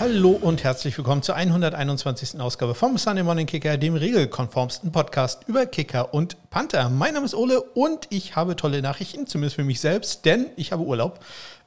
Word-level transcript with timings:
Hallo 0.00 0.30
und 0.30 0.64
herzlich 0.64 0.96
willkommen 0.96 1.22
zur 1.22 1.34
121. 1.34 2.40
Ausgabe 2.40 2.74
vom 2.74 2.96
Sunday 2.96 3.22
Morning 3.22 3.44
Kicker, 3.44 3.76
dem 3.76 3.96
regelkonformsten 3.96 4.92
Podcast 4.92 5.42
über 5.46 5.66
Kicker 5.66 6.14
und 6.14 6.38
Panther. 6.48 6.88
Mein 6.88 7.12
Name 7.12 7.26
ist 7.26 7.34
Ole 7.34 7.60
und 7.60 8.06
ich 8.08 8.34
habe 8.34 8.56
tolle 8.56 8.80
Nachrichten, 8.80 9.26
zumindest 9.26 9.56
für 9.56 9.64
mich 9.64 9.78
selbst, 9.78 10.24
denn 10.24 10.46
ich 10.56 10.72
habe 10.72 10.84
Urlaub. 10.84 11.20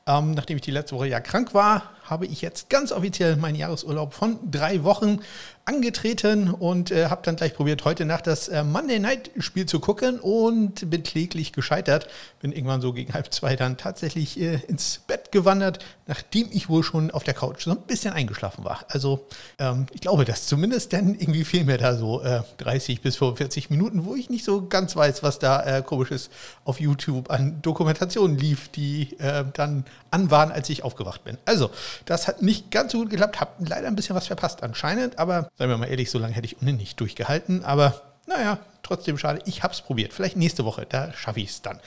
Ähm, 0.07 0.31
nachdem 0.31 0.55
ich 0.55 0.63
die 0.63 0.71
letzte 0.71 0.95
Woche 0.95 1.09
ja 1.09 1.19
krank 1.19 1.53
war, 1.53 1.91
habe 2.03 2.25
ich 2.25 2.41
jetzt 2.41 2.69
ganz 2.69 2.91
offiziell 2.91 3.35
meinen 3.37 3.55
Jahresurlaub 3.55 4.13
von 4.13 4.39
drei 4.49 4.83
Wochen 4.83 5.19
angetreten 5.65 6.49
und 6.49 6.91
äh, 6.91 7.05
habe 7.05 7.21
dann 7.23 7.37
gleich 7.37 7.53
probiert, 7.53 7.85
heute 7.85 8.03
Nacht 8.03 8.27
das 8.27 8.49
äh, 8.49 8.63
Monday 8.65 8.99
Night 8.99 9.31
Spiel 9.37 9.65
zu 9.65 9.79
gucken 9.79 10.19
und 10.19 10.89
bin 10.89 11.03
kläglich 11.03 11.53
gescheitert. 11.53 12.07
Bin 12.41 12.51
irgendwann 12.51 12.81
so 12.81 12.91
gegen 12.91 13.13
halb 13.13 13.33
zwei 13.33 13.55
dann 13.55 13.77
tatsächlich 13.77 14.39
äh, 14.39 14.59
ins 14.67 14.99
Bett 15.07 15.31
gewandert, 15.31 15.79
nachdem 16.05 16.49
ich 16.51 16.67
wohl 16.67 16.83
schon 16.83 17.11
auf 17.11 17.23
der 17.23 17.33
Couch 17.33 17.63
so 17.63 17.71
ein 17.71 17.81
bisschen 17.83 18.13
eingeschlafen 18.13 18.65
war. 18.65 18.83
Also 18.89 19.25
ähm, 19.57 19.85
ich 19.93 20.01
glaube 20.01 20.25
das 20.25 20.47
zumindest, 20.47 20.91
denn 20.91 21.15
irgendwie 21.15 21.45
fehlen 21.45 21.67
mir 21.67 21.77
da 21.77 21.95
so 21.95 22.21
30 22.57 22.97
äh, 22.97 23.01
bis 23.01 23.15
45 23.15 23.69
Minuten, 23.69 24.03
wo 24.03 24.15
ich 24.15 24.29
nicht 24.29 24.43
so 24.43 24.67
ganz 24.67 24.97
weiß, 24.97 25.23
was 25.23 25.39
da 25.39 25.63
äh, 25.63 25.81
komisches 25.81 26.29
auf 26.65 26.81
YouTube 26.81 27.29
an 27.29 27.61
Dokumentationen 27.61 28.37
lief, 28.37 28.67
die 28.67 29.17
äh, 29.19 29.45
dann 29.53 29.85
an 30.11 30.29
waren, 30.29 30.51
als 30.51 30.69
ich 30.69 30.83
aufgewacht 30.83 31.23
bin. 31.23 31.37
Also 31.45 31.71
das 32.05 32.27
hat 32.27 32.41
nicht 32.41 32.71
ganz 32.71 32.91
so 32.91 32.99
gut 32.99 33.09
geklappt, 33.09 33.39
habe 33.39 33.51
leider 33.65 33.87
ein 33.87 33.95
bisschen 33.95 34.15
was 34.15 34.27
verpasst 34.27 34.63
anscheinend, 34.63 35.19
aber 35.19 35.49
seien 35.57 35.69
wir 35.69 35.77
mal 35.77 35.87
ehrlich, 35.87 36.09
so 36.09 36.19
lange 36.19 36.33
hätte 36.33 36.45
ich 36.45 36.61
ohnehin 36.61 36.77
nicht 36.77 36.99
durchgehalten. 36.99 37.63
Aber 37.63 38.01
naja, 38.25 38.59
trotzdem 38.83 39.17
schade. 39.17 39.41
Ich 39.45 39.63
habe 39.63 39.73
es 39.73 39.81
probiert. 39.81 40.13
Vielleicht 40.13 40.37
nächste 40.37 40.65
Woche, 40.65 40.85
da 40.87 41.11
schaffe 41.13 41.39
ich 41.39 41.49
es 41.49 41.61
dann. 41.61 41.79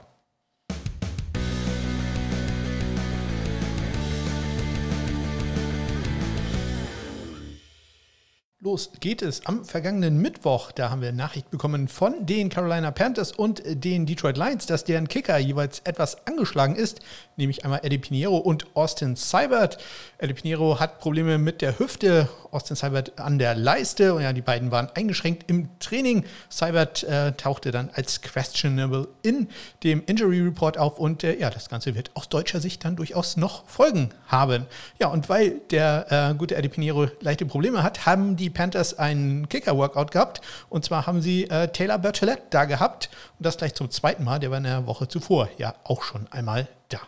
Los 8.67 8.91
geht 8.99 9.21
es 9.21 9.45
am 9.45 9.63
vergangenen 9.63 10.21
Mittwoch. 10.21 10.73
Da 10.73 10.89
haben 10.89 11.01
wir 11.01 11.13
Nachricht 11.13 11.51
bekommen 11.51 11.87
von 11.87 12.25
den 12.25 12.49
Carolina 12.49 12.91
Panthers 12.91 13.31
und 13.31 13.63
den 13.65 14.05
Detroit 14.05 14.35
Lions, 14.35 14.65
dass 14.65 14.83
deren 14.83 15.07
Kicker 15.07 15.37
jeweils 15.37 15.79
etwas 15.85 16.27
angeschlagen 16.27 16.75
ist, 16.75 16.99
nämlich 17.37 17.63
einmal 17.63 17.79
Eddie 17.83 17.99
Pinheiro 17.99 18.35
und 18.35 18.67
Austin 18.75 19.15
Seibert. 19.15 19.77
Eddie 20.17 20.33
Pinheiro 20.33 20.81
hat 20.81 20.99
Probleme 20.99 21.37
mit 21.37 21.61
der 21.61 21.79
Hüfte, 21.79 22.27
Austin 22.57 22.75
Seibert 22.75 23.19
an 23.19 23.37
der 23.37 23.53
Leiste. 23.53 24.15
Und 24.15 24.23
ja, 24.23 24.33
die 24.33 24.41
beiden 24.41 24.71
waren 24.71 24.89
eingeschränkt 24.95 25.49
im 25.49 25.69
Training. 25.79 26.25
Seibert 26.49 27.03
äh, 27.03 27.33
tauchte 27.33 27.69
dann 27.69 27.91
als 27.93 28.21
questionable 28.21 29.07
in 29.21 29.47
dem 29.83 30.03
Injury 30.07 30.41
Report 30.41 30.79
auf 30.79 30.97
und 30.97 31.23
äh, 31.23 31.37
ja, 31.37 31.51
das 31.51 31.69
Ganze 31.69 31.93
wird 31.93 32.09
aus 32.15 32.29
deutscher 32.29 32.59
Sicht 32.59 32.83
dann 32.83 32.95
durchaus 32.95 33.37
noch 33.37 33.67
Folgen 33.67 34.09
haben. 34.27 34.65
Ja, 34.99 35.09
und 35.09 35.29
weil 35.29 35.59
der 35.69 36.31
äh, 36.31 36.35
gute 36.35 36.55
Eddie 36.55 36.69
Pinheiro 36.69 37.07
leichte 37.21 37.45
Probleme 37.45 37.83
hat, 37.83 38.07
haben 38.07 38.35
die 38.35 38.49
Panthers 38.49 38.97
einen 38.97 39.47
Kicker-Workout 39.49 40.09
gehabt. 40.09 40.41
Und 40.69 40.83
zwar 40.83 41.05
haben 41.05 41.21
sie 41.21 41.43
äh, 41.43 41.67
Taylor 41.67 41.99
Bertolette 41.99 42.43
da 42.49 42.65
gehabt. 42.65 43.09
Und 43.37 43.45
das 43.45 43.57
gleich 43.57 43.75
zum 43.75 43.91
zweiten 43.91 44.23
Mal. 44.23 44.39
Der 44.39 44.49
war 44.49 44.57
in 44.57 44.63
der 44.63 44.87
Woche 44.87 45.07
zuvor 45.07 45.47
ja 45.59 45.75
auch 45.83 46.01
schon 46.01 46.25
einmal 46.31 46.67
da. 46.89 46.99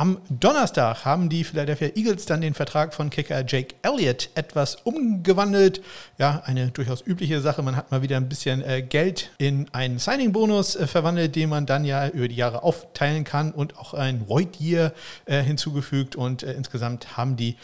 Am 0.00 0.18
Donnerstag 0.30 1.04
haben 1.04 1.28
die 1.28 1.42
Philadelphia 1.42 1.88
Eagles 1.96 2.24
dann 2.24 2.40
den 2.40 2.54
Vertrag 2.54 2.94
von 2.94 3.10
Kicker 3.10 3.44
Jake 3.44 3.74
Elliott 3.82 4.30
etwas 4.36 4.76
umgewandelt. 4.76 5.82
Ja, 6.18 6.40
eine 6.44 6.68
durchaus 6.70 7.04
übliche 7.04 7.40
Sache. 7.40 7.64
Man 7.64 7.74
hat 7.74 7.90
mal 7.90 8.00
wieder 8.00 8.16
ein 8.16 8.28
bisschen 8.28 8.62
äh, 8.62 8.80
Geld 8.80 9.30
in 9.38 9.66
einen 9.74 9.98
Signing-Bonus 9.98 10.76
äh, 10.76 10.86
verwandelt, 10.86 11.34
den 11.34 11.48
man 11.48 11.66
dann 11.66 11.84
ja 11.84 12.06
über 12.06 12.28
die 12.28 12.36
Jahre 12.36 12.62
aufteilen 12.62 13.24
kann 13.24 13.50
und 13.50 13.76
auch 13.76 13.92
ein 13.92 14.28
Void 14.28 14.60
Year 14.60 14.92
äh, 15.24 15.42
hinzugefügt. 15.42 16.14
Und 16.14 16.44
insgesamt 16.44 17.16
haben 17.16 17.34
die 17.34 17.56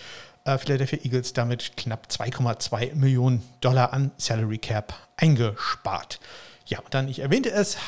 Philadelphia 0.45 0.99
Eagles 1.05 1.33
damit 1.33 1.75
knapp 1.77 2.09
2,2 2.11 2.97
Millionen 2.97 3.43
Dollar 3.63 3.95
an 3.95 4.11
Salary 4.19 4.59
Cap 4.59 4.93
eingespart. 5.17 6.19
Ja, 6.67 6.81
und 6.81 6.93
dann, 6.93 7.09
ich 7.09 7.21
erwähnte 7.21 7.51
es, 7.51 7.79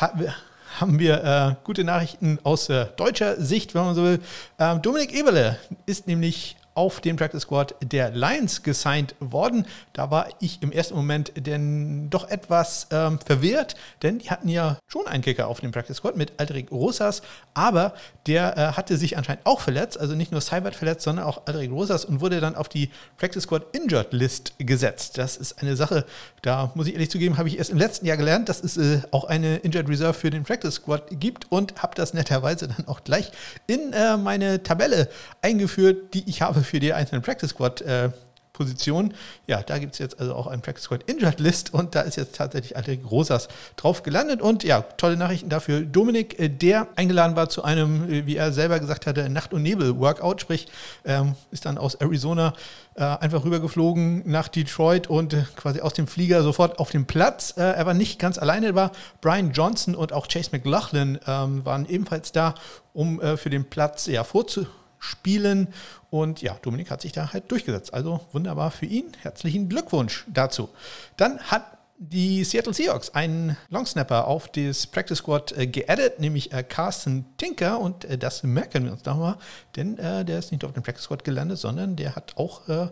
haben 0.80 0.98
wir 0.98 1.24
äh, 1.24 1.54
gute 1.64 1.84
Nachrichten 1.84 2.38
aus 2.42 2.68
äh, 2.68 2.86
deutscher 2.96 3.40
Sicht, 3.40 3.74
wenn 3.74 3.84
man 3.84 3.94
so 3.94 4.04
will. 4.04 4.20
Ähm, 4.58 4.82
Dominik 4.82 5.14
Eberle 5.14 5.58
ist 5.86 6.06
nämlich 6.06 6.56
auf 6.76 7.00
den 7.00 7.16
Practice 7.16 7.42
Squad 7.42 7.74
der 7.82 8.10
Lions 8.10 8.62
gesigned 8.62 9.14
worden. 9.18 9.66
Da 9.94 10.10
war 10.10 10.28
ich 10.40 10.62
im 10.62 10.70
ersten 10.70 10.94
Moment 10.94 11.32
denn 11.36 12.10
doch 12.10 12.28
etwas 12.28 12.86
ähm, 12.90 13.18
verwirrt, 13.18 13.76
denn 14.02 14.18
die 14.18 14.30
hatten 14.30 14.48
ja 14.48 14.78
schon 14.86 15.06
einen 15.06 15.22
Kicker 15.22 15.48
auf 15.48 15.60
dem 15.60 15.72
Practice 15.72 15.96
Squad 15.96 16.16
mit 16.16 16.34
Aldrich 16.38 16.70
Rosas, 16.70 17.22
aber 17.54 17.94
der 18.26 18.56
äh, 18.56 18.60
hatte 18.72 18.98
sich 18.98 19.16
anscheinend 19.16 19.46
auch 19.46 19.60
verletzt, 19.60 19.98
also 19.98 20.14
nicht 20.14 20.32
nur 20.32 20.40
Cybert 20.42 20.74
verletzt, 20.74 21.02
sondern 21.02 21.24
auch 21.24 21.46
Aldrich 21.46 21.70
Rosas 21.70 22.04
und 22.04 22.20
wurde 22.20 22.40
dann 22.40 22.54
auf 22.54 22.68
die 22.68 22.90
Practice 23.16 23.44
Squad 23.44 23.74
Injured 23.74 24.12
List 24.12 24.52
gesetzt. 24.58 25.16
Das 25.16 25.36
ist 25.36 25.62
eine 25.62 25.76
Sache, 25.76 26.04
da 26.42 26.70
muss 26.74 26.86
ich 26.86 26.92
ehrlich 26.92 27.10
zugeben, 27.10 27.38
habe 27.38 27.48
ich 27.48 27.56
erst 27.58 27.70
im 27.70 27.78
letzten 27.78 28.04
Jahr 28.04 28.18
gelernt, 28.18 28.50
dass 28.50 28.62
es 28.62 28.76
äh, 28.76 29.00
auch 29.12 29.24
eine 29.24 29.56
Injured 29.58 29.88
Reserve 29.88 30.14
für 30.14 30.28
den 30.28 30.44
Practice 30.44 30.74
Squad 30.74 31.04
gibt 31.10 31.50
und 31.50 31.82
habe 31.82 31.94
das 31.94 32.12
netterweise 32.12 32.68
dann 32.68 32.86
auch 32.86 33.02
gleich 33.02 33.32
in 33.66 33.94
äh, 33.94 34.18
meine 34.18 34.62
Tabelle 34.62 35.08
eingeführt, 35.40 36.12
die 36.12 36.28
ich 36.28 36.42
habe 36.42 36.65
für 36.66 36.80
die 36.80 36.92
einzelnen 36.92 37.22
Practice 37.22 37.50
Squad 37.50 37.80
äh, 37.82 38.10
Positionen. 38.56 39.14
Ja, 39.46 39.62
da 39.62 39.78
gibt 39.78 39.92
es 39.92 39.98
jetzt 39.98 40.18
also 40.18 40.34
auch 40.34 40.46
einen 40.46 40.62
Practice 40.62 40.84
Squad 40.84 41.02
Injured 41.04 41.38
List 41.40 41.74
und 41.74 41.94
da 41.94 42.00
ist 42.00 42.16
jetzt 42.16 42.34
tatsächlich 42.36 42.76
Aldrich 42.76 43.00
Rosas 43.08 43.48
drauf 43.76 44.02
gelandet. 44.02 44.40
Und 44.40 44.64
ja, 44.64 44.80
tolle 44.80 45.16
Nachrichten 45.16 45.50
dafür. 45.50 45.82
Dominik, 45.82 46.38
äh, 46.40 46.48
der 46.48 46.88
eingeladen 46.96 47.36
war 47.36 47.48
zu 47.48 47.62
einem, 47.62 48.10
äh, 48.10 48.26
wie 48.26 48.36
er 48.36 48.52
selber 48.52 48.80
gesagt 48.80 49.06
hatte, 49.06 49.28
Nacht- 49.28 49.52
und 49.52 49.62
Nebel-Workout, 49.62 50.40
sprich, 50.40 50.68
ähm, 51.04 51.34
ist 51.50 51.66
dann 51.66 51.76
aus 51.78 51.96
Arizona 51.96 52.54
äh, 52.94 53.02
einfach 53.04 53.44
rübergeflogen 53.44 54.22
nach 54.24 54.48
Detroit 54.48 55.08
und 55.08 55.34
äh, 55.34 55.44
quasi 55.54 55.80
aus 55.80 55.92
dem 55.92 56.06
Flieger 56.06 56.42
sofort 56.42 56.78
auf 56.78 56.90
dem 56.90 57.04
Platz. 57.04 57.54
Äh, 57.58 57.60
er 57.60 57.84
war 57.84 57.94
nicht 57.94 58.18
ganz 58.18 58.38
alleine, 58.38 58.74
war 58.74 58.92
Brian 59.20 59.52
Johnson 59.52 59.94
und 59.94 60.14
auch 60.14 60.28
Chase 60.28 60.50
McLaughlin 60.52 61.18
ähm, 61.26 61.64
waren 61.64 61.86
ebenfalls 61.86 62.32
da, 62.32 62.54
um 62.94 63.20
äh, 63.20 63.36
für 63.36 63.50
den 63.50 63.68
Platz 63.68 64.06
ja 64.06 64.24
vorzu 64.24 64.66
spielen. 64.98 65.68
Und 66.10 66.42
ja, 66.42 66.56
Dominik 66.62 66.90
hat 66.90 67.00
sich 67.00 67.12
da 67.12 67.32
halt 67.32 67.50
durchgesetzt. 67.50 67.92
Also 67.94 68.20
wunderbar 68.32 68.70
für 68.70 68.86
ihn. 68.86 69.12
Herzlichen 69.20 69.68
Glückwunsch 69.68 70.24
dazu. 70.28 70.68
Dann 71.16 71.38
hat 71.40 71.76
die 71.98 72.44
Seattle 72.44 72.74
Seahawks 72.74 73.10
einen 73.10 73.56
Longsnapper 73.70 74.26
auf 74.26 74.48
das 74.48 74.86
Practice 74.86 75.18
Squad 75.18 75.52
äh, 75.56 75.66
geaddet, 75.66 76.20
nämlich 76.20 76.52
äh, 76.52 76.62
Carsten 76.62 77.24
Tinker. 77.38 77.80
Und 77.80 78.04
äh, 78.04 78.18
das 78.18 78.42
merken 78.42 78.84
wir 78.84 78.92
uns 78.92 79.04
nochmal, 79.04 79.36
denn 79.76 79.98
äh, 79.98 80.24
der 80.24 80.38
ist 80.38 80.52
nicht 80.52 80.64
auf 80.64 80.72
dem 80.72 80.82
Practice 80.82 81.04
Squad 81.04 81.24
gelandet, 81.24 81.58
sondern 81.58 81.96
der 81.96 82.14
hat 82.14 82.36
auch 82.36 82.68
äh, 82.68 82.88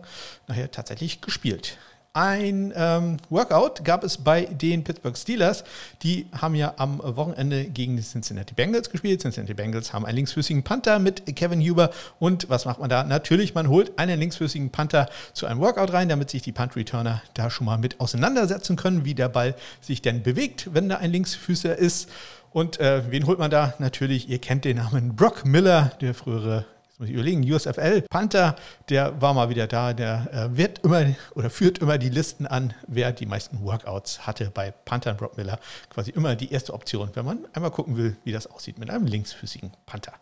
nachher 0.47 0.71
tatsächlich 0.71 1.21
gespielt. 1.21 1.77
Ein 2.15 2.71
ähm, 2.77 3.17
Workout 3.29 3.83
gab 3.83 4.05
es 4.05 4.17
bei 4.17 4.45
den 4.45 4.85
Pittsburgh 4.85 5.17
Steelers. 5.17 5.65
Die 6.01 6.27
haben 6.31 6.55
ja 6.55 6.75
am 6.77 7.01
Wochenende 7.03 7.65
gegen 7.65 7.97
die 7.97 8.03
Cincinnati 8.03 8.53
Bengals 8.53 8.89
gespielt. 8.89 9.19
Cincinnati 9.19 9.53
Bengals 9.53 9.91
haben 9.91 10.05
einen 10.05 10.15
linksfüßigen 10.15 10.63
Panther 10.63 10.97
mit 10.99 11.25
Kevin 11.35 11.59
Huber. 11.59 11.89
Und 12.17 12.47
was 12.49 12.63
macht 12.63 12.79
man 12.79 12.89
da? 12.89 13.03
Natürlich, 13.03 13.53
man 13.53 13.67
holt 13.67 13.99
einen 13.99 14.17
linksfüßigen 14.17 14.69
Panther 14.69 15.09
zu 15.33 15.45
einem 15.45 15.59
Workout 15.59 15.91
rein, 15.91 16.07
damit 16.07 16.29
sich 16.29 16.41
die 16.41 16.53
Punt-Returner 16.53 17.21
da 17.33 17.49
schon 17.49 17.65
mal 17.65 17.77
mit 17.77 17.99
auseinandersetzen 17.99 18.77
können, 18.77 19.03
wie 19.03 19.13
der 19.13 19.27
Ball 19.27 19.53
sich 19.81 20.01
denn 20.01 20.23
bewegt, 20.23 20.69
wenn 20.73 20.87
da 20.87 20.95
ein 20.95 21.11
Linksfüßer 21.11 21.75
ist. 21.75 22.09
Und 22.51 22.79
äh, 22.79 23.11
wen 23.11 23.27
holt 23.27 23.39
man 23.39 23.51
da? 23.51 23.73
Natürlich, 23.79 24.29
ihr 24.29 24.39
kennt 24.39 24.63
den 24.63 24.77
Namen 24.77 25.17
Brock 25.17 25.45
Miller, 25.45 25.91
der 25.99 26.13
frühere 26.13 26.65
jetzt 26.95 27.01
muss 27.01 27.09
ich 27.09 27.15
überlegen, 27.15 27.43
USFL, 27.51 28.03
Panther, 28.09 28.55
der 28.87 29.21
war 29.21 29.33
mal 29.33 29.49
wieder 29.49 29.67
da, 29.67 29.91
der 29.91 30.49
äh, 30.53 30.57
wird 30.57 30.79
immer 30.85 31.05
oder 31.33 31.49
führt 31.49 31.79
immer 31.79 31.97
die 31.97 32.07
Listen 32.07 32.47
an, 32.47 32.73
wer 32.87 33.11
die 33.11 33.25
meisten 33.25 33.61
Workouts 33.65 34.25
hatte 34.25 34.49
bei 34.49 34.71
Panther 34.71 35.11
und 35.11 35.17
Brock 35.17 35.35
Miller. 35.35 35.59
Quasi 35.89 36.11
immer 36.11 36.37
die 36.37 36.53
erste 36.53 36.73
Option, 36.73 37.09
wenn 37.13 37.25
man 37.25 37.39
einmal 37.51 37.71
gucken 37.71 37.97
will, 37.97 38.15
wie 38.23 38.31
das 38.31 38.47
aussieht 38.47 38.79
mit 38.79 38.89
einem 38.89 39.07
linksfüßigen 39.07 39.73
Panther. 39.85 40.13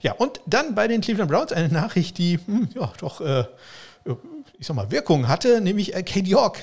Ja, 0.00 0.12
und 0.12 0.40
dann 0.46 0.74
bei 0.74 0.88
den 0.88 1.02
Cleveland 1.02 1.30
Browns 1.30 1.52
eine 1.52 1.68
Nachricht, 1.68 2.16
die 2.16 2.38
hm, 2.38 2.70
ja 2.74 2.90
doch, 2.98 3.20
äh, 3.20 3.44
ich 4.58 4.66
sag 4.66 4.74
mal, 4.74 4.90
Wirkung 4.90 5.28
hatte, 5.28 5.60
nämlich 5.60 5.94
äh, 5.94 6.02
Kate 6.02 6.26
York 6.26 6.60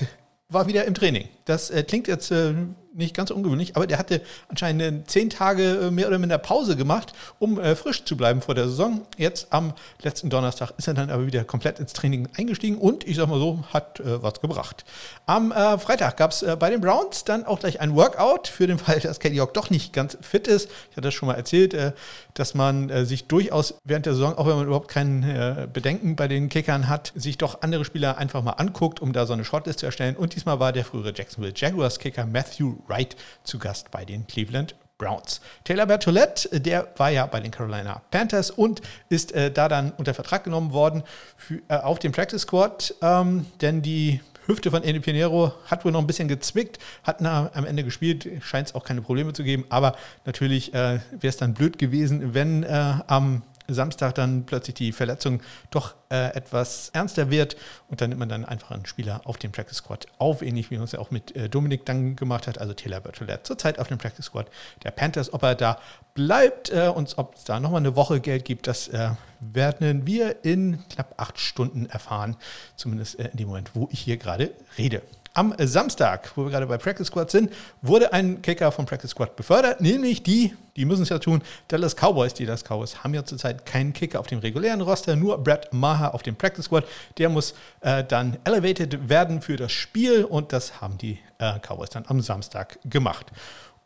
war 0.48 0.66
wieder 0.66 0.84
im 0.84 0.94
Training. 0.94 1.28
Das 1.44 1.70
äh, 1.70 1.84
klingt 1.84 2.08
jetzt 2.08 2.32
äh, 2.32 2.54
nicht 2.92 3.14
ganz 3.14 3.30
ungewöhnlich, 3.30 3.76
aber 3.76 3.86
der 3.86 3.98
hatte 3.98 4.20
anscheinend 4.48 5.10
zehn 5.10 5.30
Tage 5.30 5.62
äh, 5.62 5.90
mehr 5.90 6.08
oder 6.08 6.18
minder 6.18 6.38
Pause 6.38 6.76
gemacht, 6.76 7.12
um 7.38 7.58
äh, 7.58 7.76
frisch 7.76 8.04
zu 8.04 8.16
bleiben 8.16 8.42
vor 8.42 8.54
der 8.54 8.68
Saison. 8.68 9.02
Jetzt 9.16 9.48
am 9.50 9.74
letzten 10.02 10.30
Donnerstag 10.30 10.72
ist 10.76 10.88
er 10.88 10.94
dann 10.94 11.10
aber 11.10 11.26
wieder 11.26 11.44
komplett 11.44 11.78
ins 11.78 11.92
Training 11.92 12.28
eingestiegen 12.36 12.78
und 12.78 13.06
ich 13.06 13.16
sag 13.16 13.28
mal 13.28 13.38
so, 13.38 13.64
hat 13.72 14.00
äh, 14.00 14.22
was 14.22 14.40
gebracht. 14.40 14.84
Am 15.26 15.52
äh, 15.52 15.78
Freitag 15.78 16.16
gab 16.16 16.32
es 16.32 16.42
äh, 16.42 16.56
bei 16.58 16.70
den 16.70 16.80
Browns 16.80 17.24
dann 17.24 17.44
auch 17.44 17.60
gleich 17.60 17.80
ein 17.80 17.94
Workout 17.94 18.48
für 18.48 18.66
den 18.66 18.78
Fall, 18.78 19.00
dass 19.00 19.20
Kelly 19.20 19.36
York 19.36 19.54
doch 19.54 19.70
nicht 19.70 19.92
ganz 19.92 20.18
fit 20.20 20.48
ist. 20.48 20.68
Ich 20.90 20.96
hatte 20.96 21.02
das 21.02 21.14
schon 21.14 21.28
mal 21.28 21.34
erzählt, 21.34 21.74
äh, 21.74 21.92
dass 22.34 22.54
man 22.54 23.04
sich 23.04 23.26
durchaus 23.26 23.74
während 23.84 24.06
der 24.06 24.14
Saison, 24.14 24.38
auch 24.38 24.46
wenn 24.46 24.56
man 24.56 24.66
überhaupt 24.66 24.88
keinen 24.88 25.68
Bedenken 25.72 26.16
bei 26.16 26.28
den 26.28 26.48
Kickern 26.48 26.88
hat, 26.88 27.12
sich 27.14 27.38
doch 27.38 27.62
andere 27.62 27.84
Spieler 27.84 28.18
einfach 28.18 28.42
mal 28.42 28.52
anguckt, 28.52 29.00
um 29.00 29.12
da 29.12 29.26
so 29.26 29.32
eine 29.32 29.44
Shortlist 29.44 29.80
zu 29.80 29.86
erstellen. 29.86 30.16
Und 30.16 30.34
diesmal 30.34 30.60
war 30.60 30.72
der 30.72 30.84
frühere 30.84 31.12
Jacksonville 31.14 31.52
Jaguars 31.54 31.98
Kicker 31.98 32.26
Matthew 32.26 32.76
Wright 32.86 33.16
zu 33.44 33.58
Gast 33.58 33.90
bei 33.90 34.04
den 34.04 34.26
Cleveland 34.26 34.74
Browns. 35.00 35.40
Taylor 35.64 35.86
Bertolette, 35.86 36.60
der 36.60 36.88
war 36.96 37.10
ja 37.10 37.26
bei 37.26 37.40
den 37.40 37.50
Carolina 37.50 38.02
Panthers 38.10 38.50
und 38.50 38.82
ist 39.08 39.32
äh, 39.32 39.50
da 39.50 39.68
dann 39.68 39.92
unter 39.96 40.12
Vertrag 40.12 40.44
genommen 40.44 40.72
worden 40.72 41.02
für, 41.36 41.62
äh, 41.68 41.76
auf 41.76 41.98
dem 41.98 42.12
Practice 42.12 42.42
Squad, 42.42 42.94
ähm, 43.00 43.46
denn 43.62 43.80
die 43.80 44.20
Hüfte 44.46 44.70
von 44.70 44.82
Andy 44.82 45.00
Pinheiro 45.00 45.52
hat 45.66 45.84
wohl 45.84 45.92
noch 45.92 46.00
ein 46.00 46.06
bisschen 46.06 46.28
gezwickt, 46.28 46.78
hat 47.02 47.20
na, 47.20 47.50
am 47.54 47.64
Ende 47.64 47.82
gespielt, 47.82 48.28
scheint 48.42 48.68
es 48.68 48.74
auch 48.74 48.84
keine 48.84 49.00
Probleme 49.00 49.32
zu 49.32 49.42
geben, 49.42 49.64
aber 49.70 49.96
natürlich 50.26 50.74
äh, 50.74 51.00
wäre 51.10 51.28
es 51.28 51.36
dann 51.38 51.54
blöd 51.54 51.78
gewesen, 51.78 52.34
wenn 52.34 52.62
äh, 52.62 52.94
am 53.06 53.42
Samstag 53.74 54.14
dann 54.14 54.46
plötzlich 54.46 54.74
die 54.74 54.92
Verletzung 54.92 55.42
doch 55.70 55.94
äh, 56.10 56.34
etwas 56.34 56.90
ernster 56.90 57.30
wird 57.30 57.56
und 57.88 58.00
dann 58.00 58.10
nimmt 58.10 58.20
man 58.20 58.28
dann 58.28 58.44
einfach 58.44 58.72
einen 58.72 58.86
Spieler 58.86 59.22
auf 59.24 59.36
dem 59.36 59.52
Practice 59.52 59.78
Squad 59.78 60.06
auf, 60.18 60.42
ähnlich 60.42 60.70
wie 60.70 60.76
man 60.76 60.84
es 60.84 60.92
ja 60.92 60.98
auch 60.98 61.10
mit 61.10 61.34
äh, 61.36 61.48
Dominik 61.48 61.86
dann 61.86 62.16
gemacht 62.16 62.46
hat, 62.46 62.58
also 62.58 62.74
Taylor 62.74 63.00
Bertolette 63.00 63.42
zurzeit 63.44 63.78
auf 63.78 63.88
dem 63.88 63.98
Practice 63.98 64.26
Squad 64.26 64.46
der 64.82 64.90
Panthers. 64.90 65.32
Ob 65.32 65.42
er 65.42 65.54
da 65.54 65.78
bleibt 66.14 66.70
äh, 66.70 66.88
und 66.88 67.16
ob 67.18 67.34
es 67.36 67.44
da 67.44 67.60
nochmal 67.60 67.80
eine 67.80 67.96
Woche 67.96 68.20
Geld 68.20 68.44
gibt, 68.44 68.66
das 68.66 68.88
äh, 68.88 69.10
werden 69.40 70.06
wir 70.06 70.44
in 70.44 70.82
knapp 70.88 71.14
acht 71.16 71.38
Stunden 71.38 71.86
erfahren, 71.86 72.36
zumindest 72.76 73.18
äh, 73.18 73.28
in 73.28 73.38
dem 73.38 73.48
Moment, 73.48 73.74
wo 73.74 73.88
ich 73.90 74.00
hier 74.00 74.16
gerade 74.16 74.52
rede. 74.78 75.02
Am 75.32 75.54
Samstag, 75.58 76.32
wo 76.34 76.44
wir 76.44 76.50
gerade 76.50 76.66
bei 76.66 76.76
Practice 76.76 77.06
Squad 77.06 77.30
sind, 77.30 77.52
wurde 77.82 78.12
ein 78.12 78.42
Kicker 78.42 78.72
vom 78.72 78.84
Practice 78.84 79.10
Squad 79.10 79.36
befördert, 79.36 79.80
nämlich 79.80 80.24
die, 80.24 80.54
die 80.74 80.84
müssen 80.84 81.04
es 81.04 81.08
ja 81.08 81.20
tun, 81.20 81.40
Dallas 81.68 81.94
Cowboys. 81.94 82.34
Die 82.34 82.46
Dallas 82.46 82.64
Cowboys 82.64 83.04
haben 83.04 83.14
ja 83.14 83.24
zurzeit 83.24 83.64
keinen 83.64 83.92
Kicker 83.92 84.18
auf 84.18 84.26
dem 84.26 84.40
regulären 84.40 84.80
Roster, 84.80 85.14
nur 85.14 85.38
Brad 85.38 85.72
Maher 85.72 86.14
auf 86.14 86.22
dem 86.22 86.34
Practice 86.34 86.64
Squad. 86.64 86.84
Der 87.18 87.28
muss 87.28 87.54
äh, 87.80 88.02
dann 88.02 88.38
elevated 88.42 89.08
werden 89.08 89.40
für 89.40 89.56
das 89.56 89.70
Spiel 89.70 90.24
und 90.24 90.52
das 90.52 90.80
haben 90.80 90.98
die 90.98 91.20
äh, 91.38 91.60
Cowboys 91.60 91.90
dann 91.90 92.04
am 92.08 92.20
Samstag 92.20 92.78
gemacht. 92.84 93.26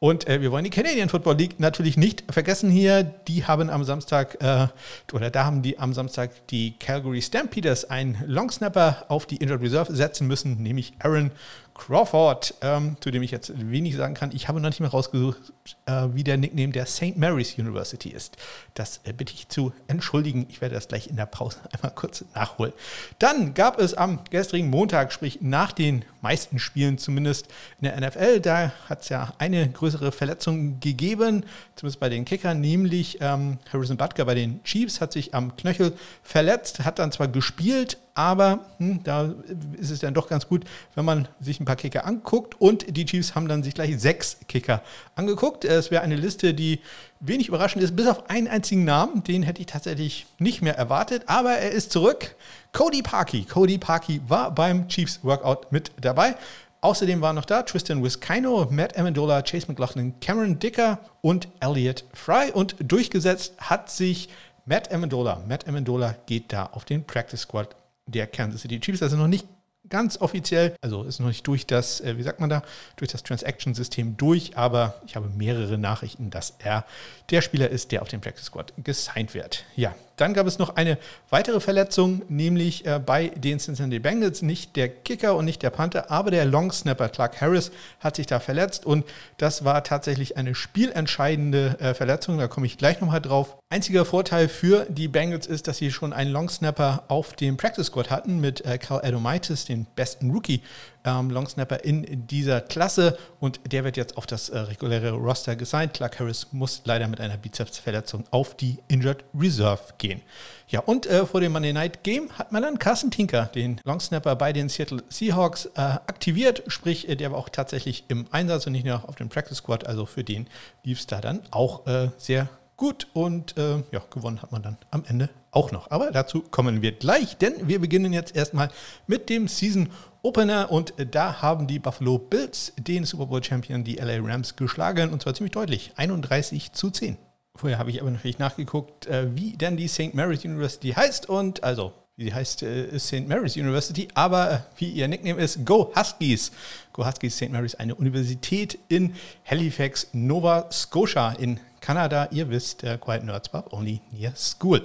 Und 0.01 0.29
äh, 0.29 0.43
wir 0.43 0.53
wollen 0.53 0.65
die 0.65 0.71
Canadian 0.71 1.09
Football 1.09 1.37
League 1.37 1.61
natürlich 1.61 1.97
nicht 1.97 2.25
vergessen 2.31 2.71
hier. 2.71 3.05
Die 3.05 3.47
haben 3.47 3.71
am 3.71 3.85
Samstag, 3.85 4.37
äh, 4.43 4.67
oder 5.13 5.31
da 5.31 5.45
haben 5.45 5.63
die 5.63 5.79
am 5.79 5.95
Samstag 5.95 6.31
die 6.49 6.73
Calgary 6.79 7.23
Stampeders 7.23 7.89
einen 7.89 8.19
Longsnapper 8.27 9.07
auf 9.09 9.25
die 9.25 9.37
Injured 9.37 9.63
Reserve 9.63 9.95
setzen 9.95 10.27
müssen, 10.27 10.63
nämlich 10.63 10.93
Aaron 10.99 11.31
Crawford, 11.75 12.55
ähm, 12.61 12.97
zu 13.01 13.11
dem 13.11 13.23
ich 13.23 13.31
jetzt 13.31 13.53
wenig 13.71 13.97
sagen 13.97 14.15
kann. 14.15 14.31
Ich 14.33 14.49
habe 14.49 14.61
noch 14.61 14.69
nicht 14.69 14.81
mehr 14.81 14.91
rausgesucht, 14.91 15.53
äh, 15.87 16.09
wie 16.13 16.25
der 16.25 16.37
Nickname 16.37 16.73
der 16.73 16.87
St. 16.87 17.17
Mary's 17.17 17.59
University 17.59 18.11
ist. 18.11 18.37
Das 18.75 19.01
äh, 19.05 19.13
bitte 19.13 19.33
ich 19.33 19.49
zu 19.49 19.73
entschuldigen. 19.87 20.47
Ich 20.51 20.61
werde 20.61 20.75
das 20.75 20.89
gleich 20.89 21.07
in 21.07 21.17
der 21.17 21.27
Pause 21.27 21.59
einmal 21.73 21.93
kurz 21.95 22.25
nachholen. 22.35 22.73
Dann 23.19 23.55
gab 23.55 23.79
es 23.79 23.95
am 23.95 24.21
gestrigen 24.31 24.69
Montag, 24.69 25.13
sprich 25.13 25.41
nach 25.41 25.73
den 25.73 26.05
meisten 26.21 26.59
Spielen 26.59 26.99
zumindest 26.99 27.49
in 27.81 27.89
der 27.89 28.01
NFL, 28.01 28.41
da 28.41 28.73
hat 28.89 29.03
es 29.03 29.09
ja 29.09 29.33
eine 29.39 29.69
größere 29.69 30.13
Verletzung 30.13 30.81
gegeben, 30.81 31.45
zumindest 31.77 32.01
bei 32.01 32.09
den 32.09 32.25
Kickern, 32.25 32.61
nämlich 32.61 33.19
ähm, 33.21 33.59
Harrison 33.73 33.97
Butker 33.97 34.25
bei 34.25 34.35
den 34.35 34.63
Chiefs 34.65 35.01
hat 35.01 35.13
sich 35.13 35.35
am 35.35 35.57
Knöchel 35.57 35.93
verletzt, 36.23 36.85
hat 36.85 36.99
dann 36.99 37.13
zwar 37.13 37.29
gespielt, 37.29 37.99
aber 38.15 38.61
hm, 38.79 39.03
da 39.03 39.35
ist 39.77 39.91
es 39.91 39.99
dann 39.99 40.15
doch 40.15 40.29
ganz 40.29 40.47
gut, 40.47 40.65
wenn 40.95 41.05
man 41.05 41.27
sich 41.41 41.59
ein 41.59 41.65
paar 41.65 41.77
Kicker 41.77 42.07
anguckt. 42.07 42.61
Und 42.61 42.97
die 42.97 43.05
Chiefs 43.05 43.35
haben 43.35 43.49
dann 43.49 43.65
sich 43.65 43.75
gleich 43.75 43.99
sechs 43.99 44.39
Kicker 44.47 44.83
angeguckt. 45.17 45.54
Es 45.63 45.91
wäre 45.91 46.03
eine 46.03 46.17
Liste, 46.17 46.55
die 46.55 46.81
wenig 47.21 47.49
überraschend 47.49 47.85
ist, 47.85 47.95
bis 47.95 48.07
auf 48.07 48.29
einen 48.31 48.49
einzigen 48.49 48.85
Namen. 48.85 49.23
Den 49.23 49.43
hätte 49.43 49.61
ich 49.61 49.67
tatsächlich 49.67 50.27
nicht 50.39 50.63
mehr 50.63 50.77
erwartet. 50.77 51.25
Aber 51.27 51.53
er 51.53 51.71
ist 51.71 51.93
zurück. 51.93 52.35
Cody 52.73 53.03
Parkey. 53.03 53.45
Cody 53.45 53.79
Parkey 53.79 54.21
war 54.27 54.53
beim 54.53 54.89
Chiefs 54.89 55.21
Workout 55.23 55.71
mit 55.71 55.93
dabei. 56.01 56.35
Außerdem 56.81 57.21
waren 57.21 57.37
noch 57.37 57.47
da 57.47 57.63
Tristan 57.63 58.03
Wiskino, 58.03 58.67
Matt 58.71 58.99
Amendola, 58.99 59.41
Chase 59.43 59.69
McLaughlin, 59.69 60.21
Cameron 60.21 60.59
Dicker 60.59 60.99
und 61.23 61.49
Elliot 61.61 62.05
Fry. 62.13 62.51
Und 62.53 62.77
durchgesetzt 62.79 63.55
hat 63.59 63.91
sich 63.91 64.29
Matt 64.67 64.93
Amendola. 64.93 65.43
Matt 65.49 65.67
Amendola 65.69 66.15
geht 66.27 66.53
da 66.53 66.67
auf 66.67 66.85
den 66.85 67.05
Practice 67.07 67.41
Squad 67.41 67.77
der 68.07 68.27
Kansas 68.27 68.63
City 68.63 68.81
Chiefs. 68.81 69.03
Also 69.03 69.17
noch 69.17 69.29
nicht 69.29 69.47
ganz 69.89 70.21
offiziell, 70.21 70.75
also 70.81 71.05
ist 71.05 71.21
noch 71.21 71.29
nicht 71.29 71.47
durch 71.47 71.67
das, 71.67 72.01
äh, 72.01 72.17
wie 72.17 72.23
sagt 72.23 72.41
man 72.41 72.51
da, 72.51 72.63
durch 72.97 73.11
das 73.11 73.23
Transaction-System 73.23 74.17
durch, 74.17 74.57
aber 74.57 75.01
ich 75.07 75.17
habe 75.17 75.29
mehrere 75.29 75.79
Nachrichten, 75.79 76.31
dass 76.31 76.55
er 76.59 76.85
der 77.31 77.43
Spieler 77.43 77.71
ist, 77.71 77.93
der 77.93 78.03
auf 78.03 78.09
den 78.09 78.21
Practice 78.21 78.47
Squad 78.47 78.73
gesigned 78.83 79.35
wird. 79.35 79.65
Ja, 79.77 79.95
dann 80.17 80.35
gab 80.35 80.47
es 80.47 80.59
noch 80.59 80.77
eine 80.77 80.99
weitere 81.31 81.61
Verletzung, 81.61 82.23
nämlich 82.29 82.87
äh, 82.87 83.01
bei 83.05 83.29
den 83.29 83.59
Cincinnati 83.59 83.99
Bengals. 83.99 84.43
Nicht 84.43 84.77
der 84.77 84.89
Kicker 84.89 85.35
und 85.37 85.45
nicht 85.45 85.63
der 85.63 85.71
Panther, 85.71 86.11
aber 86.11 86.31
der 86.31 86.45
Longsnapper 86.45 87.09
Clark 87.09 87.41
Harris 87.41 87.73
hat 88.01 88.17
sich 88.17 88.27
da 88.27 88.41
verletzt 88.41 88.87
und 88.87 89.05
das 89.39 89.65
war 89.65 89.83
tatsächlich 89.83 90.37
eine 90.37 90.55
spielentscheidende 90.55 91.77
äh, 91.81 91.95
Verletzung. 91.95 92.39
Da 92.39 92.49
komme 92.49 92.67
ich 92.67 92.79
gleich 92.79 93.01
nochmal 93.01 93.21
drauf. 93.21 93.57
Einziger 93.71 94.05
Vorteil 94.05 94.49
für 94.49 94.87
die 94.89 95.09
Bengals 95.09 95.47
ist, 95.47 95.67
dass 95.67 95.79
sie 95.79 95.91
schon 95.91 96.13
einen 96.13 96.31
Longsnapper 96.31 97.05
auf 97.09 97.35
dem 97.35 97.57
Practice 97.57 97.87
Squad 97.87 98.11
hatten 98.11 98.41
mit 98.41 98.65
äh, 98.65 98.79
Carl 98.79 99.05
Adomaitis, 99.05 99.65
den 99.65 99.87
besten 99.97 100.31
Rookie 100.31 100.63
ähm, 101.05 101.31
Longsnapper 101.31 101.85
in 101.85 102.27
dieser 102.27 102.61
Klasse 102.61 103.19
und 103.41 103.61
der 103.71 103.85
wird 103.85 103.97
jetzt 103.97 104.17
auf 104.17 104.27
das 104.27 104.49
äh, 104.49 104.59
reguläre 104.59 105.13
Roster 105.13 105.57
gesigned. 105.57 105.95
Clark 105.95 106.19
Harris 106.19 106.49
muss 106.53 106.83
leider 106.85 107.09
mit 107.09 107.21
einer 107.21 107.37
Bizepsverletzung 107.37 108.25
auf 108.31 108.57
die 108.57 108.79
Injured 108.89 109.25
Reserve 109.39 109.83
gehen. 109.99 110.23
Ja, 110.69 110.81
und 110.81 111.07
äh, 111.07 111.27
vor 111.27 111.41
dem 111.41 111.53
Monday 111.53 111.73
Night 111.73 112.03
Game 112.03 112.31
hat 112.33 112.51
man 112.51 112.63
dann 112.63 112.79
Carson 112.79 113.11
Tinker, 113.11 113.47
den 113.55 113.81
Longsnapper 113.85 114.35
bei 114.37 114.53
den 114.53 114.69
Seattle 114.69 115.03
Seahawks, 115.09 115.67
äh, 115.75 115.81
aktiviert. 115.81 116.63
Sprich, 116.69 117.09
äh, 117.09 117.17
der 117.17 117.33
war 117.33 117.39
auch 117.39 117.51
tatsächlich 117.51 118.05
im 118.09 118.27
Einsatz 118.31 118.67
und 118.67 118.73
nicht 118.73 118.87
nur 118.87 119.09
auf 119.09 119.17
dem 119.17 119.29
Practice 119.29 119.59
Squad. 119.59 119.87
Also 119.87 120.07
für 120.07 120.25
den 120.25 120.49
lief 120.83 121.01
es 121.01 121.07
da 121.07 121.21
dann 121.21 121.41
auch 121.51 121.87
äh, 121.87 122.09
sehr 122.17 122.49
gut 122.77 123.07
und 123.13 123.57
äh, 123.57 123.83
ja, 123.93 124.03
gewonnen 124.11 124.43
hat 124.43 124.53
man 124.53 124.63
dann 124.63 124.77
am 124.91 125.05
Ende 125.07 125.29
auch 125.51 125.71
noch. 125.71 125.91
Aber 125.91 126.11
dazu 126.11 126.41
kommen 126.41 126.83
wir 126.83 126.93
gleich, 126.93 127.37
denn 127.37 127.69
wir 127.69 127.81
beginnen 127.81 128.13
jetzt 128.13 128.35
erstmal 128.35 128.71
mit 129.07 129.29
dem 129.29 129.49
Season 129.49 129.91
Opener 130.25 130.73
und 130.73 130.95
da 131.11 131.43
haben 131.43 131.67
die 131.67 131.79
Buffalo 131.79 132.17
Bills 132.17 132.73
den 132.79 133.05
Super 133.05 133.27
Bowl 133.27 133.45
Champion, 133.45 133.85
die 133.85 133.97
LA 133.97 134.21
Rams, 134.21 134.57
geschlagen 134.57 135.11
und 135.11 135.21
zwar 135.21 135.35
ziemlich 135.35 135.53
deutlich, 135.53 135.93
31 135.97 136.73
zu 136.73 136.91
10. 136.91 137.19
Vorher 137.55 137.79
habe 137.79 137.91
ich 137.91 138.01
aber 138.01 138.11
natürlich 138.11 138.39
nachgeguckt, 138.39 139.07
äh, 139.07 139.37
wie 139.37 139.53
denn 139.53 139.77
die 139.77 139.87
St. 139.87 140.15
Mary's 140.15 140.43
University 140.43 140.93
heißt 140.93 141.29
und 141.29 141.63
also 141.63 141.93
wie 142.17 142.25
sie 142.25 142.35
heißt, 142.35 142.63
äh, 142.63 142.99
St. 142.99 143.29
Mary's 143.29 143.57
University, 143.57 144.09
aber 144.15 144.51
äh, 144.51 144.59
wie 144.79 144.89
ihr 144.89 145.09
Nickname 145.09 145.43
ist, 145.43 145.67
Go 145.67 145.93
Huskies. 145.95 146.53
Go 146.95 147.05
Huskies 147.05 147.37
St. 147.37 147.51
Mary's, 147.51 147.75
eine 147.75 147.95
Universität 147.95 148.79
in 148.89 149.15
Halifax, 149.45 150.09
Nova 150.13 150.71
Scotia 150.73 151.33
in 151.33 151.61
Kanada. 151.81 152.29
Ihr 152.31 152.49
wisst, 152.49 152.81
Quiet 153.01 153.25
Nerds 153.25 153.51
Pub, 153.51 153.73
only 153.73 154.01
near 154.11 154.33
school. 154.37 154.81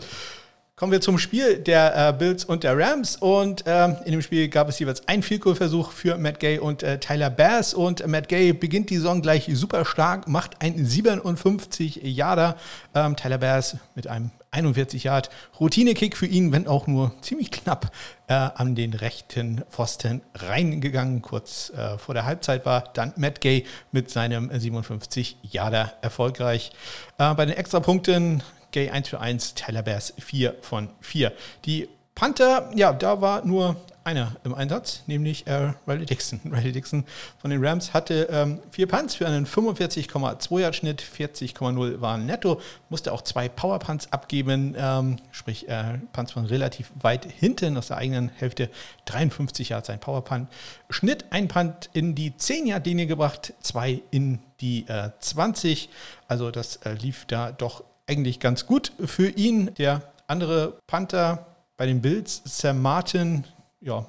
Kommen 0.79 0.93
wir 0.93 1.01
zum 1.01 1.17
Spiel 1.17 1.57
der 1.57 2.07
äh, 2.07 2.13
Bills 2.13 2.45
und 2.45 2.63
der 2.63 2.77
Rams. 2.77 3.17
Und 3.17 3.65
ähm, 3.65 3.97
in 4.05 4.13
dem 4.13 4.21
Spiel 4.21 4.47
gab 4.47 4.69
es 4.69 4.79
jeweils 4.79 5.05
einen 5.09 5.23
Field 5.23 5.43
für 5.43 6.17
Matt 6.17 6.39
Gay 6.39 6.57
und 6.57 6.83
äh, 6.83 6.97
Tyler 7.01 7.29
Bass. 7.29 7.73
Und 7.73 8.07
Matt 8.07 8.29
Gay 8.29 8.53
beginnt 8.53 8.89
die 8.89 8.95
Saison 8.95 9.21
gleich 9.21 9.49
super 9.51 9.83
stark, 9.83 10.29
macht 10.29 10.61
ein 10.61 10.85
57 10.85 11.97
Yarder. 12.03 12.55
Ähm, 12.95 13.17
Tyler 13.17 13.39
Bass 13.39 13.75
mit 13.93 14.07
einem 14.07 14.31
41 14.51 15.03
Yard 15.03 15.29
Routine-Kick 15.59 16.15
für 16.15 16.27
ihn, 16.27 16.53
wenn 16.53 16.65
auch 16.65 16.87
nur 16.87 17.11
ziemlich 17.19 17.51
knapp 17.51 17.91
äh, 18.27 18.33
an 18.33 18.73
den 18.73 18.93
rechten 18.93 19.65
Pfosten 19.69 20.21
reingegangen. 20.33 21.21
Kurz 21.21 21.73
äh, 21.75 21.97
vor 21.97 22.13
der 22.13 22.23
Halbzeit 22.23 22.65
war 22.65 22.85
dann 22.93 23.11
Matt 23.17 23.41
Gay 23.41 23.65
mit 23.91 24.09
seinem 24.09 24.49
57 24.57 25.39
Yarder 25.41 25.91
erfolgreich. 26.01 26.71
Äh, 27.17 27.33
bei 27.33 27.45
den 27.45 27.57
Extrapunkten 27.57 28.43
Gay 28.71 28.89
1 28.89 29.09
für 29.09 29.19
1, 29.19 29.55
Tyler 29.55 29.83
Bass 29.83 30.13
4 30.19 30.55
von 30.61 30.89
4. 31.01 31.31
Die 31.65 31.89
Panther, 32.15 32.69
ja, 32.75 32.91
da 32.91 33.21
war 33.21 33.45
nur 33.45 33.77
einer 34.03 34.35
im 34.43 34.53
Einsatz, 34.55 35.03
nämlich 35.07 35.45
äh, 35.47 35.73
Riley 35.87 36.05
Dixon. 36.05 36.39
Riley 36.51 36.71
Dixon 36.71 37.05
von 37.37 37.51
den 37.51 37.63
Rams 37.63 37.93
hatte 37.93 38.27
ähm, 38.31 38.59
vier 38.71 38.87
Punts 38.87 39.15
für 39.15 39.27
einen 39.27 39.45
45,2 39.45 40.59
Yard 40.59 40.75
Schnitt, 40.75 41.01
40,0 41.01 42.01
waren 42.01 42.25
netto, 42.25 42.59
musste 42.89 43.13
auch 43.13 43.21
zwei 43.21 43.47
Power 43.47 43.79
Punts 43.79 44.11
abgeben, 44.11 44.75
ähm, 44.77 45.17
sprich 45.31 45.69
äh, 45.69 45.99
Punts 46.11 46.31
von 46.31 46.45
relativ 46.45 46.91
weit 46.99 47.25
hinten 47.25 47.77
aus 47.77 47.87
der 47.87 47.97
eigenen 47.97 48.29
Hälfte, 48.29 48.69
53 49.05 49.69
Yards 49.69 49.87
sein 49.87 49.99
Power 49.99 50.23
Punt. 50.23 50.49
Schnitt 50.89 51.25
ein 51.29 51.47
Punt 51.47 51.89
in 51.93 52.15
die 52.15 52.35
10 52.35 52.67
Yard 52.67 52.85
Linie 52.85 53.07
gebracht, 53.07 53.53
zwei 53.61 54.01
in 54.11 54.39
die 54.59 54.87
äh, 54.87 55.11
20. 55.19 55.89
Also 56.27 56.51
das 56.51 56.77
äh, 56.77 56.93
lief 56.93 57.25
da 57.25 57.51
doch 57.51 57.83
eigentlich 58.09 58.39
ganz 58.39 58.65
gut 58.65 58.91
für 59.05 59.29
ihn. 59.29 59.73
Der 59.75 60.01
andere 60.27 60.79
Panther 60.87 61.45
bei 61.77 61.85
den 61.85 62.01
Bills, 62.01 62.41
Sam 62.43 62.81
Martin, 62.81 63.45
ja, 63.79 64.05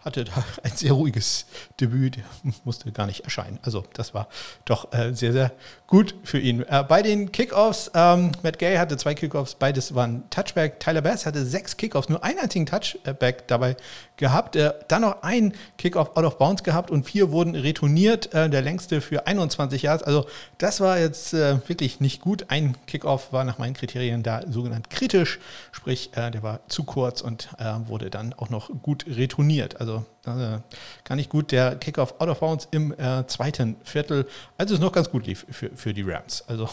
hatte 0.00 0.24
da 0.24 0.32
ein 0.62 0.72
sehr 0.72 0.92
ruhiges 0.92 1.46
Debüt, 1.80 2.16
der 2.16 2.24
musste 2.64 2.90
gar 2.92 3.06
nicht 3.06 3.20
erscheinen. 3.20 3.58
Also 3.62 3.84
das 3.94 4.14
war 4.14 4.28
doch 4.64 4.92
äh, 4.92 5.14
sehr, 5.14 5.32
sehr 5.32 5.52
gut 5.86 6.14
für 6.24 6.38
ihn. 6.38 6.62
Äh, 6.62 6.84
bei 6.84 7.02
den 7.02 7.32
Kickoffs, 7.32 7.90
ähm, 7.94 8.32
Matt 8.42 8.58
Gay 8.58 8.76
hatte 8.76 8.96
zwei 8.96 9.14
Kickoffs, 9.14 9.54
beides 9.54 9.94
waren 9.94 10.28
Touchback. 10.30 10.80
Tyler 10.80 11.02
Bass 11.02 11.26
hatte 11.26 11.44
sechs 11.44 11.76
Kickoffs, 11.76 12.08
nur 12.08 12.24
einen 12.24 12.38
einzigen 12.38 12.66
Touchback 12.66 13.46
dabei 13.46 13.76
gehabt. 14.16 14.56
Äh, 14.56 14.72
dann 14.88 15.02
noch 15.02 15.22
ein 15.22 15.54
Kickoff 15.78 16.16
out 16.16 16.24
of 16.24 16.38
bounds 16.38 16.62
gehabt 16.62 16.90
und 16.90 17.04
vier 17.04 17.30
wurden 17.30 17.54
retourniert. 17.54 18.32
Äh, 18.34 18.48
der 18.48 18.62
längste 18.62 19.00
für 19.00 19.26
21 19.26 19.82
Yards. 19.82 20.02
Also 20.02 20.26
das 20.58 20.80
war 20.80 20.98
jetzt 20.98 21.34
äh, 21.34 21.56
wirklich 21.68 22.00
nicht 22.00 22.20
gut. 22.20 22.46
Ein 22.48 22.76
Kickoff 22.86 23.32
war 23.32 23.44
nach 23.44 23.58
meinen 23.58 23.74
Kriterien 23.74 24.22
da 24.22 24.42
sogenannt 24.48 24.90
kritisch, 24.90 25.38
sprich 25.72 26.10
der 26.14 26.42
war 26.42 26.60
zu 26.68 26.84
kurz 26.84 27.20
und 27.20 27.48
wurde 27.86 28.10
dann 28.10 28.32
auch 28.34 28.50
noch 28.50 28.70
gut 28.82 29.04
retourniert. 29.06 29.80
Also 29.80 30.04
gar 30.24 31.16
nicht 31.16 31.30
gut. 31.30 31.52
Der 31.52 31.76
Kickoff 31.76 32.20
out 32.20 32.28
of 32.28 32.40
bounds 32.40 32.68
im 32.70 32.94
zweiten 33.26 33.76
Viertel, 33.84 34.26
also 34.58 34.74
es 34.74 34.80
noch 34.80 34.92
ganz 34.92 35.10
gut 35.10 35.26
lief 35.26 35.46
für, 35.50 35.70
für 35.74 35.94
die 35.94 36.02
Rams. 36.02 36.44
Also 36.46 36.68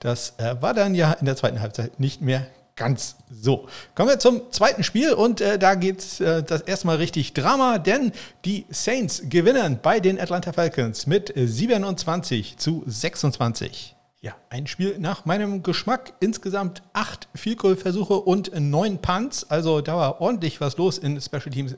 das 0.00 0.34
war 0.60 0.74
dann 0.74 0.94
ja 0.94 1.12
in 1.12 1.26
der 1.26 1.36
zweiten 1.36 1.60
Halbzeit 1.60 2.00
nicht 2.00 2.20
mehr 2.20 2.46
ganz 2.76 3.16
so. 3.30 3.68
Kommen 3.94 4.08
wir 4.08 4.18
zum 4.18 4.50
zweiten 4.50 4.82
Spiel 4.82 5.12
und 5.12 5.40
äh, 5.40 5.58
da 5.58 5.74
geht 5.74 6.00
es 6.00 6.20
äh, 6.20 6.42
das 6.42 6.62
erstmal 6.62 6.96
richtig 6.96 7.32
Drama, 7.32 7.78
denn 7.78 8.12
die 8.44 8.66
Saints 8.70 9.22
gewinnen 9.28 9.78
bei 9.82 10.00
den 10.00 10.20
Atlanta 10.20 10.52
Falcons 10.52 11.06
mit 11.06 11.32
27 11.34 12.56
zu 12.56 12.82
26. 12.86 13.94
Ja, 14.24 14.34
ein 14.48 14.66
Spiel 14.66 14.98
nach 14.98 15.26
meinem 15.26 15.62
Geschmack. 15.62 16.14
Insgesamt 16.18 16.82
acht 16.94 17.28
Field-Goal-Versuche 17.34 18.14
und 18.14 18.58
neun 18.58 18.96
Punts. 18.96 19.50
Also 19.50 19.82
da 19.82 19.98
war 19.98 20.20
ordentlich 20.22 20.62
was 20.62 20.78
los 20.78 20.96
in 20.96 21.20
Special 21.20 21.50
Teams 21.50 21.76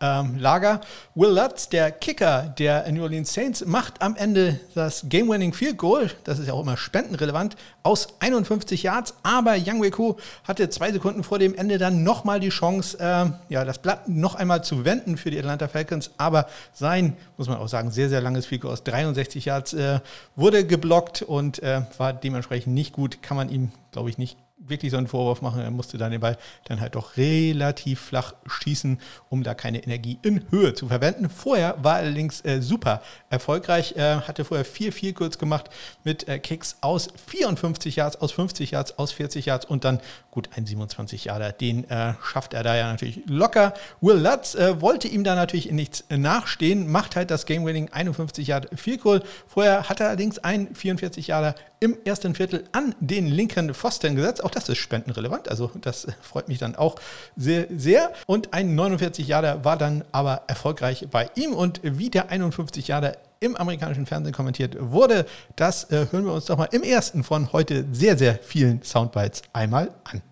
ähm, 0.00 0.38
Lager. 0.38 0.80
Will 1.14 1.30
Lutz, 1.30 1.68
der 1.68 1.90
Kicker 1.90 2.54
der 2.58 2.90
New 2.92 3.02
Orleans 3.02 3.32
Saints, 3.32 3.64
macht 3.64 4.00
am 4.00 4.16
Ende 4.16 4.60
das 4.74 5.04
Game-Winning 5.08 5.52
Field 5.52 5.78
Goal. 5.78 6.10
Das 6.24 6.38
ist 6.38 6.46
ja 6.46 6.54
auch 6.54 6.62
immer 6.62 6.76
spendenrelevant 6.76 7.56
aus 7.82 8.08
51 8.20 8.82
Yards. 8.82 9.14
Aber 9.22 9.56
Yang 9.56 9.82
Wei 9.82 10.14
hatte 10.44 10.68
zwei 10.70 10.92
Sekunden 10.92 11.24
vor 11.24 11.38
dem 11.38 11.54
Ende 11.54 11.78
dann 11.78 12.02
nochmal 12.02 12.40
die 12.40 12.50
Chance, 12.50 12.98
äh, 13.00 13.52
ja, 13.52 13.64
das 13.64 13.78
Blatt 13.78 14.08
noch 14.08 14.34
einmal 14.34 14.62
zu 14.62 14.84
wenden 14.84 15.16
für 15.16 15.30
die 15.30 15.38
Atlanta 15.38 15.68
Falcons. 15.68 16.10
Aber 16.16 16.46
sein, 16.72 17.16
muss 17.36 17.48
man 17.48 17.58
auch 17.58 17.68
sagen, 17.68 17.90
sehr, 17.90 18.08
sehr 18.08 18.20
langes 18.20 18.46
Field 18.46 18.62
Goal 18.62 18.72
aus 18.72 18.84
63 18.84 19.44
Yards 19.44 19.72
äh, 19.72 20.00
wurde 20.36 20.66
geblockt 20.66 21.22
und 21.22 21.62
äh, 21.62 21.82
war 21.96 22.12
dementsprechend 22.12 22.74
nicht 22.74 22.92
gut. 22.92 23.22
Kann 23.22 23.36
man 23.36 23.48
ihm, 23.48 23.72
glaube 23.92 24.10
ich, 24.10 24.18
nicht 24.18 24.36
wirklich 24.68 24.92
so 24.92 24.98
einen 24.98 25.06
Vorwurf 25.06 25.42
machen. 25.42 25.60
Er 25.60 25.70
musste 25.70 25.98
dann 25.98 26.10
den 26.10 26.20
Ball 26.20 26.38
dann 26.64 26.80
halt 26.80 26.94
doch 26.94 27.16
relativ 27.16 28.00
flach 28.00 28.34
schießen, 28.46 28.98
um 29.28 29.42
da 29.42 29.54
keine 29.54 29.82
Energie 29.82 30.18
in 30.22 30.44
Höhe 30.50 30.74
zu 30.74 30.88
verwenden. 30.88 31.28
Vorher 31.30 31.76
war 31.82 31.98
er 31.98 32.06
allerdings 32.06 32.44
äh, 32.44 32.60
super 32.60 33.02
erfolgreich, 33.30 33.96
äh, 33.96 34.20
hatte 34.20 34.44
vorher 34.44 34.64
vier 34.64 34.92
viel 34.92 35.12
kurz 35.12 35.38
gemacht 35.38 35.70
mit 36.04 36.28
äh, 36.28 36.38
Kicks 36.38 36.76
aus 36.80 37.08
54 37.26 37.96
Yards, 37.96 38.20
aus 38.20 38.32
50 38.32 38.70
Yards, 38.72 38.98
aus 38.98 39.12
40 39.12 39.46
Yards 39.46 39.66
und 39.66 39.84
dann 39.84 40.00
gut 40.30 40.50
ein 40.56 40.66
27 40.66 41.24
Yarder. 41.24 41.52
Den 41.52 41.88
äh, 41.90 42.14
schafft 42.22 42.54
er 42.54 42.62
da 42.62 42.76
ja 42.76 42.90
natürlich 42.90 43.22
locker. 43.26 43.74
Will 44.00 44.16
Lutz 44.16 44.54
äh, 44.54 44.80
wollte 44.80 45.08
ihm 45.08 45.24
da 45.24 45.34
natürlich 45.34 45.70
nichts 45.70 46.04
nachstehen, 46.08 46.90
macht 46.90 47.16
halt 47.16 47.30
das 47.30 47.46
Game-Winning 47.46 47.90
51 47.92 48.46
Yard 48.46 48.68
Field 48.78 49.02
Goal. 49.02 49.22
Vorher 49.46 49.88
hat 49.88 50.00
er 50.00 50.08
allerdings 50.08 50.38
ein 50.38 50.74
44 50.74 51.28
Yarder 51.28 51.54
im 51.80 51.96
ersten 52.04 52.34
Viertel 52.34 52.64
an 52.72 52.94
den 53.00 53.26
linken 53.26 53.74
Pfosten 53.74 54.16
gesetzt. 54.16 54.42
Auch 54.42 54.50
das 54.50 54.68
ist 54.68 54.78
spendenrelevant, 54.78 55.48
also 55.48 55.70
das 55.80 56.06
freut 56.20 56.48
mich 56.48 56.58
dann 56.58 56.76
auch 56.76 56.96
sehr, 57.36 57.66
sehr. 57.70 58.12
Und 58.26 58.52
ein 58.52 58.74
49 58.74 59.26
Jahre 59.26 59.64
war 59.64 59.76
dann 59.76 60.04
aber 60.12 60.42
erfolgreich 60.46 61.06
bei 61.10 61.30
ihm. 61.34 61.54
Und 61.54 61.80
wie 61.82 62.10
der 62.10 62.30
51 62.30 62.88
Jahre 62.88 63.16
im 63.40 63.56
amerikanischen 63.56 64.06
Fernsehen 64.06 64.34
kommentiert 64.34 64.76
wurde, 64.78 65.26
das 65.56 65.84
äh, 65.90 66.06
hören 66.10 66.24
wir 66.24 66.32
uns 66.32 66.46
doch 66.46 66.58
mal 66.58 66.68
im 66.72 66.82
ersten 66.82 67.22
von 67.22 67.52
heute 67.52 67.86
sehr, 67.92 68.18
sehr 68.18 68.38
vielen 68.38 68.82
Soundbites 68.82 69.42
einmal 69.52 69.94
an. 70.04 70.22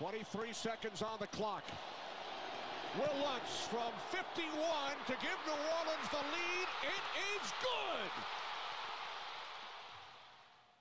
23 0.00 0.56
seconds 0.56 1.02
on 1.02 1.18
the 1.20 1.26
clock. 1.36 1.62
Will 2.96 3.10
Lutz 3.18 3.66
from 3.70 3.90
51 4.12 4.54
to 5.06 5.14
give 5.20 5.38
New 5.46 5.58
Orleans 5.78 6.08
the 6.10 6.22
lead. 6.30 6.68
It 6.82 7.02
is 7.34 7.52
good. 7.60 8.43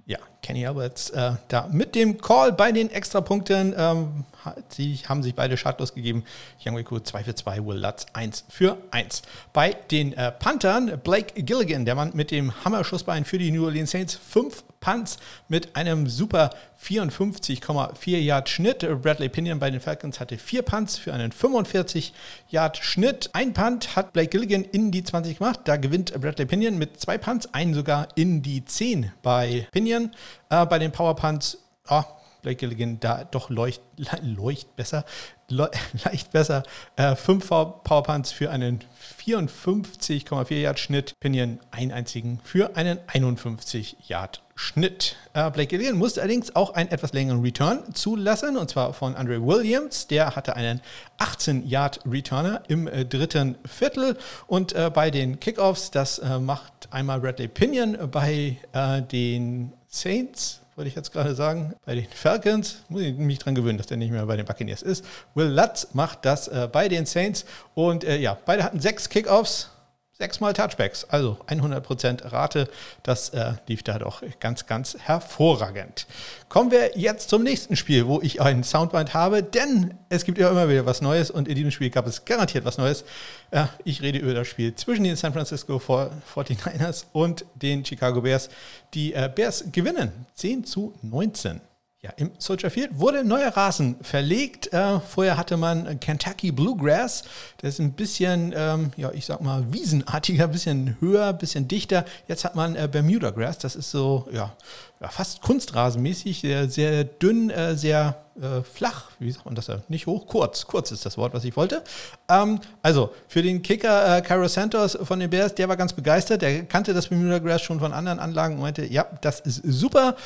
Ja, 0.05 0.17
Kenny 0.41 0.65
Alberts 0.65 1.10
äh, 1.12 1.33
da 1.48 1.67
mit 1.72 1.95
dem 1.95 2.19
Call 2.19 2.51
bei 2.51 2.72
den 2.72 2.89
Extrapunkten. 2.89 3.74
Ähm, 3.77 4.25
sie 4.70 5.00
haben 5.08 5.24
sich 5.24 5.36
beide 5.36 5.58
schadlos 5.58 5.94
gegeben. 5.94 6.24
Young 6.66 6.78
Wiku 6.78 7.00
2 7.00 7.24
für 7.24 7.36
2, 7.36 7.66
Will 7.66 7.78
Lutz 7.78 8.06
1 8.14 8.46
für 8.50 8.78
1. 8.92 9.22
Bei 9.54 9.74
den 9.92 10.14
äh, 10.14 10.32
Panthern, 10.32 11.00
Blake 11.04 11.42
Gilligan, 11.42 11.86
der 11.86 11.96
Mann 11.96 12.12
mit 12.14 12.32
dem 12.32 12.64
Hammerschussbein 12.64 13.26
für 13.26 13.38
die 13.38 13.52
New 13.52 13.66
Orleans 13.66 13.92
Saints, 13.92 14.16
5 14.16 14.64
Punts 14.84 15.18
mit 15.48 15.78
einem 15.78 16.10
super 16.10 16.50
54,4 16.84 18.18
Yard 18.18 18.50
Schnitt. 18.50 18.86
Bradley 19.02 19.30
Pinion 19.30 19.58
bei 19.60 19.72
den 19.72 19.80
Falcons 19.80 20.20
hatte 20.20 20.38
4 20.38 20.62
Punts 20.64 20.98
für 20.98 21.14
einen 21.14 21.32
45 21.32 22.14
Yard 22.50 22.78
Schnitt. 22.78 23.30
Ein 23.32 23.54
Punt 23.54 23.96
hat 23.96 24.12
Blake 24.12 24.30
Gilligan 24.30 24.66
in 24.66 24.92
die 24.92 25.04
20 25.04 25.38
gemacht. 25.38 25.62
Da 25.64 25.78
gewinnt 25.78 26.14
Bradley 26.20 26.46
Pinion 26.46 26.78
mit 26.78 27.00
zwei 27.00 27.18
Punts, 27.18 27.54
einen 27.54 27.74
sogar 27.74 28.10
in 28.16 28.42
die 28.42 28.66
10 28.66 29.12
bei 29.22 29.68
Pinion. 29.72 30.12
Äh, 30.50 30.66
bei 30.66 30.80
den 30.80 30.92
Power 30.92 31.16
Punts, 31.16 31.58
oh, 31.88 32.04
Blake 32.44 32.58
Gilligan 32.58 33.00
da 33.00 33.24
doch 33.24 33.50
leucht, 33.50 33.82
leucht 34.22 34.76
besser, 34.76 35.06
le, 35.48 35.72
leicht 36.06 36.32
besser. 36.32 36.64
Äh, 36.96 37.16
fünf 37.16 37.48
Powerpunts 37.48 38.32
für 38.32 38.52
einen 38.52 38.80
54,4 39.26 40.54
Yard 40.56 40.80
Schnitt, 40.80 41.14
Pinion 41.20 41.60
einen 41.72 41.92
einzigen 41.92 42.40
für 42.44 42.76
einen 42.76 43.00
51 43.08 43.98
Yard 44.08 44.44
Schnitt. 44.56 45.16
Äh, 45.34 45.50
Blake 45.52 45.70
Gilligan 45.70 45.98
musste 45.98 46.22
allerdings 46.22 46.56
auch 46.56 46.74
einen 46.76 46.92
etwas 46.92 47.14
längeren 47.14 47.42
Return 47.42 47.96
zulassen, 47.96 48.58
und 48.58 48.70
zwar 48.70 48.94
von 48.94 49.16
Andre 49.16 49.42
Williams. 49.42 50.08
Der 50.08 50.36
hatte 50.36 50.56
einen 50.56 50.82
18-Yard-Returner 51.18 52.64
im 52.68 52.88
äh, 52.88 53.06
dritten 53.06 53.56
Viertel. 53.66 54.18
Und 54.46 54.74
äh, 54.74 54.92
bei 54.94 55.10
den 55.10 55.40
Kickoffs, 55.40 55.90
das 55.92 56.20
äh, 56.20 56.40
macht 56.40 56.90
einmal 56.92 57.20
Bradley 57.22 57.48
Pinion 57.48 57.98
bei 58.12 58.58
äh, 58.74 59.02
den 59.02 59.74
Saints 59.88 60.62
wollte 60.75 60.89
ich 60.89 60.96
jetzt 60.96 61.12
gerade 61.12 61.36
sagen. 61.36 61.74
Bei 61.86 61.96
den 61.96 62.08
Falcons 62.08 62.77
muss 62.89 63.01
ich 63.01 63.15
mich 63.15 63.39
dran 63.39 63.56
gewöhnen, 63.56 63.77
dass 63.77 63.88
der 63.88 63.98
nicht 63.98 64.12
mehr 64.12 64.25
bei 64.25 64.38
den 64.38 64.46
Buccaneers 64.46 64.82
ist. 64.82 65.06
Will 65.36 65.48
Lutz 65.48 65.89
macht 65.94 66.25
das 66.25 66.48
äh, 66.48 66.68
bei 66.72 66.88
den 66.88 67.06
Saints. 67.06 67.46
Und 67.75 68.03
äh, 68.03 68.18
ja, 68.18 68.38
beide 68.46 68.63
hatten 68.63 68.80
sechs 68.80 69.10
Kickoffs 69.10 69.70
sechsmal 70.17 70.53
Touchbacks, 70.53 71.05
also 71.05 71.38
100% 71.48 72.32
Rate. 72.32 72.70
Das 73.01 73.29
äh, 73.29 73.53
lief 73.67 73.84
da 73.84 73.98
doch 73.98 74.22
ganz, 74.39 74.65
ganz 74.67 74.96
hervorragend. 75.00 76.05
Kommen 76.50 76.72
wir 76.72 76.98
jetzt 76.98 77.29
zum 77.29 77.43
nächsten 77.43 77.75
Spiel, 77.75 78.05
wo 78.08 78.22
ich 78.22 78.39
einen 78.39 78.63
Soundband 78.63 79.13
habe, 79.13 79.41
denn 79.41 79.96
es 80.10 80.24
gibt 80.24 80.38
ja 80.38 80.50
immer 80.50 80.70
wieder 80.70 80.86
was 80.86 81.01
Neues 81.01 81.32
und 81.32 81.48
in 81.48 81.55
diesem 81.55 81.72
Spiel 81.72 81.89
gab 81.89 82.05
es 82.05 82.25
garantiert 82.25 82.63
was 82.63 82.77
Neues. 82.77 83.03
Äh, 83.51 83.65
ich 83.84 84.01
rede 84.01 84.20
über 84.20 84.34
das 84.34 84.48
Spiel 84.48 84.75
zwischen 84.75 85.03
den 85.03 85.15
San 85.15 85.34
Francisco 85.34 85.77
49ers 85.77 87.05
und 87.12 87.46
den 87.55 87.84
Chicago 87.84 88.22
Bears. 88.22 88.50
Die 88.93 89.13
äh, 89.13 89.29
Bears 89.34 89.65
gewinnen 89.72 90.12
10 90.36 90.63
zu 90.63 90.93
19. 91.01 91.60
Ja, 92.03 92.12
im 92.17 92.31
Soldier 92.38 92.69
Field 92.69 93.00
wurde 93.00 93.24
neuer 93.24 93.55
Rasen 93.55 93.95
verlegt. 94.01 94.74
Äh, 94.74 95.00
vorher 95.00 95.38
hatte 95.38 95.55
man 95.55 96.01
Kentucky 96.01 96.51
Bluegrass. 96.51 97.24
Das 97.60 97.75
ist 97.75 97.79
ein 97.79 97.93
bisschen, 97.93 98.53
ähm, 98.53 98.91
ja, 98.98 99.10
ich 99.13 99.25
sag 99.25 99.39
mal, 99.39 99.63
wiesenartiger, 99.72 100.43
ein 100.43 100.51
bisschen 100.51 100.98
höher, 101.00 101.27
ein 101.27 101.38
bisschen 101.38 101.69
dichter. 101.69 102.03
Jetzt 102.27 102.43
hat 102.43 102.55
man 102.55 102.75
äh, 102.75 102.89
Bermuda 102.91 103.29
Grass. 103.29 103.57
Das 103.57 103.77
ist 103.77 103.89
so, 103.89 104.27
ja, 104.33 104.51
ja 105.00 105.07
fast 105.07 105.41
kunstrasenmäßig, 105.43 106.41
sehr, 106.41 106.69
sehr 106.69 107.05
dünn, 107.05 107.50
äh, 107.50 107.77
sehr 107.77 108.17
äh, 108.36 108.63
flach. 108.63 109.12
Wie 109.19 109.31
sagt 109.31 109.45
man 109.45 109.55
das? 109.55 109.72
Nicht 109.88 110.05
hoch, 110.05 110.27
kurz. 110.27 110.67
Kurz 110.67 110.91
ist 110.91 111.05
das 111.05 111.17
Wort, 111.17 111.33
was 111.33 111.45
ich 111.45 111.55
wollte. 111.55 111.86
Ähm, 112.27 112.60
also, 112.81 113.13
für 113.29 113.41
den 113.41 113.62
Kicker 113.62 114.17
äh, 114.17 114.22
Cairo 114.22 114.50
Santos 114.50 114.98
von 115.01 115.22
den 115.22 115.29
Bears, 115.29 115.55
der 115.55 115.69
war 115.69 115.77
ganz 115.77 115.93
begeistert. 115.93 116.41
Der 116.41 116.65
kannte 116.65 116.93
das 116.93 117.07
Bermuda 117.07 117.39
Grass 117.39 117.62
schon 117.62 117.79
von 117.79 117.93
anderen 117.93 118.19
Anlagen 118.19 118.55
und 118.55 118.62
meinte, 118.62 118.86
ja, 118.86 119.07
das 119.22 119.39
ist 119.39 119.62
super 119.63 120.17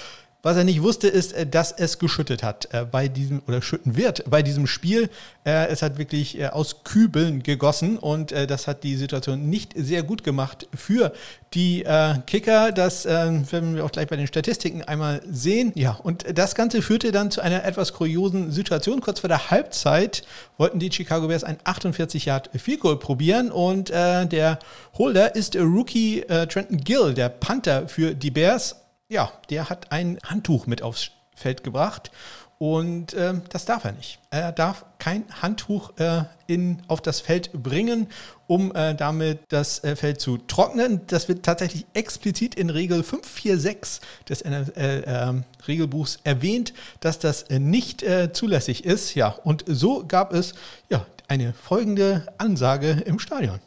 Was 0.43 0.55
er 0.55 0.63
nicht 0.63 0.83
wusste, 0.83 1.07
ist, 1.07 1.33
äh, 1.33 1.47
dass 1.47 1.71
es 1.71 1.97
geschüttet 1.97 2.43
hat 2.43 2.69
äh, 2.71 2.85
bei 2.85 3.07
diesem 3.07 3.41
oder 3.47 3.61
schütten 3.61 3.97
wird 3.97 4.23
bei 4.29 4.43
diesem 4.43 4.67
Spiel. 4.67 5.09
Äh, 5.43 5.67
es 5.67 5.81
hat 5.81 5.97
wirklich 5.97 6.45
aus 6.51 6.83
Kübeln 6.83 7.41
gegossen 7.41 7.97
und 7.97 8.31
das 8.31 8.67
hat 8.67 8.83
die 8.83 8.95
Situation 8.95 9.49
nicht 9.49 9.73
sehr 9.75 10.03
gut 10.03 10.23
gemacht 10.23 10.67
für 10.75 11.11
die 11.53 11.83
Kicker. 12.25 12.71
Das 12.71 13.05
werden 13.05 13.75
wir 13.75 13.85
auch 13.85 13.91
gleich 13.91 14.07
bei 14.07 14.15
den 14.15 14.27
Statistiken 14.27 14.83
einmal 14.83 15.21
sehen. 15.29 15.71
Ja, 15.75 15.93
und 15.93 16.25
das 16.37 16.55
Ganze 16.55 16.81
führte 16.81 17.11
dann 17.11 17.31
zu 17.31 17.41
einer 17.41 17.63
etwas 17.63 17.93
kuriosen 17.93 18.51
Situation. 18.51 19.01
Kurz 19.01 19.21
vor 19.21 19.29
der 19.29 19.49
Halbzeit 19.49 20.23
wollten 20.57 20.79
die 20.79 20.91
Chicago 20.91 21.27
Bears 21.27 21.43
ein 21.43 21.57
48 21.63 22.25
Yard 22.25 22.49
Field 22.55 22.81
Goal 22.81 22.99
probieren 22.99 23.51
und 23.51 23.89
der 23.89 24.59
Holder 24.97 25.35
ist 25.35 25.55
Rookie 25.55 26.21
Trenton 26.21 26.77
Gill, 26.77 27.13
der 27.13 27.29
Panther 27.29 27.87
für 27.87 28.13
die 28.13 28.31
Bears 28.31 28.75
ja, 29.09 29.31
der 29.49 29.69
hat 29.69 29.91
ein 29.91 30.19
Handtuch 30.25 30.67
mit 30.67 30.81
aufs 30.81 31.11
Feld 31.35 31.63
gebracht 31.63 32.11
und 32.59 33.13
äh, 33.13 33.35
das 33.49 33.65
darf 33.65 33.85
er 33.85 33.91
nicht. 33.91 34.19
Er 34.31 34.51
darf 34.51 34.85
kein 34.97 35.25
Handtuch 35.41 35.95
äh, 35.99 36.23
in, 36.47 36.81
auf 36.87 37.01
das 37.01 37.19
Feld 37.21 37.51
bringen, 37.53 38.07
um 38.47 38.73
äh, 38.73 38.95
damit 38.95 39.39
das 39.49 39.83
äh, 39.83 39.95
Feld 39.95 40.19
zu 40.19 40.37
trocknen. 40.37 41.01
Das 41.05 41.27
wird 41.27 41.43
tatsächlich 41.43 41.85
explizit 41.93 42.55
in 42.55 42.71
Regel 42.71 43.03
546 43.03 44.01
des 44.27 44.43
NFL-Regelbuchs 44.43 46.15
ähm, 46.15 46.21
erwähnt, 46.23 46.73
dass 46.99 47.19
das 47.19 47.43
äh, 47.43 47.59
nicht 47.59 48.01
äh, 48.01 48.33
zulässig 48.33 48.85
ist. 48.85 49.13
Ja, 49.13 49.29
und 49.29 49.63
so 49.67 50.03
gab 50.07 50.33
es 50.33 50.55
ja, 50.89 51.05
eine 51.27 51.53
folgende 51.53 52.25
Ansage 52.39 53.03
im 53.05 53.19
Stadion. 53.19 53.59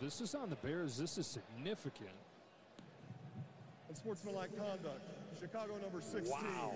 This 0.00 0.20
is 0.20 0.34
on 0.34 0.50
the 0.50 0.56
Bears. 0.56 0.98
This 0.98 1.16
is 1.16 1.26
significant. 1.26 2.10
Unsportsmanlike 3.92 4.56
conduct. 4.56 5.04
Chicago 5.38 5.76
number 5.84 6.00
16 6.00 6.24
wow. 6.32 6.72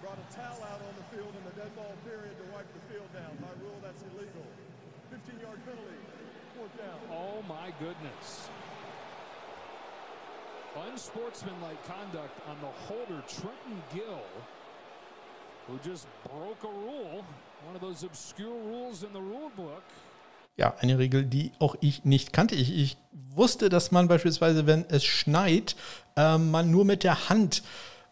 brought 0.00 0.16
a 0.16 0.28
towel 0.32 0.56
out 0.64 0.80
on 0.80 0.94
the 0.96 1.04
field 1.12 1.28
in 1.28 1.44
the 1.44 1.60
dead 1.60 1.68
ball 1.76 1.92
period 2.08 2.32
to 2.40 2.44
wipe 2.56 2.64
the 2.72 2.80
field 2.88 3.04
down. 3.12 3.36
By 3.36 3.52
rule, 3.60 3.76
that's 3.84 4.00
illegal. 4.16 4.48
15-yard 5.12 5.60
penalty, 5.68 6.00
fourth 6.56 6.72
down. 6.80 6.96
Oh, 7.12 7.44
my 7.46 7.68
goodness. 7.78 8.48
Unsportsmanlike 10.88 11.84
conduct 11.84 12.32
on 12.48 12.56
the 12.62 12.72
holder, 12.88 13.22
Trenton 13.28 13.82
Gill, 13.92 14.24
who 15.68 15.78
just 15.84 16.06
broke 16.24 16.64
a 16.64 16.72
rule, 16.80 17.26
one 17.66 17.74
of 17.74 17.82
those 17.82 18.04
obscure 18.04 18.56
rules 18.56 19.02
in 19.02 19.12
the 19.12 19.20
rule 19.20 19.52
book. 19.54 19.84
ja, 20.56 20.74
eine 20.78 20.98
Regel, 20.98 21.24
die 21.24 21.52
auch 21.58 21.76
ich 21.80 22.04
nicht 22.04 22.32
kannte. 22.32 22.54
Ich, 22.54 22.72
ich 22.72 22.96
wusste, 23.12 23.68
dass 23.68 23.90
man 23.90 24.08
beispielsweise, 24.08 24.66
wenn 24.66 24.84
es 24.88 25.04
schneit, 25.04 25.74
äh, 26.16 26.38
man 26.38 26.70
nur 26.70 26.84
mit 26.84 27.04
der 27.04 27.28
Hand 27.28 27.62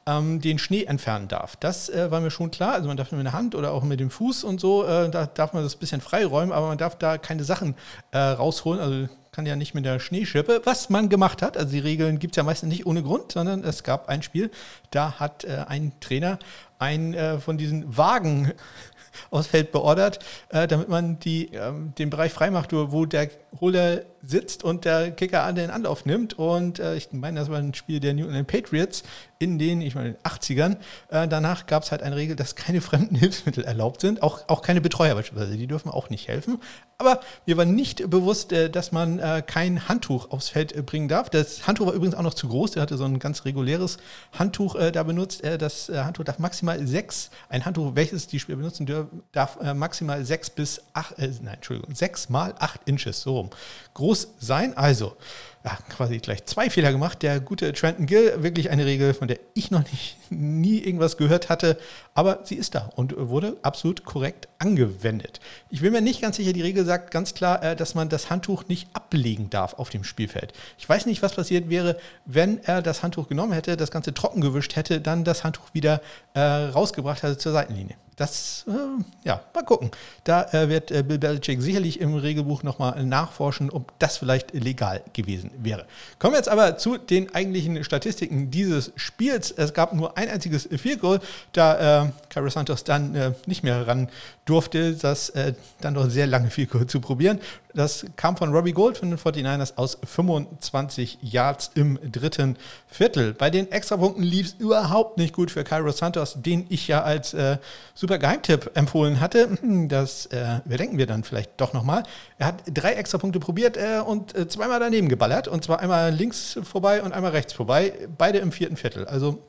ähm, 0.06 0.40
den 0.40 0.58
Schnee 0.58 0.84
entfernen 0.84 1.28
darf. 1.28 1.56
Das 1.56 1.88
äh, 1.88 2.10
war 2.10 2.20
mir 2.20 2.30
schon 2.30 2.50
klar. 2.50 2.74
Also 2.74 2.88
man 2.88 2.96
darf 2.96 3.12
nur 3.12 3.18
mit 3.18 3.26
der 3.26 3.32
Hand 3.32 3.54
oder 3.54 3.72
auch 3.72 3.84
mit 3.84 4.00
dem 4.00 4.10
Fuß 4.10 4.44
und 4.44 4.60
so, 4.60 4.84
äh, 4.84 5.10
da 5.10 5.26
darf 5.26 5.52
man 5.52 5.62
das 5.62 5.76
ein 5.76 5.78
bisschen 5.78 6.00
freiräumen, 6.00 6.52
aber 6.52 6.68
man 6.68 6.78
darf 6.78 6.96
da 6.96 7.18
keine 7.18 7.44
Sachen 7.44 7.74
äh, 8.10 8.18
rausholen. 8.18 8.80
Also 8.80 9.08
kann 9.32 9.46
ja 9.46 9.56
nicht 9.56 9.74
mit 9.74 9.86
der 9.86 9.98
Schneeschippe, 9.98 10.60
was 10.64 10.90
man 10.90 11.08
gemacht 11.08 11.40
hat. 11.40 11.56
Also 11.56 11.72
die 11.72 11.78
Regeln 11.78 12.18
gibt 12.18 12.34
es 12.34 12.36
ja 12.36 12.42
meistens 12.42 12.68
nicht 12.68 12.84
ohne 12.84 13.02
Grund, 13.02 13.32
sondern 13.32 13.64
es 13.64 13.82
gab 13.82 14.08
ein 14.08 14.22
Spiel, 14.22 14.50
da 14.90 15.18
hat 15.18 15.44
äh, 15.44 15.64
ein 15.68 15.92
Trainer 16.00 16.38
einen 16.78 17.14
äh, 17.14 17.38
von 17.38 17.56
diesen 17.56 17.96
Wagen 17.96 18.52
aufs 19.30 19.46
Feld 19.46 19.72
beordert, 19.72 20.18
äh, 20.50 20.66
damit 20.66 20.88
man 20.90 21.18
die, 21.18 21.46
ähm, 21.54 21.94
den 21.96 22.10
Bereich 22.10 22.32
freimacht, 22.32 22.72
wo 22.72 23.06
der 23.06 23.30
Holder 23.58 24.02
sitzt 24.22 24.64
und 24.64 24.84
der 24.84 25.10
Kicker 25.10 25.42
an 25.42 25.56
den 25.56 25.70
Anlauf 25.70 26.06
nimmt. 26.06 26.38
Und 26.38 26.78
äh, 26.78 26.94
ich 26.96 27.12
meine, 27.12 27.40
das 27.40 27.50
war 27.50 27.58
ein 27.58 27.74
Spiel 27.74 28.00
der 28.00 28.14
New 28.14 28.26
England 28.26 28.46
Patriots 28.46 29.02
in 29.42 29.58
den, 29.58 29.80
ich 29.80 29.96
meine, 29.96 30.16
80ern. 30.22 30.76
Äh, 31.08 31.26
danach 31.26 31.66
gab 31.66 31.82
es 31.82 31.90
halt 31.90 32.02
eine 32.02 32.14
Regel, 32.14 32.36
dass 32.36 32.54
keine 32.54 32.80
fremden 32.80 33.16
Hilfsmittel 33.16 33.64
erlaubt 33.64 34.00
sind. 34.00 34.22
Auch, 34.22 34.48
auch 34.48 34.62
keine 34.62 34.80
Betreuer 34.80 35.14
beispielsweise, 35.14 35.56
die 35.56 35.66
dürfen 35.66 35.90
auch 35.90 36.10
nicht 36.10 36.28
helfen. 36.28 36.58
Aber 37.02 37.20
mir 37.46 37.56
war 37.56 37.64
nicht 37.64 38.08
bewusst, 38.08 38.52
äh, 38.52 38.70
dass 38.70 38.92
man 38.92 39.18
äh, 39.18 39.42
kein 39.44 39.88
Handtuch 39.88 40.30
aufs 40.30 40.50
Feld 40.50 40.72
äh, 40.72 40.82
bringen 40.82 41.08
darf. 41.08 41.30
Das 41.30 41.66
Handtuch 41.66 41.86
war 41.86 41.94
übrigens 41.94 42.14
auch 42.14 42.22
noch 42.22 42.34
zu 42.34 42.46
groß. 42.46 42.70
Der 42.72 42.82
hatte 42.82 42.96
so 42.96 43.04
ein 43.04 43.18
ganz 43.18 43.44
reguläres 43.44 43.98
Handtuch 44.32 44.76
äh, 44.76 44.92
da 44.92 45.02
benutzt. 45.02 45.42
das 45.58 45.90
Handtuch 45.92 46.24
darf 46.24 46.38
maximal 46.38 46.86
sechs, 46.86 47.30
ein 47.48 47.64
Handtuch, 47.64 47.96
welches 47.96 48.28
die 48.28 48.38
Spieler 48.38 48.58
benutzen 48.58 48.86
dürfen, 48.86 49.22
darf 49.32 49.58
maximal 49.74 50.24
sechs 50.24 50.50
bis 50.50 50.80
acht, 50.92 51.18
nein, 51.18 51.54
Entschuldigung, 51.54 51.94
sechs 51.94 52.28
mal 52.28 52.54
acht 52.58 52.80
Inches, 52.84 53.22
so 53.22 53.38
rum, 53.38 53.50
groß 53.94 54.34
sein. 54.38 54.76
Also, 54.76 55.16
ja, 55.64 55.78
quasi 55.88 56.18
gleich 56.18 56.44
zwei 56.46 56.70
Fehler 56.70 56.90
gemacht. 56.90 57.22
Der 57.22 57.38
gute 57.38 57.72
Trenton 57.72 58.06
Gill, 58.06 58.42
wirklich 58.42 58.70
eine 58.70 58.84
Regel, 58.84 59.14
von 59.14 59.28
der 59.28 59.38
ich 59.54 59.70
noch 59.70 59.84
nicht, 59.90 60.16
nie 60.30 60.78
irgendwas 60.78 61.16
gehört 61.16 61.48
hatte, 61.48 61.78
aber 62.14 62.40
sie 62.44 62.56
ist 62.56 62.74
da 62.74 62.90
und 62.96 63.14
wurde 63.16 63.56
absolut 63.62 64.04
korrekt 64.04 64.48
angewendet. 64.58 65.40
Ich 65.70 65.80
bin 65.82 65.92
mir 65.92 66.00
nicht 66.00 66.20
ganz 66.20 66.36
sicher, 66.36 66.52
die 66.52 66.62
Regel 66.62 66.84
sagt 66.84 67.12
ganz 67.12 67.34
klar, 67.34 67.62
äh, 67.62 67.76
dass 67.76 67.94
man 67.94 68.08
das 68.08 68.28
Handtuch 68.28 68.66
nicht 68.66 68.88
ablegen 68.92 69.50
darf 69.50 69.74
auf 69.74 69.90
dem 69.90 70.04
Spielfeld. 70.04 70.52
Ich 70.78 70.88
weiß 70.88 71.06
nicht, 71.06 71.22
was 71.22 71.34
passiert 71.34 71.70
wäre, 71.70 71.96
wenn 72.24 72.62
er 72.64 72.82
das 72.82 73.02
Handtuch 73.02 73.28
genommen 73.28 73.52
hätte, 73.52 73.76
das 73.76 73.90
Ganze 73.90 74.14
trocken 74.14 74.40
gewischt 74.40 74.74
hätte, 74.74 75.00
dann 75.00 75.24
das 75.24 75.44
Handtuch 75.44 75.74
wieder 75.74 76.00
äh, 76.34 76.40
rausgebracht 76.40 77.22
hätte 77.22 77.38
zur 77.38 77.52
Seitenlinie. 77.52 77.96
Das, 78.16 78.66
äh, 78.68 79.26
ja, 79.26 79.40
mal 79.54 79.64
gucken. 79.64 79.90
Da 80.24 80.44
äh, 80.52 80.68
wird 80.68 80.90
äh, 80.90 81.02
Bill 81.02 81.18
Belichick 81.18 81.62
sicherlich 81.62 81.98
im 81.98 82.14
Regelbuch 82.14 82.62
nochmal 82.62 83.02
nachforschen, 83.04 83.70
ob 83.70 83.98
das 83.98 84.18
vielleicht 84.18 84.52
legal 84.52 85.02
gewesen 85.14 85.50
wäre. 85.56 85.86
Kommen 86.18 86.34
wir 86.34 86.38
jetzt 86.38 86.50
aber 86.50 86.76
zu 86.76 86.98
den 86.98 87.34
eigentlichen 87.34 87.82
Statistiken 87.84 88.50
dieses 88.50 88.92
Spiels. 88.96 89.50
Es 89.50 89.72
gab 89.72 89.94
nur 89.94 90.18
ein 90.18 90.28
einziges 90.28 90.68
Field 90.76 91.00
Goal, 91.00 91.20
da 91.52 92.04
äh, 92.04 92.08
Cairo 92.28 92.50
Santos 92.50 92.84
dann 92.84 93.14
äh, 93.14 93.32
nicht 93.46 93.62
mehr 93.62 93.86
ran 93.86 94.08
durfte, 94.44 94.92
das 94.94 95.30
äh, 95.30 95.54
dann 95.80 95.94
doch 95.94 96.08
sehr 96.10 96.26
lange 96.26 96.50
Field 96.50 96.70
Goal 96.70 96.86
zu 96.86 97.00
probieren. 97.00 97.40
Das 97.74 98.04
kam 98.16 98.36
von 98.36 98.52
Robbie 98.52 98.72
Gold 98.72 98.98
von 98.98 99.08
den 99.08 99.18
49ers 99.18 99.76
aus 99.76 99.96
25 100.04 101.18
Yards 101.22 101.70
im 101.74 101.98
dritten 102.10 102.58
Viertel. 102.86 103.32
Bei 103.32 103.48
den 103.48 103.70
Extrapunkten 103.72 104.22
lief 104.22 104.48
es 104.48 104.52
überhaupt 104.58 105.16
nicht 105.16 105.32
gut 105.32 105.50
für 105.50 105.64
Cairo 105.64 105.90
Santos, 105.90 106.36
den 106.36 106.66
ich 106.68 106.88
ja 106.88 107.02
als 107.02 107.32
äh, 107.32 107.56
super 108.02 108.18
Geheimtipp 108.18 108.72
empfohlen 108.74 109.20
hatte. 109.20 109.48
Hm, 109.60 109.88
das 109.88 110.26
äh, 110.26 110.58
überdenken 110.66 110.98
wir 110.98 111.06
dann 111.06 111.22
vielleicht 111.22 111.52
doch 111.60 111.72
nochmal. 111.72 112.02
Er 112.36 112.48
hat 112.48 112.64
drei 112.66 112.94
Extrapunkte 112.94 113.38
probiert 113.38 113.76
äh, 113.76 114.00
und 114.04 114.34
äh, 114.34 114.48
zweimal 114.48 114.80
daneben 114.80 115.08
geballert. 115.08 115.46
Und 115.46 115.62
zwar 115.62 115.78
einmal 115.78 116.12
links 116.12 116.58
vorbei 116.64 117.00
und 117.00 117.12
einmal 117.12 117.30
rechts 117.30 117.52
vorbei. 117.52 117.92
Beide 118.18 118.38
im 118.38 118.50
vierten 118.50 118.76
Viertel. 118.76 119.06
Also 119.06 119.46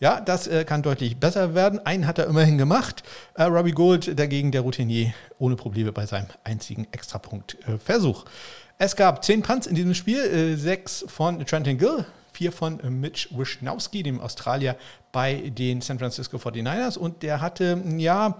ja, 0.00 0.20
das 0.20 0.48
äh, 0.48 0.64
kann 0.64 0.82
deutlich 0.82 1.18
besser 1.18 1.54
werden. 1.54 1.86
Einen 1.86 2.08
hat 2.08 2.18
er 2.18 2.26
immerhin 2.26 2.58
gemacht. 2.58 3.04
Äh, 3.34 3.44
Robbie 3.44 3.70
Gold 3.70 4.18
dagegen 4.18 4.50
der 4.50 4.62
Routinier 4.62 5.14
ohne 5.38 5.54
Probleme 5.54 5.92
bei 5.92 6.04
seinem 6.04 6.26
einzigen 6.42 6.88
Extrapunktversuch. 6.90 8.24
Äh, 8.24 8.28
es 8.78 8.96
gab 8.96 9.24
zehn 9.24 9.42
Punts 9.42 9.68
in 9.68 9.76
diesem 9.76 9.94
Spiel, 9.94 10.18
äh, 10.18 10.56
sechs 10.56 11.04
von 11.06 11.46
Trenton 11.46 11.78
Gill, 11.78 12.04
vier 12.34 12.52
von 12.52 12.80
Mitch 13.00 13.28
Wisnowski, 13.30 14.02
dem 14.02 14.20
Australier 14.20 14.76
bei 15.12 15.50
den 15.50 15.80
San 15.80 15.98
Francisco 15.98 16.36
49ers. 16.36 16.98
Und 16.98 17.22
der 17.22 17.40
hatte, 17.40 17.82
ja, 17.96 18.36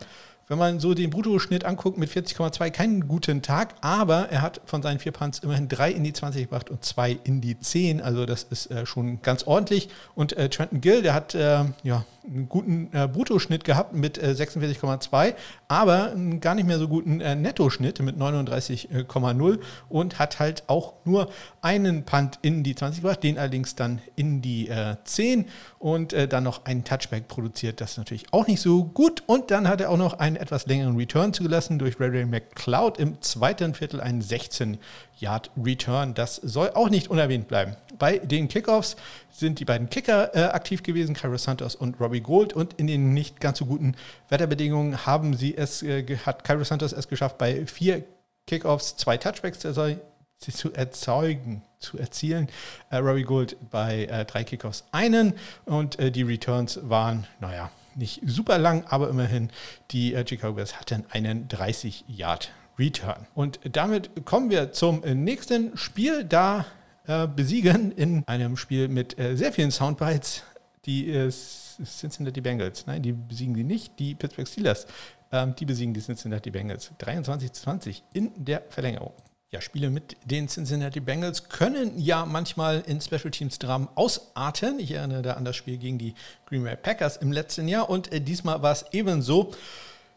wenn 0.48 0.58
man 0.58 0.80
so 0.80 0.94
den 0.94 1.10
Bruttoschnitt 1.10 1.64
anguckt, 1.64 1.98
mit 1.98 2.10
40,2 2.10 2.70
keinen 2.70 3.08
guten 3.08 3.42
Tag, 3.42 3.74
aber 3.80 4.28
er 4.30 4.42
hat 4.42 4.60
von 4.66 4.82
seinen 4.82 4.98
vier 4.98 5.12
Punts 5.12 5.38
immerhin 5.38 5.68
drei 5.68 5.90
in 5.90 6.04
die 6.04 6.12
20 6.12 6.42
gebracht 6.42 6.70
und 6.70 6.84
zwei 6.84 7.18
in 7.24 7.40
die 7.40 7.58
10. 7.58 8.00
Also 8.00 8.26
das 8.26 8.44
ist 8.44 8.70
äh, 8.70 8.86
schon 8.86 9.22
ganz 9.22 9.44
ordentlich. 9.44 9.88
Und 10.14 10.36
äh, 10.36 10.48
Trenton 10.48 10.80
Gill, 10.80 11.02
der 11.02 11.14
hat 11.14 11.34
äh, 11.34 11.64
ja, 11.82 12.04
einen 12.26 12.48
guten 12.48 12.88
äh, 12.92 13.06
Bruttoschnitt 13.06 13.64
gehabt 13.64 13.94
mit 13.94 14.18
46,2, 14.18 15.28
äh, 15.28 15.34
aber 15.68 16.12
einen 16.12 16.40
gar 16.40 16.54
nicht 16.54 16.66
mehr 16.66 16.78
so 16.78 16.88
guten 16.88 17.20
äh, 17.20 17.34
Nettoschnitt 17.34 18.00
mit 18.00 18.16
39,0 18.16 19.58
und 19.88 20.18
hat 20.18 20.38
halt 20.38 20.64
auch 20.66 20.94
nur 21.04 21.30
einen 21.60 22.04
Punt 22.04 22.38
in 22.42 22.62
die 22.62 22.74
20 22.74 23.02
gebracht, 23.02 23.22
den 23.22 23.38
allerdings 23.38 23.74
dann 23.74 24.00
in 24.16 24.42
die 24.42 24.70
10 25.04 25.46
und 25.78 26.12
dann 26.12 26.44
noch 26.44 26.64
einen 26.64 26.84
Touchback 26.84 27.28
produziert. 27.28 27.80
Das 27.80 27.92
ist 27.92 27.98
natürlich 27.98 28.26
auch 28.32 28.46
nicht 28.46 28.60
so 28.60 28.84
gut. 28.84 29.22
Und 29.26 29.50
dann 29.50 29.68
hat 29.68 29.80
er 29.80 29.90
auch 29.90 29.96
noch 29.96 30.18
einen 30.18 30.33
etwas 30.36 30.66
längeren 30.66 30.96
Return 30.96 31.32
zugelassen 31.32 31.78
durch 31.78 31.98
Ray 32.00 32.24
McCloud 32.24 32.98
im 32.98 33.20
zweiten 33.20 33.74
Viertel, 33.74 34.00
einen 34.00 34.22
16 34.22 34.78
Yard 35.18 35.50
Return. 35.62 36.14
Das 36.14 36.36
soll 36.36 36.70
auch 36.74 36.88
nicht 36.88 37.08
unerwähnt 37.08 37.48
bleiben. 37.48 37.76
Bei 37.98 38.18
den 38.18 38.48
Kickoffs 38.48 38.96
sind 39.30 39.60
die 39.60 39.64
beiden 39.64 39.88
Kicker 39.90 40.34
äh, 40.34 40.44
aktiv 40.44 40.82
gewesen, 40.82 41.14
Cairo 41.14 41.38
Santos 41.38 41.74
und 41.74 42.00
Robbie 42.00 42.20
Gold. 42.20 42.52
Und 42.52 42.74
in 42.74 42.86
den 42.86 43.14
nicht 43.14 43.40
ganz 43.40 43.58
so 43.58 43.66
guten 43.66 43.94
Wetterbedingungen 44.28 45.06
haben 45.06 45.34
sie 45.34 45.56
es, 45.56 45.82
äh, 45.82 46.04
hat 46.24 46.44
Cairo 46.44 46.64
Santos 46.64 46.92
es 46.92 47.08
geschafft, 47.08 47.38
bei 47.38 47.66
vier 47.66 48.04
Kickoffs 48.46 48.96
zwei 48.96 49.16
Touchbacks 49.16 49.60
zu 49.60 50.72
erzeugen, 50.72 51.62
zu 51.78 51.98
erzielen. 51.98 52.48
Äh, 52.90 52.96
Robbie 52.96 53.22
Gold 53.22 53.56
bei 53.70 54.04
äh, 54.04 54.24
drei 54.24 54.44
Kickoffs 54.44 54.84
einen 54.92 55.34
und 55.64 55.98
äh, 55.98 56.10
die 56.10 56.22
Returns 56.22 56.80
waren, 56.82 57.26
naja, 57.40 57.70
nicht 57.96 58.20
super 58.24 58.58
lang, 58.58 58.84
aber 58.88 59.08
immerhin 59.08 59.50
die 59.90 60.14
äh, 60.14 60.26
Chicago 60.26 60.54
Bears 60.54 60.78
hatten 60.80 61.04
einen 61.10 61.48
30 61.48 62.04
Yard 62.08 62.50
Return. 62.78 63.26
Und 63.34 63.60
damit 63.70 64.24
kommen 64.24 64.50
wir 64.50 64.72
zum 64.72 65.00
nächsten 65.00 65.76
Spiel. 65.76 66.24
Da 66.24 66.66
äh, 67.06 67.26
besiegen 67.26 67.92
in 67.92 68.26
einem 68.26 68.56
Spiel 68.56 68.88
mit 68.88 69.18
äh, 69.18 69.36
sehr 69.36 69.52
vielen 69.52 69.70
Soundbites 69.70 70.42
die 70.86 71.10
äh, 71.10 71.30
Cincinnati 71.30 72.40
Bengals. 72.40 72.86
Nein, 72.86 73.02
die 73.02 73.12
besiegen 73.12 73.54
die 73.54 73.64
nicht. 73.64 73.98
Die 73.98 74.14
Pittsburgh 74.14 74.48
Steelers, 74.48 74.86
ähm, 75.32 75.54
die 75.54 75.64
besiegen 75.64 75.94
die 75.94 76.00
Cincinnati 76.00 76.50
Bengals. 76.50 76.92
23 76.98 77.52
zu 77.52 77.62
20 77.62 78.02
in 78.12 78.32
der 78.36 78.62
Verlängerung. 78.70 79.12
Ja, 79.50 79.60
Spiele 79.60 79.88
mit 79.88 80.16
den 80.24 80.48
Cincinnati 80.48 80.98
Bengals 80.98 81.48
können 81.48 81.98
ja 81.98 82.26
manchmal 82.26 82.82
in 82.86 83.00
Special 83.00 83.30
Teams 83.30 83.58
Dramen 83.58 83.88
ausarten. 83.94 84.80
Ich 84.80 84.90
erinnere 84.90 85.22
da 85.22 85.32
an 85.34 85.44
das 85.44 85.54
Spiel 85.54 85.76
gegen 85.78 85.98
die 85.98 86.14
Green 86.46 86.64
Bay 86.64 86.76
Packers 86.76 87.16
im 87.18 87.30
letzten 87.30 87.68
Jahr 87.68 87.88
und 87.88 88.12
äh, 88.12 88.20
diesmal 88.20 88.62
war 88.62 88.72
es 88.72 88.84
ebenso. 88.92 89.52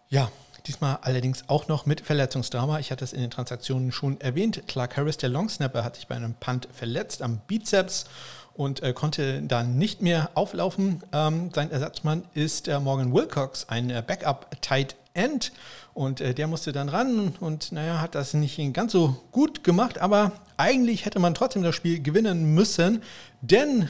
Ja, 0.09 0.31
Diesmal 0.67 0.99
allerdings 1.01 1.45
auch 1.47 1.69
noch 1.69 1.85
mit 1.85 2.01
Verletzungsdrama. 2.01 2.79
Ich 2.79 2.91
hatte 2.91 3.05
es 3.05 3.13
in 3.13 3.21
den 3.21 3.31
Transaktionen 3.31 3.93
schon 3.93 4.19
erwähnt. 4.19 4.63
Clark 4.67 4.97
Harris, 4.97 5.15
der 5.15 5.29
Longsnapper, 5.29 5.81
hat 5.81 5.95
sich 5.95 6.07
bei 6.07 6.15
einem 6.15 6.33
Punt 6.33 6.67
verletzt 6.73 7.21
am 7.21 7.39
Bizeps 7.47 8.05
und 8.53 8.83
äh, 8.83 8.91
konnte 8.91 9.41
dann 9.43 9.77
nicht 9.77 10.01
mehr 10.01 10.31
auflaufen. 10.33 11.03
Ähm, 11.13 11.51
sein 11.55 11.71
Ersatzmann 11.71 12.25
ist 12.33 12.67
äh, 12.67 12.81
Morgan 12.81 13.13
Wilcox, 13.13 13.69
ein 13.69 13.89
äh, 13.89 14.03
Backup-Tight 14.05 14.97
End. 15.17 15.51
Und 15.93 16.21
äh, 16.21 16.33
der 16.33 16.47
musste 16.47 16.71
dann 16.71 16.89
ran 16.89 17.33
und 17.39 17.71
naja, 17.71 17.99
hat 17.99 18.15
das 18.15 18.33
nicht 18.33 18.59
ganz 18.73 18.91
so 18.91 19.17
gut 19.31 19.63
gemacht, 19.63 19.97
aber 19.97 20.31
eigentlich 20.55 21.05
hätte 21.05 21.19
man 21.19 21.33
trotzdem 21.33 21.63
das 21.63 21.75
Spiel 21.75 22.01
gewinnen 22.01 22.53
müssen, 22.53 23.01
denn 23.41 23.89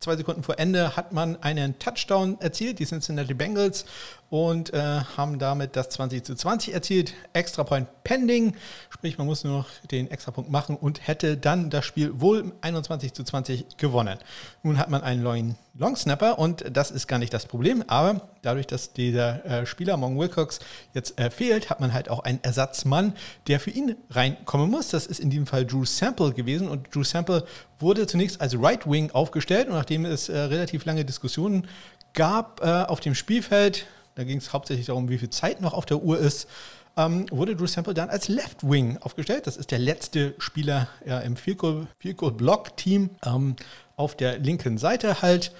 zwei 0.00 0.16
Sekunden 0.16 0.42
vor 0.42 0.58
Ende 0.58 0.96
hat 0.96 1.12
man 1.12 1.42
einen 1.42 1.78
Touchdown 1.78 2.38
erzielt, 2.40 2.78
die 2.78 2.86
Cincinnati 2.86 3.34
Bengals, 3.34 3.86
und 4.30 4.72
äh, 4.72 5.00
haben 5.16 5.38
damit 5.38 5.76
das 5.76 5.90
20 5.90 6.24
zu 6.24 6.34
20 6.34 6.74
erzielt. 6.74 7.14
Extra 7.32 7.64
Point 7.64 7.88
pending, 8.04 8.54
sprich, 8.90 9.18
man 9.18 9.26
muss 9.26 9.44
nur 9.44 9.58
noch 9.58 9.68
den 9.90 10.10
Extrapunkt 10.10 10.50
machen 10.50 10.76
und 10.76 11.06
hätte 11.06 11.36
dann 11.36 11.70
das 11.70 11.84
Spiel 11.84 12.20
wohl 12.20 12.52
21 12.60 13.12
zu 13.12 13.24
20 13.24 13.76
gewonnen. 13.76 14.18
Nun 14.62 14.78
hat 14.78 14.90
man 14.90 15.02
einen 15.02 15.22
neuen 15.22 15.56
Long 15.76 15.96
Snapper 15.96 16.38
und 16.38 16.64
das 16.70 16.90
ist 16.90 17.08
gar 17.08 17.18
nicht 17.18 17.34
das 17.34 17.46
Problem, 17.46 17.82
aber 17.88 18.28
dadurch, 18.42 18.66
dass 18.66 18.92
dieser 18.92 19.44
äh, 19.44 19.66
Spieler 19.66 19.96
Mong 19.96 20.18
Wilcox 20.18 20.60
jetzt 20.92 21.18
äh, 21.18 21.30
fehlt, 21.30 21.68
hat 21.70 21.80
man 21.80 21.92
halt 21.92 22.08
auch 22.08 22.20
einen 22.20 22.38
Ersatzmann, 22.42 23.14
der 23.48 23.58
für 23.58 23.70
ihn 23.70 23.96
reinkommen 24.10 24.70
muss. 24.70 24.88
Das 24.88 25.06
ist 25.06 25.18
in 25.18 25.30
diesem 25.30 25.46
Fall 25.46 25.66
Drew 25.66 25.84
Sample 25.84 26.32
gewesen 26.32 26.68
und 26.68 26.94
Drew 26.94 27.02
Sample 27.02 27.44
wurde 27.80 28.06
zunächst 28.06 28.40
als 28.40 28.56
Right 28.56 28.88
Wing 28.88 29.10
aufgestellt 29.10 29.68
und 29.68 29.74
nachdem 29.74 30.04
es 30.04 30.28
äh, 30.28 30.38
relativ 30.38 30.84
lange 30.84 31.04
Diskussionen 31.04 31.66
gab 32.12 32.60
äh, 32.62 32.84
auf 32.84 33.00
dem 33.00 33.14
Spielfeld, 33.14 33.86
da 34.14 34.24
ging 34.24 34.38
es 34.38 34.52
hauptsächlich 34.52 34.86
darum, 34.86 35.08
wie 35.08 35.18
viel 35.18 35.30
Zeit 35.30 35.60
noch 35.60 35.72
auf 35.74 35.86
der 35.86 36.02
Uhr 36.02 36.18
ist, 36.18 36.48
ähm, 36.96 37.26
wurde 37.30 37.56
Drew 37.56 37.66
Sample 37.66 37.94
dann 37.94 38.10
als 38.10 38.28
Left 38.28 38.68
Wing 38.68 38.98
aufgestellt. 38.98 39.46
Das 39.46 39.56
ist 39.56 39.70
der 39.70 39.78
letzte 39.78 40.34
Spieler 40.38 40.88
ja, 41.04 41.20
im 41.20 41.36
Field 41.36 41.58
Goal 41.58 42.32
Block 42.32 42.76
Team 42.76 43.10
ähm, 43.24 43.56
auf 43.96 44.16
der 44.16 44.38
linken 44.38 44.78
Seite 44.78 45.22
halt. 45.22 45.52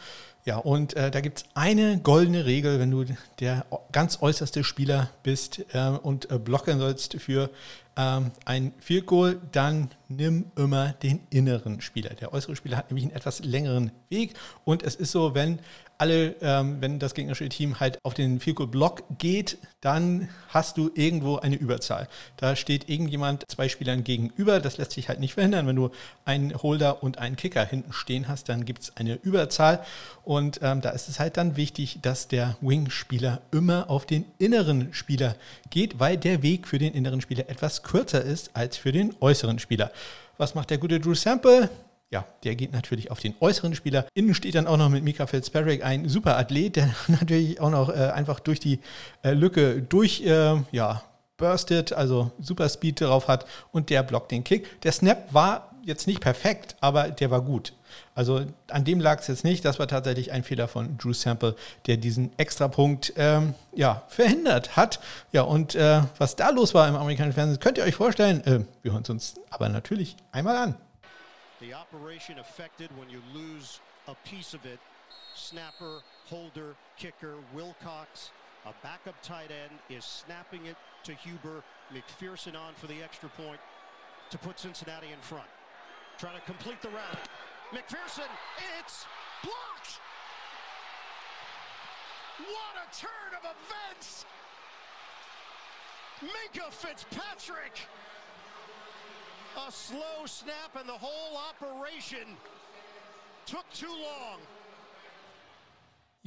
Ja, 0.45 0.59
und 0.59 0.95
äh, 0.95 1.11
da 1.11 1.21
gibt 1.23 1.39
es 1.39 1.45
eine 1.55 1.99
goldene 2.01 2.45
Regel, 2.45 2.79
wenn 2.79 2.91
du 2.91 3.07
der 3.41 3.65
ganz 3.93 4.19
äußerste 4.21 4.63
Spieler 4.63 5.09
bist 5.23 5.65
äh, 5.73 5.89
und 5.89 6.31
äh, 6.31 6.39
blocken 6.39 6.79
sollst 6.79 7.15
für 7.15 7.49
ähm, 7.97 8.31
ein 8.45 8.75
Field 8.79 9.07
Goal, 9.07 9.41
dann 9.53 9.91
nimm 10.09 10.51
immer 10.55 10.93
den 10.93 11.21
inneren 11.31 11.81
Spieler. 11.81 12.11
Der 12.11 12.35
äußere 12.35 12.57
Spieler 12.57 12.77
hat 12.77 12.91
nämlich 12.91 13.05
einen 13.05 13.17
etwas 13.17 13.43
längeren 13.43 13.91
Weg 14.11 14.35
und 14.65 14.83
es 14.83 14.97
ist 14.97 15.13
so, 15.13 15.35
wenn 15.35 15.61
alle, 16.05 16.35
ähm, 16.43 16.77
wenn 16.81 16.99
das 16.99 17.15
gegnerische 17.15 17.49
Team 17.49 17.81
halt 17.81 17.99
auf 18.03 18.13
den 18.13 18.39
Field 18.39 18.57
Goal 18.57 18.69
Block 18.69 19.05
geht, 19.17 19.57
dann 19.81 20.29
hast 20.51 20.77
du 20.77 20.91
irgendwo 20.95 21.37
eine 21.37 21.57
Überzahl. 21.57 22.09
Da 22.37 22.57
steht 22.57 22.91
irgendjemand 22.91 23.51
zwei 23.51 23.71
Spielern 23.71 24.05
gegenüber. 24.05 24.61
Das 24.61 24.77
lässt 24.77 24.93
sich 24.93 25.09
halt 25.09 25.19
nicht 25.19 25.33
verhindern. 25.33 25.67
Wenn 25.67 25.77
du 25.77 25.91
einen 26.27 26.55
Holder 26.63 27.03
und 27.03 27.17
einen 27.17 27.37
Kicker 27.37 27.65
hinten 27.65 27.95
stehen 27.95 28.29
hast, 28.29 28.51
dann 28.51 28.67
gibt 28.67 28.83
es 28.83 28.97
eine 28.99 29.15
Überzahl. 29.15 29.83
Und 30.25 30.61
ähm, 30.61 30.83
da 30.83 30.91
ist 30.91 31.09
es 31.09 31.21
halt 31.21 31.39
dann 31.39 31.57
wichtig, 31.57 32.01
dass 32.03 32.29
der 32.29 32.59
Wing-Spieler 32.61 33.41
immer 33.51 33.89
auf 33.89 34.05
den 34.05 34.27
inneren 34.37 34.93
Spieler 34.93 35.37
geht, 35.71 36.01
weil 36.01 36.19
der 36.19 36.43
Weg 36.43 36.69
für 36.69 36.77
den 36.77 36.93
inneren 36.93 37.23
Spieler 37.23 37.49
etwas 37.49 37.83
kürzer 37.83 38.23
ist 38.23 38.51
als 38.53 38.77
für 38.77 38.93
den 38.93 39.15
äußeren 39.21 39.59
Spieler. 39.59 39.91
Was 40.37 40.55
macht 40.55 40.69
der 40.69 40.77
gute 40.77 41.01
Drew 41.01 41.15
Sample? 41.15 41.71
Ja, 42.15 42.25
der 42.45 42.55
geht 42.55 42.73
natürlich 42.73 43.11
auf 43.11 43.19
den 43.19 43.35
äußeren 43.41 43.75
Spieler. 43.75 44.07
Innen 44.15 44.35
steht 44.35 44.55
dann 44.55 44.69
auch 44.69 44.77
noch 44.77 44.89
mit 44.89 45.03
Mika 45.03 45.27
Fitzpatrick 45.27 45.85
ein 45.85 46.09
super 46.09 46.39
Athlet, 46.39 46.77
der 46.77 46.95
natürlich 47.09 47.61
auch 47.61 47.71
noch 47.71 47.89
äh, 47.89 48.11
einfach 48.15 48.39
durch 48.39 48.61
die 48.61 48.79
äh, 49.25 49.33
Lücke 49.33 49.83
durch, 49.83 50.25
äh, 50.25 50.63
ja, 50.71 51.03
burstet, 51.37 51.93
also 51.93 52.31
super 52.41 52.69
Speed 52.69 53.01
drauf 53.01 53.27
hat 53.27 53.47
und 53.73 53.91
der 53.91 54.05
blockt 54.05 54.31
den 54.31 54.45
Kick. 54.45 54.81
Der 54.83 54.93
Snap 54.93 55.35
war 55.35 55.73
jetzt 55.83 56.07
nicht 56.07 56.21
perfekt, 56.21 56.77
aber 56.81 57.11
der 57.11 57.33
war 57.33 57.43
gut. 57.43 57.73
Also 58.15 58.47
an 58.71 58.85
dem 58.85 59.01
lag 59.01 59.19
es 59.19 59.27
jetzt 59.27 59.43
nicht. 59.43 59.65
Das 59.65 59.81
war 59.81 59.89
tatsächlich 59.89 60.31
ein 60.31 60.45
Fehler 60.45 60.69
von 60.69 60.97
Drew 60.97 61.13
Sample, 61.13 61.57
der 61.89 61.97
diesen 61.97 62.31
Extrapunkt 62.39 63.13
ähm, 63.17 63.55
ja, 63.75 64.05
verhindert 64.07 64.77
hat. 64.77 65.01
Ja, 65.33 65.43
und 65.43 65.75
äh, 65.75 66.03
was 66.19 66.37
da 66.37 66.51
los 66.51 66.75
war 66.75 66.89
im 66.89 66.95
amerikanischen 66.95 67.35
Fernsehen, 67.35 67.59
könnt 67.59 67.79
ihr 67.79 67.85
euch 67.85 67.97
vorstellen. 67.97 68.45
Äh, 68.45 68.61
wir 68.83 68.93
hören 68.93 69.03
es 69.03 69.11
uns 69.11 69.35
aber 69.51 69.69
natürlich 69.69 70.15
einmal 70.31 70.57
an. 70.57 70.77
The 71.65 71.75
operation 71.75 72.39
affected 72.39 72.91
when 72.99 73.09
you 73.09 73.23
lose 73.33 73.81
a 74.09 74.15
piece 74.29 74.55
of 74.55 74.65
it. 74.67 74.79
Snapper, 75.35 76.01
holder, 76.27 76.75
kicker, 76.97 77.35
Wilcox, 77.55 78.31
a 78.67 78.73
backup 78.83 79.21
tight 79.23 79.51
end 79.51 79.79
is 79.89 80.05
snapping 80.05 80.67
it 80.67 80.77
to 81.05 81.15
Huber. 81.15 81.63
McPherson 81.93 82.55
on 82.55 82.75
for 82.75 82.87
the 82.87 83.03
extra 83.03 83.29
point 83.31 83.61
to 84.31 84.39
put 84.39 84.59
Cincinnati 84.59 85.09
in 85.13 85.19
front. 85.21 85.49
Trying 86.19 86.37
to 86.39 86.45
complete 86.45 86.81
the 86.83 86.89
route. 86.89 87.29
McPherson, 87.73 88.29
it's 88.79 89.07
blocked! 89.43 90.01
What 92.39 92.75
a 92.83 92.97
turn 92.97 93.33
of 93.39 93.45
events! 93.45 94.27
Minka 96.21 96.71
Fitzpatrick 96.71 97.89
a 99.57 99.71
slow 99.71 100.27
snap 100.27 100.77
and 100.79 100.89
the 100.89 100.93
whole 100.93 101.37
operation 101.37 102.37
took 103.47 103.69
too 103.73 103.93
long. 103.93 104.39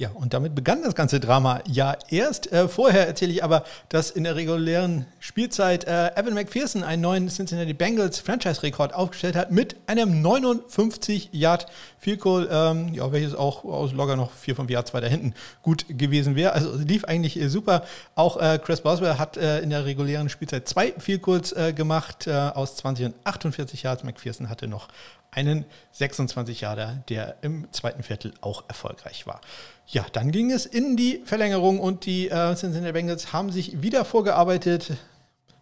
Ja, 0.00 0.10
und 0.10 0.32
damit 0.32 0.54
begann 0.54 0.84
das 0.84 0.94
ganze 0.94 1.18
Drama 1.18 1.60
ja 1.66 1.96
erst. 2.08 2.52
Äh, 2.52 2.68
vorher 2.68 3.08
erzähle 3.08 3.32
ich 3.32 3.42
aber, 3.42 3.64
dass 3.88 4.12
in 4.12 4.22
der 4.22 4.36
regulären 4.36 5.06
Spielzeit 5.18 5.88
äh, 5.88 6.14
Evan 6.14 6.34
McPherson 6.34 6.84
einen 6.84 7.02
neuen 7.02 7.28
Cincinnati 7.28 7.72
Bengals 7.74 8.20
Franchise-Rekord 8.20 8.94
aufgestellt 8.94 9.34
hat 9.34 9.50
mit 9.50 9.74
einem 9.88 10.22
59 10.22 11.30
Yard 11.32 11.66
Field 11.98 12.20
ähm, 12.24 12.94
ja, 12.94 13.10
welches 13.10 13.34
auch 13.34 13.64
aus 13.64 13.92
locker 13.92 14.14
noch 14.14 14.30
4, 14.30 14.54
5 14.54 14.70
Yards 14.70 14.94
weiter 14.94 15.08
hinten 15.08 15.34
gut 15.62 15.84
gewesen 15.88 16.36
wäre. 16.36 16.52
Also 16.52 16.76
lief 16.76 17.04
eigentlich 17.04 17.36
äh, 17.36 17.48
super. 17.48 17.82
Auch 18.14 18.36
äh, 18.36 18.60
Chris 18.62 18.82
Boswell 18.82 19.18
hat 19.18 19.36
äh, 19.36 19.58
in 19.62 19.70
der 19.70 19.84
regulären 19.84 20.28
Spielzeit 20.28 20.68
zwei 20.68 20.92
Field 20.98 21.22
Goals 21.22 21.50
äh, 21.50 21.72
gemacht 21.72 22.28
aus 22.28 22.76
20 22.76 23.06
und 23.06 23.14
48 23.24 23.82
Yards. 23.82 24.04
McPherson 24.04 24.48
hatte 24.48 24.68
noch 24.68 24.86
einen 25.30 25.64
26 25.92 26.62
Jahre, 26.62 27.02
der 27.08 27.36
im 27.42 27.70
zweiten 27.72 28.02
Viertel 28.02 28.32
auch 28.40 28.64
erfolgreich 28.68 29.26
war. 29.26 29.40
Ja, 29.86 30.04
dann 30.12 30.30
ging 30.30 30.50
es 30.50 30.66
in 30.66 30.96
die 30.96 31.22
Verlängerung 31.24 31.80
und 31.80 32.06
die 32.06 32.28
äh, 32.28 32.54
Cincinnati 32.54 32.92
Bengals 32.92 33.32
haben 33.32 33.50
sich 33.50 33.82
wieder 33.82 34.04
vorgearbeitet, 34.04 34.92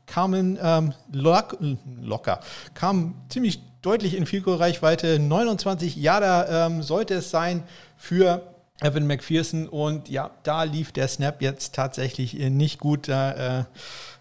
kamen 0.07 0.59
ähm, 0.63 0.95
lock, 1.13 1.59
locker, 2.01 2.41
kamen 2.75 3.15
ziemlich 3.29 3.61
deutlich 3.83 4.17
in 4.17 4.27
Vielkohl-Reichweite. 4.27 5.19
29 5.19 5.97
Jahre 5.97 6.47
ähm, 6.51 6.83
sollte 6.83 7.15
es 7.15 7.31
sein 7.31 7.63
für 7.97 8.43
Evan 8.81 9.07
McPherson 9.07 9.69
und 9.69 10.09
ja, 10.09 10.31
da 10.43 10.65
lief 10.65 10.93
der 10.93 11.09
Snap 11.09 11.41
jetzt 11.41 11.75
tatsächlich 11.75 12.35
nicht 12.35 12.79
gut. 12.79 13.09
Da 13.09 13.61
äh, 13.61 13.65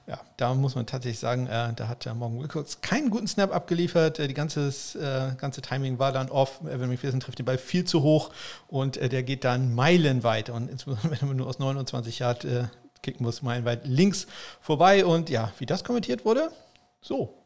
ja, 0.08 0.20
da 0.38 0.54
muss 0.54 0.76
man 0.76 0.86
tatsächlich 0.86 1.20
sagen, 1.20 1.48
äh, 1.48 1.74
da 1.74 1.88
hat 1.88 2.06
Morgan 2.14 2.40
Wilcox 2.40 2.82
keinen 2.82 3.10
guten 3.10 3.28
Snap 3.28 3.52
abgeliefert. 3.52 4.20
Äh, 4.20 4.28
die 4.28 4.36
ganze, 4.36 4.68
äh, 5.00 5.36
ganze 5.36 5.62
Timing 5.62 5.98
war 5.98 6.12
dann 6.12 6.30
off. 6.30 6.62
Evan 6.62 6.90
McPherson 6.90 7.20
trifft 7.20 7.40
den 7.40 7.46
Ball 7.46 7.58
viel 7.58 7.86
zu 7.86 8.04
hoch 8.04 8.32
und 8.68 8.98
äh, 8.98 9.10
der 9.10 9.24
geht 9.24 9.44
dann 9.44 9.74
meilenweit. 9.74 10.50
Und 10.50 10.70
insbesondere, 10.70 11.10
wenn 11.22 11.28
man 11.30 11.38
nur 11.38 11.48
aus 11.48 11.58
29 11.58 12.20
Yard 12.20 12.46
äh, 12.46 12.68
kicken 13.02 13.26
muss, 13.26 13.42
meilenweit 13.42 13.88
links 13.88 14.28
vorbei. 14.62 15.06
Und 15.06 15.30
ja, 15.30 15.52
wie 15.58 15.66
das 15.66 15.84
kommentiert 15.84 16.24
wurde, 16.24 16.52
so. 17.02 17.42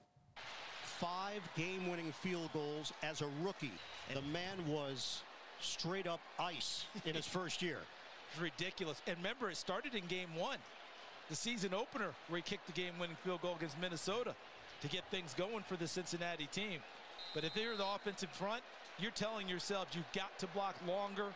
Five 1.00 1.42
game-winning 1.56 2.14
field 2.22 2.52
goals 2.52 2.94
as 3.10 3.22
a 3.22 3.28
rookie. 3.44 3.72
The 4.14 4.22
man 4.22 4.66
was 4.68 5.24
straight 5.62 6.08
up 6.08 6.20
ice 6.38 6.86
in 7.06 7.16
his 7.16 7.26
first 7.26 7.62
year. 7.62 7.78
ridiculous. 8.42 9.02
And 9.08 9.18
remember, 9.18 9.50
it 9.50 9.58
started 9.58 9.96
in 9.96 10.06
game 10.08 10.36
one. 10.36 10.58
The 11.30 11.36
season 11.36 11.74
opener 11.74 12.10
where 12.28 12.38
he 12.38 12.42
kicked 12.42 12.66
the 12.66 12.74
game-winning 12.74 13.16
field 13.24 13.42
goal 13.42 13.56
against 13.56 13.80
Minnesota 13.80 14.34
to 14.82 14.88
get 14.88 15.04
things 15.12 15.34
going 15.36 15.64
for 15.64 15.76
the 15.76 15.88
Cincinnati 15.88 16.48
team. 16.52 16.80
But 17.34 17.44
if 17.44 17.54
they're 17.54 17.78
the 17.78 17.86
offensive 17.96 18.32
front, 18.32 18.64
you're 18.98 19.12
telling 19.12 19.48
yourself 19.48 19.88
you've 19.94 20.12
got 20.14 20.38
to 20.40 20.48
block 20.48 20.76
longer 20.88 21.28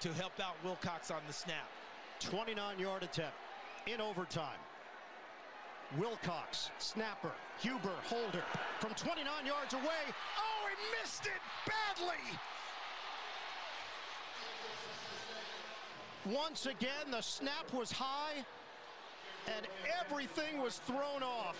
to 0.00 0.12
help 0.14 0.32
out 0.40 0.56
Wilcox 0.64 1.10
on 1.10 1.20
the 1.26 1.32
snap. 1.32 1.68
29-yard 2.20 3.04
attempt 3.04 3.36
in 3.86 4.00
overtime. 4.00 4.58
Wilcox, 5.98 6.70
snapper, 6.78 7.32
Huber, 7.60 7.94
holder, 8.04 8.42
from 8.80 8.94
29 8.94 9.46
yards 9.46 9.74
away. 9.74 9.82
Oh, 10.38 10.68
he 10.68 11.00
missed 11.00 11.26
it 11.26 11.32
badly. 11.66 12.38
Once 16.24 16.66
again, 16.66 17.10
the 17.10 17.20
snap 17.20 17.72
was 17.72 17.92
high 17.92 18.44
and 19.46 19.66
everything 20.00 20.62
was 20.62 20.80
thrown 20.86 21.22
off. 21.22 21.56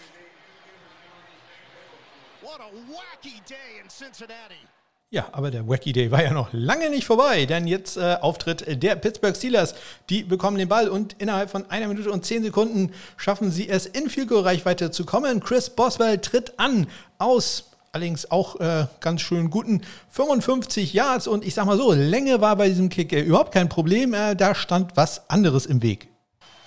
What 2.42 2.60
a 2.60 2.70
wacky 2.90 3.40
day 3.46 3.80
in 3.82 3.88
Cincinnati. 3.88 4.66
Ja, 5.12 5.28
aber 5.32 5.50
der 5.50 5.68
Wacky 5.68 5.92
Day 5.92 6.10
war 6.10 6.22
ja 6.22 6.32
noch 6.32 6.48
lange 6.52 6.88
nicht 6.88 7.04
vorbei, 7.04 7.44
denn 7.44 7.66
jetzt 7.66 7.98
äh, 7.98 8.16
Auftritt 8.22 8.82
der 8.82 8.96
Pittsburgh 8.96 9.36
Steelers. 9.36 9.74
Die 10.08 10.22
bekommen 10.22 10.56
den 10.56 10.70
Ball 10.70 10.88
und 10.88 11.16
innerhalb 11.20 11.50
von 11.50 11.70
einer 11.70 11.86
Minute 11.86 12.10
und 12.10 12.24
zehn 12.24 12.42
Sekunden 12.42 12.92
schaffen 13.18 13.50
sie 13.50 13.68
es, 13.68 13.84
in 13.84 14.08
Field 14.08 14.28
Goal 14.28 14.40
Reichweite 14.40 14.90
zu 14.90 15.04
kommen. 15.04 15.40
Chris 15.40 15.68
Boswell 15.68 16.16
tritt 16.16 16.58
an 16.58 16.86
aus 17.18 17.72
allerdings 17.92 18.30
auch 18.30 18.58
äh, 18.58 18.86
ganz 19.00 19.20
schön 19.20 19.50
guten 19.50 19.82
55 20.08 20.94
Yards 20.94 21.26
und 21.26 21.44
ich 21.44 21.52
sag 21.52 21.66
mal 21.66 21.76
so, 21.76 21.92
Länge 21.92 22.40
war 22.40 22.56
bei 22.56 22.68
diesem 22.68 22.88
Kick 22.88 23.12
äh, 23.12 23.20
überhaupt 23.20 23.52
kein 23.52 23.68
Problem. 23.68 24.14
Äh, 24.14 24.34
da 24.34 24.54
stand 24.54 24.96
was 24.96 25.28
anderes 25.28 25.66
im 25.66 25.82
Weg. 25.82 26.08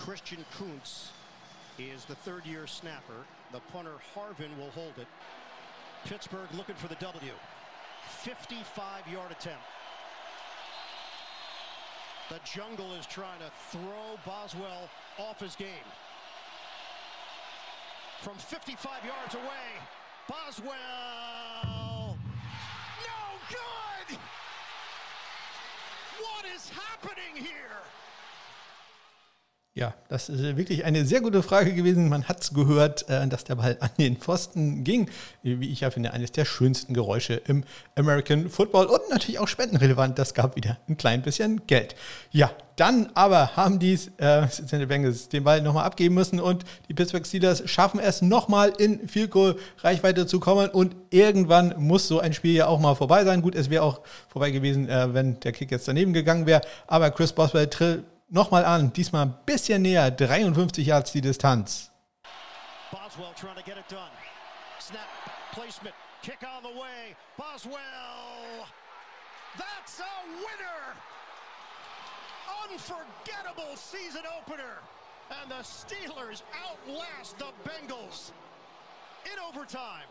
Christian 0.05 0.45
Kuntz 0.55 0.74
the 2.07 2.15
third 2.15 2.45
year 2.45 2.67
snapper. 2.67 3.25
The 3.51 3.59
punter 3.71 3.95
Harvin 4.13 4.55
will 4.57 4.71
hold 4.71 4.93
it. 4.97 5.07
Pittsburgh 6.05 6.49
looking 6.55 6.75
for 6.75 6.87
the 6.87 6.95
W. 6.95 7.31
55-yard 8.23 9.31
attempt. 9.31 9.63
The 12.29 12.39
jungle 12.43 12.93
is 12.93 13.05
trying 13.05 13.39
to 13.39 13.51
throw 13.69 14.17
Boswell 14.25 14.89
off 15.19 15.39
his 15.39 15.55
game. 15.55 15.67
From 18.21 18.35
55 18.35 19.05
yards 19.05 19.35
away, 19.35 19.67
Boswell. 20.27 22.17
No 23.05 23.39
good! 23.49 24.17
What 26.19 26.45
is 26.55 26.69
happening 26.69 27.35
here? 27.35 27.77
Ja, 29.77 29.93
das 30.07 30.29
ist 30.29 30.41
wirklich 30.55 30.85
eine 30.85 31.03
sehr 31.03 31.19
gute 31.19 31.43
Frage 31.43 31.73
gewesen. 31.73 32.07
Man 32.07 32.23
hat 32.23 32.39
es 32.39 32.53
gehört, 32.53 33.09
äh, 33.09 33.27
dass 33.27 33.43
der 33.43 33.55
Ball 33.55 33.75
an 33.81 33.89
den 33.99 34.15
Pfosten 34.15 34.85
ging. 34.85 35.09
Wie 35.43 35.69
ich 35.69 35.81
ja 35.81 35.91
finde, 35.91 36.13
eines 36.13 36.31
der 36.31 36.45
schönsten 36.45 36.93
Geräusche 36.93 37.33
im 37.45 37.65
American 37.95 38.49
Football 38.49 38.85
und 38.85 39.01
natürlich 39.09 39.37
auch 39.37 39.49
spendenrelevant. 39.49 40.17
Das 40.17 40.33
gab 40.33 40.55
wieder 40.55 40.77
ein 40.87 40.95
klein 40.95 41.23
bisschen 41.23 41.67
Geld. 41.67 41.95
Ja, 42.31 42.51
dann 42.77 43.09
aber 43.15 43.57
haben 43.57 43.77
die 43.79 43.99
äh, 44.15 44.47
Cincinnati 44.47 44.85
Bengals 44.85 45.27
den 45.27 45.43
Ball 45.43 45.61
nochmal 45.61 45.83
abgeben 45.83 46.15
müssen 46.15 46.39
und 46.39 46.63
die 46.87 46.93
Pittsburgh 46.93 47.27
Steelers 47.27 47.69
schaffen 47.69 47.99
es 47.99 48.21
nochmal 48.21 48.71
in 48.77 49.09
Field 49.09 49.31
Goal 49.31 49.57
Reichweite 49.79 50.25
zu 50.25 50.39
kommen 50.39 50.69
und 50.69 50.95
irgendwann 51.09 51.75
muss 51.77 52.07
so 52.07 52.21
ein 52.21 52.31
Spiel 52.31 52.53
ja 52.53 52.67
auch 52.67 52.79
mal 52.79 52.95
vorbei 52.95 53.25
sein. 53.25 53.41
Gut, 53.41 53.55
es 53.55 53.69
wäre 53.69 53.83
auch 53.83 53.99
vorbei 54.29 54.51
gewesen, 54.51 54.87
äh, 54.87 55.13
wenn 55.13 55.37
der 55.41 55.51
Kick 55.51 55.69
jetzt 55.69 55.85
daneben 55.85 56.13
gegangen 56.13 56.45
wäre, 56.45 56.61
aber 56.87 57.11
Chris 57.11 57.33
Boswell 57.33 57.67
tritt 57.67 58.05
nochmal 58.29 58.65
an, 58.65 58.91
diesmal 58.93 59.25
ein 59.25 59.37
bisschen 59.45 59.81
näher, 59.81 60.11
53 60.11 60.85
Yards 60.85 61.11
die 61.11 61.21
Distanz. 61.21 61.91
Boswell 62.91 63.33
trying 63.35 63.55
to 63.55 63.63
get 63.63 63.77
it 63.77 63.87
done. 63.89 64.11
Snap, 64.79 65.07
placement, 65.53 65.95
kick 66.21 66.43
on 66.43 66.63
the 66.63 66.79
way. 66.79 67.15
Boswell, 67.37 68.67
that's 69.57 69.99
a 69.99 70.15
winner! 70.37 70.95
Unforgettable 72.63 73.75
season 73.75 74.21
opener. 74.39 74.81
And 75.41 75.49
the 75.49 75.63
Steelers 75.63 76.43
outlast 76.53 77.39
the 77.39 77.51
Bengals 77.67 78.31
in 79.25 79.39
overtime. 79.49 80.05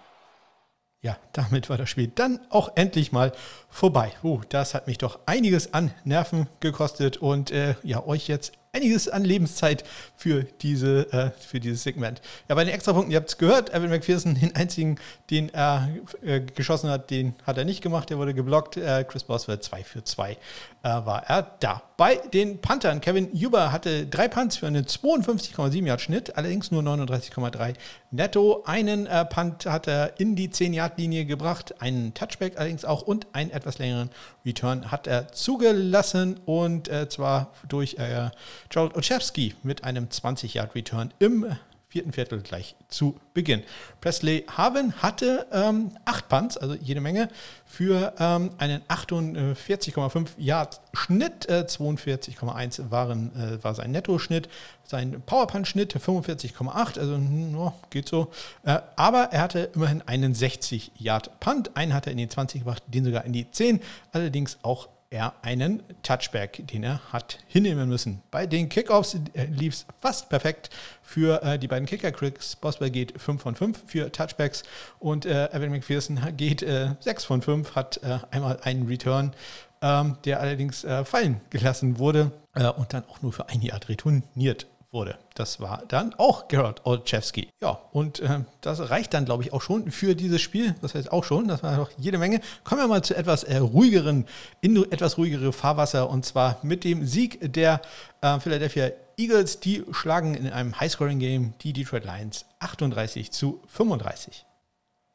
Ja, 1.05 1.19
damit 1.35 1.69
war 1.69 1.77
das 1.77 1.91
Spiel 1.91 2.11
dann 2.15 2.41
auch 2.49 2.73
endlich 2.77 3.13
mal 3.13 3.33
vorbei. 3.69 4.13
Oh, 4.23 4.41
das 4.49 4.73
hat 4.73 4.87
mich 4.87 4.97
doch 4.97 5.19
einiges 5.27 5.75
an 5.75 5.91
Nerven 6.05 6.49
gekostet 6.61 7.19
und 7.19 7.51
äh, 7.51 7.75
ja, 7.83 8.07
euch 8.07 8.27
jetzt 8.27 8.55
einiges 8.75 9.09
an 9.09 9.25
Lebenszeit 9.25 9.85
für, 10.17 10.45
diese, 10.61 11.13
äh, 11.13 11.31
für 11.39 11.61
dieses 11.61 11.83
Segment. 11.83 12.21
Ja, 12.49 12.55
bei 12.55 12.65
den 12.65 12.75
Extrapunkten, 12.75 13.13
ihr 13.13 13.19
habt 13.19 13.31
es 13.31 13.39
gehört, 13.39 13.73
Evan 13.73 13.91
McPherson, 13.91 14.35
den 14.35 14.55
einzigen, 14.55 14.97
den 15.31 15.53
er 15.55 15.89
äh, 16.23 16.41
geschossen 16.41 16.91
hat, 16.91 17.11
den 17.11 17.35
hat 17.47 17.59
er 17.59 17.65
nicht 17.65 17.83
gemacht, 17.83 18.11
der 18.11 18.19
wurde 18.19 18.35
geblockt. 18.35 18.77
Äh, 18.77 19.05
Chris 19.05 19.25
Boswell 19.25 19.61
2 19.61 19.85
für 19.85 20.05
2 20.05 20.33
äh, 20.33 20.37
war 20.83 21.25
er 21.27 21.57
da. 21.61 21.83
Bei 21.97 22.17
den 22.17 22.61
Panthern, 22.61 23.01
Kevin 23.01 23.31
Huber 23.33 23.71
hatte 23.71 24.07
drei 24.07 24.27
Punts 24.27 24.57
für 24.57 24.67
einen 24.67 24.85
52,7 24.85 25.87
Yard 25.87 26.01
Schnitt, 26.01 26.37
allerdings 26.37 26.73
nur 26.73 26.83
39,3 26.83 27.75
netto. 28.11 28.65
Einen 28.67 29.07
äh, 29.07 29.25
Punt 29.25 29.67
hat 29.67 29.87
er 29.87 30.19
in 30.19 30.35
die 30.35 30.51
10 30.51 30.75
Yard 30.75 30.99
Linie 30.99 31.25
gebracht, 31.25 31.81
einen 31.81 32.13
Touchback 32.13 32.59
allerdings 32.59 32.85
auch 32.85 33.03
und 33.03 33.29
einen 33.33 33.51
etwas 33.51 33.79
längeren 33.79 34.11
Return 34.45 34.91
hat 34.91 35.07
er 35.07 35.29
zugelassen 35.33 36.41
und 36.45 36.89
äh, 36.89 37.09
zwar 37.09 37.53
durch 37.69 37.95
äh, 37.99 38.31
Gerald 38.69 38.95
Olszewski 38.95 39.55
mit 39.63 39.85
einem 39.85 40.07
20-Yard-Return 40.07 41.13
im 41.19 41.47
vierten 41.95 42.13
Viertel 42.13 42.41
gleich 42.41 42.75
zu 42.89 43.15
Beginn. 43.35 43.63
Presley 44.01 44.45
Harvin 44.51 44.95
hatte 45.01 45.47
ähm, 45.53 45.93
acht 46.05 46.29
Punts, 46.29 46.57
also 46.57 46.75
jede 46.75 47.01
Menge, 47.01 47.29
für 47.65 48.13
ähm, 48.19 48.51
einen 48.59 48.83
48,5 48.89 50.31
Yard 50.37 50.81
Schnitt. 50.93 51.49
Äh, 51.49 51.67
42,1 51.69 52.91
waren, 52.91 53.31
äh, 53.37 53.63
war 53.63 53.77
sein 53.77 53.93
Nettoschnitt. 53.93 54.49
Sein 54.83 55.23
Powerpunch-Schnitt 55.25 55.95
45,8, 55.95 56.99
also 56.99 57.17
no, 57.17 57.75
geht 57.91 58.09
so. 58.09 58.33
Äh, 58.65 58.81
aber 58.97 59.29
er 59.31 59.43
hatte 59.43 59.71
immerhin 59.77 60.03
einen 60.03 60.35
60 60.35 60.91
Yard 60.97 61.39
Punt. 61.39 61.77
Einen 61.77 61.95
hat 61.95 62.07
er 62.07 62.13
in 62.13 62.19
die 62.19 62.29
20 62.29 62.63
gebracht, 62.63 62.83
den 62.89 63.05
sogar 63.05 63.25
in 63.25 63.33
die 63.33 63.49
10. 63.49 63.81
Allerdings 64.11 64.59
auch 64.63 64.89
er 65.15 65.35
einen 65.43 65.83
Touchback, 66.03 66.67
den 66.67 66.83
er 66.83 67.01
hat 67.13 67.39
hinnehmen 67.47 67.89
müssen. 67.89 68.21
Bei 68.33 68.47
den 68.47 68.69
Kickoffs 68.69 69.15
äh, 69.35 69.45
lief 69.45 69.75
es 69.75 69.87
fast 70.01 70.29
perfekt 70.29 70.71
für 71.03 71.41
äh, 71.43 71.59
die 71.59 71.69
beiden 71.69 71.87
Kicker. 71.87 72.11
Chris 72.11 72.57
Boswell 72.57 72.91
geht 72.91 73.21
5 73.21 73.41
von 73.41 73.55
5 73.55 73.85
für 73.87 74.11
Touchbacks 74.11 74.65
und 74.99 75.25
äh, 75.25 75.47
Evan 75.53 75.71
McPherson 75.71 76.21
geht 76.37 76.63
äh, 76.63 76.91
6 76.99 77.25
von 77.25 77.43
5, 77.43 77.77
hat 77.77 78.01
äh, 78.03 78.19
einmal 78.33 78.59
einen 78.63 78.89
Return, 78.89 79.33
ähm, 79.81 80.19
der 80.25 80.41
allerdings 80.41 80.83
äh, 80.83 81.05
fallen 81.05 81.41
gelassen 81.49 81.99
wurde 81.99 82.33
äh, 82.55 82.69
und 82.69 82.93
dann 82.93 83.05
auch 83.09 83.23
nur 83.23 83.33
für 83.33 83.49
ein 83.49 83.63
Jahr 83.63 83.81
retourniert 83.89 84.67
wurde. 84.95 85.19
Das 85.35 85.61
war 85.61 85.83
dann 85.89 86.15
auch 86.15 86.49
Gerard 86.49 86.87
Olczewski. 86.87 87.51
Ja, 87.61 87.79
und 87.93 88.21
äh, 88.21 88.41
das 88.63 88.89
reicht 88.89 89.13
dann, 89.13 89.27
glaube 89.27 89.43
ich, 89.43 89.53
auch 89.53 89.61
schon 89.61 89.91
für 89.91 90.15
dieses 90.15 90.41
Spiel. 90.41 90.75
Das 90.81 90.95
heißt 90.95 91.13
auch 91.13 91.25
schon, 91.25 91.49
das 91.49 91.63
war 91.63 91.77
noch 91.77 91.91
jede 91.99 92.17
Menge. 92.17 92.41
Kommen 92.63 92.81
wir 92.81 92.89
mal 92.89 93.03
zu 93.03 93.15
etwas 93.15 93.45
äh, 93.45 93.59
ruhigeren, 93.59 94.27
in 94.63 94.77
etwas 94.91 95.19
ruhigere 95.19 95.53
Fahrwasser 95.53 96.09
und 96.09 96.25
zwar 96.25 96.59
mit 96.63 96.85
dem 96.85 97.07
Sieg 97.07 97.53
der 97.53 97.83
äh, 98.23 98.41
Philadelphia 98.41 98.91
Eagles. 99.19 99.61
Die 99.61 99.85
schlagen 99.91 100.35
in 100.35 100.51
einem 100.51 100.81
Highscoring-Game 100.81 101.55
die 101.61 101.75
Detroit 101.75 102.05
Lions 102.05 102.47
38 102.61 103.31
zu 103.33 103.61
35 103.67 104.47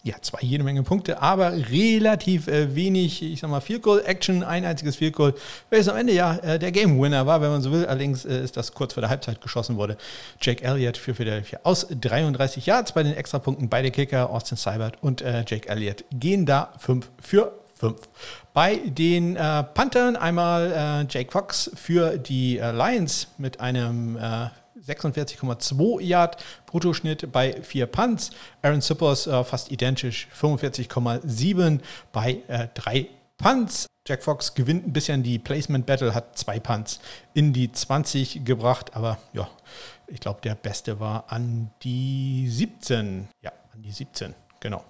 ja, 0.04 0.16
zwar 0.22 0.42
jede 0.42 0.64
Menge 0.64 0.84
Punkte, 0.84 1.22
aber 1.22 1.52
relativ 1.70 2.48
äh, 2.48 2.74
wenig, 2.74 3.22
ich 3.22 3.42
sag 3.42 3.50
mal, 3.50 3.60
Field 3.60 3.82
Goal 3.84 4.02
Action, 4.06 4.44
ein 4.44 4.64
einziges 4.64 4.96
Field 4.96 5.14
Goal, 5.14 5.34
welches 5.70 5.90
am 5.90 5.98
Ende 5.98 6.14
ja 6.14 6.38
äh, 6.38 6.58
der 6.58 6.72
Game 6.72 7.00
Winner 7.02 7.26
war, 7.26 7.42
wenn 7.42 7.50
man 7.50 7.62
so 7.62 7.72
will. 7.72 7.86
Allerdings 7.86 8.24
äh, 8.24 8.42
ist 8.42 8.56
das 8.56 8.74
kurz 8.74 8.94
vor 8.94 9.02
der 9.02 9.10
Halbzeit 9.10 9.42
geschossen 9.42 9.76
wurde. 9.76 9.98
Jake 10.40 10.64
Elliott 10.64 10.98
für 10.98 11.14
Philadelphia 11.14 11.60
aus 11.64 11.88
33 11.90 12.66
Yards 12.66 12.94
bei 12.94 13.04
den 13.04 13.14
Extrapunkten. 13.14 13.68
Beide 13.68 13.92
Kicker, 13.92 14.30
Austin 14.30 14.58
Seibert 14.58 14.98
und 15.02 15.22
äh, 15.22 15.44
Jake 15.46 15.68
Elliott, 15.68 16.06
gehen 16.12 16.46
da 16.46 16.72
5 16.80 17.10
für 17.22 17.52
5. 17.76 17.98
Bei 18.54 18.78
den 18.78 19.36
äh, 19.36 19.64
Panthern 19.64 20.16
einmal 20.16 20.72
äh, 20.72 21.14
Jake 21.14 21.32
Fox 21.32 21.72
für 21.76 22.18
die 22.18 22.58
Lions 22.58 23.28
mit 23.38 23.60
einem 23.60 24.18
46,2 24.90 26.02
Yard 26.02 26.44
Bruttoschnitt 26.66 27.32
bei 27.32 27.62
vier 27.62 27.86
Punts. 27.86 28.32
Aaron 28.62 28.82
Sippers 28.82 29.28
äh, 29.28 29.44
fast 29.44 29.72
identisch, 29.72 30.28
45,7 30.40 31.80
bei 32.12 32.44
äh, 32.48 32.68
drei 32.74 33.08
Punts. 33.38 33.88
Jack 34.08 34.24
Fox 34.24 34.56
gewinnt 34.56 34.88
ein 34.88 34.94
bisschen 34.94 35.22
die 35.22 35.38
Placement 35.38 35.86
Battle, 35.86 36.16
hat 36.16 36.38
zwei 36.38 36.60
Punts 36.60 37.00
in 37.34 37.54
die 37.54 37.72
20 37.72 38.44
gebracht, 38.44 38.96
aber 38.96 39.20
ja, 39.34 39.48
ich 40.08 40.20
glaube, 40.20 40.42
der 40.42 40.56
beste 40.56 41.00
war 41.00 41.26
an 41.28 41.70
die 41.84 42.48
17. 42.50 43.28
Ja, 43.44 43.52
an 43.74 43.82
die 43.84 43.92
17, 43.92 44.34
genau. 44.60 44.84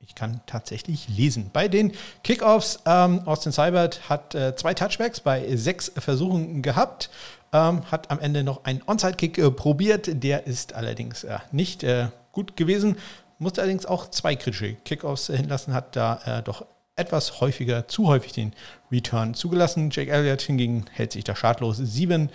Ich 0.00 0.14
kann 0.14 0.40
tatsächlich 0.46 1.08
lesen. 1.08 1.50
Bei 1.52 1.68
den 1.68 1.92
Kickoffs, 2.22 2.78
ähm, 2.86 3.26
Austin 3.26 3.50
Seibert 3.50 4.08
hat 4.08 4.34
äh, 4.34 4.54
zwei 4.54 4.72
Touchbacks 4.72 5.20
bei 5.20 5.56
sechs 5.56 5.90
Versuchen 5.96 6.62
gehabt. 6.62 7.10
Ähm, 7.52 7.90
hat 7.90 8.10
am 8.10 8.18
Ende 8.20 8.42
noch 8.42 8.64
einen 8.64 8.82
Onside-Kick 8.86 9.38
äh, 9.38 9.50
probiert. 9.50 10.22
Der 10.22 10.46
ist 10.46 10.74
allerdings 10.74 11.24
äh, 11.24 11.38
nicht 11.52 11.82
äh, 11.84 12.08
gut 12.32 12.56
gewesen. 12.56 12.96
Musste 13.38 13.60
allerdings 13.60 13.86
auch 13.86 14.10
zwei 14.10 14.34
kritische 14.36 14.74
Kickoffs 14.74 15.28
hinlassen. 15.28 15.74
Hat 15.74 15.96
da 15.96 16.20
äh, 16.24 16.42
doch 16.42 16.66
etwas 16.96 17.40
häufiger, 17.40 17.86
zu 17.88 18.08
häufig 18.08 18.32
den 18.32 18.52
Return 18.90 19.34
zugelassen. 19.34 19.90
Jake 19.90 20.10
Elliott 20.10 20.42
hingegen 20.42 20.86
hält 20.92 21.12
sich 21.12 21.24
da 21.24 21.36
schadlos. 21.36 21.76
Sieben 21.76 22.30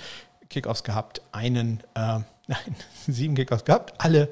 Kickoffs 0.49 0.83
gehabt, 0.83 1.21
einen, 1.31 1.81
äh, 1.95 1.99
nein, 2.47 2.75
sieben 3.07 3.35
Kickoffs 3.35 3.65
gehabt. 3.65 3.93
Alle 3.97 4.29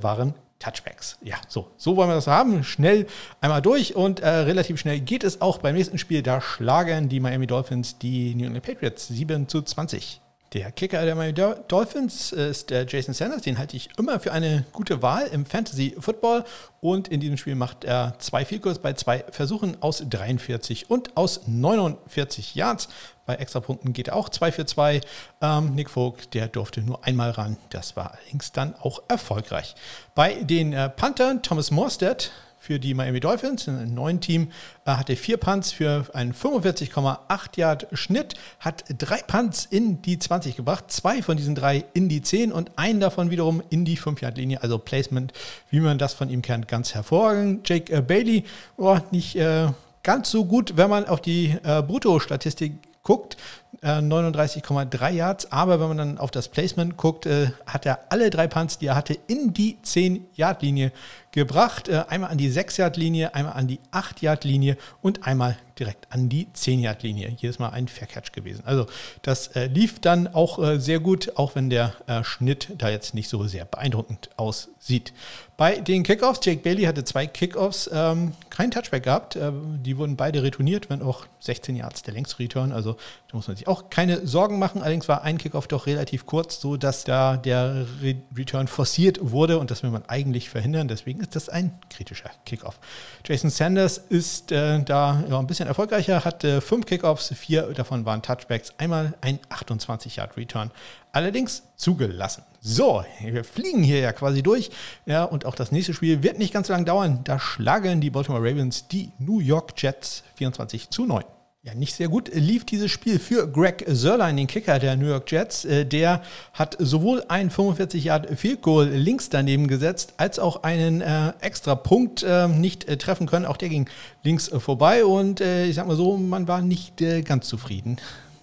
waren 0.00 0.34
Touchbacks. 0.62 1.18
Ja, 1.22 1.36
so, 1.48 1.70
so 1.76 1.96
wollen 1.96 2.08
wir 2.08 2.14
das 2.14 2.28
haben. 2.28 2.62
Schnell 2.62 3.06
einmal 3.40 3.62
durch 3.62 3.96
und 3.96 4.20
äh, 4.20 4.28
relativ 4.28 4.78
schnell 4.78 5.00
geht 5.00 5.24
es 5.24 5.40
auch 5.40 5.58
beim 5.58 5.74
nächsten 5.74 5.98
Spiel. 5.98 6.22
Da 6.22 6.40
schlagen 6.40 7.08
die 7.08 7.20
Miami 7.20 7.46
Dolphins 7.46 7.98
die 7.98 8.34
New 8.34 8.46
England 8.46 8.64
Patriots 8.64 9.08
7 9.08 9.48
zu 9.48 9.62
20. 9.62 10.20
Der 10.52 10.70
Kicker 10.70 11.02
der 11.04 11.14
Miami 11.14 11.32
Dolphins 11.66 12.30
ist 12.30 12.68
der 12.68 12.86
Jason 12.86 13.14
Sanders. 13.14 13.40
Den 13.40 13.56
halte 13.56 13.74
ich 13.74 13.88
immer 13.98 14.20
für 14.20 14.32
eine 14.32 14.66
gute 14.72 15.00
Wahl 15.00 15.26
im 15.32 15.46
Fantasy 15.46 15.96
Football. 15.98 16.44
Und 16.80 17.08
in 17.08 17.20
diesem 17.20 17.38
Spiel 17.38 17.54
macht 17.54 17.84
er 17.84 18.16
zwei 18.18 18.44
Vielkurs 18.44 18.78
bei 18.78 18.92
zwei 18.92 19.24
Versuchen 19.30 19.80
aus 19.80 20.04
43 20.08 20.90
und 20.90 21.16
aus 21.16 21.40
49 21.46 22.54
Yards. 22.54 22.88
Bei 23.26 23.36
Extrapunkten 23.36 23.92
geht 23.92 24.08
er 24.08 24.16
auch 24.16 24.28
2 24.28 24.52
für 24.52 24.66
2. 24.66 25.00
Ähm, 25.40 25.74
Nick 25.74 25.90
Vogt, 25.90 26.34
der 26.34 26.48
durfte 26.48 26.80
nur 26.80 27.04
einmal 27.04 27.30
ran. 27.30 27.56
Das 27.70 27.96
war 27.96 28.12
allerdings 28.12 28.52
dann 28.52 28.74
auch 28.76 29.02
erfolgreich. 29.08 29.74
Bei 30.14 30.34
den 30.42 30.72
äh, 30.72 30.88
Panthern, 30.88 31.42
Thomas 31.42 31.70
Morstead 31.70 32.32
für 32.62 32.78
die 32.78 32.94
Miami 32.94 33.18
Dolphins, 33.18 33.66
ein 33.68 33.92
neuen 33.92 34.20
Team, 34.20 34.52
äh, 34.84 34.92
hatte 34.92 35.16
vier 35.16 35.36
Punts 35.36 35.72
für 35.72 36.06
einen 36.14 36.32
45,8 36.32 37.56
Yard 37.56 37.88
Schnitt, 37.92 38.34
hat 38.60 38.84
drei 38.98 39.18
Punts 39.18 39.66
in 39.68 40.00
die 40.02 40.18
20 40.18 40.54
gebracht, 40.54 40.84
zwei 40.88 41.22
von 41.22 41.36
diesen 41.36 41.56
drei 41.56 41.84
in 41.92 42.08
die 42.08 42.22
10 42.22 42.52
und 42.52 42.70
einen 42.78 43.00
davon 43.00 43.30
wiederum 43.30 43.64
in 43.70 43.84
die 43.84 43.96
5 43.96 44.20
Yard 44.22 44.38
Linie, 44.38 44.62
also 44.62 44.78
Placement, 44.78 45.32
wie 45.70 45.80
man 45.80 45.98
das 45.98 46.14
von 46.14 46.30
ihm 46.30 46.40
kennt, 46.40 46.68
ganz 46.68 46.94
hervorragend. 46.94 47.68
Jake 47.68 47.92
äh, 47.92 48.00
Bailey, 48.00 48.44
oh, 48.76 48.98
nicht 49.10 49.34
äh, 49.34 49.66
ganz 50.04 50.30
so 50.30 50.44
gut, 50.44 50.76
wenn 50.76 50.88
man 50.88 51.06
auf 51.06 51.20
die 51.20 51.56
äh, 51.64 51.82
Brutto-Statistik 51.82 52.74
guckt, 53.02 53.36
39,3 53.82 55.10
äh, 55.10 55.14
Yards, 55.14 55.50
aber 55.50 55.80
wenn 55.80 55.88
man 55.88 55.96
dann 55.96 56.18
auf 56.18 56.30
das 56.30 56.48
Placement 56.48 56.96
guckt, 56.96 57.26
äh, 57.26 57.50
hat 57.66 57.84
er 57.84 58.00
alle 58.10 58.30
drei 58.30 58.46
Punts, 58.46 58.78
die 58.78 58.86
er 58.86 58.94
hatte, 58.94 59.18
in 59.26 59.52
die 59.52 59.76
10-Yard-Linie 59.84 60.92
gebracht. 61.32 61.88
Äh, 61.88 62.04
einmal 62.08 62.30
an 62.30 62.38
die 62.38 62.50
6-Yard-Linie, 62.50 63.34
einmal 63.34 63.54
an 63.54 63.66
die 63.66 63.80
8-Yard-Linie 63.90 64.76
und 65.00 65.26
einmal 65.26 65.56
direkt 65.78 66.06
an 66.12 66.28
die 66.28 66.46
10-Yard-Linie. 66.54 67.34
Jedes 67.38 67.58
Mal 67.58 67.70
ein 67.70 67.88
Fair-Catch 67.88 68.32
gewesen. 68.32 68.62
Also 68.66 68.86
das 69.22 69.48
äh, 69.48 69.66
lief 69.66 69.98
dann 69.98 70.28
auch 70.28 70.62
äh, 70.62 70.78
sehr 70.78 71.00
gut, 71.00 71.32
auch 71.36 71.54
wenn 71.54 71.70
der 71.70 71.94
Schnitt 72.22 72.68
da 72.76 72.90
jetzt 72.90 73.14
nicht 73.14 73.28
so 73.28 73.44
sehr 73.46 73.64
beeindruckend 73.64 74.30
aussieht. 74.36 75.14
Bei 75.56 75.78
den 75.80 76.02
Kickoffs, 76.02 76.40
Jake 76.42 76.60
Bailey 76.62 76.84
hatte 76.84 77.04
zwei 77.04 77.26
Kickoffs, 77.26 77.88
ähm, 77.92 78.32
kein 78.50 78.70
Touchback 78.70 79.04
gehabt. 79.04 79.38
Die 79.38 79.96
wurden 79.96 80.16
beide 80.16 80.42
retourniert, 80.42 80.90
wenn 80.90 81.00
auch 81.02 81.26
16 81.40 81.76
Yards 81.76 82.02
der 82.02 82.14
längste 82.14 82.38
Return. 82.38 82.72
Also 82.72 82.96
da 83.28 83.36
muss 83.36 83.48
man 83.48 83.56
sich 83.56 83.66
auch 83.66 83.88
keine 83.88 84.26
Sorgen 84.26 84.58
machen. 84.58 84.82
Allerdings 84.82 85.08
war 85.08 85.22
ein 85.22 85.38
Kickoff 85.38 85.68
doch 85.68 85.86
relativ 85.86 86.26
kurz, 86.26 86.60
so 86.60 86.76
dass 86.76 87.04
da 87.04 87.36
der 87.36 87.86
Re 88.02 88.16
Return 88.36 88.68
forciert 88.68 89.18
wurde 89.22 89.58
und 89.58 89.70
das 89.70 89.82
will 89.82 89.90
man 89.90 90.04
eigentlich 90.06 90.50
verhindern. 90.50 90.88
Deswegen 90.88 91.21
ist 91.22 91.36
das 91.36 91.48
ein 91.48 91.72
kritischer 91.88 92.30
Kickoff. 92.44 92.78
Jason 93.24 93.48
Sanders 93.48 93.96
ist 93.96 94.50
äh, 94.52 94.82
da 94.82 95.22
ja, 95.28 95.38
ein 95.38 95.46
bisschen 95.46 95.68
erfolgreicher, 95.68 96.24
hatte 96.24 96.60
fünf 96.60 96.84
Kickoffs, 96.84 97.32
vier 97.34 97.62
davon 97.72 98.04
waren 98.04 98.22
Touchbacks, 98.22 98.72
einmal 98.76 99.14
ein 99.20 99.38
28-Yard-Return, 99.48 100.72
allerdings 101.12 101.62
zugelassen. 101.76 102.42
So, 102.60 103.04
wir 103.20 103.44
fliegen 103.44 103.82
hier 103.82 104.00
ja 104.00 104.12
quasi 104.12 104.42
durch. 104.42 104.70
Ja, 105.06 105.24
und 105.24 105.46
auch 105.46 105.54
das 105.54 105.72
nächste 105.72 105.94
Spiel 105.94 106.22
wird 106.22 106.38
nicht 106.38 106.52
ganz 106.52 106.66
so 106.66 106.72
lange 106.72 106.84
dauern. 106.84 107.20
Da 107.24 107.38
schlagen 107.38 108.00
die 108.00 108.10
Baltimore 108.10 108.42
Ravens 108.42 108.88
die 108.88 109.12
New 109.18 109.38
York 109.38 109.74
Jets 109.76 110.24
24 110.34 110.90
zu 110.90 111.06
9. 111.06 111.24
Ja, 111.64 111.74
nicht 111.76 111.94
sehr 111.94 112.08
gut 112.08 112.28
lief 112.34 112.66
dieses 112.66 112.90
Spiel 112.90 113.20
für 113.20 113.46
Greg 113.46 113.84
Sörlein, 113.86 114.36
den 114.36 114.48
Kicker 114.48 114.80
der 114.80 114.96
New 114.96 115.06
York 115.06 115.30
Jets. 115.30 115.64
Äh, 115.64 115.86
der 115.86 116.22
hat 116.54 116.76
sowohl 116.80 117.22
ein 117.28 117.50
45 117.50 118.02
Yard 118.02 118.36
Field 118.36 118.62
Goal 118.62 118.88
links 118.88 119.28
daneben 119.28 119.68
gesetzt, 119.68 120.14
als 120.16 120.40
auch 120.40 120.64
einen 120.64 121.02
äh, 121.02 121.32
extra 121.38 121.76
Punkt 121.76 122.24
äh, 122.24 122.48
nicht 122.48 122.88
äh, 122.88 122.96
treffen 122.96 123.28
können. 123.28 123.46
Auch 123.46 123.56
der 123.56 123.68
ging 123.68 123.88
links 124.24 124.48
äh, 124.48 124.58
vorbei 124.58 125.04
und 125.04 125.40
äh, 125.40 125.66
ich 125.66 125.76
sag 125.76 125.86
mal 125.86 125.94
so, 125.94 126.16
man 126.16 126.48
war 126.48 126.62
nicht 126.62 126.96
ganz 127.24 127.46
zufrieden 127.46 127.96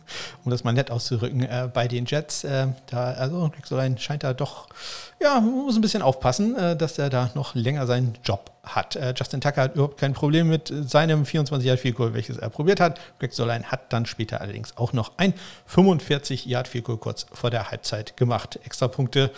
um 0.46 0.52
das 0.52 0.64
mal 0.64 0.72
nett 0.72 0.90
auszurücken, 0.90 1.44
äh, 1.44 1.70
bei 1.74 1.90
den 1.90 2.06
Jets. 2.06 2.46
Äh, 2.46 2.68
da, 2.88 3.12
also 3.12 3.50
Greg 3.54 3.66
Solein 3.68 3.98
scheint 3.98 4.24
da 4.24 4.34
doch, 4.34 4.70
ja, 5.22 5.42
muss 5.42 5.76
ein 5.76 5.82
bisschen 5.82 6.02
aufpassen, 6.02 6.56
äh, 6.56 6.78
dass 6.78 6.98
er 6.98 7.10
da 7.10 7.32
noch 7.36 7.54
länger 7.54 7.86
seinen 7.86 8.18
Job 8.24 8.52
hat. 8.64 8.96
Äh, 8.96 9.14
Justin 9.16 9.42
Tucker 9.42 9.62
hat 9.64 9.76
überhaupt 9.76 9.98
kein 9.98 10.14
Problem 10.14 10.50
mit 10.50 10.72
seinem 10.72 11.26
24 11.26 11.68
Yard 11.68 11.80
Field 11.80 11.96
Goal, 11.96 12.14
welches 12.14 12.38
er 12.38 12.50
probiert 12.50 12.80
hat. 12.80 13.00
Greg 13.20 13.34
Solein 13.34 13.66
hat 13.66 13.92
dann 13.94 14.06
später 14.06 14.42
allerdings 14.42 14.78
auch 14.78 14.94
noch 14.94 15.14
ein 15.18 15.34
45 15.66 16.46
Yard 16.46 16.68
Field 16.68 16.86
Goal 16.86 16.98
kurz 16.98 17.26
vor 17.32 17.50
der 17.50 17.72
Halbzeit 17.72 18.18
gemacht. 18.18 18.60
Extra 18.64 18.88
Punkte, 18.88 19.32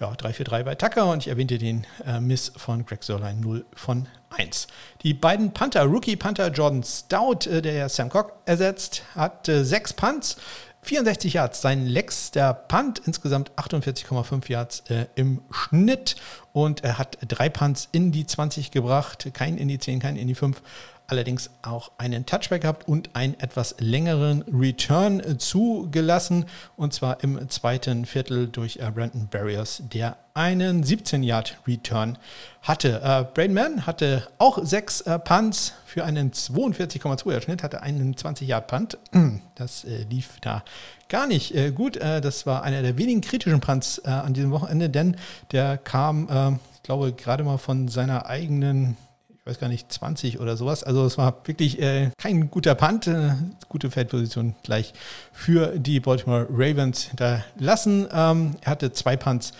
ja, 0.00 0.10
3 0.10 0.32
für 0.32 0.44
3 0.44 0.62
bei 0.64 0.74
Tucker 0.74 1.10
und 1.10 1.18
ich 1.18 1.28
erwähnte 1.28 1.58
den 1.58 1.86
äh, 2.06 2.20
Miss 2.20 2.52
von 2.56 2.84
Greg 2.84 3.02
Solein 3.02 3.40
0 3.40 3.64
von 3.74 4.08
1. 4.30 4.66
Die 5.02 5.14
beiden 5.14 5.52
Panther, 5.52 5.84
Rookie 5.84 6.16
Panther 6.16 6.48
Jordan 6.48 6.82
Stout, 6.82 7.48
äh, 7.48 7.62
der 7.62 7.88
Sam 7.88 8.08
Cock 8.08 8.32
ersetzt, 8.44 9.02
hat 9.14 9.48
äh, 9.48 9.64
sechs 9.64 9.92
Punts. 9.92 10.36
64 10.84 11.32
Yards, 11.32 11.60
sein 11.60 11.86
längster 11.86 12.52
Punt, 12.52 13.00
insgesamt 13.06 13.50
48,5 13.52 14.50
Yards 14.50 14.80
äh, 14.90 15.06
im 15.14 15.40
Schnitt. 15.50 16.16
Und 16.52 16.84
er 16.84 16.98
hat 16.98 17.18
drei 17.26 17.48
Punts 17.48 17.88
in 17.90 18.12
die 18.12 18.26
20 18.26 18.70
gebracht, 18.70 19.28
kein 19.32 19.56
in 19.56 19.68
die 19.68 19.78
10, 19.78 19.98
kein 19.98 20.16
in 20.16 20.28
die 20.28 20.34
5 20.34 20.62
allerdings 21.06 21.50
auch 21.62 21.90
einen 21.98 22.26
Touchback 22.26 22.62
gehabt 22.62 22.88
und 22.88 23.10
einen 23.14 23.38
etwas 23.40 23.74
längeren 23.78 24.42
Return 24.42 25.38
zugelassen. 25.38 26.46
Und 26.76 26.94
zwar 26.94 27.22
im 27.22 27.48
zweiten 27.50 28.06
Viertel 28.06 28.48
durch 28.48 28.76
äh, 28.76 28.90
Brandon 28.90 29.28
Barriers, 29.30 29.82
der 29.92 30.16
einen 30.32 30.82
17-Yard-Return 30.82 32.18
hatte. 32.62 33.00
Äh, 33.02 33.24
Braden 33.34 33.54
Mann 33.54 33.86
hatte 33.86 34.26
auch 34.38 34.58
sechs 34.64 35.02
äh, 35.02 35.18
Punts 35.18 35.74
für 35.84 36.04
einen 36.04 36.32
42,2er 36.32 37.42
Schnitt, 37.42 37.62
hatte 37.62 37.82
einen 37.82 38.14
20-Yard-Punt. 38.14 38.98
Das 39.56 39.84
äh, 39.84 40.04
lief 40.10 40.38
da 40.40 40.64
gar 41.08 41.28
nicht 41.28 41.54
gut. 41.76 41.96
Das 41.96 42.44
war 42.44 42.64
einer 42.64 42.82
der 42.82 42.98
wenigen 42.98 43.20
kritischen 43.20 43.60
Punts 43.60 44.04
an 44.04 44.34
diesem 44.34 44.50
Wochenende, 44.50 44.90
denn 44.90 45.16
der 45.52 45.78
kam, 45.78 46.58
ich 46.74 46.82
glaube, 46.82 47.12
gerade 47.12 47.44
mal 47.44 47.58
von 47.58 47.86
seiner 47.86 48.26
eigenen 48.26 48.96
ich 49.44 49.50
weiß 49.50 49.58
gar 49.58 49.68
nicht, 49.68 49.92
20 49.92 50.40
oder 50.40 50.56
sowas. 50.56 50.84
Also 50.84 51.04
es 51.04 51.18
war 51.18 51.42
wirklich 51.44 51.78
äh, 51.78 52.10
kein 52.16 52.50
guter 52.50 52.74
Punt, 52.74 53.06
äh, 53.06 53.32
gute 53.68 53.90
Feldposition 53.90 54.54
gleich 54.62 54.94
für 55.34 55.78
die 55.78 56.00
Baltimore 56.00 56.46
Ravens 56.50 57.02
hinterlassen. 57.02 58.08
Ähm, 58.10 58.56
er 58.62 58.70
hatte 58.70 58.92
zwei 58.92 59.18
Punts, 59.18 59.52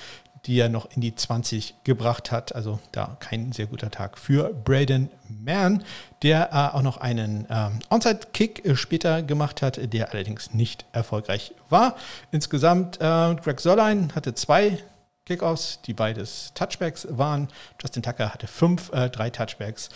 die 0.47 0.59
er 0.59 0.71
noch 0.71 0.89
in 0.97 1.03
die 1.03 1.15
20 1.15 1.75
gebracht 1.85 2.33
hat. 2.33 2.55
Also 2.55 2.79
da 2.93 3.19
kein 3.21 3.53
sehr 3.53 3.67
guter 3.67 3.91
Tag 3.91 4.17
für 4.17 4.55
Braden 4.55 5.11
Mann, 5.29 5.85
der 6.23 6.49
äh, 6.55 6.75
auch 6.75 6.83
noch 6.83 6.97
einen 6.97 7.47
ähm, 7.51 7.81
Onside-Kick 7.91 8.65
äh, 8.65 8.77
später 8.77 9.23
gemacht 9.23 9.61
hat, 9.61 9.93
der 9.93 10.13
allerdings 10.13 10.55
nicht 10.55 10.87
erfolgreich 10.93 11.53
war. 11.69 11.97
Insgesamt 12.33 12.97
äh, 13.03 13.35
Greg 13.35 13.61
Sörlein 13.61 14.15
hatte 14.15 14.35
zwei 14.35 14.79
Kickoffs, 15.27 15.81
die 15.83 15.95
beides 15.95 16.53
Touchbacks 16.55 17.07
waren. 17.11 17.49
Justin 17.81 18.03
Tucker 18.03 18.33
hatte 18.33 18.47
fünf, 18.47 18.93
äh, 18.93 19.09
drei 19.09 19.31
Touchbacks, 19.31 19.89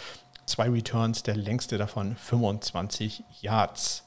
zwei 0.47 0.71
Returns, 0.71 1.23
der 1.23 1.37
längste 1.37 1.77
davon 1.77 2.17
25 2.17 3.25
Yards. 3.41 4.05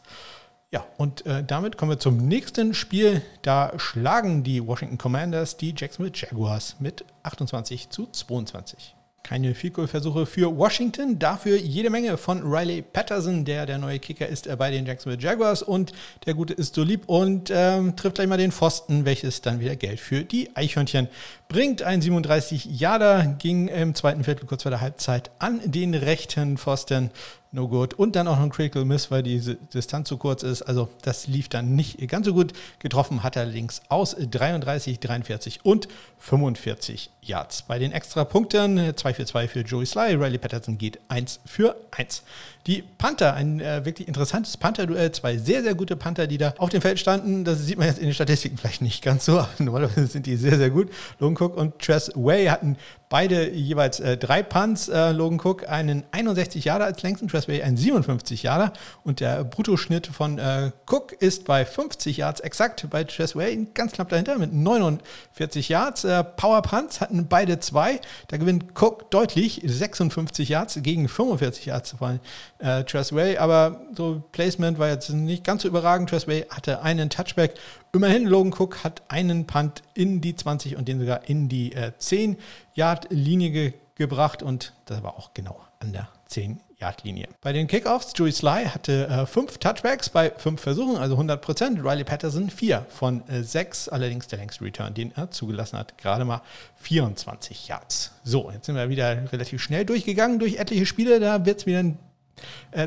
Ja, 0.71 0.85
und 0.97 1.25
äh, 1.25 1.43
damit 1.43 1.77
kommen 1.77 1.91
wir 1.91 1.99
zum 1.99 2.17
nächsten 2.17 2.73
Spiel. 2.73 3.21
Da 3.41 3.73
schlagen 3.77 4.43
die 4.43 4.65
Washington 4.65 4.97
Commanders 4.97 5.57
die 5.57 5.75
Jacksonville 5.77 6.15
Jaguars 6.15 6.77
mit 6.79 7.05
28 7.23 7.89
zu 7.89 8.07
22. 8.07 8.95
Keine 9.23 9.53
Field-Goal-Versuche 9.53 10.25
für 10.25 10.57
Washington, 10.57 11.19
dafür 11.19 11.57
jede 11.57 11.89
Menge 11.89 12.17
von 12.17 12.41
Riley 12.41 12.81
Patterson, 12.81 13.45
der 13.45 13.65
der 13.65 13.77
neue 13.77 13.99
Kicker 13.99 14.27
ist 14.27 14.47
äh, 14.47 14.55
bei 14.55 14.71
den 14.71 14.85
Jacksonville 14.85 15.21
Jaguars 15.21 15.61
und 15.61 15.93
der 16.25 16.33
Gute 16.33 16.53
ist 16.53 16.75
so 16.75 16.83
lieb 16.83 17.03
und 17.07 17.51
ähm, 17.53 17.95
trifft 17.95 18.15
gleich 18.15 18.27
mal 18.27 18.37
den 18.37 18.51
Pfosten, 18.51 19.05
welches 19.05 19.41
dann 19.41 19.59
wieder 19.59 19.75
Geld 19.75 19.99
für 19.99 20.23
die 20.23 20.55
Eichhörnchen 20.55 21.07
bringt. 21.47 21.83
Ein 21.83 22.01
37 22.01 22.65
Jahre 22.65 23.35
ging 23.39 23.67
im 23.67 23.93
zweiten 23.95 24.23
Viertel 24.23 24.45
kurz 24.45 24.63
vor 24.63 24.71
der 24.71 24.81
Halbzeit 24.81 25.31
an 25.39 25.61
den 25.65 25.93
rechten 25.93 26.57
Pfosten 26.57 27.11
no 27.51 27.67
good. 27.67 27.93
Und 27.93 28.15
dann 28.15 28.27
auch 28.27 28.37
noch 28.37 28.43
ein 28.43 28.49
Critical 28.49 28.85
Miss, 28.85 29.11
weil 29.11 29.23
die 29.23 29.57
Distanz 29.73 30.07
zu 30.07 30.17
kurz 30.17 30.43
ist. 30.43 30.61
Also 30.61 30.89
das 31.01 31.27
lief 31.27 31.49
dann 31.49 31.75
nicht 31.75 32.07
ganz 32.07 32.25
so 32.25 32.33
gut. 32.33 32.53
Getroffen 32.79 33.23
hat 33.23 33.35
er 33.35 33.45
links 33.45 33.81
aus 33.89 34.15
33, 34.17 34.99
43 34.99 35.65
und 35.65 35.87
45 36.19 37.11
Yards. 37.21 37.63
Bei 37.63 37.79
den 37.79 37.91
extra 37.91 38.23
Punkten 38.23 38.95
2 38.95 39.13
für 39.13 39.25
2 39.25 39.47
für 39.47 39.61
Joey 39.61 39.85
Sly. 39.85 40.15
Riley 40.15 40.37
Patterson 40.37 40.77
geht 40.77 40.99
1 41.09 41.41
für 41.45 41.75
1. 41.91 42.23
Die 42.67 42.83
Panther, 42.97 43.33
ein 43.33 43.59
äh, 43.59 43.83
wirklich 43.85 44.07
interessantes 44.07 44.57
Panther-Duell. 44.57 45.11
Zwei 45.11 45.37
sehr, 45.37 45.63
sehr 45.63 45.75
gute 45.75 45.95
Panther, 45.95 46.27
die 46.27 46.37
da 46.37 46.53
auf 46.57 46.69
dem 46.69 46.81
Feld 46.81 46.99
standen. 46.99 47.43
Das 47.43 47.59
sieht 47.59 47.77
man 47.77 47.87
jetzt 47.87 47.99
in 47.99 48.05
den 48.05 48.13
Statistiken 48.13 48.57
vielleicht 48.57 48.81
nicht 48.81 49.03
ganz 49.03 49.25
so, 49.25 49.45
normalerweise 49.57 50.07
sind 50.07 50.25
die 50.25 50.37
sehr, 50.37 50.57
sehr 50.57 50.69
gut. 50.69 50.89
Logan 51.19 51.35
Cook 51.37 51.57
und 51.57 51.79
Tress 51.79 52.11
Way 52.15 52.45
hatten 52.45 52.77
beide 53.11 53.51
jeweils 53.51 53.99
äh, 53.99 54.17
drei 54.17 54.41
Punts. 54.41 54.87
Äh, 54.87 55.11
Logan 55.11 55.39
Cook 55.39 55.69
einen 55.69 56.03
61 56.11 56.65
Jahre 56.65 56.85
als 56.85 57.03
längsten, 57.03 57.27
Tress 57.27 57.41
Tressway 57.45 57.61
ein 57.61 57.77
57 57.77 58.43
Jahre 58.43 58.71
und 59.03 59.19
der 59.19 59.43
Bruttoschnitt 59.43 60.07
von 60.07 60.37
äh, 60.37 60.71
Cook 60.87 61.13
ist 61.13 61.45
bei 61.45 61.65
50 61.65 62.17
Yards 62.17 62.39
exakt, 62.39 62.87
bei 62.89 63.03
Tressway 63.03 63.67
ganz 63.73 63.93
knapp 63.93 64.09
dahinter 64.09 64.37
mit 64.37 64.53
49 64.53 65.69
Yards. 65.69 66.03
Äh, 66.03 66.23
Power 66.23 66.61
Punts 66.61 67.01
hatten 67.01 67.27
beide 67.27 67.59
zwei, 67.59 67.99
da 68.27 68.37
gewinnt 68.37 68.79
Cook 68.79 69.11
deutlich 69.11 69.61
56 69.65 70.49
Yards 70.49 70.79
gegen 70.81 71.07
45 71.07 71.65
Yards 71.65 71.95
von 71.97 72.19
äh, 72.61 72.83
Tressway, 72.83 73.37
aber 73.37 73.81
so 73.95 74.21
Placement 74.31 74.79
war 74.79 74.89
jetzt 74.89 75.09
nicht 75.09 75.43
ganz 75.43 75.63
so 75.63 75.67
überragend. 75.67 76.09
Tressway 76.09 76.45
hatte 76.49 76.81
einen 76.81 77.09
Touchback. 77.09 77.55
Immerhin, 77.93 78.25
Logan 78.25 78.53
Cook 78.53 78.83
hat 78.83 79.01
einen 79.07 79.45
Punt 79.45 79.81
in 79.93 80.21
die 80.21 80.35
20 80.35 80.77
und 80.77 80.87
den 80.87 80.99
sogar 80.99 81.27
in 81.27 81.49
die 81.49 81.73
äh, 81.73 81.91
10-Yard-Linie 81.99 83.51
ge 83.51 83.73
gebracht 83.95 84.41
und 84.41 84.73
das 84.85 85.03
war 85.03 85.15
auch 85.15 85.33
genau 85.35 85.59
an 85.79 85.93
der 85.93 86.07
10-Yard-Linie. 86.31 87.27
Bei 87.41 87.53
den 87.53 87.67
Kickoffs, 87.67 88.13
Joey 88.15 88.31
Sly 88.31 88.65
hatte 88.65 89.07
äh, 89.07 89.25
fünf 89.27 89.59
Touchbacks 89.59 90.09
bei 90.09 90.31
fünf 90.37 90.61
Versuchen, 90.61 90.97
also 90.97 91.13
100 91.15 91.39
Prozent. 91.39 91.79
Riley 91.83 92.03
Patterson 92.03 92.49
vier 92.49 92.85
von 92.89 93.27
äh, 93.27 93.43
sechs, 93.43 93.89
allerdings 93.89 94.27
der 94.27 94.39
längste 94.39 94.65
Return, 94.65 94.95
den 94.95 95.11
er 95.15 95.29
zugelassen 95.29 95.77
hat, 95.77 95.97
gerade 95.99 96.25
mal 96.25 96.41
24 96.77 97.67
Yards. 97.67 98.13
So, 98.23 98.49
jetzt 98.51 98.65
sind 98.65 98.75
wir 98.75 98.89
wieder 98.89 99.31
relativ 99.31 99.61
schnell 99.61 99.85
durchgegangen 99.85 100.39
durch 100.39 100.55
etliche 100.55 100.87
Spiele. 100.87 101.19
Da 101.19 101.45
wird 101.45 101.59
es 101.59 101.65
wieder 101.67 101.79
ein 101.79 101.99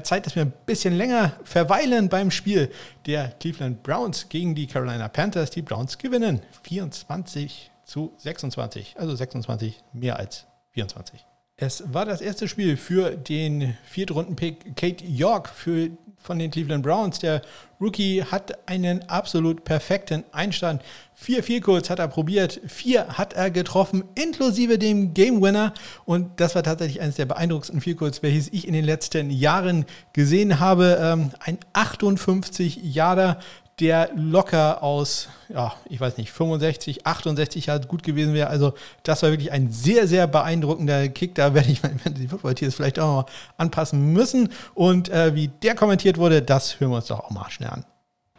Zeit, 0.02 0.26
dass 0.26 0.34
wir 0.34 0.42
ein 0.42 0.52
bisschen 0.66 0.96
länger 0.96 1.32
verweilen 1.44 2.08
beim 2.08 2.30
Spiel 2.30 2.70
der 3.06 3.28
Cleveland 3.40 3.82
Browns 3.82 4.28
gegen 4.28 4.54
die 4.54 4.66
Carolina 4.66 5.08
Panthers. 5.08 5.50
Die 5.50 5.62
Browns 5.62 5.98
gewinnen 5.98 6.40
24 6.62 7.70
zu 7.84 8.12
26, 8.18 8.96
also 8.98 9.14
26 9.14 9.82
mehr 9.92 10.18
als 10.18 10.46
24. 10.70 11.24
Es 11.56 11.84
war 11.92 12.04
das 12.04 12.20
erste 12.20 12.48
Spiel 12.48 12.76
für 12.76 13.12
den 13.12 13.76
Viertrunden-Pick 13.84 14.74
Kate 14.74 15.04
York 15.04 15.48
für, 15.48 15.90
von 16.24 16.38
den 16.38 16.50
Cleveland 16.50 16.82
Browns. 16.82 17.18
Der 17.18 17.42
Rookie 17.78 18.24
hat 18.24 18.66
einen 18.66 19.06
absolut 19.10 19.64
perfekten 19.64 20.24
Einstand. 20.32 20.80
Vier 21.14 21.42
Vielkurs 21.42 21.90
hat 21.90 21.98
er 21.98 22.08
probiert, 22.08 22.60
vier 22.66 23.06
hat 23.08 23.34
er 23.34 23.50
getroffen, 23.50 24.04
inklusive 24.14 24.78
dem 24.78 25.12
Game 25.12 25.42
Winner. 25.42 25.74
Und 26.06 26.40
das 26.40 26.54
war 26.54 26.62
tatsächlich 26.62 27.02
eines 27.02 27.16
der 27.16 27.26
beeindruckendsten 27.26 27.82
Vielkurs, 27.82 28.22
welches 28.22 28.48
ich 28.52 28.66
in 28.66 28.72
den 28.72 28.86
letzten 28.86 29.30
Jahren 29.30 29.84
gesehen 30.14 30.60
habe. 30.60 30.98
Ähm, 30.98 31.30
ein 31.40 31.58
58 31.74 32.76
Jahre 32.82 33.36
der 33.80 34.10
locker 34.14 34.82
aus, 34.82 35.28
ja, 35.48 35.74
ich 35.88 36.00
weiß 36.00 36.16
nicht, 36.16 36.30
65, 36.30 37.06
68 37.06 37.66
Jahre 37.66 37.80
gut 37.86 38.02
gewesen 38.02 38.34
wäre. 38.34 38.48
Also 38.48 38.74
das 39.02 39.22
war 39.22 39.30
wirklich 39.30 39.50
ein 39.50 39.70
sehr, 39.70 40.06
sehr 40.06 40.26
beeindruckender 40.26 41.08
Kick. 41.08 41.34
Da 41.34 41.54
werde 41.54 41.70
ich 41.70 41.82
mein 41.82 41.98
Fantasy 41.98 42.28
Football 42.28 42.54
Tears 42.54 42.76
vielleicht 42.76 42.98
auch 42.98 43.24
mal 43.24 43.32
anpassen 43.56 44.12
müssen. 44.12 44.50
Und 44.74 45.08
äh, 45.08 45.34
wie 45.34 45.48
der 45.48 45.74
kommentiert 45.74 46.18
wurde, 46.18 46.42
das 46.42 46.78
hören 46.78 46.90
wir 46.90 46.96
uns 46.96 47.06
doch 47.06 47.20
auch 47.20 47.30
mal 47.30 47.50
schnell 47.50 47.70
an. 47.70 47.84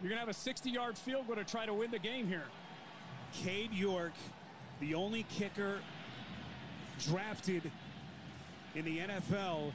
You're 0.02 0.10
gonna 0.10 0.22
have 0.22 0.30
a 0.30 0.34
60-yard 0.34 0.98
field 0.98 1.26
goal 1.26 1.36
to 1.36 1.44
try 1.44 1.66
to 1.66 1.74
win 1.74 1.90
the 1.92 2.00
game 2.00 2.28
here. 2.28 2.44
Cade 3.44 3.74
York, 3.74 4.14
the 4.80 4.96
only 4.96 5.24
kicker 5.24 5.80
drafted 7.00 7.64
in 8.76 8.86
the 8.86 9.00
NFL 9.00 9.72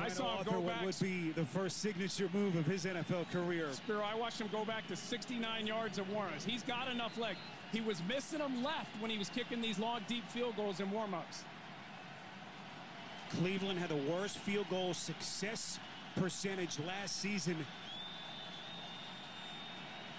I 0.00 0.08
saw 0.08 0.38
him 0.38 0.44
go 0.44 0.60
back. 0.60 0.84
would 0.84 0.98
be 1.00 1.30
the 1.32 1.44
first 1.44 1.78
signature 1.78 2.28
move 2.32 2.56
of 2.56 2.66
his 2.66 2.84
NFL 2.84 3.30
career. 3.30 3.66
Spiro, 3.72 4.02
I 4.02 4.14
watched 4.14 4.40
him 4.40 4.48
go 4.50 4.64
back 4.64 4.86
to 4.88 4.96
69 4.96 5.66
yards 5.66 5.98
of 5.98 6.10
warm-ups. 6.10 6.44
He's 6.44 6.62
got 6.62 6.88
enough 6.88 7.18
leg. 7.18 7.36
He 7.72 7.80
was 7.80 8.02
missing 8.08 8.38
them 8.38 8.62
left 8.62 8.90
when 9.00 9.10
he 9.10 9.18
was 9.18 9.28
kicking 9.28 9.60
these 9.60 9.78
long, 9.78 10.00
deep 10.08 10.26
field 10.28 10.56
goals 10.56 10.80
in 10.80 10.90
warm-ups. 10.90 11.44
Cleveland 13.38 13.78
had 13.78 13.88
the 13.88 14.12
worst 14.12 14.38
field 14.38 14.68
goal 14.68 14.92
success 14.92 15.78
percentage 16.16 16.78
last 16.80 17.20
season. 17.20 17.56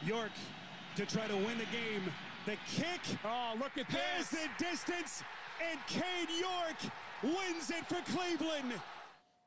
York 0.05 0.31
to 0.95 1.05
try 1.05 1.27
to 1.27 1.35
win 1.35 1.57
the 1.57 1.65
game. 1.65 2.11
The 2.45 2.57
kick. 2.75 2.99
Oh, 3.23 3.53
look 3.57 3.77
at 3.77 3.87
this. 3.89 4.29
the 4.29 4.49
distance, 4.57 5.23
and 5.71 5.79
Cade 5.87 6.29
York 6.39 6.93
wins 7.23 7.69
it 7.69 7.85
for 7.87 8.01
Cleveland. 8.11 8.73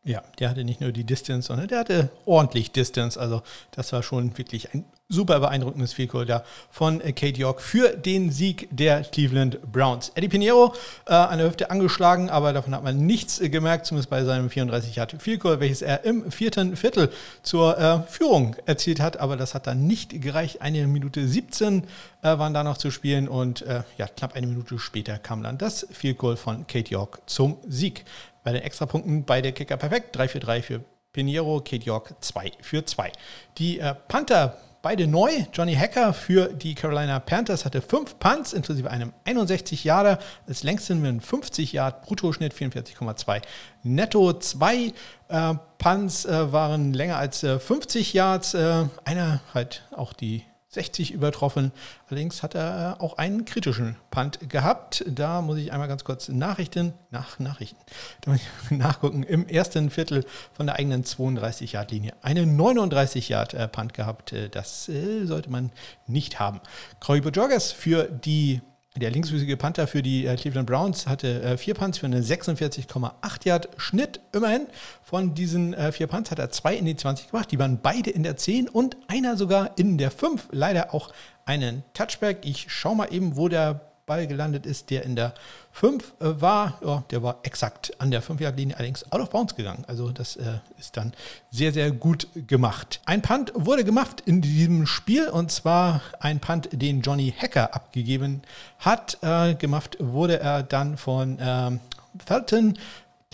Ja, 0.07 0.23
der 0.39 0.51
hatte 0.51 0.63
nicht 0.63 0.81
nur 0.81 0.93
die 0.93 1.03
Distance, 1.03 1.49
sondern 1.49 1.67
der 1.67 1.81
hatte 1.81 2.11
ordentlich 2.27 2.71
Distance. 2.71 3.19
Also 3.19 3.43
das 3.73 3.93
war 3.93 4.05
schon 4.05 4.39
wirklich 4.39 4.73
ein 4.73 4.85
super 5.09 5.41
beeindruckendes 5.41 5.95
Field 5.95 6.13
da 6.29 6.45
von 6.71 7.01
äh, 7.01 7.13
Kate 7.13 7.41
York 7.41 7.61
für 7.61 7.89
den 7.89 8.31
Sieg 8.31 8.69
der 8.71 9.03
Cleveland 9.03 9.61
Browns. 9.73 10.13
Eddie 10.15 10.29
Pinheiro 10.29 10.75
äh, 11.07 11.13
an 11.13 11.39
der 11.39 11.49
Hüfte 11.49 11.73
angeschlagen, 11.73 12.31
aber 12.31 12.53
davon 12.53 12.73
hat 12.73 12.85
man 12.85 13.05
nichts 13.05 13.41
äh, 13.41 13.49
gemerkt, 13.49 13.87
zumindest 13.87 14.09
bei 14.09 14.23
seinem 14.23 14.49
34 14.49 14.95
Yard 14.95 15.17
Field 15.19 15.41
Goal, 15.41 15.59
welches 15.59 15.83
er 15.83 16.05
im 16.05 16.31
vierten 16.31 16.77
Viertel 16.77 17.11
zur 17.43 17.77
äh, 17.77 18.01
Führung 18.09 18.55
erzielt 18.65 19.01
hat. 19.01 19.19
Aber 19.19 19.37
das 19.37 19.55
hat 19.55 19.67
dann 19.67 19.89
nicht 19.89 20.23
gereicht. 20.23 20.63
Eine 20.63 20.87
Minute 20.87 21.27
17 21.27 21.83
äh, 22.23 22.39
waren 22.39 22.55
da 22.55 22.63
noch 22.63 22.79
zu 22.79 22.93
spielen 22.93 23.27
und 23.27 23.63
äh, 23.63 23.83
ja, 23.99 24.07
knapp 24.07 24.37
eine 24.37 24.47
Minute 24.47 24.79
später 24.79 25.19
kam 25.19 25.43
dann 25.43 25.59
das 25.59 25.85
Field 25.91 26.19
Goal 26.19 26.37
von 26.37 26.69
Kate 26.69 26.93
York 26.93 27.23
zum 27.27 27.57
Sieg. 27.67 28.05
Bei 28.47 28.53
den 28.53 28.63
Extrapunkten 28.63 29.25
beide 29.25 29.53
Kicker 29.53 29.77
perfekt. 29.77 30.15
3 30.15 30.29
für 30.29 30.39
3 30.39 30.63
für 30.63 30.85
Pinheiro, 31.13 31.59
Kate 31.59 31.85
York 31.85 32.15
2 32.21 32.53
für 32.61 32.85
2. 32.85 33.11
Die 33.59 33.81
äh, 33.81 33.93
Panther 34.07 34.57
beide 34.83 35.09
neu. 35.09 35.33
Johnny 35.53 35.75
Hacker 35.75 36.15
für 36.15 36.55
die 36.55 36.77
Carolina 36.77 37.19
Panthers 37.19 37.65
hatte 37.65 37.83
5 37.83 38.21
Punts 38.21 38.53
inklusive 38.53 38.89
einem 38.89 39.13
61 39.25 39.83
Jahre. 39.83 40.21
Als 40.47 40.63
längsten 40.63 41.01
mit 41.01 41.09
einem 41.09 41.21
50 41.21 41.73
Yard 41.73 42.03
Bruttoschnitt 42.03 42.55
44,2 42.55 43.43
netto. 43.83 44.33
Zwei 44.35 44.93
äh, 45.27 45.55
Punts 45.79 46.25
äh, 46.25 46.53
waren 46.53 46.95
länger 46.95 47.17
als 47.17 47.43
äh, 47.43 47.59
50 47.59 48.13
Yards. 48.13 48.55
Äh, 48.55 48.85
einer 49.05 49.41
halt 49.55 49.83
auch 49.91 50.13
die 50.13 50.45
60 50.77 51.11
übertroffen. 51.11 51.73
Allerdings 52.09 52.43
hat 52.43 52.55
er 52.55 52.99
äh, 52.99 53.03
auch 53.03 53.17
einen 53.17 53.47
kritischen 53.47 53.97
Punt 54.11 54.51
gehabt. 54.51 55.05
Da 55.09 55.41
muss 55.41 55.57
ich 55.57 55.73
einmal 55.73 55.89
ganz 55.89 56.05
kurz 56.05 56.29
Nachrichten, 56.29 56.93
nach 57.11 57.39
Nachrichten, 57.39 57.81
nachgucken. 58.71 59.23
Im 59.23 59.49
ersten 59.49 59.89
Viertel 59.91 60.27
von 60.53 60.67
der 60.67 60.77
eigenen 60.77 61.03
32-Yard-Linie 61.03 62.13
einen 62.21 62.61
39-Yard-Punt 62.61 63.95
gehabt. 63.95 64.35
Äh, 64.35 64.51
das 64.51 64.89
äh, 64.91 65.25
sollte 65.25 65.51
man 65.51 65.73
nicht 66.07 66.39
haben. 66.39 66.61
Corey 67.01 67.23
Bojorges 67.23 67.73
für 67.73 68.05
die 68.05 68.61
der 69.01 69.11
linksfüßige 69.11 69.57
Panther 69.57 69.87
für 69.87 70.03
die 70.03 70.27
äh, 70.27 70.37
Cleveland 70.37 70.67
Browns 70.67 71.07
hatte 71.07 71.43
äh, 71.43 71.57
vier 71.57 71.75
Punts 71.75 71.99
für 71.99 72.07
eine 72.07 72.23
46,8 72.23 73.13
Yard 73.45 73.69
Schnitt. 73.77 74.21
Immerhin 74.33 74.67
von 75.03 75.35
diesen 75.35 75.75
äh, 75.75 75.93
vier 75.93 76.07
Punts 76.07 76.31
hat 76.31 76.39
er 76.39 76.51
zwei 76.51 76.75
in 76.75 76.85
die 76.85 76.97
20 76.97 77.31
gemacht. 77.31 77.51
Die 77.51 77.59
waren 77.59 77.81
beide 77.83 78.11
in 78.11 78.23
der 78.23 78.37
10 78.37 78.69
und 78.69 78.97
einer 79.09 79.37
sogar 79.37 79.79
in 79.79 79.99
der 79.99 80.11
5. 80.11 80.49
Leider 80.53 80.95
auch 80.95 81.13
einen 81.45 81.85
Touchback. 81.95 82.39
Ich 82.45 82.73
schaue 82.73 82.97
mal 82.97 83.13
eben, 83.13 83.37
wo 83.37 83.49
der 83.49 83.86
Ball 84.07 84.27
gelandet 84.27 84.67
ist, 84.67 84.91
der 84.91 85.03
in 85.03 85.17
der 85.17 85.35
5 85.73 86.15
äh, 86.21 86.41
war. 86.41 86.79
Ja, 86.85 87.05
der 87.11 87.23
war 87.23 87.41
exakt 87.43 87.93
an 88.01 88.11
der 88.11 88.23
5-Yard-Linie, 88.23 88.77
allerdings 88.77 89.11
out 89.13 89.21
of 89.21 89.31
bounds 89.31 89.57
gegangen. 89.57 89.85
Also 89.89 90.11
das 90.11 90.37
äh, 90.37 90.61
ist 90.79 90.97
dann 90.97 91.13
sehr, 91.51 91.73
sehr 91.73 91.91
gut 91.91 92.29
gemacht. 92.47 93.01
Ein 93.05 93.21
Punt 93.21 93.53
wurde 93.55 93.85
gemacht 93.85 94.23
in 94.25 94.41
diesem 94.41 94.87
Spiel 94.87 95.29
und 95.29 95.51
zwar 95.51 96.01
ein 96.21 96.41
Punt, 96.41 96.69
den 96.73 97.03
Johnny 97.03 97.35
Hacker 97.37 97.75
abgegeben 97.75 98.43
hat. 98.79 99.19
Äh, 99.23 99.55
gemacht 99.57 99.97
wurde 100.01 100.39
er 100.39 100.63
dann 100.63 100.97
von 100.97 101.39
ähm, 101.41 101.81
Felton 102.25 102.79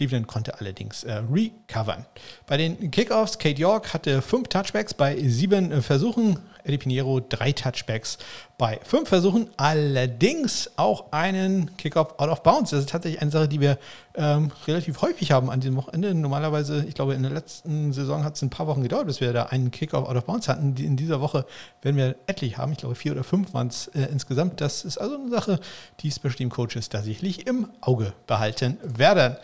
Cleveland 0.03 0.27
konnte 0.27 0.59
allerdings 0.59 1.05
äh, 1.05 1.23
recovern. 1.31 2.07
Bei 2.47 2.57
den 2.57 2.91
Kickoffs, 2.91 3.39
Kate 3.39 3.61
York 3.61 3.95
hatte 3.95 4.21
fünf 4.21 4.49
Touchbacks 4.49 4.95
bei 4.95 5.17
sieben 5.29 5.71
äh, 5.71 5.83
Versuchen. 5.83 6.39
Eddie 6.65 6.79
Pinheiro 6.79 7.21
drei 7.21 7.53
Touchbacks 7.53 8.19
bei 8.59 8.79
fünf 8.85 9.09
Versuchen. 9.09 9.49
Allerdings 9.57 10.71
auch 10.77 11.13
einen 11.13 11.77
Kickoff 11.77 12.19
out 12.19 12.29
of 12.29 12.43
bounds. 12.43 12.71
Das 12.71 12.81
ist 12.81 12.91
tatsächlich 12.91 13.21
eine 13.21 13.31
Sache, 13.31 13.49
die 13.49 13.61
wir 13.61 13.79
ähm, 14.15 14.51
relativ 14.67 15.01
häufig 15.01 15.33
haben 15.33 15.51
an 15.51 15.61
diesem 15.61 15.77
Wochenende. 15.77 16.15
Normalerweise, 16.15 16.85
ich 16.87 16.95
glaube, 16.95 17.15
in 17.15 17.23
der 17.23 17.33
letzten 17.33 17.93
Saison 17.93 18.25
hat 18.25 18.37
es 18.37 18.43
ein 18.43 18.51
paar 18.51 18.67
Wochen 18.67 18.83
gedauert, 18.83 19.07
bis 19.07 19.21
wir 19.21 19.33
da 19.33 19.45
einen 19.45 19.71
Kickoff 19.71 20.09
out 20.09 20.17
of 20.17 20.25
bounds 20.25 20.49
hatten. 20.49 20.77
In 20.77 20.97
dieser 20.97 21.21
Woche 21.21 21.47
werden 21.81 21.97
wir 21.97 22.17
etlich 22.27 22.59
haben. 22.59 22.73
Ich 22.73 22.79
glaube, 22.79 22.95
vier 22.95 23.13
oder 23.13 23.25
fünf 23.25 23.55
waren 23.55 23.69
es 23.69 23.89
äh, 23.89 24.03
insgesamt. 24.11 24.61
Das 24.61 24.85
ist 24.85 24.99
also 24.99 25.17
eine 25.17 25.31
Sache, 25.31 25.61
die 26.01 26.11
Special 26.11 26.35
Team 26.35 26.51
Coaches 26.51 26.89
tatsächlich 26.89 27.47
im 27.47 27.69
Auge 27.81 28.13
behalten 28.27 28.79
werden. 28.83 29.37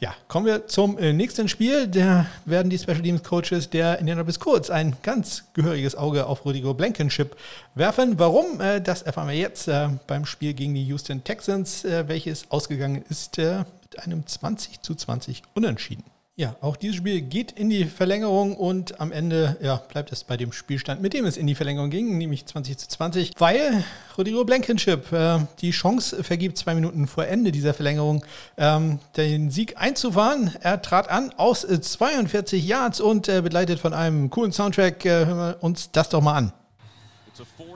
Ja, 0.00 0.14
kommen 0.28 0.46
wir 0.46 0.66
zum 0.66 0.98
äh, 0.98 1.12
nächsten 1.12 1.48
Spiel. 1.48 1.86
Da 1.86 2.26
werden 2.44 2.68
die 2.68 2.78
Special 2.78 3.02
Teams 3.02 3.22
Coaches 3.22 3.70
der 3.70 3.98
Indianapolis 3.98 4.40
Colts 4.40 4.70
ein 4.70 4.96
ganz 5.02 5.44
gehöriges 5.54 5.94
Auge 5.94 6.26
auf 6.26 6.44
Rodrigo 6.44 6.74
Blankenship 6.74 7.36
werfen. 7.74 8.18
Warum? 8.18 8.55
Äh, 8.60 8.80
das 8.80 9.02
erfahren 9.02 9.28
wir 9.28 9.36
jetzt 9.36 9.68
äh, 9.68 9.88
beim 10.06 10.26
Spiel 10.26 10.54
gegen 10.54 10.74
die 10.74 10.84
Houston 10.84 11.22
Texans, 11.24 11.84
äh, 11.84 12.08
welches 12.08 12.50
ausgegangen 12.50 13.04
ist 13.08 13.38
mit 13.38 13.98
einem 13.98 14.26
20 14.26 14.82
zu 14.82 14.94
20 14.94 15.42
Unentschieden. 15.54 16.04
Ja, 16.38 16.54
auch 16.60 16.76
dieses 16.76 16.96
Spiel 16.96 17.22
geht 17.22 17.52
in 17.52 17.70
die 17.70 17.86
Verlängerung 17.86 18.56
und 18.56 19.00
am 19.00 19.10
Ende 19.10 19.56
ja, 19.62 19.76
bleibt 19.76 20.12
es 20.12 20.22
bei 20.22 20.36
dem 20.36 20.52
Spielstand, 20.52 21.00
mit 21.00 21.14
dem 21.14 21.24
es 21.24 21.38
in 21.38 21.46
die 21.46 21.54
Verlängerung 21.54 21.88
ging, 21.88 22.18
nämlich 22.18 22.44
20 22.44 22.76
zu 22.76 22.88
20, 22.88 23.32
weil 23.38 23.82
Rodrigo 24.18 24.44
Blankenship 24.44 25.10
äh, 25.12 25.38
die 25.62 25.70
Chance 25.70 26.22
vergibt, 26.22 26.58
zwei 26.58 26.74
Minuten 26.74 27.06
vor 27.06 27.24
Ende 27.24 27.52
dieser 27.52 27.72
Verlängerung 27.72 28.22
ähm, 28.58 28.98
den 29.16 29.50
Sieg 29.50 29.78
einzufahren. 29.78 30.54
Er 30.60 30.82
trat 30.82 31.08
an 31.08 31.32
aus 31.38 31.62
42 31.62 32.66
Yards 32.66 33.00
und 33.00 33.30
äh, 33.30 33.40
begleitet 33.40 33.78
von 33.78 33.94
einem 33.94 34.28
coolen 34.28 34.52
Soundtrack. 34.52 35.06
Äh, 35.06 35.24
hören 35.24 35.38
wir 35.38 35.56
uns 35.62 35.90
das 35.90 36.10
doch 36.10 36.20
mal 36.20 36.34
an. 36.34 36.52
It's 37.28 37.40
a 37.40 37.44
42-yard 37.44 37.56
field 37.56 37.56
goal 37.56 37.75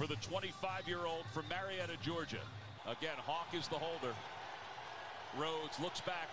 for 0.00 0.06
the 0.06 0.16
25-year-old 0.24 1.26
from 1.34 1.44
Marietta, 1.52 1.92
Georgia. 2.00 2.40
Again, 2.88 3.20
Hawk 3.20 3.52
is 3.52 3.68
the 3.68 3.76
holder. 3.76 4.16
Rhodes 5.36 5.76
looks 5.76 6.00
back. 6.00 6.32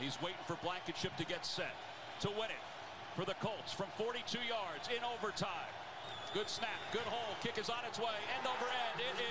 He's 0.00 0.18
waiting 0.18 0.42
for 0.44 0.58
Blankenship 0.58 1.14
to 1.18 1.24
get 1.24 1.46
set 1.46 1.70
to 2.18 2.28
win 2.30 2.50
it 2.50 2.64
for 3.14 3.24
the 3.24 3.38
Colts 3.38 3.72
from 3.72 3.86
42 3.94 4.42
yards 4.42 4.90
in 4.90 5.06
overtime. 5.06 5.70
Good 6.34 6.50
snap, 6.50 6.82
good 6.90 7.06
hole, 7.06 7.36
kick 7.40 7.56
is 7.58 7.70
on 7.70 7.86
its 7.86 8.00
way, 8.00 8.18
end 8.34 8.42
over 8.42 8.66
end. 8.66 8.98
It 8.98 9.22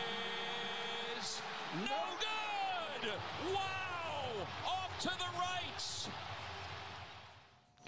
is 1.20 1.42
no 1.84 2.00
good! 2.16 3.12
Wow! 3.52 4.48
Off 4.72 4.92
to 5.02 5.12
the 5.20 5.32
right! 5.36 5.84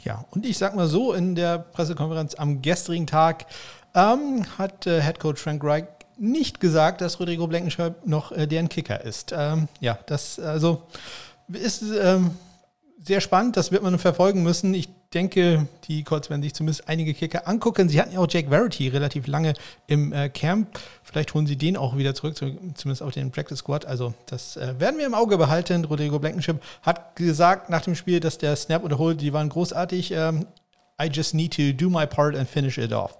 Ja, 0.03 0.25
und 0.31 0.45
ich 0.45 0.57
sag 0.57 0.75
mal 0.75 0.87
so, 0.87 1.13
in 1.13 1.35
der 1.35 1.59
Pressekonferenz 1.59 2.35
am 2.35 2.61
gestrigen 2.61 3.07
Tag 3.07 3.45
ähm, 3.93 4.43
hat 4.57 4.87
äh, 4.87 5.01
Head 5.01 5.19
Coach 5.19 5.41
Frank 5.41 5.63
Reich 5.63 5.85
nicht 6.17 6.59
gesagt, 6.59 7.01
dass 7.01 7.19
Rodrigo 7.19 7.47
Blankenship 7.47 8.05
noch 8.05 8.31
äh, 8.31 8.47
deren 8.47 8.69
Kicker 8.69 9.01
ist. 9.01 9.33
Ähm, 9.35 9.67
ja, 9.79 9.97
das 10.05 10.39
also 10.39 10.83
ist 11.47 11.83
ähm, 11.83 12.31
sehr 13.03 13.21
spannend. 13.21 13.57
Das 13.57 13.71
wird 13.71 13.83
man 13.83 13.97
verfolgen 13.99 14.43
müssen. 14.43 14.73
Ich 14.73 14.89
denke, 15.13 15.67
die 15.87 16.03
Colts 16.03 16.29
werden 16.29 16.41
sich 16.41 16.53
zumindest 16.53 16.87
einige 16.87 17.13
Kicker 17.13 17.47
angucken. 17.47 17.89
Sie 17.89 17.99
hatten 17.99 18.13
ja 18.13 18.19
auch 18.19 18.27
Jake 18.29 18.49
Verity 18.49 18.87
relativ 18.87 19.27
lange 19.27 19.53
im 19.87 20.13
äh, 20.13 20.29
Camp. 20.29 20.79
Vielleicht 21.03 21.33
holen 21.33 21.45
sie 21.45 21.55
den 21.55 21.77
auch 21.77 21.97
wieder 21.97 22.15
zurück, 22.15 22.35
zumindest 22.37 23.03
auf 23.03 23.11
den 23.11 23.31
Practice 23.31 23.59
Squad. 23.59 23.85
Also 23.85 24.13
das 24.27 24.57
äh, 24.57 24.79
werden 24.79 24.97
wir 24.97 25.05
im 25.05 25.13
Auge 25.13 25.37
behalten. 25.37 25.85
Rodrigo 25.85 26.19
Blankenship 26.19 26.61
hat 26.81 27.15
gesagt 27.15 27.69
nach 27.69 27.81
dem 27.81 27.95
Spiel, 27.95 28.19
dass 28.19 28.37
der 28.37 28.55
Snap 28.55 28.83
und 28.83 28.89
der 28.89 28.99
Hold, 28.99 29.21
die 29.21 29.33
waren 29.33 29.49
großartig. 29.49 30.11
Ähm, 30.11 30.47
I 31.01 31.07
just 31.07 31.33
need 31.33 31.55
to 31.55 31.73
do 31.73 31.89
my 31.89 32.05
part 32.05 32.35
and 32.35 32.47
finish 32.47 32.77
it 32.77 32.93
off 32.93 33.17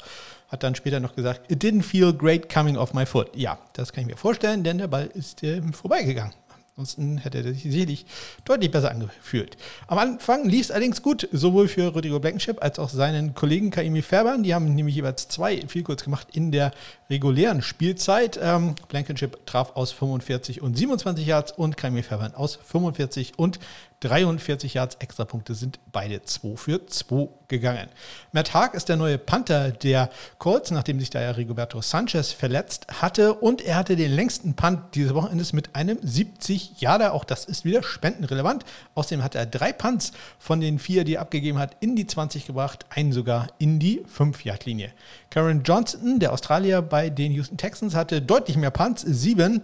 hat 0.54 0.62
dann 0.62 0.76
später 0.76 1.00
noch 1.00 1.16
gesagt, 1.16 1.52
it 1.52 1.64
didn't 1.64 1.82
feel 1.82 2.14
great 2.14 2.48
coming 2.48 2.78
off 2.78 2.94
my 2.94 3.08
foot. 3.08 3.36
Ja, 3.36 3.58
das 3.74 3.92
kann 3.92 4.04
ich 4.04 4.08
mir 4.08 4.18
vorstellen, 4.18 4.64
denn 4.64 4.78
der 4.78 4.88
Ball 4.88 5.08
ist 5.08 5.42
äh, 5.42 5.62
vorbeigegangen. 5.74 6.32
Ansonsten 6.76 7.18
hätte 7.20 7.40
er 7.40 7.44
sich 7.44 7.64
sicherlich 7.64 8.06
deutlich 8.46 8.72
besser 8.72 8.90
angefühlt. 8.90 9.58
Am 9.88 10.00
Anfang 10.00 10.48
lief 10.48 10.62
es 10.62 10.72
allerdings 10.72 11.04
gut, 11.04 11.28
sowohl 11.32 11.68
für 11.68 11.88
Rodrigo 11.88 12.20
Blankenship 12.20 12.64
als 12.64 12.80
auch 12.80 12.90
seinen 12.90 13.36
Kollegen 13.36 13.70
Kaimi 13.70 14.02
Färbern. 14.02 14.42
Die 14.42 14.56
haben 14.56 14.74
nämlich 14.74 14.96
jeweils 14.96 15.28
zwei 15.28 15.62
viel 15.68 15.84
kurz 15.84 16.04
gemacht 16.04 16.30
in 16.34 16.52
der 16.52 16.72
regulären 17.12 17.62
Spielzeit. 17.62 18.40
Ähm, 18.42 18.74
Blankenship 18.90 19.46
traf 19.46 19.76
aus 19.76 19.92
45 19.92 20.64
und 20.64 20.76
27 20.76 21.28
Yards 21.28 21.52
und 21.52 21.78
Kaimi 21.78 22.02
Färbern 22.02 22.34
aus 22.34 22.56
45 22.56 23.38
und 23.38 23.60
43 24.04 24.74
Yards 24.74 24.96
Extrapunkte 24.96 25.56
sind 25.56 25.80
beide 25.92 26.24
2 26.24 26.58
für 26.58 26.86
2 26.86 27.30
gegangen. 27.48 27.88
Matt 28.32 28.54
Haag 28.54 28.74
ist 28.74 28.90
der 28.90 28.98
neue 28.98 29.18
Panther 29.18 29.72
der 29.72 30.10
Colts, 30.40 30.72
nachdem 30.72 31.00
sich 31.00 31.10
da 31.10 31.22
ja 31.22 31.32
Rigoberto 31.32 31.82
Sanchez 31.82 32.32
verletzt 32.32 32.88
hatte 33.02 33.34
und 33.34 33.62
er 33.62 33.76
hatte 33.76 33.96
den 33.96 34.12
längsten 34.12 34.56
Punt 34.56 34.96
dieses 34.96 35.14
Wochenendes 35.14 35.54
mit 35.54 35.76
einem 35.76 35.98
70 36.02 36.82
Yarder. 36.82 37.14
Auch 37.14 37.24
das 37.24 37.46
ist 37.46 37.64
wieder 37.64 37.84
spendenrelevant. 37.84 38.66
Außerdem 38.96 39.24
hat 39.24 39.36
er 39.36 39.46
drei 39.46 39.72
Punts 39.72 40.12
von 40.38 40.60
den 40.60 40.80
vier, 40.80 41.06
die 41.06 41.16
er 41.16 41.22
abgegeben 41.22 41.58
hat, 41.58 41.78
in 41.80 41.96
die 41.96 42.08
20 42.08 42.46
gebracht, 42.46 42.86
einen 42.90 43.14
sogar 43.14 43.48
in 43.58 43.80
die 43.80 44.02
5-Yard-Linie. 44.02 44.92
Karen 45.30 45.64
Johnson, 45.64 46.20
der 46.20 46.34
Australier 46.34 46.82
bei 46.82 47.10
den 47.10 47.32
Houston 47.32 47.58
Texans, 47.58 47.96
hatte 47.96 48.22
deutlich 48.22 48.58
mehr 48.58 48.72
Punts, 48.72 49.02
sieben 49.02 49.62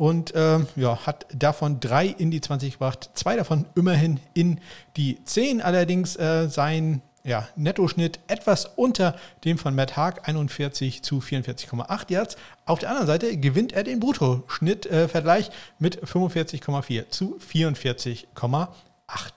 und 0.00 0.34
äh, 0.34 0.60
ja, 0.76 1.04
hat 1.04 1.26
davon 1.34 1.78
drei 1.78 2.06
in 2.06 2.30
die 2.30 2.40
20 2.40 2.72
gebracht, 2.72 3.10
zwei 3.12 3.36
davon 3.36 3.66
immerhin 3.74 4.18
in 4.32 4.58
die 4.96 5.22
10. 5.22 5.60
Allerdings 5.60 6.16
äh, 6.16 6.48
sein 6.48 7.02
ja, 7.22 7.46
Nettoschnitt 7.54 8.18
etwas 8.26 8.64
unter 8.64 9.14
dem 9.44 9.58
von 9.58 9.74
Matt 9.74 9.98
Haag, 9.98 10.26
41 10.26 11.02
zu 11.02 11.18
44,8 11.18 12.10
Yards. 12.10 12.36
Auf 12.64 12.78
der 12.78 12.88
anderen 12.88 13.08
Seite 13.08 13.36
gewinnt 13.36 13.74
er 13.74 13.84
den 13.84 14.00
Bruttoschnittvergleich 14.00 15.48
äh, 15.48 15.52
mit 15.78 16.02
45,4 16.02 17.10
zu 17.10 17.38
44,8 17.52 18.68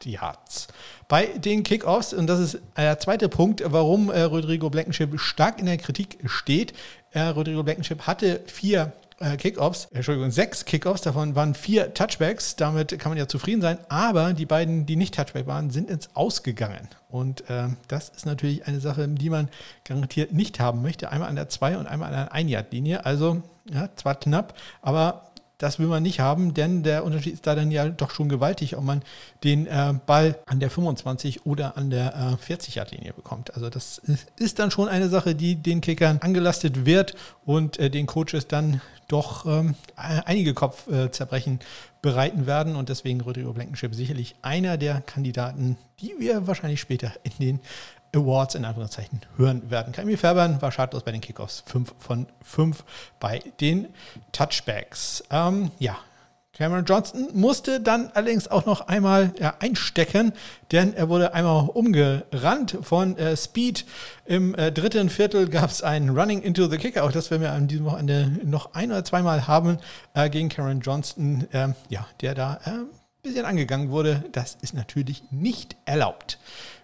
Yards. 0.06 0.70
Bei 1.10 1.26
den 1.26 1.64
Kickoffs, 1.64 2.14
und 2.14 2.28
das 2.28 2.40
ist 2.40 2.60
der 2.78 2.98
zweite 3.00 3.28
Punkt, 3.28 3.62
warum 3.66 4.10
äh, 4.10 4.22
Rodrigo 4.22 4.70
Blankenship 4.70 5.20
stark 5.20 5.60
in 5.60 5.66
der 5.66 5.76
Kritik 5.78 6.20
steht. 6.24 6.74
Äh, 7.12 7.24
Rodrigo 7.24 7.64
Blankenship 7.64 8.08
hatte 8.08 8.40
vier 8.46 8.94
äh, 9.24 9.38
Kickoffs, 9.38 9.88
Entschuldigung, 9.92 10.32
sechs 10.32 10.66
Kickoffs, 10.66 11.02
davon 11.02 11.36
waren 11.36 11.56
vier 11.56 11.94
Touchbacks, 11.94 12.56
damit 12.56 12.98
kann 13.00 13.12
man 13.12 13.18
ja 13.18 13.28
zufrieden 13.28 13.62
sein, 13.62 13.78
aber 13.90 14.34
die 14.34 14.46
beiden, 14.46 14.86
die 14.86 14.96
nicht 14.96 15.16
Touchback 15.16 15.48
waren, 15.48 15.70
sind 15.70 15.90
ins 15.90 16.10
Ausgegangen. 16.16 16.88
Und 17.10 17.50
äh, 17.50 17.68
das 17.88 18.10
ist 18.10 18.26
natürlich 18.26 18.68
eine 18.68 18.80
Sache, 18.80 19.08
die 19.08 19.30
man 19.30 19.50
garantiert 19.86 20.34
nicht 20.34 20.60
haben 20.60 20.82
möchte. 20.82 21.12
Einmal 21.12 21.30
an 21.30 21.36
der 21.36 21.50
2 21.50 21.78
und 21.78 21.88
einmal 21.88 22.14
an 22.14 22.30
der 22.30 22.36
1-Yard-Linie. 22.36 23.06
Also, 23.06 23.44
ja, 23.72 23.90
zwar 23.96 24.16
knapp, 24.16 24.56
aber 24.82 25.32
das 25.58 25.80
will 25.80 25.88
man 25.88 26.04
nicht 26.04 26.20
haben, 26.20 26.54
denn 26.54 26.84
der 26.84 27.06
Unterschied 27.06 27.34
ist 27.34 27.48
da 27.48 27.56
dann 27.56 27.72
ja 27.72 27.88
doch 27.88 28.12
schon 28.12 28.28
gewaltig, 28.28 28.76
ob 28.76 28.84
man 28.84 29.02
den 29.44 29.68
äh, 29.68 29.94
Ball 30.06 30.38
an 30.46 30.60
der 30.60 30.70
25 30.70 31.46
oder 31.46 31.78
an 31.78 31.90
der 31.90 32.38
äh, 32.42 32.52
40-Yard-Linie 32.52 33.14
bekommt. 33.14 33.54
Also 33.56 33.70
das 33.70 34.02
ist 34.38 34.60
dann 34.60 34.72
schon 34.72 34.90
eine 34.90 35.10
Sache, 35.10 35.36
die 35.36 35.56
den 35.56 35.82
Kickern 35.82 36.20
angelastet 36.20 36.86
wird 36.86 37.16
und 37.46 37.80
äh, 37.80 37.90
den 37.90 38.08
Coaches 38.08 38.48
dann 38.48 38.82
doch 39.08 39.46
ähm, 39.46 39.76
einige 39.96 40.54
Kopfzerbrechen 40.54 41.60
bereiten 42.02 42.46
werden. 42.46 42.76
Und 42.76 42.90
deswegen 42.90 43.22
Rodrigo 43.22 43.54
Blankenship 43.54 43.94
sicherlich 43.96 44.36
einer 44.42 44.78
der 44.78 45.02
Kandidaten, 45.02 45.78
die 46.02 46.14
wir 46.20 46.48
wahrscheinlich 46.48 46.82
später 46.82 47.12
in 47.24 47.32
den 47.40 47.60
Awards 48.14 48.56
in 48.56 48.66
Anführungszeichen 48.66 49.22
hören 49.38 49.70
werden. 49.70 49.94
Kaimi 49.94 50.18
Färbern 50.18 50.62
war 50.62 50.72
schadlos 50.72 51.04
bei 51.04 51.12
den 51.12 51.22
Kickoffs. 51.22 51.64
5 51.66 51.94
von 51.98 52.28
5 52.42 52.84
bei 53.20 53.40
den 53.60 53.88
Touchbacks. 54.32 55.24
Ähm, 55.32 55.72
ja, 55.80 55.98
Cameron 56.56 56.86
Johnson 56.86 57.30
musste 57.34 57.80
dann 57.80 58.12
allerdings 58.14 58.48
auch 58.48 58.68
noch 58.68 58.88
einmal 58.88 59.34
ja, 59.40 59.56
einstecken, 59.60 60.34
denn 60.72 60.94
er 60.94 61.10
wurde 61.10 61.34
einmal 61.34 61.68
umgerannt 61.68 62.78
von 62.84 63.18
äh, 63.18 63.36
Speed. 63.36 63.86
Im 64.26 64.54
äh, 64.54 64.72
dritten 64.72 65.10
Viertel 65.10 65.50
gab 65.50 65.72
es 65.72 65.82
ein 65.82 66.10
Running 66.10 66.44
into 66.44 66.68
the 66.68 66.78
Kicker, 66.78 67.06
auch 67.06 67.12
das 67.12 67.32
werden 67.32 67.42
wir 67.42 67.54
an 67.54 67.68
diesem 67.68 67.86
Wochenende 67.86 68.40
noch 68.46 68.76
ein 68.76 68.92
oder 68.92 69.04
zweimal 69.04 69.48
haben 69.48 69.80
äh, 70.14 70.30
gegen 70.30 70.50
Cameron 70.50 70.82
Johnston, 70.82 71.48
ähm, 71.54 71.74
ja, 71.90 72.06
der 72.22 72.36
da 72.36 72.60
ein 72.64 72.82
äh, 72.82 72.86
bisschen 73.24 73.46
angegangen 73.46 73.90
wurde. 73.90 74.24
Das 74.32 74.56
ist 74.62 74.76
natürlich 74.76 75.24
nicht 75.32 75.76
erlaubt. 75.86 76.38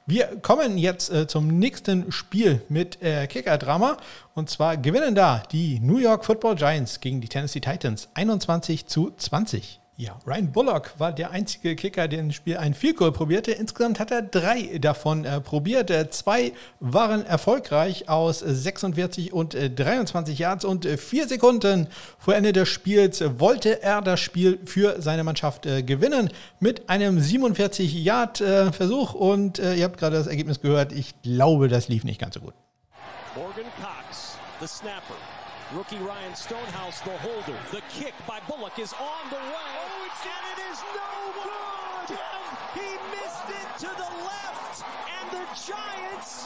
Wir 0.09 0.39
kommen 0.41 0.79
jetzt 0.79 1.11
äh, 1.11 1.27
zum 1.27 1.59
nächsten 1.59 2.11
Spiel 2.11 2.63
mit 2.67 2.99
äh, 2.99 3.27
Kicker-Drama. 3.27 3.97
Und 4.33 4.49
zwar 4.49 4.75
gewinnen 4.75 5.13
da 5.13 5.43
die 5.51 5.79
New 5.81 5.99
York 5.99 6.25
Football 6.25 6.55
Giants 6.55 6.99
gegen 6.99 7.21
die 7.21 7.27
Tennessee 7.27 7.59
Titans 7.59 8.09
21 8.15 8.87
zu 8.87 9.11
20. 9.15 9.79
Ja, 9.99 10.17
Ryan 10.25 10.49
Bullock 10.53 10.93
war 10.97 11.11
der 11.11 11.31
einzige 11.31 11.75
Kicker, 11.75 12.07
der 12.07 12.19
im 12.19 12.31
Spiel 12.31 12.55
ein 12.55 12.73
Field 12.73 12.95
Goal 12.95 13.11
probierte. 13.11 13.51
Insgesamt 13.51 13.99
hat 13.99 14.11
er 14.11 14.21
drei 14.21 14.77
davon 14.79 15.25
äh, 15.25 15.41
probiert. 15.41 15.91
Äh, 15.91 16.09
zwei 16.09 16.53
waren 16.79 17.25
erfolgreich 17.25 18.07
aus 18.07 18.39
46 18.39 19.33
und 19.33 19.55
äh, 19.55 19.69
23 19.69 20.39
Yards 20.39 20.63
und 20.63 20.85
äh, 20.85 20.95
vier 20.95 21.27
Sekunden 21.27 21.89
vor 22.17 22.33
Ende 22.33 22.53
des 22.53 22.69
Spiels 22.69 23.21
wollte 23.39 23.83
er 23.83 24.01
das 24.01 24.21
Spiel 24.21 24.59
für 24.63 25.01
seine 25.01 25.25
Mannschaft 25.25 25.65
äh, 25.65 25.83
gewinnen 25.83 26.29
mit 26.61 26.87
einem 26.87 27.19
47 27.19 27.93
Yard 27.93 28.39
äh, 28.39 28.71
Versuch 28.71 29.13
und 29.13 29.59
ihr 29.59 29.83
habt 29.83 29.97
gerade 29.97 30.15
das 30.15 30.27
Ergebnis 30.27 30.61
gehört. 30.61 30.93
Ich 30.93 31.21
glaube, 31.23 31.67
das 31.67 31.89
lief 31.89 32.05
nicht 32.05 32.21
ganz 32.21 32.35
so 32.35 32.39
gut. 32.39 32.53
Morgan 33.35 33.65
Cox, 33.81 34.37
the 34.61 34.67
snapper. 34.67 35.15
Rookie 35.73 35.97
Ryan 35.97 36.35
Stonehouse, 36.35 36.99
the 37.01 37.11
holder. 37.11 37.59
The 37.71 37.81
kick 37.93 38.15
by 38.25 38.39
Bullock 38.47 38.79
is 38.79 38.91
on 38.93 39.29
the 39.29 39.35
way. 39.35 39.88
And 40.21 40.45
it 40.51 40.59
is 40.69 40.79
no 40.93 41.11
good. 41.47 42.17
He 42.75 42.89
missed 43.15 43.47
it 43.47 43.69
to 43.79 43.89
the 43.95 44.09
left, 44.27 44.83
and 45.15 45.31
the 45.31 45.45
Giants 45.55 46.45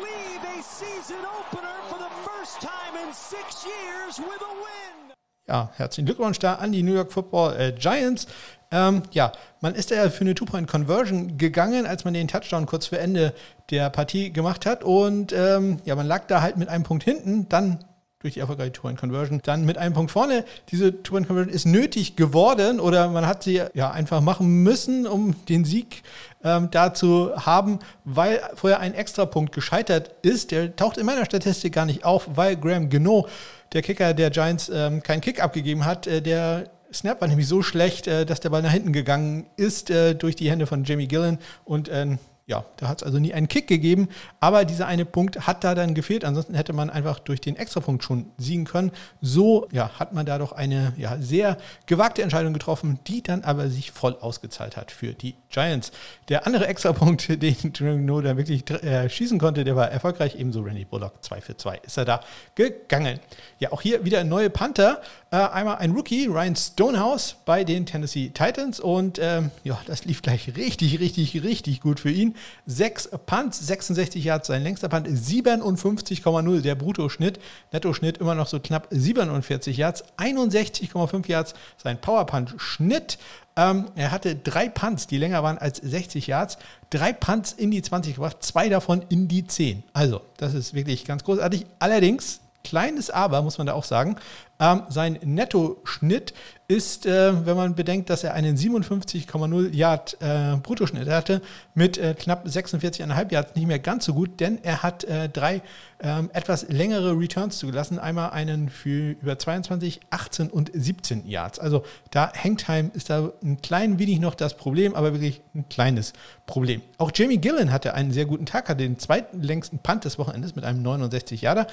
leave 0.00 0.42
a 0.42 0.62
season 0.62 1.20
opener 1.20 1.76
for 1.90 1.98
the 1.98 2.08
first 2.24 2.62
time 2.62 2.96
in 3.06 3.12
six 3.12 3.66
years 3.66 4.18
with 4.18 4.40
a 4.40 4.54
win. 4.54 5.12
Ja, 5.46 5.70
herzlichen 5.76 6.06
Glückwunsch 6.06 6.38
da 6.38 6.54
an 6.54 6.72
die 6.72 6.82
New 6.82 6.94
York 6.94 7.12
Football 7.12 7.60
äh, 7.60 7.72
Giants. 7.72 8.26
Ähm, 8.70 9.02
ja, 9.10 9.32
man 9.60 9.74
ist 9.74 9.90
ja 9.90 10.08
für 10.08 10.22
eine 10.22 10.34
Two-Point-Conversion 10.34 11.36
gegangen, 11.36 11.86
als 11.86 12.06
man 12.06 12.14
den 12.14 12.26
Touchdown 12.26 12.64
kurz 12.64 12.86
vor 12.86 12.98
Ende 12.98 13.34
der 13.70 13.90
Partie 13.90 14.32
gemacht 14.32 14.64
hat. 14.64 14.82
Und 14.82 15.34
ähm, 15.34 15.78
ja, 15.84 15.94
man 15.94 16.06
lag 16.06 16.26
da 16.28 16.40
halt 16.40 16.56
mit 16.56 16.70
einem 16.70 16.84
Punkt 16.84 17.04
hinten. 17.04 17.50
Dann 17.50 17.84
durch 18.24 18.34
die 18.34 18.40
erfolgreiche 18.40 18.72
Two-Point-Conversion 18.72 19.40
dann 19.44 19.66
mit 19.66 19.76
einem 19.76 19.92
Punkt 19.92 20.10
vorne. 20.10 20.46
Diese 20.70 21.02
Two-Point-Conversion 21.02 21.54
ist 21.54 21.66
nötig 21.66 22.16
geworden 22.16 22.80
oder 22.80 23.08
man 23.10 23.26
hat 23.26 23.42
sie 23.42 23.60
ja 23.74 23.90
einfach 23.90 24.22
machen 24.22 24.62
müssen, 24.62 25.06
um 25.06 25.34
den 25.44 25.66
Sieg 25.66 26.02
ähm, 26.42 26.68
da 26.70 26.94
zu 26.94 27.36
haben, 27.36 27.80
weil 28.06 28.40
vorher 28.54 28.80
ein 28.80 28.94
Extrapunkt 28.94 29.54
gescheitert 29.54 30.10
ist. 30.22 30.52
Der 30.52 30.74
taucht 30.74 30.96
in 30.96 31.04
meiner 31.04 31.26
Statistik 31.26 31.74
gar 31.74 31.84
nicht 31.84 32.06
auf, 32.06 32.30
weil 32.34 32.56
Graham 32.56 32.88
Geno, 32.88 33.28
der 33.74 33.82
Kicker 33.82 34.14
der 34.14 34.30
Giants, 34.30 34.70
ähm, 34.72 35.02
keinen 35.02 35.20
Kick 35.20 35.42
abgegeben 35.42 35.84
hat. 35.84 36.06
Äh, 36.06 36.22
der 36.22 36.70
Snap 36.94 37.20
war 37.20 37.28
nämlich 37.28 37.46
so 37.46 37.60
schlecht, 37.60 38.06
äh, 38.06 38.24
dass 38.24 38.40
der 38.40 38.48
Ball 38.48 38.62
nach 38.62 38.72
hinten 38.72 38.94
gegangen 38.94 39.44
ist 39.58 39.90
äh, 39.90 40.14
durch 40.14 40.34
die 40.34 40.50
Hände 40.50 40.66
von 40.66 40.84
Jamie 40.84 41.08
Gillen 41.08 41.38
und 41.66 41.90
äh, 41.90 42.16
ja, 42.46 42.66
da 42.76 42.88
hat 42.88 43.00
es 43.00 43.02
also 43.02 43.18
nie 43.18 43.32
einen 43.32 43.48
Kick 43.48 43.66
gegeben, 43.66 44.08
aber 44.38 44.66
dieser 44.66 44.86
eine 44.86 45.06
Punkt 45.06 45.46
hat 45.46 45.64
da 45.64 45.74
dann 45.74 45.94
gefehlt. 45.94 46.26
Ansonsten 46.26 46.54
hätte 46.54 46.74
man 46.74 46.90
einfach 46.90 47.18
durch 47.18 47.40
den 47.40 47.56
Extrapunkt 47.56 48.04
schon 48.04 48.26
siegen 48.36 48.66
können. 48.66 48.92
So 49.22 49.66
ja, 49.72 49.90
hat 49.98 50.12
man 50.12 50.26
da 50.26 50.36
doch 50.36 50.52
eine 50.52 50.92
ja, 50.98 51.16
sehr 51.18 51.56
gewagte 51.86 52.22
Entscheidung 52.22 52.52
getroffen, 52.52 52.98
die 53.06 53.22
dann 53.22 53.44
aber 53.44 53.70
sich 53.70 53.92
voll 53.92 54.16
ausgezahlt 54.20 54.76
hat 54.76 54.90
für 54.90 55.14
die 55.14 55.36
Giants. 55.48 55.90
Der 56.28 56.46
andere 56.46 56.66
Extrapunkt, 56.66 57.28
den 57.42 58.04
No 58.04 58.20
da 58.20 58.36
wirklich 58.36 58.68
äh, 58.70 59.08
schießen 59.08 59.38
konnte, 59.38 59.64
der 59.64 59.74
war 59.74 59.90
erfolgreich. 59.90 60.36
Ebenso 60.36 60.60
Randy 60.60 60.84
Bullock 60.84 61.24
2 61.24 61.40
für 61.40 61.56
2 61.56 61.78
ist 61.78 61.96
er 61.96 62.04
da 62.04 62.20
gegangen. 62.56 63.20
Ja, 63.58 63.72
auch 63.72 63.80
hier 63.80 64.04
wieder 64.04 64.22
neue 64.22 64.50
Panther. 64.50 65.00
Äh, 65.30 65.36
einmal 65.36 65.76
ein 65.76 65.92
Rookie, 65.92 66.26
Ryan 66.26 66.56
Stonehouse 66.56 67.36
bei 67.46 67.64
den 67.64 67.86
Tennessee 67.86 68.28
Titans 68.28 68.80
und 68.80 69.18
ähm, 69.20 69.50
ja, 69.62 69.80
das 69.86 70.04
lief 70.04 70.20
gleich 70.20 70.54
richtig, 70.56 71.00
richtig, 71.00 71.42
richtig 71.42 71.80
gut 71.80 72.00
für 72.00 72.10
ihn. 72.10 72.33
Sechs 72.66 73.08
Punts, 73.26 73.66
66 73.66 74.24
Yards 74.24 74.48
sein 74.48 74.62
längster 74.62 74.88
Punt, 74.88 75.08
57,0 75.08 76.60
der 76.60 76.74
Bruttoschnitt. 76.74 77.40
Nettoschnitt 77.72 78.18
immer 78.18 78.34
noch 78.34 78.46
so 78.46 78.60
knapp 78.60 78.88
47 78.90 79.76
Yards, 79.76 80.04
61,5 80.18 81.28
Yards 81.28 81.54
sein 81.76 82.00
Powerpunt-Schnitt. 82.00 83.18
Ähm, 83.56 83.86
er 83.94 84.10
hatte 84.10 84.34
drei 84.34 84.68
Punts, 84.68 85.06
die 85.06 85.18
länger 85.18 85.42
waren 85.42 85.58
als 85.58 85.78
60 85.78 86.26
Yards. 86.26 86.58
Drei 86.90 87.12
Punts 87.12 87.52
in 87.52 87.70
die 87.70 87.82
20 87.82 88.14
gebracht, 88.14 88.38
zwei 88.40 88.68
davon 88.68 89.04
in 89.08 89.28
die 89.28 89.46
10. 89.46 89.84
Also, 89.92 90.22
das 90.36 90.54
ist 90.54 90.74
wirklich 90.74 91.04
ganz 91.04 91.24
großartig. 91.24 91.66
Allerdings, 91.78 92.40
kleines 92.64 93.10
Aber, 93.10 93.42
muss 93.42 93.58
man 93.58 93.68
da 93.68 93.74
auch 93.74 93.84
sagen. 93.84 94.16
Ähm, 94.58 94.82
sein 94.88 95.18
Nettoschnitt 95.22 96.34
ist, 96.66 97.04
äh, 97.04 97.46
wenn 97.46 97.56
man 97.56 97.74
bedenkt, 97.74 98.08
dass 98.08 98.24
er 98.24 98.32
einen 98.32 98.56
57,0 98.56 99.74
Yard 99.74 100.16
äh, 100.20 100.56
Bruttoschnitt 100.56 101.08
hatte, 101.08 101.42
mit 101.74 101.98
äh, 101.98 102.14
knapp 102.18 102.46
46,5 102.46 103.32
Yards 103.32 103.54
nicht 103.54 103.66
mehr 103.66 103.78
ganz 103.78 104.06
so 104.06 104.14
gut, 104.14 104.40
denn 104.40 104.58
er 104.62 104.82
hat 104.82 105.04
äh, 105.04 105.28
drei 105.28 105.60
ähm, 106.00 106.30
etwas 106.32 106.66
längere 106.68 107.18
Returns 107.18 107.58
zugelassen. 107.58 107.98
Einmal 107.98 108.30
einen 108.30 108.70
für 108.70 109.10
über 109.10 109.38
22, 109.38 110.00
18 110.08 110.48
und 110.48 110.70
17 110.72 111.26
Yards. 111.26 111.58
Also 111.58 111.84
da 112.10 112.32
Hangtime 112.32 112.90
ist 112.94 113.10
da 113.10 113.30
ein 113.42 113.60
klein 113.60 113.98
wenig 113.98 114.20
noch 114.20 114.34
das 114.34 114.56
Problem, 114.56 114.94
aber 114.94 115.12
wirklich 115.12 115.42
ein 115.54 115.68
kleines 115.68 116.14
Problem. 116.46 116.80
Auch 116.96 117.12
Jamie 117.14 117.38
Gillen 117.38 117.72
hatte 117.72 117.92
einen 117.92 118.12
sehr 118.12 118.24
guten 118.24 118.46
Tag, 118.46 118.70
hatte 118.70 118.82
den 118.82 118.98
zweitlängsten 118.98 119.80
Punt 119.80 120.06
des 120.06 120.18
Wochenendes 120.18 120.56
mit 120.56 120.64
einem 120.64 120.82
69 120.82 121.42
Yarder. 121.42 121.66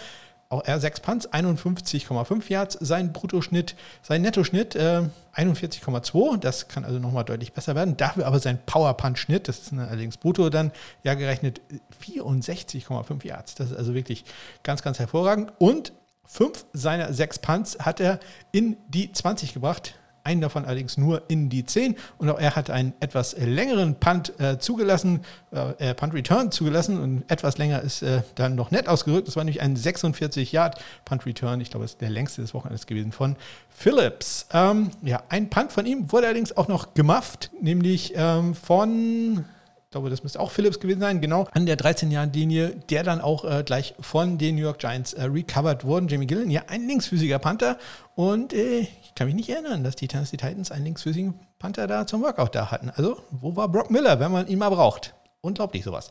Auch 0.52 0.66
er 0.66 0.82
6 0.82 1.00
Punts, 1.00 1.30
51,5 1.30 2.50
Yards. 2.52 2.78
Sein 2.82 3.14
Bruttoschnitt, 3.14 3.76
sein 4.02 4.22
Nettoschnitt 4.22 4.76
äh, 4.76 5.04
41,2. 5.34 6.40
Das 6.40 6.68
kann 6.68 6.84
also 6.84 7.00
nochmal 7.00 7.24
deutlich 7.24 7.54
besser 7.54 7.74
werden. 7.74 7.96
Dafür 7.96 8.28
aber 8.28 8.38
sein 8.40 8.60
Power 8.66 8.94
Punch 8.96 9.18
Schnitt, 9.18 9.48
das 9.48 9.60
ist 9.60 9.74
allerdings 9.74 10.18
brutto 10.18 10.50
dann 10.50 10.74
ja 11.04 11.14
gerechnet 11.14 11.62
64,5 12.06 13.26
Yards. 13.26 13.56
Das 13.56 13.72
ist 13.72 13.78
also 13.78 13.94
wirklich 13.94 14.26
ganz, 14.64 14.82
ganz 14.82 15.00
hervorragend. 15.00 15.54
Und 15.58 15.94
fünf 16.26 16.66
seiner 16.74 17.14
sechs 17.14 17.40
Punts 17.40 17.80
hat 17.80 18.02
er 18.02 18.20
in 18.52 18.76
die 18.90 19.10
20 19.10 19.54
gebracht 19.54 19.96
einen 20.24 20.42
davon 20.42 20.66
allerdings 20.66 20.98
nur 20.98 21.24
in 21.28 21.50
die 21.50 21.66
10 21.66 21.96
und 22.18 22.30
auch 22.30 22.40
er 22.40 22.56
hat 22.56 22.70
einen 22.70 22.94
etwas 23.00 23.36
längeren 23.38 23.96
Punt 23.96 24.40
äh, 24.40 24.60
zugelassen, 24.60 25.22
äh, 25.52 25.90
äh, 25.90 25.94
Punt 25.94 26.14
Return 26.14 26.52
zugelassen 26.52 27.00
und 27.00 27.24
etwas 27.30 27.58
länger 27.58 27.82
ist 27.82 28.02
äh, 28.02 28.22
dann 28.36 28.56
noch 28.56 28.72
nett 28.72 28.88
ausgerückt. 28.88 29.28
Das 29.28 29.36
war 29.36 29.44
nämlich 29.44 29.62
ein 29.62 29.76
46 29.76 30.52
Yard 30.52 30.82
Punt 31.06 31.26
Return, 31.26 31.62
ich 31.62 31.70
glaube, 31.70 31.86
das 31.86 31.94
ist 31.94 32.02
der 32.02 32.10
längste 32.10 32.42
des 32.42 32.54
Wochenendes 32.54 32.86
gewesen 32.86 33.12
von 33.12 33.36
Phillips. 33.70 34.48
Ähm, 34.54 34.92
ja, 35.02 35.24
ein 35.30 35.50
Punt 35.50 35.72
von 35.72 35.86
ihm 35.86 36.12
wurde 36.12 36.28
allerdings 36.28 36.56
auch 36.56 36.68
noch 36.68 36.94
gemufft, 36.94 37.52
nämlich 37.62 38.14
ähm, 38.16 38.56
von 38.56 39.46
ich 39.92 39.94
glaube, 39.94 40.10
das 40.10 40.24
müsste 40.24 40.40
auch 40.40 40.52
Phillips 40.52 40.80
gewesen 40.80 41.02
sein, 41.02 41.20
genau, 41.20 41.50
an 41.52 41.66
der 41.66 41.78
13-Jahren-Linie, 41.78 42.78
der 42.90 43.04
dann 43.04 43.20
auch 43.20 43.44
äh, 43.44 43.62
gleich 43.66 43.94
von 44.00 44.38
den 44.38 44.56
New 44.56 44.62
York 44.62 44.80
Giants 44.80 45.12
äh, 45.12 45.24
recovered 45.24 45.84
wurden. 45.84 46.08
Jamie 46.08 46.28
Gillen, 46.28 46.50
ja, 46.50 46.62
ein 46.68 46.88
linksfüßiger 46.88 47.40
Panther. 47.40 47.78
Und 48.16 48.54
äh, 48.54 48.88
ich 49.04 49.16
kann 49.16 49.28
mich 49.28 49.36
nicht 49.36 49.50
erinnern, 49.50 49.84
dass 49.84 49.98
die 49.98 50.08
Tennessee 50.08 50.38
Titans 50.38 50.72
einen 50.72 50.86
linksfüßigen 50.86 51.34
Panther 51.60 51.88
da 51.88 52.08
zum 52.08 52.22
Workout 52.22 52.56
da 52.56 52.72
hatten. 52.72 52.90
Also, 52.90 53.18
wo 53.32 53.54
war 53.58 53.68
Brock 53.68 53.92
Miller, 53.92 54.18
wenn 54.22 54.32
man 54.32 54.48
ihn 54.48 54.60
mal 54.60 54.70
braucht? 54.70 55.14
Unglaublich 55.42 55.84
sowas. 55.84 56.10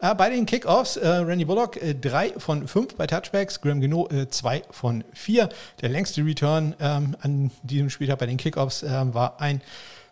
Äh, 0.00 0.14
bei 0.14 0.28
den 0.28 0.44
Kickoffs, 0.44 0.98
äh, 0.98 1.08
Randy 1.08 1.46
Bullock 1.46 1.80
3 1.80 2.28
äh, 2.28 2.38
von 2.38 2.68
5 2.68 2.96
bei 2.96 3.06
Touchbacks, 3.06 3.58
Graham 3.62 3.80
Gino 3.80 4.06
2 4.28 4.64
von 4.70 5.02
4. 5.14 5.48
Der 5.80 5.88
längste 5.88 6.22
Return 6.26 6.74
ähm, 6.78 7.16
an 7.22 7.50
diesem 7.62 7.88
Spieltag 7.88 8.18
bei 8.18 8.26
den 8.26 8.36
Kickoffs 8.36 8.84
war 8.84 9.40
ein 9.40 9.62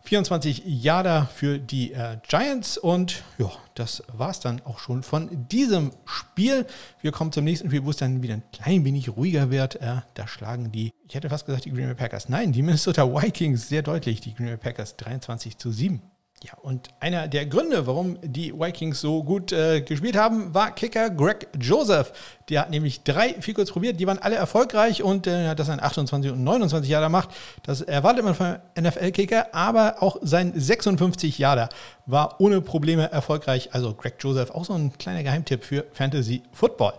24 0.04 0.64
Jahre 0.66 1.28
für 1.34 1.58
die 1.58 1.92
äh, 1.92 2.16
Giants 2.28 2.76
und 2.76 3.22
ja, 3.38 3.50
das 3.74 4.02
war 4.12 4.30
es 4.30 4.40
dann 4.40 4.60
auch 4.64 4.78
schon 4.78 5.02
von 5.02 5.48
diesem 5.48 5.92
Spiel. 6.04 6.66
Wir 7.00 7.12
kommen 7.12 7.32
zum 7.32 7.44
nächsten 7.44 7.68
Spiel, 7.68 7.84
wo 7.84 7.90
es 7.90 7.96
dann 7.96 8.22
wieder 8.22 8.34
ein 8.34 8.42
klein 8.52 8.84
wenig 8.84 9.08
ruhiger 9.16 9.50
wird. 9.50 9.76
Äh, 9.76 10.02
da 10.14 10.26
schlagen 10.26 10.72
die, 10.72 10.92
ich 11.08 11.14
hätte 11.14 11.30
fast 11.30 11.46
gesagt, 11.46 11.64
die 11.64 11.70
Green 11.70 11.86
Bay 11.86 11.94
Packers. 11.94 12.28
Nein, 12.28 12.52
die 12.52 12.62
Minnesota 12.62 13.06
Vikings 13.06 13.68
sehr 13.68 13.82
deutlich, 13.82 14.20
die 14.20 14.34
Green 14.34 14.48
Bay 14.48 14.56
Packers 14.56 14.96
23 14.96 15.56
zu 15.56 15.70
7. 15.70 16.02
Ja, 16.42 16.54
und 16.60 16.88
einer 16.98 17.28
der 17.28 17.46
Gründe, 17.46 17.86
warum 17.86 18.18
die 18.22 18.52
Vikings 18.52 19.00
so 19.00 19.22
gut 19.22 19.52
äh, 19.52 19.80
gespielt 19.82 20.16
haben, 20.16 20.52
war 20.52 20.74
Kicker 20.74 21.08
Greg 21.10 21.46
Joseph. 21.60 22.12
Der 22.52 22.60
hat 22.60 22.70
nämlich 22.70 23.02
drei 23.02 23.32
Field 23.40 23.72
probiert, 23.72 23.98
die 23.98 24.06
waren 24.06 24.18
alle 24.18 24.36
erfolgreich 24.36 25.02
und 25.02 25.26
äh, 25.26 25.54
dass 25.54 25.68
er 25.68 25.72
ein 25.72 25.82
28 25.82 26.32
und 26.32 26.44
29 26.44 26.90
Jahre 26.90 27.08
macht, 27.08 27.30
das 27.62 27.80
erwartet 27.80 28.26
man 28.26 28.34
von 28.34 28.56
NFL-Kicker, 28.78 29.54
aber 29.54 30.02
auch 30.02 30.18
sein 30.20 30.52
56 30.54 31.38
Jahre 31.38 31.70
war 32.04 32.42
ohne 32.42 32.60
Probleme 32.60 33.10
erfolgreich. 33.10 33.70
Also 33.72 33.94
Greg 33.94 34.16
Joseph, 34.20 34.50
auch 34.50 34.66
so 34.66 34.74
ein 34.74 34.92
kleiner 34.98 35.22
Geheimtipp 35.22 35.64
für 35.64 35.86
Fantasy 35.92 36.42
Football. 36.52 36.92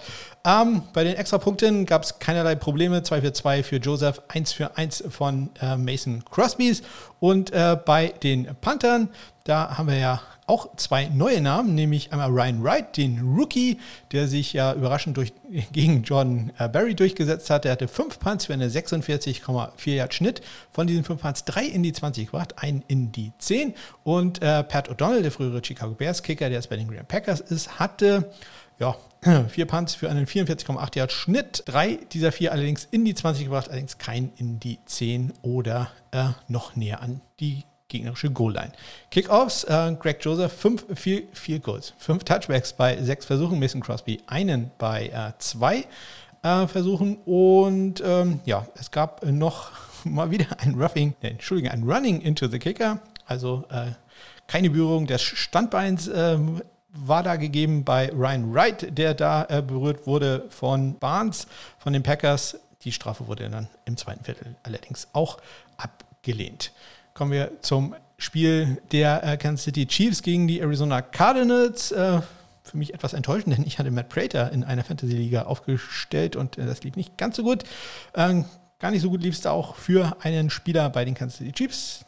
Ähm, 0.43 0.81
bei 0.91 1.03
den 1.03 1.17
Extrapunkten 1.17 1.85
gab 1.85 2.01
es 2.01 2.17
keinerlei 2.17 2.55
Probleme. 2.55 3.03
2 3.03 3.21
für 3.21 3.33
2 3.33 3.61
für 3.61 3.75
Joseph, 3.77 4.23
1 4.29 4.53
für 4.53 4.75
1 4.75 5.03
von 5.09 5.51
äh, 5.61 5.77
Mason 5.77 6.25
Crosbys. 6.25 6.81
Und 7.19 7.51
äh, 7.51 7.77
bei 7.85 8.07
den 8.23 8.55
Panthern, 8.59 9.09
da 9.43 9.77
haben 9.77 9.87
wir 9.87 9.97
ja 9.97 10.19
auch 10.45 10.75
zwei 10.75 11.05
neue 11.05 11.41
Namen, 11.41 11.75
nämlich 11.75 12.11
einmal 12.11 12.29
Ryan 12.29 12.63
Wright, 12.63 12.97
den 12.97 13.19
Rookie, 13.19 13.79
der 14.11 14.27
sich 14.27 14.53
ja 14.53 14.73
überraschend 14.73 15.17
durch, 15.17 15.33
gegen 15.71 16.03
Jordan 16.03 16.51
äh, 16.57 16.67
Barry 16.67 16.95
durchgesetzt 16.95 17.49
hat. 17.49 17.65
Der 17.65 17.71
hatte 17.71 17.87
fünf 17.87 18.19
Punts 18.19 18.45
für 18.45 18.53
eine 18.53 18.69
46,4 18.69 19.89
Yard 19.91 20.13
Schnitt. 20.13 20.41
Von 20.71 20.87
diesen 20.87 21.03
fünf 21.03 21.21
Punts 21.21 21.45
drei 21.45 21.65
in 21.65 21.83
die 21.83 21.93
20 21.93 22.27
gebracht, 22.27 22.55
einen 22.57 22.83
in 22.87 23.11
die 23.11 23.31
10. 23.37 23.73
Und 24.03 24.41
äh, 24.41 24.63
Pat 24.63 24.89
O'Donnell, 24.89 25.21
der 25.21 25.31
frühere 25.31 25.63
Chicago 25.63 25.93
Bears 25.93 26.23
Kicker, 26.23 26.49
der 26.49 26.57
jetzt 26.57 26.69
bei 26.69 26.77
den 26.77 26.87
Green 26.87 27.05
Packers 27.05 27.39
ist, 27.39 27.79
hatte 27.79 28.29
ja, 28.79 28.95
vier 29.47 29.65
Punts 29.65 29.95
für 29.95 30.09
einen 30.09 30.25
44,8 30.25 30.97
Yard 30.97 31.11
Schnitt. 31.11 31.63
Drei 31.65 31.99
dieser 32.11 32.31
vier 32.31 32.51
allerdings 32.51 32.87
in 32.91 33.05
die 33.05 33.13
20 33.13 33.45
gebracht, 33.45 33.69
allerdings 33.69 33.97
kein 33.97 34.31
in 34.37 34.59
die 34.59 34.79
10 34.85 35.33
oder 35.41 35.91
äh, 36.11 36.29
noch 36.47 36.75
näher 36.75 37.01
an 37.01 37.21
die 37.39 37.63
gegnerische 37.93 38.31
Goal-Line. 38.31 38.73
Kickoffs, 39.11 39.63
äh, 39.63 39.95
Greg 39.99 40.17
Joseph, 40.21 40.51
fünf 40.51 40.85
viel, 40.95 41.27
viel 41.31 41.59
Goals, 41.59 41.93
fünf 41.97 42.23
Touchbacks 42.23 42.73
bei 42.73 43.01
sechs 43.01 43.25
Versuchen, 43.25 43.59
Mason 43.59 43.81
Crosby 43.81 44.21
einen 44.27 44.71
bei 44.77 45.07
äh, 45.07 45.31
zwei 45.37 45.85
äh, 46.41 46.67
Versuchen 46.67 47.17
und 47.25 48.03
ähm, 48.05 48.41
ja, 48.45 48.67
es 48.75 48.91
gab 48.91 49.25
noch 49.25 49.71
mal 50.03 50.31
wieder 50.31 50.47
ein 50.59 50.75
Roughing, 50.75 51.13
äh, 51.21 51.29
Entschuldigung, 51.29 51.71
ein 51.71 51.83
Running 51.83 52.21
into 52.21 52.47
the 52.47 52.59
Kicker, 52.59 52.99
also 53.25 53.63
äh, 53.69 53.91
keine 54.47 54.69
Berührung 54.69 55.07
des 55.07 55.21
Standbeins 55.21 56.09
ähm, 56.13 56.61
war 56.93 57.23
da 57.23 57.37
gegeben 57.37 57.83
bei 57.83 58.09
Ryan 58.09 58.53
Wright, 58.53 58.97
der 58.97 59.13
da 59.13 59.45
äh, 59.49 59.61
berührt 59.61 60.05
wurde 60.05 60.45
von 60.49 60.97
Barnes 60.99 61.47
von 61.79 61.93
den 61.93 62.03
Packers. 62.03 62.59
Die 62.83 62.91
Strafe 62.91 63.27
wurde 63.27 63.49
dann 63.49 63.67
im 63.85 63.97
zweiten 63.97 64.23
Viertel 64.23 64.55
allerdings 64.63 65.07
auch 65.13 65.37
abgelehnt. 65.77 66.71
Kommen 67.13 67.31
wir 67.31 67.61
zum 67.61 67.95
Spiel 68.17 68.81
der 68.91 69.23
äh, 69.23 69.37
Kansas 69.37 69.65
City 69.65 69.85
Chiefs 69.85 70.23
gegen 70.23 70.47
die 70.47 70.59
Arizona 70.59 71.01
Cardinals. 71.01 71.91
Äh, 71.91 72.21
für 72.63 72.77
mich 72.77 72.93
etwas 72.93 73.13
enttäuschend, 73.13 73.55
denn 73.55 73.67
ich 73.67 73.77
hatte 73.77 73.91
Matt 73.91 74.09
Prater 74.09 74.51
in 74.51 74.63
einer 74.63 74.83
Fantasy-Liga 74.83 75.43
aufgestellt 75.43 76.35
und 76.35 76.57
äh, 76.57 76.65
das 76.65 76.83
lief 76.83 76.95
nicht 76.95 77.17
ganz 77.17 77.35
so 77.35 77.43
gut. 77.43 77.65
Ähm, 78.15 78.45
gar 78.79 78.89
nicht 78.89 79.01
so 79.01 79.09
gut 79.09 79.21
lief 79.21 79.37
es 79.37 79.45
auch 79.45 79.75
für 79.75 80.17
einen 80.21 80.49
Spieler 80.49 80.89
bei 80.89 81.05
den 81.05 81.13
Kansas 81.13 81.37
City 81.37 81.51
Chiefs. 81.51 82.05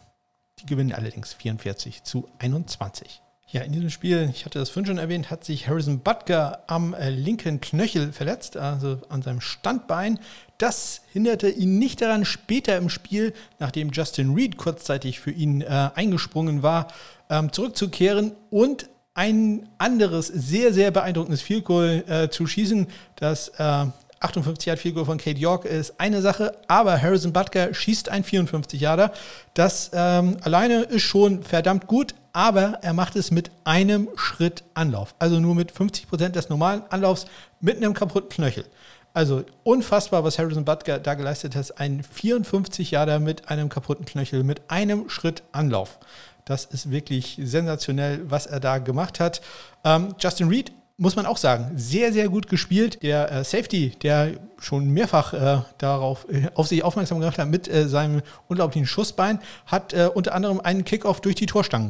Die 0.60 0.66
gewinnen 0.66 0.93
allerdings 0.93 1.34
44 1.34 2.03
zu 2.03 2.28
21. 2.39 3.22
Ja, 3.48 3.62
in 3.62 3.72
diesem 3.72 3.91
Spiel, 3.91 4.28
ich 4.34 4.43
hatte 4.46 4.58
das 4.58 4.70
vorhin 4.70 4.88
schon 4.88 4.98
erwähnt, 4.98 5.30
hat 5.30 5.43
sich 5.43 5.68
Harrison 5.68 6.00
Butker 6.00 6.64
am 6.66 6.96
äh, 6.96 7.12
linken 7.12 7.62
Knöchel 7.62 8.12
verletzt, 8.12 8.58
also 8.58 9.00
an 9.10 9.22
seinem 9.22 9.39
Standbein. 9.39 10.20
Das 10.58 11.02
hinderte 11.14 11.50
ihn 11.50 11.78
nicht 11.78 12.02
daran, 12.02 12.26
später 12.26 12.76
im 12.76 12.89
Spiel, 12.89 13.34
nachdem 13.60 13.91
Justin 13.91 14.34
Reed 14.34 14.58
kurzzeitig 14.58 15.20
für 15.20 15.32
ihn 15.32 15.62
äh, 15.62 15.89
eingesprungen 15.93 16.64
war, 16.64 16.88
ähm, 17.30 17.52
zurückzukehren 17.52 18.32
und 18.50 18.89
ein 19.14 19.70
anderes 19.78 20.28
sehr, 20.28 20.74
sehr 20.74 20.89
beeindruckendes 20.89 21.41
Field 21.41 21.66
Goal 21.66 22.04
äh, 22.08 22.30
zu 22.30 22.48
schießen. 22.48 22.88
Das 23.16 23.50
äh, 23.60 23.86
58 24.20 24.66
Yard 24.66 24.80
Field 24.80 24.96
Goal 24.96 25.06
von 25.06 25.18
Kate 25.20 25.39
York 25.39 25.66
ist 25.66 26.00
eine 26.00 26.22
Sache, 26.22 26.58
aber 26.68 27.00
Harrison 27.00 27.32
Butker 27.32 27.74
schießt 27.74 28.10
ein 28.10 28.24
54 28.24 28.82
Yarder. 28.82 29.14
Das 29.54 29.91
ähm, 29.93 30.38
alleine 30.41 30.82
ist 30.82 31.04
schon 31.04 31.43
verdammt 31.43 31.86
gut, 31.86 32.16
aber 32.36 32.79
er 32.81 32.91
macht 32.91 33.15
es 33.15 33.31
mit 33.31 33.49
einem 33.63 34.09
Schritt 34.17 34.65
Anlauf. 34.73 35.15
Also 35.19 35.39
nur 35.39 35.55
mit 35.55 35.71
50 35.71 36.09
Prozent 36.09 36.36
des 36.36 36.49
normalen 36.49 36.83
Anlaufs 36.89 37.27
mit 37.61 37.77
einem 37.77 37.93
kaputten 37.93 38.29
Knöchel. 38.29 38.65
Also 39.13 39.45
unfassbar, 39.63 40.25
was 40.25 40.38
Harrison 40.38 40.65
Butker 40.65 40.99
da 40.99 41.13
geleistet 41.13 41.55
hat. 41.55 41.79
Ein 41.79 42.03
54 42.03 42.91
Jahre 42.91 43.21
mit 43.21 43.47
einem 43.47 43.69
kaputten 43.69 44.03
Knöchel, 44.03 44.43
mit 44.43 44.69
einem 44.69 45.09
Schritt 45.09 45.43
Anlauf. 45.53 45.97
Das 46.43 46.65
ist 46.65 46.91
wirklich 46.91 47.39
sensationell, 47.41 48.29
was 48.29 48.47
er 48.47 48.59
da 48.59 48.79
gemacht 48.79 49.21
hat. 49.21 49.39
Ähm, 49.86 50.13
Justin 50.19 50.49
Reed 50.49 50.73
muss 50.97 51.15
man 51.15 51.25
auch 51.25 51.38
sagen, 51.38 51.71
sehr, 51.77 52.11
sehr 52.11 52.27
gut 52.27 52.49
gespielt. 52.49 53.01
Der 53.01 53.31
äh, 53.31 53.43
Safety, 53.45 53.91
der 54.03 54.33
schon 54.59 54.89
mehrfach 54.89 55.33
äh, 55.33 55.61
darauf 55.77 56.27
äh, 56.29 56.49
auf 56.53 56.67
sich 56.67 56.83
aufmerksam 56.83 57.21
gemacht 57.21 57.38
hat 57.38 57.47
mit 57.47 57.69
äh, 57.69 57.88
seinem 57.88 58.21
unglaublichen 58.49 58.88
Schussbein, 58.88 59.39
hat 59.65 59.93
äh, 59.93 60.09
unter 60.13 60.36
anderem 60.36 60.59
einen 60.59 60.83
Kickoff 60.83 61.21
durch 61.21 61.36
die 61.36 61.45
Torstangen 61.45 61.88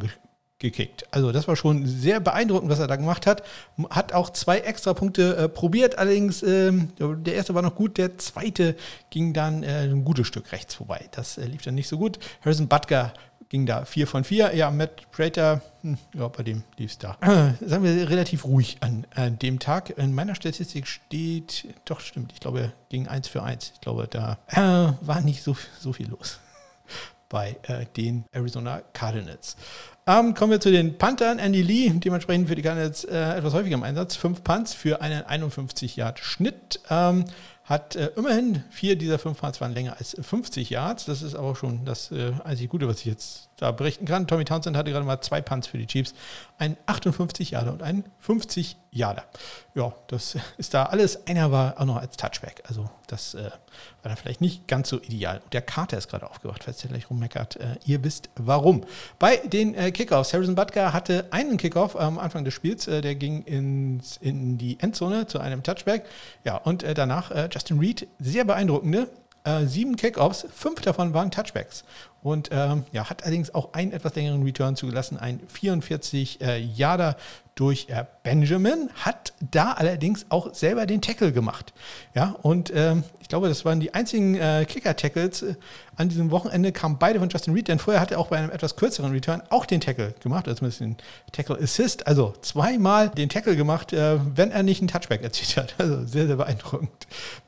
gekickt. 0.60 1.06
Also 1.12 1.32
das 1.32 1.48
war 1.48 1.56
schon 1.56 1.86
sehr 1.86 2.20
beeindruckend, 2.20 2.70
was 2.70 2.80
er 2.80 2.88
da 2.88 2.96
gemacht 2.96 3.28
hat. 3.28 3.44
Hat 3.90 4.14
auch 4.14 4.30
zwei 4.30 4.60
extra 4.60 4.94
Punkte 4.94 5.36
äh, 5.36 5.50
probiert, 5.50 5.98
allerdings 5.98 6.44
ähm, 6.44 6.90
der 7.00 7.36
erste 7.36 7.54
war 7.54 7.62
noch 7.62 7.76
gut, 7.76 7.98
der 7.98 8.18
zweite 8.18 8.76
ging 9.10 9.34
dann 9.34 9.64
äh, 9.64 9.84
ein 9.84 10.06
gutes 10.06 10.28
Stück 10.28 10.52
rechts 10.52 10.76
vorbei. 10.76 11.10
Das 11.12 11.38
äh, 11.38 11.46
lief 11.46 11.62
dann 11.64 11.76
nicht 11.76 11.90
so 11.90 11.98
gut. 11.98 12.20
Harrison 12.42 12.68
Butker 12.68 13.12
ging 13.50 13.66
da 13.66 13.86
4 13.86 14.08
von 14.08 14.24
4. 14.24 14.56
Ja, 14.56 14.72
Matt 14.72 15.12
Prater, 15.12 15.62
hm, 15.82 15.98
ja, 16.14 16.28
bei 16.28 16.44
dem 16.44 16.64
lief 16.78 16.92
es 16.92 16.98
da. 16.98 17.18
Sagen 17.62 17.84
wir 17.84 18.10
relativ 18.10 18.46
ruhig 18.46 18.78
an, 18.82 19.06
an 19.14 19.38
dem 19.40 19.60
Tag. 19.60 19.98
In 19.98 20.14
meiner 20.16 20.36
Statistik 20.36 20.88
steht, 20.88 21.68
doch 21.86 22.00
stimmt, 22.00 22.32
ich 22.34 22.40
glaube, 22.40 22.72
ging 22.90 23.08
1 23.08 23.28
für 23.28 23.44
1. 23.44 23.72
Ich 23.76 23.82
glaube, 23.82 24.08
da 24.10 24.40
äh, 24.48 24.94
war 25.06 25.22
nicht 25.22 25.44
so, 25.44 25.56
so 25.80 25.94
viel 25.94 26.08
los 26.08 26.40
bei 27.30 27.58
äh, 27.64 27.86
den 27.98 28.26
Arizona 28.32 28.82
Cardinals. 28.94 29.58
Ähm, 30.08 30.36
kommen 30.36 30.52
wir 30.52 30.60
zu 30.60 30.70
den 30.70 31.00
Panthern. 31.00 31.40
Andy 31.40 31.64
Lee, 31.64 31.90
dementsprechend 31.90 32.48
für 32.48 32.54
die 32.54 32.62
Cardinals 32.62 33.06
äh, 33.06 33.38
etwas 33.38 33.56
häufiger 33.56 33.74
im 33.74 33.82
Einsatz. 33.82 34.16
Fünf 34.16 34.44
Punts 34.44 34.76
für 34.76 35.02
einen 35.02 35.24
51 35.24 35.96
Yard 35.96 36.20
Schnitt. 36.20 36.80
Ähm, 36.92 37.26
hat 37.64 37.96
äh, 37.96 38.12
immerhin 38.16 38.64
vier 38.70 38.96
dieser 38.98 39.18
fünf 39.18 39.40
Punts 39.40 39.60
waren 39.62 39.74
länger 39.74 39.96
als 39.98 40.16
50 40.22 40.70
Yards. 40.70 41.06
Das 41.06 41.24
ist 41.24 41.34
aber 41.34 41.56
schon 41.56 41.86
das 41.86 42.12
äh, 42.12 42.34
einzig 42.44 42.70
Gute, 42.70 42.88
was 42.88 43.00
ich 43.00 43.06
jetzt 43.06 43.50
da 43.58 43.72
berichten 43.72 44.06
kann. 44.06 44.28
Tommy 44.28 44.44
Townsend 44.44 44.76
hatte 44.76 44.92
gerade 44.92 45.06
mal 45.06 45.22
zwei 45.22 45.42
Punts 45.42 45.68
für 45.68 45.78
die 45.78 45.88
Chiefs. 45.88 46.14
Ein 46.58 46.76
58 46.86 47.52
Yarder 47.52 47.74
und 47.74 47.84
ein 47.84 48.04
50 48.20 48.78
Yarder. 48.92 49.24
Ja, 49.74 49.94
das 50.08 50.38
ist 50.58 50.74
da 50.74 50.84
alles. 50.84 51.26
Einer 51.28 51.52
war 51.52 51.80
auch 51.80 51.86
noch 51.86 51.98
als 51.98 52.18
Touchback. 52.18 52.64
Also 52.68 52.90
das 53.08 53.34
äh, 53.34 53.44
war 53.44 53.50
dann 54.04 54.18
vielleicht 54.18 54.42
nicht 54.42 54.68
ganz 54.68 54.90
so 54.90 55.00
ideal. 55.02 55.40
Und 55.44 55.54
der 55.54 55.62
Carter 55.62 55.98
ist 55.98 56.10
gerade 56.10 56.30
aufgewacht, 56.30 56.64
falls 56.66 56.80
der 56.80 56.90
gleich 56.90 57.10
rummeckert. 57.10 57.56
Äh, 57.58 57.78
ihr 57.86 58.04
wisst 58.04 58.30
warum. 58.36 58.84
Bei 59.20 59.38
den 59.38 59.74
äh, 59.74 59.92
Kickoffs. 59.92 60.34
Harrison 60.34 60.56
Butker 60.56 60.92
hatte 60.92 61.28
einen 61.32 61.58
Kickoff 61.58 61.96
am 61.96 62.20
Anfang 62.20 62.44
des 62.44 62.54
Spiels. 62.54 62.88
Äh, 62.88 63.02
der 63.02 63.16
ging 63.16 63.44
ins, 63.44 64.18
in 64.18 64.58
die 64.58 64.80
Endzone 64.82 65.28
zu 65.28 65.40
einem 65.40 65.64
Touchback. 65.64 66.06
Ja, 66.44 66.58
und 66.58 66.84
äh, 66.84 66.94
danach 66.94 67.32
äh, 67.32 67.48
Justin 67.52 67.80
Reed. 67.80 68.08
Sehr 68.20 68.44
beeindruckende 68.44 69.10
sieben 69.66 69.96
Kickoffs, 69.96 70.48
fünf 70.52 70.82
davon 70.82 71.14
waren 71.14 71.30
Touchbacks 71.30 71.84
und 72.26 72.50
ähm, 72.52 72.86
ja, 72.92 73.08
hat 73.08 73.22
allerdings 73.22 73.54
auch 73.54 73.74
einen 73.74 73.92
etwas 73.92 74.16
längeren 74.16 74.42
Return 74.42 74.76
zugelassen, 74.76 75.18
ein 75.18 75.40
44 75.48 76.42
äh, 76.42 76.60
Yarder 76.60 77.18
durch 77.56 77.88
äh, 77.90 78.04
Benjamin, 78.24 78.90
hat 78.96 79.34
da 79.40 79.72
allerdings 79.72 80.26
auch 80.28 80.54
selber 80.54 80.86
den 80.86 81.02
Tackle 81.02 81.32
gemacht. 81.32 81.74
Ja, 82.14 82.36
und 82.42 82.72
ähm, 82.76 83.04
ich 83.22 83.30
glaube, 83.30 83.48
das 83.48 83.64
waren 83.64 83.80
die 83.80 83.94
einzigen 83.94 84.36
äh, 84.36 84.66
Kicker-Tackles 84.68 85.42
äh, 85.42 85.56
an 85.96 86.10
diesem 86.10 86.32
Wochenende, 86.32 86.74
kamen 86.74 86.98
beide 87.00 87.20
von 87.20 87.30
Justin 87.30 87.54
Reed, 87.54 87.70
denn 87.70 87.80
vorher 87.80 88.02
hat 88.02 88.12
er 88.12 88.20
auch 88.20 88.28
bei 88.28 88.38
einem 88.38 88.52
etwas 88.52 88.76
kürzeren 88.76 89.14
Return 89.14 89.42
auch 89.50 89.66
den 89.66 89.80
Tackle 89.80 90.14
gemacht, 90.22 90.50
also 90.50 90.60
zumindest 90.60 90.82
den 90.82 90.98
Tackle 91.32 91.58
Assist, 91.58 92.06
also 92.08 92.34
zweimal 92.42 93.10
den 93.10 93.30
Tackle 93.30 93.56
gemacht, 93.56 93.94
äh, 93.94 94.20
wenn 94.36 94.52
er 94.52 94.64
nicht 94.64 94.82
einen 94.82 94.90
Touchback 94.90 95.24
erzielt 95.24 95.56
hat. 95.58 95.76
Also 95.86 96.06
sehr, 96.06 96.26
sehr 96.26 96.38
beeindruckend. 96.38 96.90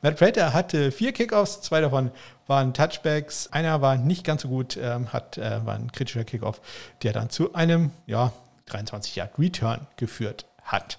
Matt 0.00 0.16
Prater 0.16 0.52
hatte 0.52 0.92
vier 0.92 1.12
Kickoffs, 1.12 1.60
zwei 1.60 1.80
davon 1.80 2.12
waren 2.46 2.72
Touchbacks. 2.72 3.48
Einer 3.52 3.80
war 3.82 3.96
nicht 3.96 4.24
ganz 4.24 4.42
so 4.42 4.48
gut, 4.48 4.78
ähm, 4.80 5.12
hat, 5.12 5.38
äh, 5.38 5.64
war 5.66 5.74
ein 5.74 5.90
kritischer 5.92 6.24
Kickoff, 6.24 6.60
der 7.02 7.12
dann 7.12 7.30
zu 7.30 7.54
einem 7.54 7.90
ja, 8.06 8.32
23 8.68 9.16
Yard 9.16 9.38
Return 9.38 9.86
geführt 9.96 10.46
hat. 10.62 10.98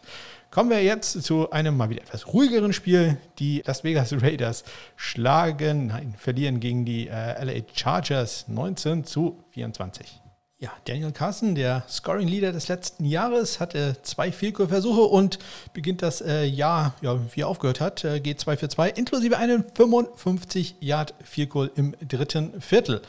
Kommen 0.51 0.71
wir 0.71 0.83
jetzt 0.83 1.23
zu 1.23 1.51
einem 1.51 1.77
mal 1.77 1.89
wieder 1.89 2.01
etwas 2.01 2.33
ruhigeren 2.33 2.73
Spiel. 2.73 3.17
Die 3.37 3.61
Las 3.65 3.83
Vegas 3.83 4.11
Raiders 4.13 4.63
schlagen, 4.95 5.87
nein, 5.87 6.15
verlieren 6.17 6.59
gegen 6.59 6.85
die 6.85 7.07
äh, 7.07 7.43
LA 7.43 7.61
Chargers 7.73 8.47
19 8.47 9.05
zu 9.05 9.43
24. 9.51 10.21
Ja, 10.61 10.73
Daniel 10.83 11.13
Carson, 11.13 11.55
der 11.55 11.83
Scoring 11.87 12.27
Leader 12.27 12.51
des 12.51 12.67
letzten 12.67 13.05
Jahres, 13.05 13.61
hatte 13.61 13.95
zwei 14.01 14.29
Vielkurversuche 14.29 15.03
und 15.03 15.39
beginnt 15.71 16.01
das 16.01 16.19
äh, 16.19 16.43
Jahr, 16.43 16.95
ja, 17.01 17.17
wie 17.33 17.41
er 17.41 17.47
aufgehört 17.47 17.79
hat, 17.79 18.03
äh, 18.03 18.19
geht 18.19 18.41
2 18.41 18.57
für 18.57 18.67
2, 18.67 18.89
inklusive 18.89 19.37
einen 19.37 19.63
55 19.73 20.75
Yard 20.81 21.13
Vielkur 21.23 21.69
im 21.77 21.95
dritten 22.05 22.59
Viertel. 22.59 23.01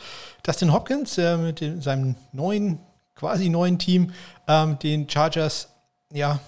Dustin 0.45 0.73
Hopkins 0.73 1.19
äh, 1.19 1.37
mit 1.39 1.61
dem, 1.61 1.83
seinem 1.83 2.15
neuen, 2.31 2.79
quasi 3.21 3.51
neuen 3.51 3.79
Team, 3.79 4.13
ähm, 4.49 4.79
den 4.79 5.09
Chargers, 5.09 5.69
ja, 6.11 6.41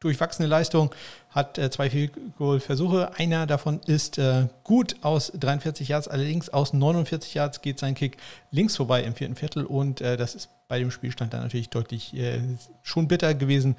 durchwachsene 0.00 0.46
Leistung, 0.46 0.94
hat 1.30 1.56
äh, 1.56 1.70
zwei 1.70 1.88
Field-Goal-Versuche. 1.88 3.12
Einer 3.16 3.46
davon 3.46 3.80
ist 3.86 4.18
äh, 4.18 4.48
gut 4.64 4.96
aus 5.00 5.32
43 5.34 5.88
Yards, 5.88 6.06
allerdings 6.06 6.50
aus 6.50 6.74
49 6.74 7.32
Yards 7.32 7.62
geht 7.62 7.78
sein 7.78 7.94
Kick 7.94 8.18
links 8.50 8.76
vorbei 8.76 9.02
im 9.02 9.14
vierten 9.14 9.34
Viertel 9.34 9.64
und 9.64 10.02
äh, 10.02 10.18
das 10.18 10.34
ist 10.34 10.50
bei 10.68 10.78
dem 10.78 10.90
Spielstand 10.90 11.32
dann 11.32 11.42
natürlich 11.42 11.70
deutlich 11.70 12.14
äh, 12.14 12.38
schon 12.82 13.08
bitter 13.08 13.34
gewesen, 13.34 13.76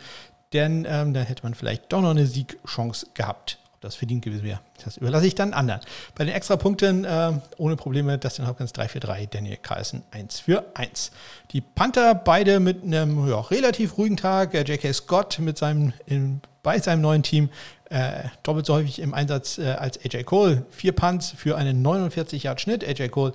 denn 0.52 0.88
ähm, 0.90 1.14
da 1.14 1.22
hätte 1.22 1.44
man 1.44 1.54
vielleicht 1.54 1.94
doch 1.94 2.02
noch 2.02 2.10
eine 2.10 2.26
Siegchance 2.26 3.06
gehabt. 3.14 3.60
Das 3.86 3.96
verdient 3.96 4.24
gewesen 4.24 4.44
wäre, 4.44 4.60
das 4.84 4.98
überlasse 4.98 5.28
ich 5.28 5.36
dann 5.36 5.54
anderen. 5.54 5.80
Bei 6.16 6.26
den 6.26 6.34
Extrapunkten 6.34 7.06
äh, 7.06 7.34
ohne 7.58 7.76
Probleme 7.76 8.18
Dustin 8.18 8.48
Hopkins 8.48 8.74
3 8.74 8.88
für 8.88 9.00
3, 9.00 9.28
Daniel 9.28 9.58
Carlson 9.58 10.02
1 10.10 10.40
für 10.40 10.66
1. 10.74 11.12
Die 11.52 11.62
Panther 11.62 12.16
beide 12.16 12.60
mit 12.60 12.84
einem 12.84 13.30
ja, 13.30 13.40
relativ 13.40 14.00
ruhigen 14.00 14.18
Tag. 14.18 14.56
Äh, 14.56 14.64
J.K. 14.64 14.92
Scott 14.92 15.38
mit 15.38 15.60
seinem 15.60 15.94
in, 16.08 16.42
bei 16.64 16.80
seinem 16.80 17.02
neuen 17.02 17.22
Team 17.22 17.50
äh, 17.92 18.24
doppelt 18.42 18.66
so 18.66 18.74
häufig 18.74 18.98
im 18.98 19.14
Einsatz 19.14 19.60
äh, 19.60 19.68
als 19.68 20.04
AJ 20.04 20.24
Cole. 20.24 20.66
Vier 20.72 20.94
Punts 20.94 21.36
für 21.38 21.56
einen 21.56 21.84
49 21.84 22.42
Yard 22.42 22.60
Schnitt. 22.60 22.84
AJ 22.84 23.10
Cole 23.10 23.34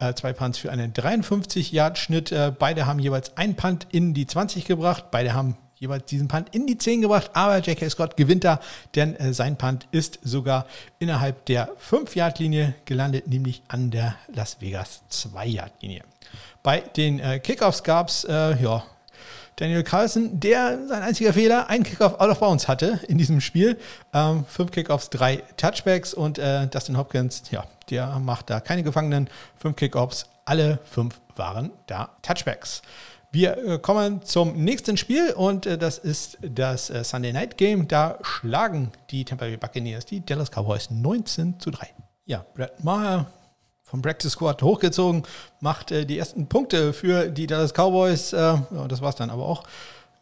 äh, 0.00 0.14
zwei 0.14 0.32
Punts 0.32 0.58
für 0.58 0.72
einen 0.72 0.92
53 0.92 1.70
Yard 1.70 1.96
Schnitt. 1.96 2.32
Äh, 2.32 2.52
beide 2.58 2.86
haben 2.86 2.98
jeweils 2.98 3.36
ein 3.36 3.54
Punt 3.54 3.86
in 3.92 4.14
die 4.14 4.26
20 4.26 4.64
gebracht. 4.64 5.12
Beide 5.12 5.32
haben 5.32 5.56
jeweils 5.82 6.04
diesen 6.04 6.28
Punt 6.28 6.54
in 6.54 6.66
die 6.66 6.78
10 6.78 7.02
gebracht, 7.02 7.30
aber 7.34 7.58
J.K. 7.58 7.90
Scott 7.90 8.16
gewinnt 8.16 8.44
da, 8.44 8.60
denn 8.94 9.16
äh, 9.16 9.34
sein 9.34 9.56
Punt 9.56 9.88
ist 9.90 10.20
sogar 10.22 10.66
innerhalb 11.00 11.44
der 11.46 11.70
5-Yard-Linie 11.90 12.74
gelandet, 12.84 13.26
nämlich 13.26 13.62
an 13.66 13.90
der 13.90 14.14
Las 14.32 14.60
Vegas 14.60 15.02
2-Yard-Linie. 15.10 16.04
Bei 16.62 16.80
den 16.80 17.18
äh, 17.18 17.40
Kickoffs 17.40 17.82
gab 17.82 18.08
es 18.08 18.22
äh, 18.24 18.62
ja, 18.62 18.84
Daniel 19.56 19.82
Carlson, 19.82 20.38
der 20.38 20.86
sein 20.86 21.02
einziger 21.02 21.32
Fehler, 21.32 21.68
einen 21.68 21.82
Kickoff 21.82 22.20
out 22.20 22.30
of 22.30 22.38
bounds 22.38 22.68
hatte 22.68 23.00
in 23.08 23.18
diesem 23.18 23.40
Spiel. 23.40 23.76
Ähm, 24.14 24.44
fünf 24.48 24.70
Kickoffs, 24.70 25.10
drei 25.10 25.42
Touchbacks 25.56 26.14
und 26.14 26.38
äh, 26.38 26.68
Dustin 26.68 26.96
Hopkins, 26.96 27.42
ja, 27.50 27.64
der 27.90 28.20
macht 28.20 28.50
da 28.50 28.60
keine 28.60 28.84
Gefangenen. 28.84 29.28
Fünf 29.58 29.74
Kickoffs, 29.76 30.26
alle 30.44 30.78
fünf 30.84 31.20
waren 31.34 31.70
da 31.88 32.10
Touchbacks. 32.22 32.82
Wir 33.34 33.56
äh, 33.56 33.78
kommen 33.78 34.22
zum 34.22 34.62
nächsten 34.62 34.98
Spiel 34.98 35.32
und 35.32 35.64
äh, 35.64 35.78
das 35.78 35.96
ist 35.96 36.36
das 36.42 36.90
äh, 36.90 37.02
Sunday 37.02 37.32
Night 37.32 37.56
Game. 37.56 37.88
Da 37.88 38.18
schlagen 38.20 38.92
die 39.10 39.24
Tampa 39.24 39.46
Bay 39.46 39.56
Buccaneers 39.56 40.04
die 40.04 40.22
Dallas 40.22 40.50
Cowboys 40.50 40.90
19 40.90 41.58
zu 41.58 41.70
3. 41.70 41.88
Ja, 42.26 42.44
Brett 42.54 42.84
Maher 42.84 43.24
vom 43.84 44.02
Practice 44.02 44.32
Squad 44.32 44.62
hochgezogen, 44.62 45.22
macht 45.60 45.90
die 45.90 46.18
ersten 46.18 46.46
Punkte 46.46 46.92
für 46.92 47.30
die 47.30 47.46
Dallas 47.46 47.72
Cowboys. 47.72 48.30
Das 48.30 49.02
war 49.02 49.08
es 49.08 49.16
dann 49.16 49.28
aber 49.28 49.44
auch. 49.44 49.64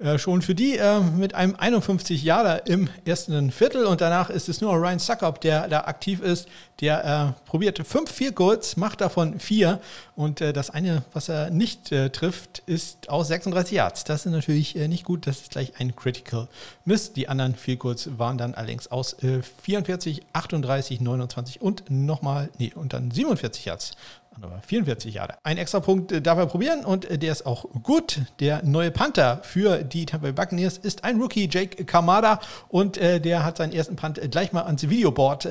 Äh, 0.01 0.19
schon 0.19 0.41
für 0.41 0.55
die 0.55 0.79
äh, 0.79 1.01
mit 1.01 1.35
einem 1.35 1.55
51 1.57 2.23
Jahre 2.23 2.63
im 2.65 2.89
ersten 3.05 3.51
Viertel 3.51 3.85
und 3.85 4.01
danach 4.01 4.31
ist 4.31 4.49
es 4.49 4.63
nur 4.63 4.73
Ryan 4.73 4.99
Suckup, 4.99 5.43
der 5.43 5.69
da 5.69 5.83
aktiv 5.83 6.23
ist. 6.23 6.49
Der 6.81 7.35
äh, 7.37 7.47
probiert 7.47 7.87
fünf 7.87 8.11
Field 8.11 8.35
Goals, 8.35 8.79
macht 8.79 9.03
davon 9.03 9.39
vier 9.39 9.79
und 10.17 10.41
äh, 10.41 10.55
das 10.55 10.71
eine, 10.71 11.03
was 11.13 11.29
er 11.29 11.51
nicht 11.51 11.93
äh, 11.93 12.09
trifft, 12.09 12.63
ist 12.65 13.11
aus 13.11 13.29
36 13.29 13.77
Yards. 13.77 14.05
Das 14.05 14.25
ist 14.25 14.33
natürlich 14.33 14.75
nicht 14.75 15.05
gut, 15.05 15.27
das 15.27 15.43
ist 15.43 15.51
gleich 15.51 15.75
ein 15.79 15.95
Critical 15.95 16.49
Miss. 16.87 17.13
Die 17.13 17.29
anderen 17.29 17.55
Field 17.55 17.81
Goals 17.81 18.09
waren 18.17 18.39
dann 18.39 18.55
allerdings 18.55 18.91
aus 18.91 19.17
44, 19.63 20.23
38, 20.33 21.03
29 21.03 21.61
und 21.61 21.91
nochmal, 21.91 22.49
nee, 22.59 22.73
und 22.75 22.95
dann 22.95 23.11
47 23.11 23.67
Yards 23.67 23.93
44 24.67 25.15
Jahre. 25.15 25.35
Ein 25.43 25.59
extra 25.59 25.81
Punkt 25.81 26.13
äh, 26.13 26.23
darf 26.23 26.39
er 26.39 26.47
probieren 26.47 26.85
und 26.85 27.05
äh, 27.05 27.19
der 27.19 27.33
ist 27.33 27.47
auch 27.47 27.67
gut. 27.83 28.21
Der 28.39 28.63
neue 28.65 28.91
Panther 28.91 29.41
für 29.43 29.83
die 29.83 30.07
Tampa 30.07 30.27
Bay 30.27 30.33
Buccaneers 30.33 30.79
ist 30.79 31.05
ein 31.05 31.21
Rookie, 31.21 31.49
Jake 31.51 31.85
Kamada, 31.85 32.41
und 32.69 32.97
äh, 32.97 33.21
der 33.21 33.45
hat 33.45 33.57
seinen 33.57 33.73
ersten 33.73 33.97
Punt 33.97 34.21
gleich 34.31 34.53
mal 34.53 34.63
ans 34.63 34.89
Videoboard 34.89 35.49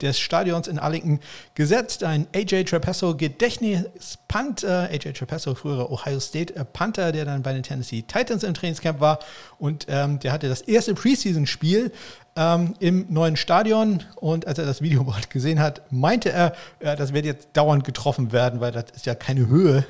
des 0.00 0.18
Stadions 0.18 0.68
in 0.68 0.78
Arlington 0.78 1.20
gesetzt. 1.54 2.04
Ein 2.04 2.26
AJ 2.34 2.64
Trapesso 2.64 3.16
Gedächtnis-Punt. 3.16 4.64
AJ 4.64 5.12
Trapesso, 5.12 5.54
früherer 5.54 5.90
Ohio 5.90 6.20
State 6.20 6.54
Panther, 6.72 7.12
der 7.12 7.24
dann 7.24 7.42
bei 7.42 7.52
den 7.52 7.62
Tennessee 7.62 8.02
Titans 8.02 8.42
im 8.42 8.54
Trainingscamp 8.54 9.00
war 9.00 9.18
und 9.58 9.86
ähm, 9.88 10.18
der 10.20 10.32
hatte 10.32 10.48
das 10.48 10.62
erste 10.62 10.94
Preseason-Spiel 10.94 11.92
ähm, 12.36 12.74
im 12.78 13.06
neuen 13.08 13.36
Stadion. 13.36 14.02
Und 14.16 14.46
als 14.46 14.58
er 14.58 14.66
das 14.66 14.82
Videoboard 14.82 15.30
gesehen 15.30 15.60
hat, 15.60 15.82
meinte 15.90 16.30
er, 16.30 16.54
ja, 16.82 16.96
das 16.96 17.12
wird 17.12 17.24
jetzt 17.24 17.50
dauernd 17.54 17.84
getroffen 17.84 18.32
werden, 18.32 18.60
weil 18.60 18.72
das 18.72 18.86
ist 18.94 19.06
ja 19.06 19.14
keine 19.14 19.46
Höhe. 19.48 19.84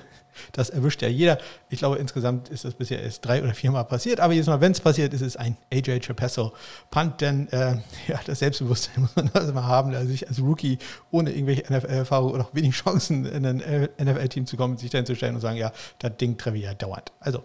Das 0.52 0.70
erwischt 0.70 1.02
ja 1.02 1.08
jeder. 1.08 1.38
Ich 1.68 1.80
glaube, 1.80 1.96
insgesamt 1.98 2.48
ist 2.48 2.64
das 2.64 2.74
bisher 2.74 3.02
erst 3.02 3.24
drei 3.24 3.42
oder 3.42 3.52
viermal 3.52 3.84
passiert. 3.84 4.20
Aber 4.20 4.32
jedes 4.32 4.46
Mal, 4.46 4.60
wenn 4.60 4.72
es 4.72 4.80
passiert, 4.80 5.12
ist 5.12 5.22
es 5.22 5.36
ein 5.36 5.56
AJ 5.72 6.00
Trapesso 6.00 6.52
Punt. 6.90 7.20
Denn 7.20 7.48
äh, 7.48 7.76
ja, 8.08 8.20
das 8.24 8.38
Selbstbewusstsein 8.38 9.02
muss 9.02 9.16
man 9.16 9.30
also 9.34 9.52
mal 9.52 9.64
haben, 9.64 9.94
also 9.94 10.08
sich 10.08 10.28
als 10.28 10.40
Rookie 10.40 10.78
ohne 11.10 11.32
irgendwelche 11.32 11.62
NFL-Erfahrung 11.72 12.32
oder 12.32 12.44
auch 12.44 12.54
wenig 12.54 12.74
Chancen 12.74 13.26
in 13.26 13.44
ein 13.44 13.88
NFL-Team 14.02 14.46
zu 14.46 14.56
kommen, 14.56 14.78
sich 14.78 14.90
dann 14.90 15.06
zu 15.06 15.14
stellen 15.14 15.34
und 15.34 15.40
sagen, 15.40 15.56
ja, 15.56 15.72
das 15.98 16.16
Ding 16.16 16.38
treffe 16.38 16.56
ich 16.56 16.64
ja 16.64 16.74
dauernd. 16.74 17.12
Also 17.20 17.44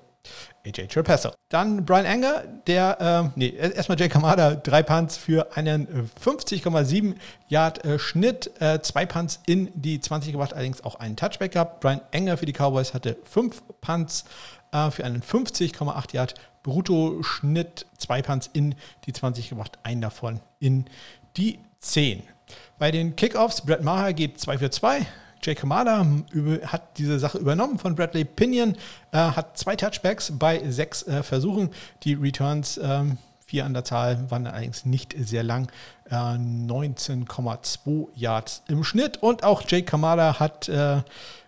AJ 0.65 0.87
Trapesso. 0.87 1.31
Dann 1.49 1.85
Brian 1.85 2.05
Anger, 2.05 2.43
der, 2.67 3.31
äh, 3.35 3.39
nee, 3.39 3.49
erstmal 3.49 3.99
Jay 3.99 4.09
Kamada, 4.09 4.55
drei 4.55 4.83
Punts 4.83 5.17
für 5.17 5.55
einen 5.55 6.09
50,7 6.21 7.15
Yard 7.47 7.85
äh, 7.85 7.99
Schnitt, 7.99 8.51
äh, 8.59 8.79
zwei 8.81 9.05
Punts 9.05 9.39
in 9.45 9.69
die 9.75 9.99
20 9.99 10.31
gebracht, 10.31 10.53
allerdings 10.53 10.83
auch 10.83 10.95
einen 10.95 11.15
Touchback 11.15 11.53
gehabt. 11.53 11.81
Brian 11.81 12.01
Anger 12.13 12.37
für 12.37 12.45
die 12.45 12.53
Cowboys 12.53 12.93
hatte 12.93 13.17
fünf 13.23 13.61
Punts 13.81 14.25
äh, 14.71 14.91
für 14.91 15.05
einen 15.05 15.21
50,8 15.21 16.13
Yard 16.13 16.33
Brutto-Schnitt, 16.63 17.85
zwei 17.97 18.21
Punts 18.21 18.49
in 18.51 18.75
die 19.05 19.13
20 19.13 19.49
gebracht, 19.49 19.77
einen 19.83 20.01
davon 20.01 20.39
in 20.59 20.85
die 21.37 21.59
10. 21.79 22.23
Bei 22.79 22.91
den 22.91 23.15
Kickoffs, 23.15 23.61
Brett 23.61 23.83
Maher 23.83 24.13
geht 24.13 24.39
2 24.39 24.57
für 24.57 24.69
2, 24.69 25.05
Jake 25.45 25.61
Kamada 25.61 26.05
hat 26.65 26.97
diese 26.97 27.19
Sache 27.19 27.37
übernommen 27.37 27.77
von 27.77 27.93
Bradley 27.93 28.25
Pinion, 28.25 28.75
äh, 29.11 29.17
hat 29.17 29.57
zwei 29.57 29.75
Touchbacks 29.75 30.33
bei 30.39 30.63
sechs 30.71 31.03
äh, 31.03 31.21
Versuchen. 31.21 31.69
Die 32.03 32.15
Returns, 32.15 32.77
äh, 32.77 33.03
vier 33.45 33.65
an 33.65 33.75
der 33.75 33.83
Zahl, 33.83 34.31
waren 34.31 34.47
allerdings 34.47 34.85
nicht 34.85 35.13
sehr 35.17 35.43
lang. 35.43 35.71
19,2 36.09 37.87
äh, 37.87 38.05
Yards 38.15 38.63
im 38.67 38.83
Schnitt. 38.83 39.21
Und 39.21 39.43
auch 39.43 39.63
Jake 39.67 39.85
Kamada 39.85 40.39
hat 40.39 40.67
äh, 40.67 41.01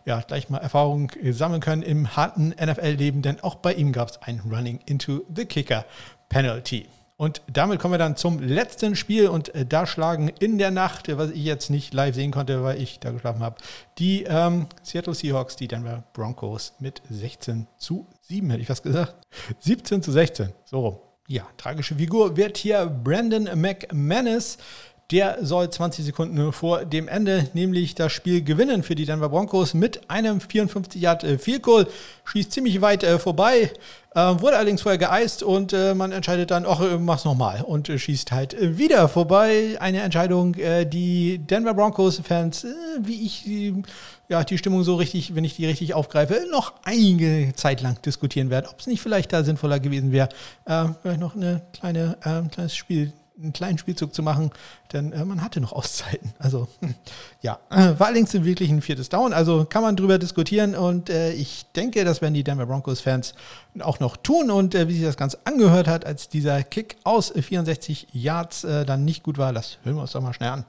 ja, 0.05 0.21
gleich 0.21 0.49
mal 0.49 0.59
Erfahrung 0.59 1.11
sammeln 1.31 1.61
können 1.61 1.81
im 1.81 2.15
harten 2.15 2.49
NFL-Leben, 2.49 3.21
denn 3.21 3.39
auch 3.41 3.55
bei 3.55 3.73
ihm 3.73 3.91
gab 3.91 4.09
es 4.09 4.21
ein 4.21 4.41
Running 4.49 4.79
into 4.85 5.25
the 5.35 5.45
Kicker 5.45 5.85
Penalty. 6.29 6.87
Und 7.18 7.41
damit 7.51 7.80
kommen 7.80 7.95
wir 7.95 7.97
dann 7.97 8.15
zum 8.15 8.39
letzten 8.39 8.95
Spiel 8.95 9.28
und 9.28 9.53
äh, 9.55 9.65
da 9.65 9.88
schlagen 9.88 10.30
in 10.39 10.59
der 10.59 10.70
Nacht, 10.70 11.15
was 11.18 11.32
ich 11.32 11.43
jetzt 11.43 11.72
nicht 11.72 11.91
live 11.91 12.13
sehen 12.13 12.30
konnte, 12.30 12.63
weil 12.63 12.80
ich 12.80 12.99
da 12.99 13.09
geschlafen 13.09 13.41
habe, 13.41 13.57
die 13.97 14.24
ähm, 14.24 14.68
Seattle 14.84 15.15
Seahawks, 15.15 15.55
die 15.55 15.68
Denver 15.68 16.03
Broncos 16.13 16.74
mit 16.80 17.01
16 17.09 17.65
zu 17.78 18.05
7, 18.22 18.51
hätte 18.51 18.61
ich 18.61 18.68
fast 18.68 18.84
gesagt. 18.84 19.15
17 19.59 20.03
zu 20.03 20.11
16, 20.11 20.53
so 20.65 20.80
rum. 20.80 20.99
Ja, 21.28 21.47
tragische 21.57 21.95
Figur 21.95 22.38
wird 22.38 22.55
hier 22.57 22.86
Brandon 22.86 23.49
McManus. 23.59 24.59
Der 25.09 25.37
soll 25.39 25.69
20 25.69 26.03
Sekunden 26.03 26.51
vor 26.51 26.83
dem 26.83 27.07
Ende 27.07 27.47
nämlich 27.53 27.95
das 27.95 28.11
Spiel 28.11 28.43
gewinnen 28.43 28.83
für 28.83 28.93
die 28.93 29.05
Denver 29.05 29.29
Broncos 29.29 29.73
mit 29.73 30.09
einem 30.09 30.41
54 30.41 31.01
Yard 31.01 31.23
äh, 31.23 31.37
Field 31.37 31.63
Goal. 31.63 31.87
Schießt 32.25 32.51
ziemlich 32.51 32.81
weit 32.81 33.05
äh, 33.05 33.17
vorbei, 33.17 33.71
äh, 34.15 34.19
wurde 34.19 34.57
allerdings 34.57 34.81
vorher 34.81 34.97
geeist 34.97 35.43
und 35.43 35.71
äh, 35.71 35.95
man 35.95 36.11
entscheidet 36.11 36.51
dann, 36.51 36.65
ach, 36.67 36.81
äh, 36.81 36.97
mach's 36.97 37.23
nochmal 37.23 37.61
und 37.61 37.87
äh, 37.87 37.97
schießt 37.97 38.33
halt 38.33 38.57
wieder 38.59 39.07
vorbei. 39.07 39.77
Eine 39.79 40.01
Entscheidung, 40.01 40.57
die 40.87 41.37
Denver 41.37 41.73
Broncos-Fans, 41.73 42.67
wie 42.99 43.25
ich 43.25 43.45
ja, 44.27 44.43
die 44.43 44.57
Stimmung 44.57 44.83
so 44.83 44.95
richtig, 44.95 45.35
wenn 45.35 45.45
ich 45.45 45.55
die 45.55 45.65
richtig 45.65 45.93
aufgreife, 45.93 46.47
noch 46.51 46.73
einige 46.83 47.53
Zeit 47.55 47.81
lang 47.81 47.97
diskutieren 48.01 48.49
werde, 48.49 48.67
ob 48.67 48.81
es 48.81 48.87
nicht 48.87 49.01
vielleicht 49.01 49.31
da 49.31 49.45
sinnvoller 49.45 49.79
gewesen 49.79 50.11
wäre, 50.11 50.27
vielleicht 50.65 51.21
noch 51.21 51.37
eine 51.37 51.61
kleine, 51.71 52.17
ein 52.23 52.51
kleines 52.51 52.75
Spiel 52.75 53.13
einen 53.41 53.53
kleinen 53.53 53.77
Spielzug 53.77 54.13
zu 54.13 54.23
machen, 54.23 54.51
denn 54.93 55.11
äh, 55.11 55.23
man 55.25 55.41
hatte 55.41 55.61
noch 55.61 55.73
Auszeiten. 55.73 56.33
Also 56.39 56.67
ja, 57.41 57.59
äh, 57.69 57.99
war 57.99 58.07
allerdings 58.07 58.33
wirklich 58.33 58.69
ein 58.69 58.81
viertes 58.81 59.09
Down, 59.09 59.33
also 59.33 59.65
kann 59.65 59.81
man 59.81 59.95
drüber 59.95 60.17
diskutieren 60.17 60.75
und 60.75 61.09
äh, 61.09 61.33
ich 61.33 61.65
denke, 61.75 62.05
das 62.05 62.21
werden 62.21 62.33
die 62.33 62.43
Denver 62.43 62.65
Broncos-Fans 62.65 63.33
auch 63.79 63.99
noch 63.99 64.17
tun 64.17 64.49
und 64.51 64.75
äh, 64.75 64.88
wie 64.88 64.93
sich 64.93 65.03
das 65.03 65.17
Ganze 65.17 65.39
angehört 65.45 65.88
hat, 65.88 66.05
als 66.05 66.29
dieser 66.29 66.63
Kick 66.63 66.97
aus 67.03 67.33
64 67.35 68.07
Yards 68.13 68.63
äh, 68.63 68.85
dann 68.85 69.03
nicht 69.03 69.23
gut 69.23 69.38
war, 69.38 69.51
das 69.51 69.77
hören 69.83 69.95
wir 69.95 70.01
uns 70.01 70.11
doch 70.11 70.21
mal 70.21 70.33
schnell 70.33 70.49
an. 70.49 70.65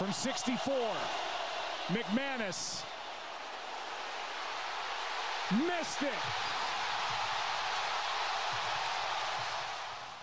From 0.00 0.12
64. 0.14 1.29
McManus. 1.92 2.84
Missed 5.50 6.02
it. 6.02 6.08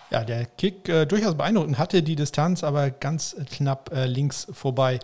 Ja, 0.09 0.23
der 0.23 0.45
Kick 0.45 0.87
äh, 0.87 1.05
durchaus 1.05 1.35
beeindruckend, 1.35 1.77
hatte 1.77 2.01
die 2.01 2.15
Distanz, 2.15 2.63
aber 2.63 2.89
ganz 2.91 3.35
knapp 3.51 3.91
äh, 3.93 4.05
links 4.05 4.47
vorbei. 4.53 4.99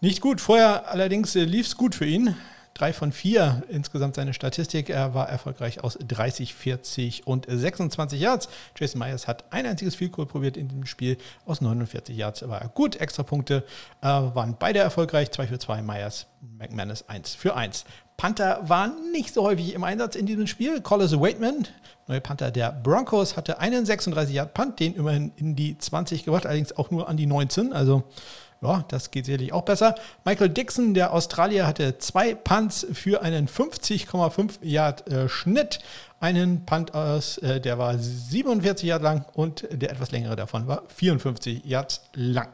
Nicht 0.00 0.20
gut. 0.20 0.40
Vorher 0.40 0.88
allerdings 0.88 1.36
äh, 1.36 1.44
lief 1.44 1.66
es 1.66 1.76
gut 1.76 1.94
für 1.94 2.06
ihn. 2.06 2.34
Drei 2.80 2.94
von 2.94 3.12
vier 3.12 3.62
insgesamt 3.68 4.16
seine 4.16 4.32
Statistik. 4.32 4.88
Er 4.88 5.12
war 5.12 5.28
erfolgreich 5.28 5.84
aus 5.84 5.98
30, 6.00 6.54
40 6.54 7.26
und 7.26 7.44
26 7.46 8.18
Yards. 8.18 8.48
Jason 8.74 8.98
Myers 8.98 9.28
hat 9.28 9.44
ein 9.50 9.66
einziges 9.66 9.96
Field 9.96 10.12
Goal 10.12 10.26
probiert 10.26 10.56
in 10.56 10.68
dem 10.68 10.86
Spiel. 10.86 11.18
Aus 11.44 11.60
49 11.60 12.16
Yards 12.16 12.48
war 12.48 12.62
er 12.62 12.68
gut. 12.68 12.96
Extra 12.96 13.22
Punkte 13.22 13.64
äh, 14.00 14.06
waren 14.06 14.56
beide 14.58 14.78
erfolgreich. 14.78 15.30
2 15.30 15.48
für 15.48 15.58
2 15.58 15.82
Myers, 15.82 16.26
McManus 16.58 17.06
1 17.06 17.34
für 17.34 17.54
1. 17.54 17.84
Panther 18.16 18.62
waren 18.66 19.12
nicht 19.12 19.34
so 19.34 19.42
häufig 19.42 19.74
im 19.74 19.84
Einsatz 19.84 20.16
in 20.16 20.24
diesem 20.24 20.46
Spiel. 20.46 20.80
Collis 20.80 21.12
Waitman, 21.12 21.68
neue 22.06 22.22
Panther 22.22 22.50
der 22.50 22.72
Broncos, 22.72 23.36
hatte 23.36 23.60
einen 23.60 23.84
36 23.84 24.34
Yard 24.34 24.54
Punt, 24.54 24.80
den 24.80 24.94
immerhin 24.94 25.32
in 25.36 25.54
die 25.54 25.76
20 25.76 26.24
gebracht, 26.24 26.46
allerdings 26.46 26.74
auch 26.74 26.90
nur 26.90 27.10
an 27.10 27.18
die 27.18 27.26
19. 27.26 27.74
Also 27.74 28.04
ja, 28.62 28.84
das 28.88 29.10
geht 29.10 29.24
sicherlich 29.24 29.52
auch 29.52 29.64
besser. 29.64 29.94
Michael 30.24 30.50
Dixon, 30.50 30.92
der 30.92 31.12
Australier, 31.12 31.66
hatte 31.66 31.98
zwei 31.98 32.34
Punts 32.34 32.86
für 32.92 33.22
einen 33.22 33.48
50,5 33.48 34.58
Yard 34.62 35.08
äh, 35.08 35.28
Schnitt. 35.28 35.78
Einen 36.20 36.66
Punt 36.66 36.94
aus, 36.94 37.38
äh, 37.38 37.60
der 37.60 37.78
war 37.78 37.96
47 37.96 38.86
Yard 38.86 39.02
lang 39.02 39.24
und 39.32 39.66
der 39.70 39.90
etwas 39.90 40.10
längere 40.10 40.36
davon 40.36 40.66
war 40.66 40.82
54 40.94 41.64
Yards 41.64 42.02
lang. 42.14 42.50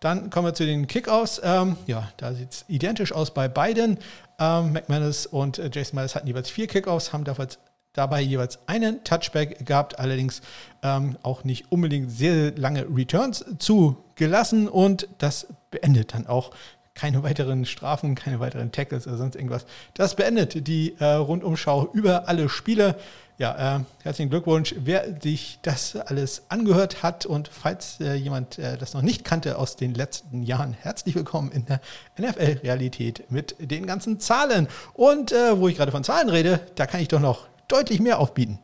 Dann 0.00 0.30
kommen 0.30 0.48
wir 0.48 0.54
zu 0.54 0.66
den 0.66 0.88
Kickoffs. 0.88 1.40
Ähm, 1.42 1.76
ja, 1.86 2.08
da 2.16 2.34
sieht 2.34 2.52
es 2.52 2.64
identisch 2.68 3.12
aus 3.12 3.32
bei 3.32 3.48
beiden. 3.48 3.98
Ähm, 4.38 4.72
McManus 4.72 5.26
und 5.26 5.58
äh, 5.58 5.70
Jason 5.72 5.96
Myers 5.96 6.14
hatten 6.14 6.26
jeweils 6.26 6.50
vier 6.50 6.66
Kickoffs, 6.66 7.12
haben 7.12 7.24
damals 7.24 7.58
dabei 7.96 8.20
jeweils 8.20 8.58
einen 8.66 9.02
Touchback 9.04 9.64
gehabt, 9.66 9.98
allerdings 9.98 10.42
ähm, 10.82 11.16
auch 11.22 11.44
nicht 11.44 11.72
unbedingt 11.72 12.10
sehr 12.10 12.52
lange 12.56 12.86
Returns 12.94 13.44
zugelassen 13.58 14.68
und 14.68 15.08
das 15.18 15.48
beendet 15.70 16.14
dann 16.14 16.26
auch 16.26 16.52
keine 16.96 17.22
weiteren 17.22 17.66
Strafen, 17.66 18.14
keine 18.14 18.40
weiteren 18.40 18.72
Tackles 18.72 19.06
oder 19.06 19.18
sonst 19.18 19.36
irgendwas. 19.36 19.66
Das 19.94 20.16
beendet 20.16 20.66
die 20.66 20.96
äh, 20.98 21.04
Rundumschau 21.04 21.90
über 21.92 22.28
alle 22.28 22.48
Spiele. 22.48 22.96
Ja, 23.38 23.76
äh, 23.76 23.80
herzlichen 24.02 24.30
Glückwunsch, 24.30 24.74
wer 24.78 25.20
sich 25.20 25.58
das 25.60 25.94
alles 25.94 26.44
angehört 26.48 27.02
hat 27.02 27.26
und 27.26 27.48
falls 27.48 28.00
äh, 28.00 28.14
jemand 28.14 28.58
äh, 28.58 28.78
das 28.78 28.94
noch 28.94 29.02
nicht 29.02 29.24
kannte 29.24 29.58
aus 29.58 29.76
den 29.76 29.92
letzten 29.92 30.42
Jahren, 30.42 30.72
herzlich 30.72 31.14
willkommen 31.14 31.52
in 31.52 31.66
der 31.66 31.82
NFL-Realität 32.18 33.30
mit 33.30 33.54
den 33.58 33.84
ganzen 33.86 34.18
Zahlen. 34.18 34.66
Und 34.94 35.32
äh, 35.32 35.60
wo 35.60 35.68
ich 35.68 35.76
gerade 35.76 35.92
von 35.92 36.02
Zahlen 36.02 36.30
rede, 36.30 36.60
da 36.76 36.86
kann 36.86 37.02
ich 37.02 37.08
doch 37.08 37.20
noch 37.20 37.46
deutlich 37.68 38.00
mehr 38.00 38.18
aufbieten. 38.18 38.58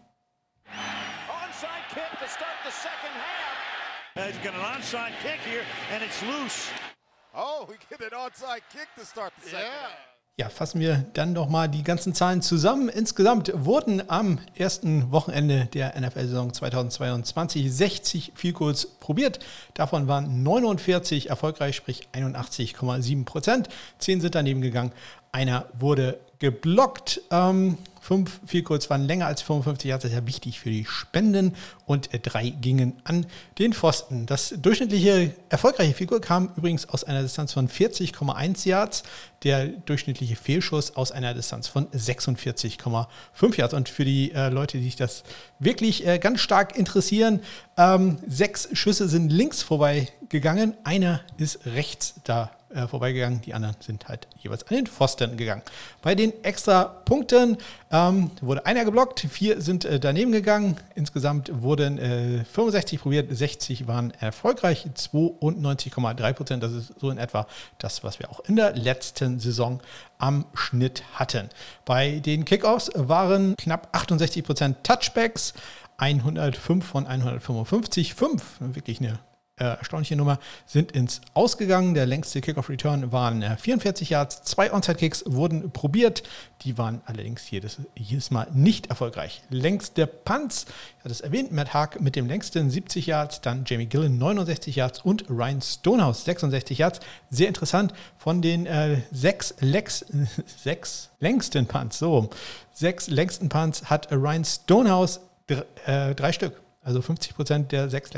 loose. 6.22 6.68
Oh. 7.34 7.66
Ja, 10.38 10.48
fassen 10.48 10.80
wir 10.80 11.04
dann 11.12 11.34
noch 11.34 11.48
mal 11.48 11.68
die 11.68 11.82
ganzen 11.82 12.14
Zahlen 12.14 12.40
zusammen. 12.40 12.88
Insgesamt 12.88 13.52
wurden 13.54 14.08
am 14.08 14.38
ersten 14.54 15.12
Wochenende 15.12 15.66
der 15.66 15.98
NFL-Saison 16.00 16.52
2022 16.52 17.70
60 17.72 18.32
Field 18.34 18.54
Goals 18.54 18.86
probiert. 18.98 19.40
Davon 19.74 20.08
waren 20.08 20.42
49 20.42 21.28
erfolgreich, 21.28 21.76
sprich 21.76 22.08
81,7 22.14 23.24
Prozent. 23.24 23.68
Zehn 23.98 24.20
sind 24.20 24.34
daneben 24.34 24.62
gegangen. 24.62 24.92
Einer 25.32 25.66
wurde 25.74 26.18
geblockt. 26.42 27.22
Ähm, 27.30 27.78
fünf 28.00 28.40
Field 28.44 28.64
Goals 28.64 28.90
waren 28.90 29.04
länger 29.04 29.26
als 29.26 29.42
55 29.42 29.88
Yards. 29.88 30.02
Das 30.02 30.10
ist 30.10 30.18
ja 30.18 30.26
wichtig 30.26 30.58
für 30.58 30.70
die 30.70 30.84
Spenden. 30.84 31.54
Und 31.86 32.12
äh, 32.12 32.18
drei 32.18 32.50
gingen 32.50 32.94
an 33.04 33.26
den 33.60 33.72
Pfosten. 33.72 34.26
Das 34.26 34.52
durchschnittliche 34.58 35.34
erfolgreiche 35.48 36.04
Goal 36.04 36.20
kam 36.20 36.50
übrigens 36.56 36.88
aus 36.88 37.04
einer 37.04 37.22
Distanz 37.22 37.52
von 37.52 37.68
40,1 37.68 38.68
Yards. 38.68 39.04
Der 39.44 39.68
durchschnittliche 39.68 40.34
Fehlschuss 40.34 40.96
aus 40.96 41.12
einer 41.12 41.32
Distanz 41.32 41.68
von 41.68 41.86
46,5 41.90 43.56
Yards. 43.56 43.72
Und 43.72 43.88
für 43.88 44.04
die 44.04 44.32
äh, 44.32 44.48
Leute, 44.48 44.78
die 44.78 44.84
sich 44.84 44.96
das 44.96 45.22
wirklich 45.60 46.04
äh, 46.04 46.18
ganz 46.18 46.40
stark 46.40 46.76
interessieren, 46.76 47.40
ähm, 47.76 48.18
sechs 48.26 48.68
Schüsse 48.72 49.08
sind 49.08 49.30
links 49.30 49.62
vorbeigegangen. 49.62 50.74
Einer 50.82 51.20
ist 51.36 51.66
rechts 51.66 52.14
da 52.24 52.50
äh, 52.74 52.86
vorbeigegangen. 52.86 53.40
Die 53.42 53.54
anderen 53.54 53.76
sind 53.80 54.08
halt 54.08 54.26
jeweils 54.38 54.66
an 54.66 54.76
den 54.76 54.86
Pfosten 54.86 55.36
gegangen. 55.36 55.62
Bei 56.00 56.14
den 56.14 56.32
extra 56.44 56.84
Punkten 56.84 57.58
ähm, 57.90 58.30
wurde 58.40 58.66
einer 58.66 58.84
geblockt, 58.84 59.20
vier 59.20 59.60
sind 59.60 59.84
äh, 59.84 60.00
daneben 60.00 60.32
gegangen. 60.32 60.76
Insgesamt 60.94 61.50
wurden 61.62 61.98
äh, 61.98 62.44
65 62.44 63.00
probiert, 63.00 63.34
60 63.34 63.86
waren 63.86 64.12
erfolgreich, 64.20 64.86
92,3 64.96 66.32
Prozent. 66.32 66.62
Das 66.62 66.72
ist 66.72 66.92
so 67.00 67.10
in 67.10 67.18
etwa 67.18 67.46
das, 67.78 68.04
was 68.04 68.18
wir 68.18 68.30
auch 68.30 68.40
in 68.40 68.56
der 68.56 68.74
letzten 68.74 69.40
Saison 69.40 69.80
am 70.18 70.44
Schnitt 70.54 71.02
hatten. 71.14 71.48
Bei 71.84 72.20
den 72.20 72.44
Kickoffs 72.44 72.90
waren 72.94 73.56
knapp 73.56 73.88
68 73.92 74.44
Prozent 74.44 74.84
Touchbacks. 74.84 75.54
105 75.98 76.84
von 76.84 77.06
155, 77.06 78.14
5, 78.14 78.56
wirklich 78.60 78.98
eine 79.00 79.20
äh, 79.62 79.78
erstaunliche 79.78 80.16
Nummer, 80.16 80.38
sind 80.66 80.92
ins 80.92 81.20
Ausgegangen. 81.34 81.94
Der 81.94 82.06
längste 82.06 82.40
Kickoff-Return 82.40 83.12
waren 83.12 83.42
äh, 83.42 83.56
44 83.56 84.10
Yards. 84.10 84.42
Zwei 84.42 84.72
Onside-Kicks 84.72 85.24
wurden 85.26 85.70
probiert. 85.70 86.24
Die 86.62 86.78
waren 86.78 87.00
allerdings 87.06 87.50
jedes, 87.50 87.78
jedes 87.94 88.30
Mal 88.30 88.48
nicht 88.52 88.88
erfolgreich. 88.88 89.42
Längste 89.50 90.06
Punts, 90.06 90.66
ich 90.98 91.04
hatte 91.04 91.12
es 91.12 91.20
erwähnt, 91.20 91.52
Matt 91.52 91.74
Haag 91.74 92.00
mit 92.00 92.16
dem 92.16 92.26
längsten 92.26 92.70
70 92.70 93.06
Yards, 93.06 93.40
dann 93.40 93.64
Jamie 93.66 93.86
Gillen 93.86 94.18
69 94.18 94.76
Yards 94.76 95.00
und 95.00 95.24
Ryan 95.28 95.60
Stonehouse 95.60 96.24
66 96.24 96.78
Yards. 96.78 97.00
Sehr 97.30 97.48
interessant, 97.48 97.92
von 98.16 98.42
den 98.42 98.66
äh, 98.66 99.02
sechs, 99.12 99.54
Lex, 99.60 100.04
sechs 100.62 101.10
längsten 101.20 101.66
Punts, 101.66 101.98
so 101.98 102.30
sechs 102.72 103.08
längsten 103.08 103.48
Punts 103.48 103.90
hat 103.90 104.10
Ryan 104.10 104.44
Stonehouse 104.44 105.20
dr 105.46 105.64
äh, 105.86 106.14
drei 106.14 106.32
Stück. 106.32 106.60
Also 106.84 107.00
50 107.00 107.36
Prozent 107.36 107.70
der 107.70 107.88
sechs 107.90 108.10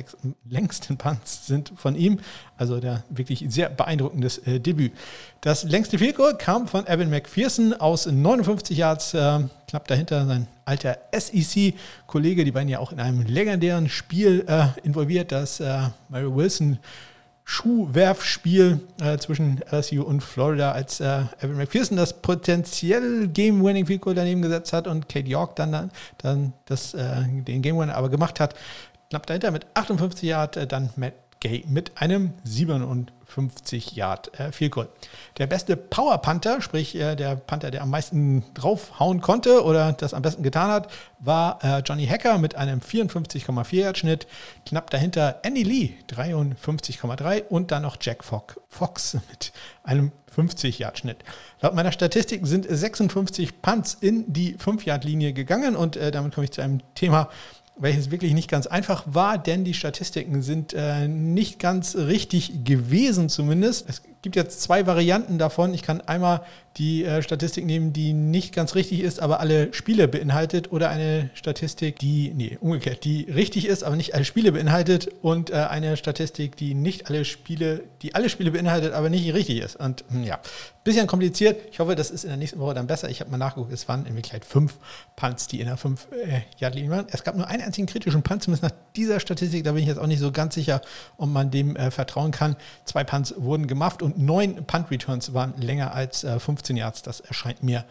längsten 0.49 0.97
Punts 0.97 1.47
sind 1.47 1.73
von 1.77 1.95
ihm. 1.97 2.21
Also 2.57 2.81
der 2.81 3.05
wirklich 3.11 3.45
sehr 3.49 3.69
beeindruckendes 3.69 4.39
äh, 4.39 4.59
Debüt. 4.59 4.93
Das 5.43 5.65
längste 5.65 5.99
Goal 6.13 6.37
kam 6.39 6.67
von 6.67 6.87
Evan 6.87 7.11
McPherson 7.11 7.75
aus 7.75 8.07
59 8.07 8.79
Yards, 8.79 9.13
äh, 9.13 9.41
knapp 9.69 9.87
dahinter 9.87 10.25
sein 10.27 10.47
alter 10.65 10.97
SEC-Kollege. 11.13 12.45
Die 12.45 12.53
beiden 12.53 12.71
ja 12.71 12.79
auch 12.79 12.93
in 12.93 13.01
einem 13.01 13.27
legendären 13.27 13.91
Spiel 13.91 14.47
äh, 14.49 14.69
involviert, 14.83 15.31
das 15.31 15.61
äh, 15.61 15.81
Mario 16.09 16.35
Wilson 16.35 16.79
Schuhwerfspiel 17.45 18.81
äh, 19.03 19.19
zwischen 19.19 19.61
LSU 19.71 20.03
und 20.03 20.23
Florida, 20.23 20.73
als 20.73 21.01
äh, 21.01 21.25
Evan 21.41 21.57
McPherson 21.57 21.97
das 21.97 22.23
potenziell 22.23 23.29
Game-Winning 23.29 23.87
Field 23.87 24.01
Goal 24.01 24.15
daneben 24.15 24.41
gesetzt 24.41 24.73
hat 24.73 24.87
und 24.87 25.09
Kate 25.09 25.29
York 25.29 25.57
dann, 25.57 25.91
dann 26.19 26.55
das, 26.65 26.95
äh, 26.95 27.23
den 27.29 27.61
Game-Winner 27.61 27.95
aber 27.95 28.09
gemacht 28.09 28.41
hat. 28.41 28.55
Knapp 29.11 29.27
dahinter 29.27 29.51
mit 29.51 29.67
58 29.75 30.29
Yard, 30.29 30.57
äh, 30.57 30.67
dann 30.67 30.91
Matt 30.97 31.15
Gay 31.41 31.65
mit 31.69 31.93
einem 31.97 32.33
57 32.45 33.15
Yard 33.95 34.39
äh, 34.39 34.53
Field 34.53 34.73
Goal. 34.73 34.89
Der 35.39 35.47
beste 35.47 35.77
Power 35.77 36.19
Panther, 36.19 36.61
sprich 36.61 36.95
äh, 36.95 37.17
der 37.17 37.37
Panther, 37.37 37.71
der 37.71 37.83
am 37.83 37.91
meisten 37.91 38.45
draufhauen 38.55 39.21
konnte 39.21 39.65
oder 39.65 39.93
das 39.93 40.15
am 40.15 40.23
besten 40.23 40.43
getan 40.43 40.71
hat, 40.71 40.91
war 41.19 41.59
äh, 41.63 41.81
Johnny 41.81 42.07
Hacker 42.07 42.39
mit 42.39 42.55
einem 42.55 42.81
54,4 42.81 43.77
Yard 43.77 43.99
Schnitt. 43.99 44.27
Knapp 44.67 44.91
dahinter 44.91 45.41
Andy 45.43 45.63
Lee 45.63 45.95
53,3 46.11 47.45
und 47.49 47.71
dann 47.71 47.83
noch 47.83 47.97
Jack 48.01 48.25
Fox 48.25 49.15
mit 49.31 49.53
einem 49.83 50.13
50 50.35 50.79
Yard 50.79 50.99
Schnitt. 50.99 51.19
Laut 51.61 51.75
meiner 51.75 51.93
Statistik 51.93 52.47
sind 52.47 52.67
56 52.69 53.63
Punts 53.63 53.95
in 53.95 54.33
die 54.33 54.57
5 54.59 54.85
Yard 54.85 55.05
Linie 55.05 55.33
gegangen 55.33 55.77
und 55.77 55.97
äh, 55.97 56.11
damit 56.11 56.35
komme 56.35 56.45
ich 56.45 56.53
zu 56.53 56.61
einem 56.61 56.81
Thema, 56.95 57.31
welches 57.77 58.11
wirklich 58.11 58.35
nicht 58.35 58.51
ganz 58.51 58.67
einfach 58.67 59.05
war, 59.07 59.39
denn 59.39 59.65
die 59.65 59.75
Statistiken 59.75 60.43
sind 60.43 60.75
äh, 60.75 61.09
nicht 61.09 61.59
ganz 61.59 61.97
richtig 61.97 62.65
gewesen 62.65 63.29
zumindest. 63.29 63.89
Es 63.89 64.03
gibt 64.25 64.37
jetzt 64.37 64.63
zwei 64.63 64.87
Varianten 64.87 65.37
davon. 65.37 65.75
Ich 65.75 65.83
kann 65.83 66.01
einmal 66.01 66.41
die 66.79 67.05
äh, 67.05 67.23
Statistik 67.23 67.67
nehmen, 67.67 67.93
die 67.93 68.15
nicht 68.15 68.55
ganz 68.55 68.75
richtig 68.75 69.01
ist, 69.01 69.21
aber 69.21 69.39
alle 69.39 69.73
Spiele 69.75 70.09
beinhaltet 70.09 70.73
oder 70.73 70.89
eine 70.89 71.31
Statistik, 71.35 71.99
die, 71.99 72.33
nee, 72.35 72.57
umgekehrt, 72.61 73.05
die 73.05 73.29
richtig 73.31 73.67
ist, 73.67 73.85
aber 73.85 73.97
nicht 73.97 74.15
alle 74.15 74.25
Spiele 74.25 74.51
beinhaltet 74.51 75.09
und 75.23 75.51
äh, 75.51 75.55
eine 75.55 75.97
Statistik, 75.97 76.57
die 76.57 76.75
nicht 76.75 77.07
alle 77.09 77.25
Spiele, 77.25 77.83
die 78.03 78.15
alle 78.15 78.29
Spiele 78.31 78.51
beinhaltet, 78.51 78.95
aber 78.95 79.11
nicht 79.11 79.33
richtig 79.35 79.61
ist. 79.61 79.77
Und 79.77 80.05
hm, 80.09 80.25
ja, 80.25 80.41
bisschen 80.85 81.07
kompliziert. 81.07 81.61
Ich 81.71 81.79
hoffe, 81.79 81.95
das 81.95 82.11
ist 82.11 82.25
in 82.25 82.31
der 82.31 82.37
nächsten 82.37 82.59
Woche 82.59 82.75
dann 82.75 82.87
besser. 82.87 83.09
Ich 83.09 83.21
habe 83.21 83.31
mal 83.31 83.39
nachgeguckt, 83.39 83.73
es 83.73 83.89
waren 83.89 84.07
in 84.07 84.15
Wirklichkeit 84.17 84.45
fünf 84.45 84.77
Punts, 85.17 85.47
die 85.47 85.61
in 85.61 85.67
der 85.67 85.77
fünf 85.77 86.09
äh, 86.13 86.41
Yard 86.59 86.75
Linie 86.75 86.91
waren. 86.91 87.07
Es 87.11 87.25
gab 87.25 87.37
nur 87.37 87.47
einen 87.47 87.63
einzigen 87.63 87.87
kritischen 87.87 88.23
Punt, 88.23 88.43
zumindest 88.43 88.63
nach 88.65 88.79
dieser 88.97 89.21
Statistik. 89.21 89.65
Da 89.65 89.73
bin 89.73 89.83
ich 89.83 89.89
jetzt 89.89 89.99
auch 89.99 90.07
nicht 90.07 90.21
so 90.21 90.33
ganz 90.33 90.55
sicher, 90.55 90.83
ob 91.17 91.29
man 91.29 91.51
dem 91.51 91.77
äh, 91.77 91.91
vertrauen 91.91 92.33
kann. 92.33 92.57
Zwei 92.85 93.05
Punts 93.05 93.35
wurden 93.39 93.67
gemacht 93.67 94.03
und 94.03 94.14
neun 94.17 94.65
Punt 94.67 94.91
Returns 94.91 95.35
waren 95.35 95.55
länger 95.61 95.95
als 95.95 96.25
äh, 96.25 96.39
15 96.39 96.77
Yards. 96.77 97.03
Das 97.03 97.21
erscheint 97.21 97.63
mir 97.63 97.85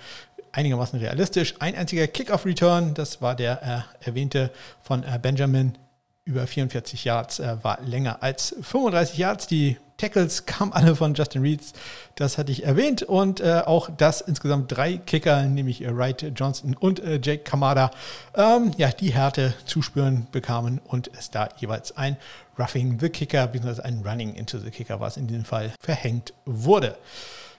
einigermaßen 0.51 0.99
realistisch. 0.99 1.55
Ein 1.59 1.75
einziger 1.75 2.07
Kickoff-Return, 2.07 2.93
das 2.93 3.21
war 3.21 3.35
der 3.35 3.85
äh, 4.01 4.05
erwähnte 4.07 4.51
von 4.81 5.03
äh, 5.03 5.19
Benjamin 5.21 5.77
über 6.25 6.47
44 6.47 7.03
Yards, 7.03 7.39
äh, 7.39 7.57
war 7.63 7.81
länger 7.81 8.23
als 8.23 8.55
35 8.61 9.17
Yards. 9.17 9.47
Die 9.47 9.77
Tackles 9.97 10.45
kamen 10.45 10.73
alle 10.73 10.95
von 10.95 11.13
Justin 11.13 11.41
Reeds, 11.41 11.73
das 12.15 12.37
hatte 12.37 12.51
ich 12.51 12.65
erwähnt. 12.65 13.03
Und 13.03 13.39
äh, 13.39 13.61
auch 13.65 13.89
das 13.95 14.21
insgesamt 14.21 14.75
drei 14.75 14.97
Kicker, 14.97 15.43
nämlich 15.43 15.83
äh, 15.83 15.95
Wright 15.95 16.25
Johnson 16.35 16.75
und 16.75 16.99
äh, 16.99 17.19
Jake 17.21 17.43
Kamada, 17.43 17.91
ähm, 18.35 18.71
ja, 18.77 18.89
die 18.89 19.13
Härte 19.13 19.53
zu 19.65 19.81
spüren 19.81 20.27
bekamen 20.31 20.79
und 20.83 21.11
es 21.17 21.29
da 21.31 21.49
jeweils 21.57 21.95
ein 21.95 22.17
Roughing 22.57 22.99
the 22.99 23.09
Kicker, 23.09 23.47
beziehungsweise 23.47 23.85
ein 23.85 24.03
Running 24.05 24.35
into 24.35 24.59
the 24.59 24.69
Kicker, 24.69 24.99
was 24.99 25.17
in 25.17 25.27
diesem 25.27 25.45
Fall 25.45 25.71
verhängt 25.79 26.33
wurde. 26.45 26.95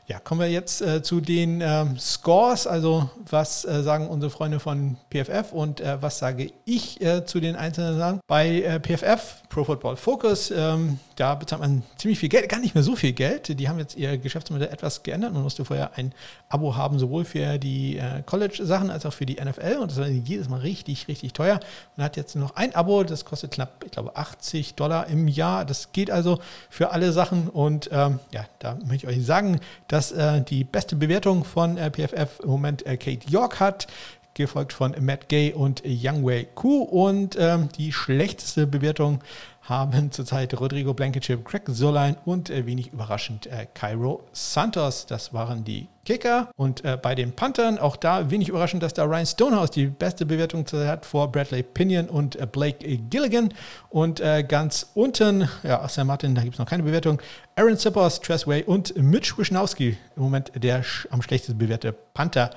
Ja, 0.06 0.18
kommen 0.18 0.42
wir 0.42 0.50
jetzt 0.50 0.82
äh, 0.82 1.02
zu 1.02 1.22
den 1.22 1.62
ähm, 1.62 1.98
Scores. 1.98 2.66
Also, 2.66 3.08
was 3.30 3.64
äh, 3.64 3.82
sagen 3.82 4.08
unsere 4.08 4.30
Freunde 4.30 4.60
von 4.60 4.98
PFF 5.10 5.52
und 5.52 5.80
äh, 5.80 5.96
was 6.02 6.18
sage 6.18 6.52
ich 6.66 7.00
äh, 7.00 7.24
zu 7.24 7.40
den 7.40 7.56
einzelnen 7.56 7.96
Sachen? 7.96 8.20
Bei 8.26 8.60
äh, 8.60 8.80
PFF, 8.80 9.44
Pro 9.48 9.64
Football 9.64 9.96
Focus, 9.96 10.50
ähm, 10.50 10.98
da 11.16 11.34
bezahlt 11.34 11.62
man 11.62 11.82
ziemlich 11.96 12.18
viel 12.18 12.28
Geld, 12.28 12.50
gar 12.50 12.60
nicht 12.60 12.74
mehr 12.74 12.84
so 12.84 12.96
viel 12.96 13.14
Geld. 13.14 13.58
Die 13.58 13.66
haben 13.66 13.78
jetzt 13.78 13.96
ihr 13.96 14.18
Geschäftsmodell 14.18 14.68
etwas 14.68 15.02
geändert. 15.02 15.32
Man 15.32 15.42
musste 15.42 15.64
vorher 15.64 15.96
ein 15.96 16.12
Abo 16.50 16.76
haben, 16.76 16.98
sowohl 16.98 17.24
für 17.24 17.56
die 17.56 17.96
äh, 17.96 18.22
College-Sachen 18.26 18.90
als 18.90 19.06
auch 19.06 19.12
für 19.14 19.24
die 19.24 19.42
NFL. 19.42 19.78
Und 19.80 19.90
das 19.90 19.98
war 19.98 20.06
jedes 20.06 20.50
Mal 20.50 20.60
richtig, 20.60 21.08
richtig 21.08 21.32
teuer. 21.32 21.60
Man 21.96 22.04
hat 22.04 22.18
jetzt 22.18 22.36
noch 22.36 22.56
ein 22.56 22.74
Abo, 22.74 23.04
das 23.04 23.24
kostet 23.24 23.52
knapp, 23.52 23.82
ich 23.82 23.92
glaube, 23.92 24.16
80 24.16 24.74
Dollar 24.74 25.06
im 25.06 25.28
Jahr. 25.28 25.64
Das 25.64 25.92
geht 25.92 26.10
also 26.10 26.40
für 26.68 26.90
alle 26.90 27.10
Sachen. 27.12 27.48
Und 27.48 27.88
ähm, 27.90 28.18
ja, 28.32 28.44
da 28.58 28.76
möchte 28.84 29.06
ich 29.08 29.16
euch 29.16 29.24
sagen, 29.24 29.60
dass 29.93 29.93
äh, 29.94 30.42
die 30.42 30.64
beste 30.64 30.96
Bewertung 30.96 31.44
von 31.44 31.76
äh, 31.76 31.90
PFF 31.90 32.40
im 32.42 32.50
Moment 32.50 32.84
äh, 32.86 32.96
Kate 32.96 33.28
York 33.28 33.60
hat, 33.60 33.86
gefolgt 34.34 34.72
von 34.72 34.94
Matt 35.00 35.28
Gay 35.28 35.52
und 35.52 35.82
Youngway 35.84 36.48
Ku. 36.54 36.82
Und 36.82 37.36
ähm, 37.38 37.68
die 37.76 37.92
schlechteste 37.92 38.66
Bewertung 38.66 39.20
haben 39.64 40.12
zurzeit 40.12 40.58
Rodrigo 40.60 40.92
Blankenship, 40.92 41.44
Craig 41.44 41.62
Solein 41.68 42.16
und 42.24 42.50
äh, 42.50 42.66
wenig 42.66 42.92
überraschend 42.92 43.46
äh, 43.46 43.66
Cairo 43.72 44.22
Santos. 44.32 45.06
Das 45.06 45.32
waren 45.32 45.64
die 45.64 45.88
Kicker. 46.04 46.50
Und 46.56 46.84
äh, 46.84 46.98
bei 47.00 47.14
den 47.14 47.32
Panthern, 47.32 47.78
auch 47.78 47.96
da 47.96 48.30
wenig 48.30 48.50
überraschend, 48.50 48.82
dass 48.82 48.92
da 48.92 49.04
Ryan 49.04 49.24
Stonehouse 49.24 49.70
die 49.70 49.86
beste 49.86 50.26
Bewertung 50.26 50.66
hat 50.66 51.06
vor 51.06 51.32
Bradley 51.32 51.62
Pinion 51.62 52.10
und 52.10 52.36
äh, 52.36 52.46
Blake 52.46 52.86
Gilligan. 53.08 53.54
Und 53.88 54.20
äh, 54.20 54.44
ganz 54.46 54.90
unten, 54.94 55.48
ja, 55.62 55.88
Sam 55.88 56.08
Martin, 56.08 56.34
da 56.34 56.42
gibt 56.42 56.54
es 56.54 56.58
noch 56.58 56.68
keine 56.68 56.82
Bewertung. 56.82 57.22
Aaron 57.56 57.76
Sippers, 57.76 58.20
Tressway 58.20 58.62
und 58.64 58.94
Mitch 58.96 59.38
Wischnowski, 59.38 59.96
im 60.16 60.22
Moment 60.22 60.52
der 60.54 60.82
sch 60.82 61.08
am 61.10 61.22
schlechtesten 61.22 61.56
bewährte 61.56 61.92
Panther 61.92 62.50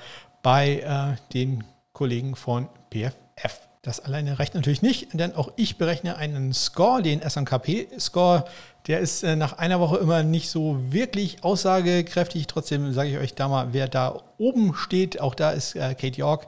bei 0.43 0.80
äh, 0.80 1.34
den 1.34 1.64
Kollegen 1.93 2.36
von 2.36 2.68
PFF. 2.91 3.66
Das 3.88 4.02
alleine 4.02 4.38
reicht 4.38 4.54
natürlich 4.54 4.82
nicht, 4.82 5.18
denn 5.18 5.34
auch 5.34 5.50
ich 5.56 5.78
berechne 5.78 6.18
einen 6.18 6.52
Score, 6.54 7.02
den 7.02 7.22
SNKP-Score. 7.22 8.44
Der 8.88 9.00
ist 9.00 9.24
äh, 9.24 9.38
nach 9.38 9.60
einer 9.60 9.80
Woche 9.80 9.96
immer 10.00 10.24
nicht 10.24 10.50
so 10.50 10.92
wirklich 10.92 11.42
aussagekräftig. 11.46 12.48
Trotzdem 12.48 12.92
sage 12.92 13.12
ich 13.12 13.18
euch 13.18 13.34
da 13.34 13.48
mal, 13.48 13.70
wer 13.72 13.88
da 13.88 14.20
oben 14.38 14.74
steht. 14.74 15.22
Auch 15.22 15.36
da 15.36 15.52
ist 15.52 15.78
äh, 15.78 15.96
Kate 15.96 16.18
York 16.18 16.48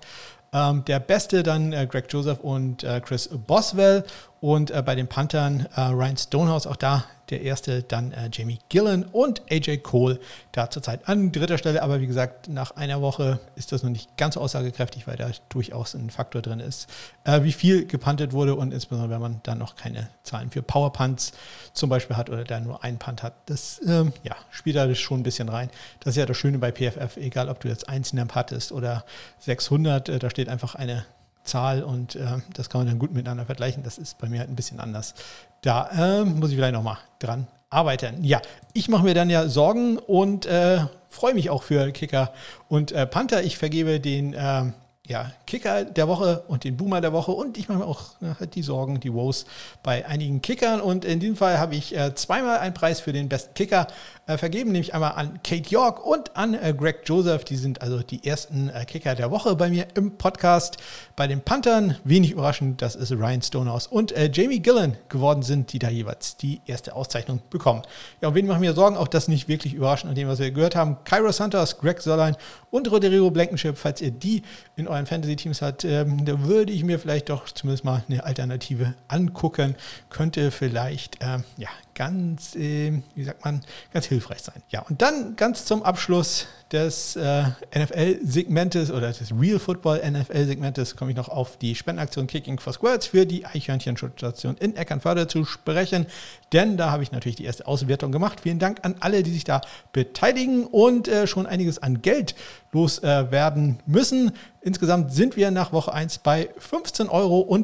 ähm, 0.52 0.84
der 0.84 1.00
Beste 1.00 1.42
dann 1.42 1.72
äh, 1.72 1.88
Greg 1.90 2.12
Joseph 2.12 2.42
und 2.42 2.86
Chris 3.06 3.30
Boswell. 3.48 4.04
Und 4.42 4.72
äh, 4.72 4.82
bei 4.82 4.96
den 4.96 5.08
Panthern 5.08 5.68
äh, 5.76 5.82
Ryan 5.82 6.18
Stonehouse, 6.18 6.66
auch 6.66 6.78
da 6.78 7.06
der 7.30 7.42
erste, 7.42 7.84
dann 7.84 8.12
äh, 8.12 8.30
Jamie 8.32 8.60
Gillen 8.70 9.04
und 9.04 9.42
AJ 9.52 9.80
Cole 9.80 10.20
da 10.52 10.70
zurzeit 10.70 11.08
an 11.08 11.32
dritter 11.32 11.58
Stelle. 11.58 11.84
Aber 11.84 12.02
wie 12.02 12.08
gesagt, 12.08 12.48
nach 12.48 12.72
einer 12.72 13.02
Woche 13.02 13.40
ist 13.56 13.72
das 13.72 13.84
noch 13.84 13.90
nicht 13.90 14.18
ganz 14.18 14.36
so 14.36 14.42
aussagekräftig, 14.42 15.08
weil 15.08 15.18
da 15.18 15.30
durchaus 15.50 15.94
ein 15.94 16.10
Faktor 16.10 16.42
drin 16.42 16.60
ist, 16.60 16.90
äh, 17.26 17.44
wie 17.44 17.52
viel 17.52 17.86
gepantet 17.86 18.34
wurde 18.34 18.56
und 18.56 18.74
insbesondere, 18.74 19.12
wenn 19.12 19.22
man 19.22 19.42
dann 19.44 19.58
noch 19.58 19.76
keine 19.76 20.10
Zahlen 20.24 20.50
für 20.50 20.62
Powerpunts 20.62 21.34
zum 21.74 21.90
Beispiel 21.90 22.18
hat 22.18 22.30
oder 22.30 22.44
da 22.44 22.60
nur 22.60 22.84
einen 22.84 22.98
Punt 22.98 23.24
hat. 23.24 23.34
Das 23.46 23.82
ähm, 23.86 24.14
ja, 24.24 24.36
spielt 24.50 24.76
da 24.76 24.94
schon 24.96 25.20
ein 25.20 25.24
bisschen 25.24 25.50
rein. 25.50 25.70
Das 26.00 26.14
ist 26.14 26.18
ja 26.18 26.26
das 26.26 26.38
Schöne 26.38 26.58
bei 26.58 26.72
PFF, 26.72 27.18
egal 27.18 27.50
ob 27.50 27.60
du 27.60 27.68
jetzt 27.68 27.90
einen 27.90 28.04
Snap 28.04 28.34
hattest 28.36 28.72
oder 28.72 29.06
600, 29.40 30.10
äh, 30.10 30.20
da 30.20 30.30
steht 30.30 30.50
einfach 30.50 30.76
eine 30.76 31.06
Zahl 31.50 31.84
und 31.84 32.16
äh, 32.16 32.38
das 32.54 32.70
kann 32.70 32.82
man 32.82 32.88
dann 32.88 33.00
gut 33.00 33.14
miteinander 33.14 33.45
vergleichen. 33.45 33.84
Das 33.84 33.97
ist 33.97 34.18
bei 34.18 34.30
mir 34.30 34.39
halt 34.39 34.50
ein 34.50 34.56
bisschen 34.56 34.80
anders. 34.80 35.14
Da 35.62 36.22
äh, 36.22 36.24
muss 36.24 36.52
ich 36.52 36.56
vielleicht 36.56 36.74
nochmal 36.74 36.97
dran 37.20 37.47
arbeiten. 37.70 38.24
Ja, 38.24 38.41
ich 38.74 38.89
mache 38.89 39.04
mir 39.04 39.14
dann 39.14 39.30
ja 39.30 39.47
Sorgen 39.47 39.97
und 39.97 40.45
äh, 40.45 40.80
freue 41.10 41.34
mich 41.34 41.50
auch 41.50 41.64
für 41.64 41.91
Kicker 41.91 42.34
und 42.68 42.91
äh, 42.91 43.06
Panther. 43.06 43.43
Ich 43.43 43.58
vergebe 43.58 44.00
den 44.00 44.36
ähm, 44.38 44.74
ja, 45.10 45.32
Kicker 45.47 45.86
der 45.86 46.08
Woche 46.08 46.43
und 46.47 46.64
den 46.64 46.78
Boomer 46.78 47.02
der 47.02 47.12
Woche 47.14 47.32
und 47.32 47.58
ich 47.58 47.68
mache 47.68 47.80
mir 47.80 47.86
auch 47.86 48.22
äh, 48.22 48.45
die 48.47 48.62
Sorgen, 48.62 49.00
die 49.00 49.12
Woes 49.12 49.45
bei 49.82 50.06
einigen 50.06 50.41
Kickern 50.41 50.82
und 50.82 51.04
in 51.04 51.20
diesem 51.20 51.36
Fall 51.36 51.58
habe 51.58 51.76
ich 51.76 51.97
äh, 51.97 52.14
zweimal 52.14 52.60
einen 52.60 52.76
Preis 52.76 53.00
für 53.00 53.12
den 53.12 53.28
besten 53.28 53.56
Kicker 53.56 53.88
äh, 54.30 54.38
vergeben, 54.38 54.71
nämlich 54.71 54.93
einmal 54.93 55.13
an 55.13 55.39
Kate 55.43 55.69
York 55.69 56.05
und 56.05 56.38
an 56.38 56.53
äh, 56.53 56.73
Greg 56.77 57.01
Joseph. 57.05 57.45
Die 57.45 57.55
sind 57.55 57.82
also 57.82 58.03
die 58.03 58.23
ersten 58.23 58.69
äh, 58.69 58.86
Kicker 58.86 59.15
der 59.15 59.32
Woche 59.32 59.55
bei 59.55 59.69
mir 59.69 59.88
im 59.95 60.17
Podcast. 60.17 60.77
Bei 61.15 61.25
den 61.25 61.41
Panthern, 61.41 61.97
wenig 62.03 62.32
überraschend, 62.32 62.82
das 62.82 62.95
ist 62.95 63.11
Ryan 63.11 63.41
Stonehouse 63.41 63.88
und 63.88 64.13
Jamie 64.32 64.59
Gillen 64.59 64.97
geworden 65.09 65.41
sind, 65.41 65.73
die 65.73 65.80
da 65.80 65.89
jeweils 65.89 66.38
die 66.38 66.61
erste 66.65 66.95
Auszeichnung 66.95 67.41
bekommen. 67.49 67.82
Ja, 68.21 68.30
und 68.30 68.36
wen 68.36 68.47
machen 68.47 68.61
wir 68.61 68.73
Sorgen? 68.73 68.95
Auch 68.95 69.07
das 69.07 69.27
nicht 69.27 69.47
wirklich 69.47 69.73
überraschend 69.73 70.09
an 70.09 70.15
dem, 70.15 70.27
was 70.27 70.39
wir 70.39 70.51
gehört 70.51 70.75
haben. 70.75 70.97
Kyra 71.03 71.34
Santos, 71.34 71.77
Greg 71.77 71.99
Sollein 71.99 72.38
und 72.71 72.89
Rodrigo 72.89 73.32
Blankenship, 73.32 73.77
falls 73.77 73.99
ihr 74.01 74.11
die 74.11 74.43
in 74.75 74.88
euren 74.88 75.07
Fantasy-Teams 75.07 75.61
habt, 75.61 75.84
ähm, 75.84 76.23
da 76.23 76.41
würde 76.43 76.71
ich 76.71 76.84
mir 76.84 76.99
vielleicht 76.99 77.30
doch 77.30 77.49
zumindest 77.49 77.84
mal 77.84 78.03
eine 78.07 78.23
Alternative 78.23 78.93
angucken. 79.07 79.75
Könnte 80.09 80.51
vielleicht, 80.51 81.17
ähm, 81.21 81.43
ja, 81.57 81.69
ganz, 82.00 82.56
äh, 82.56 82.93
wie 83.14 83.24
sagt 83.26 83.43
man, 83.43 83.62
ganz 83.91 84.06
hilfreich 84.06 84.41
sein. 84.41 84.64
Ja, 84.70 84.84
und 84.84 85.02
dann 85.02 85.36
ganz 85.36 85.66
zum 85.66 85.84
Abschluss 85.84 86.47
des 86.72 87.15
äh, 87.15 87.43
NFL-Segmentes 87.76 88.91
oder 88.91 89.11
des 89.11 89.32
Real 89.32 89.59
Football 89.59 90.01
NFL-Segmentes 90.07 90.95
komme 90.95 91.11
ich 91.11 91.17
noch 91.17 91.30
auf 91.30 91.57
die 91.57 91.74
Spendenaktion 91.76 92.28
Kicking 92.28 92.59
for 92.59 92.74
Squares 92.74 93.07
für 93.07 93.26
die 93.26 93.45
Eichhörnchen-Schutzstation 93.45 94.55
in 94.57 94.76
Eckernförde 94.76 95.28
zu 95.28 95.45
sprechen, 95.45 96.05
denn 96.53 96.78
da 96.78 96.91
habe 96.91 97.01
ich 97.03 97.11
natürlich 97.11 97.38
die 97.38 97.45
erste 97.45 97.65
Auswertung 97.67 98.11
gemacht. 98.11 98.41
Vielen 98.41 98.59
Dank 98.59 98.80
an 98.84 98.95
alle, 98.99 99.24
die 99.24 99.32
sich 99.32 99.43
da 99.43 99.61
beteiligen 99.93 100.65
und 100.65 101.07
äh, 101.07 101.26
schon 101.26 101.47
einiges 101.47 101.82
an 101.82 102.01
Geld 102.01 102.36
loswerden 102.72 103.80
äh, 103.80 103.91
müssen. 103.91 104.32
Insgesamt 104.61 105.11
sind 105.11 105.38
wir 105.38 105.51
nach 105.51 105.72
Woche 105.72 105.93
1 105.93 106.20
bei 106.20 106.49
15,60 106.59 107.09
Euro 107.09 107.59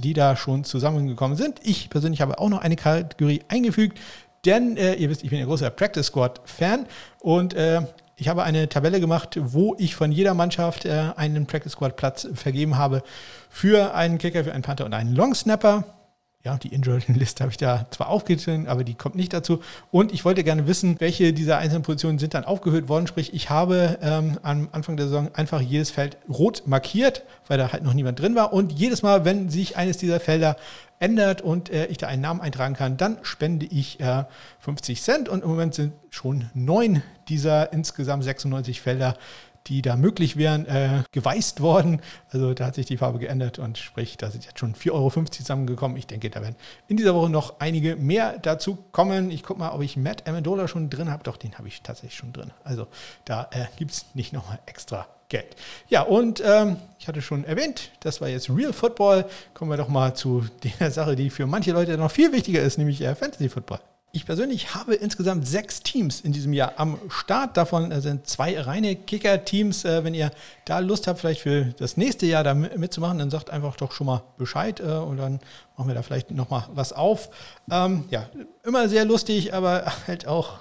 die 0.00 0.12
da 0.12 0.36
schon 0.36 0.64
zusammengekommen 0.64 1.36
sind. 1.36 1.60
Ich 1.62 1.90
persönlich 1.90 2.20
habe 2.20 2.38
auch 2.38 2.50
noch 2.50 2.60
eine 2.60 2.76
Kategorie 2.76 3.42
eingefügt, 3.48 3.98
denn 4.44 4.76
äh, 4.76 4.94
ihr 4.94 5.10
wisst, 5.10 5.24
ich 5.24 5.30
bin 5.30 5.38
ein 5.38 5.46
großer 5.46 5.70
Practice 5.70 6.06
Squad-Fan 6.06 6.86
und 7.20 7.54
äh, 7.54 7.82
ich 8.16 8.28
habe 8.28 8.42
eine 8.42 8.68
Tabelle 8.68 9.00
gemacht, 9.00 9.38
wo 9.40 9.76
ich 9.78 9.94
von 9.94 10.10
jeder 10.10 10.34
Mannschaft 10.34 10.84
äh, 10.84 11.12
einen 11.16 11.46
Practice 11.46 11.72
Squad 11.72 11.96
Platz 11.96 12.28
vergeben 12.34 12.76
habe 12.76 13.02
für 13.48 13.94
einen 13.94 14.18
Kicker, 14.18 14.44
für 14.44 14.52
einen 14.52 14.62
Panther 14.62 14.84
und 14.84 14.94
einen 14.94 15.14
Long 15.14 15.34
Snapper 15.34 15.84
ja, 16.44 16.56
die 16.56 16.68
Injured-Liste 16.68 17.42
habe 17.42 17.50
ich 17.50 17.56
da 17.56 17.86
zwar 17.90 18.08
aufgezogen, 18.08 18.68
aber 18.68 18.84
die 18.84 18.94
kommt 18.94 19.16
nicht 19.16 19.32
dazu. 19.32 19.60
Und 19.90 20.12
ich 20.12 20.24
wollte 20.24 20.44
gerne 20.44 20.66
wissen, 20.66 21.00
welche 21.00 21.32
dieser 21.32 21.58
einzelnen 21.58 21.82
Positionen 21.82 22.18
sind 22.18 22.32
dann 22.32 22.44
aufgehört 22.44 22.88
worden. 22.88 23.06
Sprich, 23.06 23.34
ich 23.34 23.50
habe 23.50 23.98
ähm, 24.00 24.38
am 24.42 24.68
Anfang 24.72 24.96
der 24.96 25.08
Saison 25.08 25.30
einfach 25.34 25.60
jedes 25.60 25.90
Feld 25.90 26.16
rot 26.28 26.62
markiert, 26.64 27.24
weil 27.48 27.58
da 27.58 27.72
halt 27.72 27.82
noch 27.82 27.92
niemand 27.92 28.20
drin 28.20 28.34
war. 28.34 28.52
Und 28.52 28.72
jedes 28.72 29.02
Mal, 29.02 29.24
wenn 29.24 29.50
sich 29.50 29.76
eines 29.76 29.96
dieser 29.98 30.20
Felder 30.20 30.56
ändert 30.98 31.42
und 31.42 31.70
äh, 31.70 31.86
ich 31.86 31.98
da 31.98 32.06
einen 32.08 32.22
Namen 32.22 32.40
eintragen 32.40 32.74
kann, 32.74 32.96
dann 32.96 33.18
spende 33.22 33.66
ich 33.66 34.00
äh, 34.00 34.24
50 34.60 35.02
Cent. 35.02 35.28
Und 35.28 35.42
im 35.42 35.50
Moment 35.50 35.74
sind 35.74 35.92
schon 36.10 36.50
neun 36.54 37.02
dieser 37.28 37.72
insgesamt 37.72 38.24
96 38.24 38.80
Felder 38.80 39.16
die 39.68 39.82
da 39.82 39.96
möglich 39.96 40.36
wären, 40.36 40.66
äh, 40.66 41.02
geweißt 41.12 41.60
worden. 41.60 42.00
Also 42.30 42.54
da 42.54 42.66
hat 42.66 42.74
sich 42.74 42.86
die 42.86 42.96
Farbe 42.96 43.18
geändert 43.18 43.58
und 43.58 43.78
sprich, 43.78 44.16
da 44.16 44.30
sind 44.30 44.44
jetzt 44.44 44.58
schon 44.58 44.74
4,50 44.74 44.92
Euro 44.92 45.24
zusammengekommen. 45.26 45.96
Ich 45.96 46.06
denke, 46.06 46.30
da 46.30 46.40
werden 46.40 46.56
in 46.88 46.96
dieser 46.96 47.14
Woche 47.14 47.28
noch 47.28 47.60
einige 47.60 47.96
mehr 47.96 48.38
dazu 48.38 48.78
kommen. 48.92 49.30
Ich 49.30 49.42
gucke 49.42 49.60
mal, 49.60 49.70
ob 49.70 49.82
ich 49.82 49.96
Matt 49.96 50.26
Amendola 50.26 50.68
schon 50.68 50.90
drin 50.90 51.10
habe. 51.10 51.22
Doch, 51.22 51.36
den 51.36 51.58
habe 51.58 51.68
ich 51.68 51.82
tatsächlich 51.82 52.18
schon 52.18 52.32
drin. 52.32 52.50
Also 52.64 52.86
da 53.24 53.48
äh, 53.50 53.66
gibt 53.76 53.92
es 53.92 54.06
nicht 54.14 54.32
nochmal 54.32 54.58
extra 54.66 55.06
Geld. 55.28 55.56
Ja, 55.88 56.02
und 56.02 56.42
ähm, 56.44 56.76
ich 56.98 57.06
hatte 57.06 57.20
schon 57.20 57.44
erwähnt, 57.44 57.90
das 58.00 58.20
war 58.20 58.28
jetzt 58.28 58.48
Real 58.48 58.72
Football. 58.72 59.26
Kommen 59.52 59.70
wir 59.70 59.76
doch 59.76 59.88
mal 59.88 60.14
zu 60.14 60.46
der 60.80 60.90
Sache, 60.90 61.16
die 61.16 61.28
für 61.28 61.46
manche 61.46 61.72
Leute 61.72 61.98
noch 61.98 62.10
viel 62.10 62.32
wichtiger 62.32 62.62
ist, 62.62 62.78
nämlich 62.78 63.02
äh, 63.02 63.14
Fantasy 63.14 63.48
Football. 63.48 63.80
Ich 64.10 64.24
persönlich 64.24 64.74
habe 64.74 64.94
insgesamt 64.94 65.46
sechs 65.46 65.82
Teams 65.82 66.22
in 66.22 66.32
diesem 66.32 66.54
Jahr 66.54 66.72
am 66.76 66.98
Start. 67.10 67.58
Davon 67.58 67.92
äh, 67.92 68.00
sind 68.00 68.26
zwei 68.26 68.58
reine 68.58 68.96
Kicker-Teams. 68.96 69.84
Äh, 69.84 70.02
wenn 70.02 70.14
ihr 70.14 70.30
da 70.64 70.78
Lust 70.78 71.06
habt, 71.06 71.20
vielleicht 71.20 71.42
für 71.42 71.74
das 71.78 71.98
nächste 71.98 72.24
Jahr 72.24 72.42
da 72.42 72.54
mitzumachen, 72.54 73.18
dann 73.18 73.30
sagt 73.30 73.50
einfach 73.50 73.76
doch 73.76 73.92
schon 73.92 74.06
mal 74.06 74.22
Bescheid 74.38 74.80
und 74.80 75.18
dann 75.18 75.40
machen 75.78 75.88
wir 75.88 75.94
da 75.94 76.02
vielleicht 76.02 76.32
nochmal 76.32 76.64
was 76.74 76.92
auf. 76.92 77.30
Ähm, 77.70 78.04
ja, 78.10 78.26
immer 78.64 78.88
sehr 78.88 79.04
lustig, 79.04 79.54
aber 79.54 79.84
halt 80.08 80.26
auch 80.26 80.54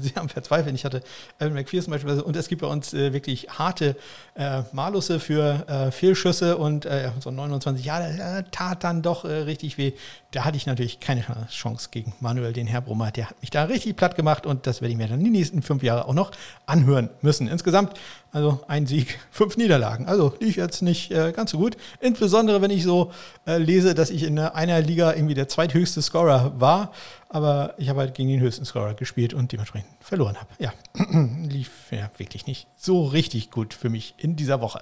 sehr 0.00 0.20
am 0.20 0.28
Verzweifeln. 0.28 0.74
Ich 0.74 0.84
hatte 0.84 1.00
Evan 1.38 1.54
McPherson 1.54 1.92
beispielsweise 1.92 2.24
und 2.24 2.34
es 2.34 2.48
gibt 2.48 2.62
bei 2.62 2.66
uns 2.66 2.92
äh, 2.92 3.12
wirklich 3.12 3.48
harte 3.50 3.94
äh, 4.34 4.62
Malusse 4.72 5.20
für 5.20 5.64
äh, 5.68 5.90
Fehlschüsse 5.92 6.58
und 6.58 6.86
äh, 6.86 7.10
so 7.20 7.30
29 7.30 7.84
Jahre 7.84 8.44
tat 8.50 8.82
dann 8.82 9.00
doch 9.00 9.24
äh, 9.24 9.28
richtig 9.28 9.78
weh. 9.78 9.92
Da 10.32 10.44
hatte 10.44 10.56
ich 10.56 10.66
natürlich 10.66 10.98
keine 10.98 11.24
Chance 11.48 11.88
gegen 11.92 12.12
Manuel, 12.20 12.52
den 12.52 12.66
Herr 12.66 12.80
Brummer. 12.80 13.12
Der 13.12 13.30
hat 13.30 13.40
mich 13.40 13.50
da 13.50 13.64
richtig 13.64 13.96
platt 13.96 14.16
gemacht 14.16 14.44
und 14.44 14.66
das 14.66 14.80
werde 14.80 14.90
ich 14.90 14.98
mir 14.98 15.06
dann 15.06 15.22
die 15.22 15.30
nächsten 15.30 15.62
fünf 15.62 15.84
Jahre 15.84 16.06
auch 16.06 16.14
noch 16.14 16.32
anhören 16.66 17.10
müssen. 17.22 17.46
Insgesamt 17.46 17.98
also 18.32 18.60
ein 18.68 18.86
Sieg, 18.86 19.18
fünf 19.30 19.56
Niederlagen. 19.56 20.06
Also 20.06 20.34
lief 20.40 20.56
jetzt 20.56 20.82
nicht 20.82 21.10
äh, 21.10 21.32
ganz 21.32 21.50
so 21.50 21.58
gut. 21.58 21.76
Insbesondere, 22.00 22.60
wenn 22.60 22.70
ich 22.70 22.84
so 22.84 23.12
äh, 23.46 23.58
lese, 23.58 23.94
dass 23.94 24.10
ich 24.10 24.22
in 24.22 24.38
einer 24.38 24.80
Liga 24.80 25.12
irgendwie 25.14 25.34
der 25.34 25.48
zweithöchste 25.48 26.02
Scorer 26.02 26.52
war. 26.58 26.92
Aber 27.30 27.74
ich 27.76 27.88
habe 27.88 28.00
halt 28.00 28.14
gegen 28.14 28.28
den 28.28 28.40
höchsten 28.40 28.64
Scorer 28.64 28.94
gespielt 28.94 29.34
und 29.34 29.52
dementsprechend 29.52 29.90
verloren 30.00 30.36
habe. 30.36 30.48
Ja, 30.58 30.72
lief 31.48 31.70
ja 31.90 32.10
wirklich 32.16 32.46
nicht 32.46 32.66
so 32.76 33.04
richtig 33.04 33.50
gut 33.50 33.74
für 33.74 33.90
mich 33.90 34.14
in 34.16 34.36
dieser 34.36 34.60
Woche. 34.60 34.80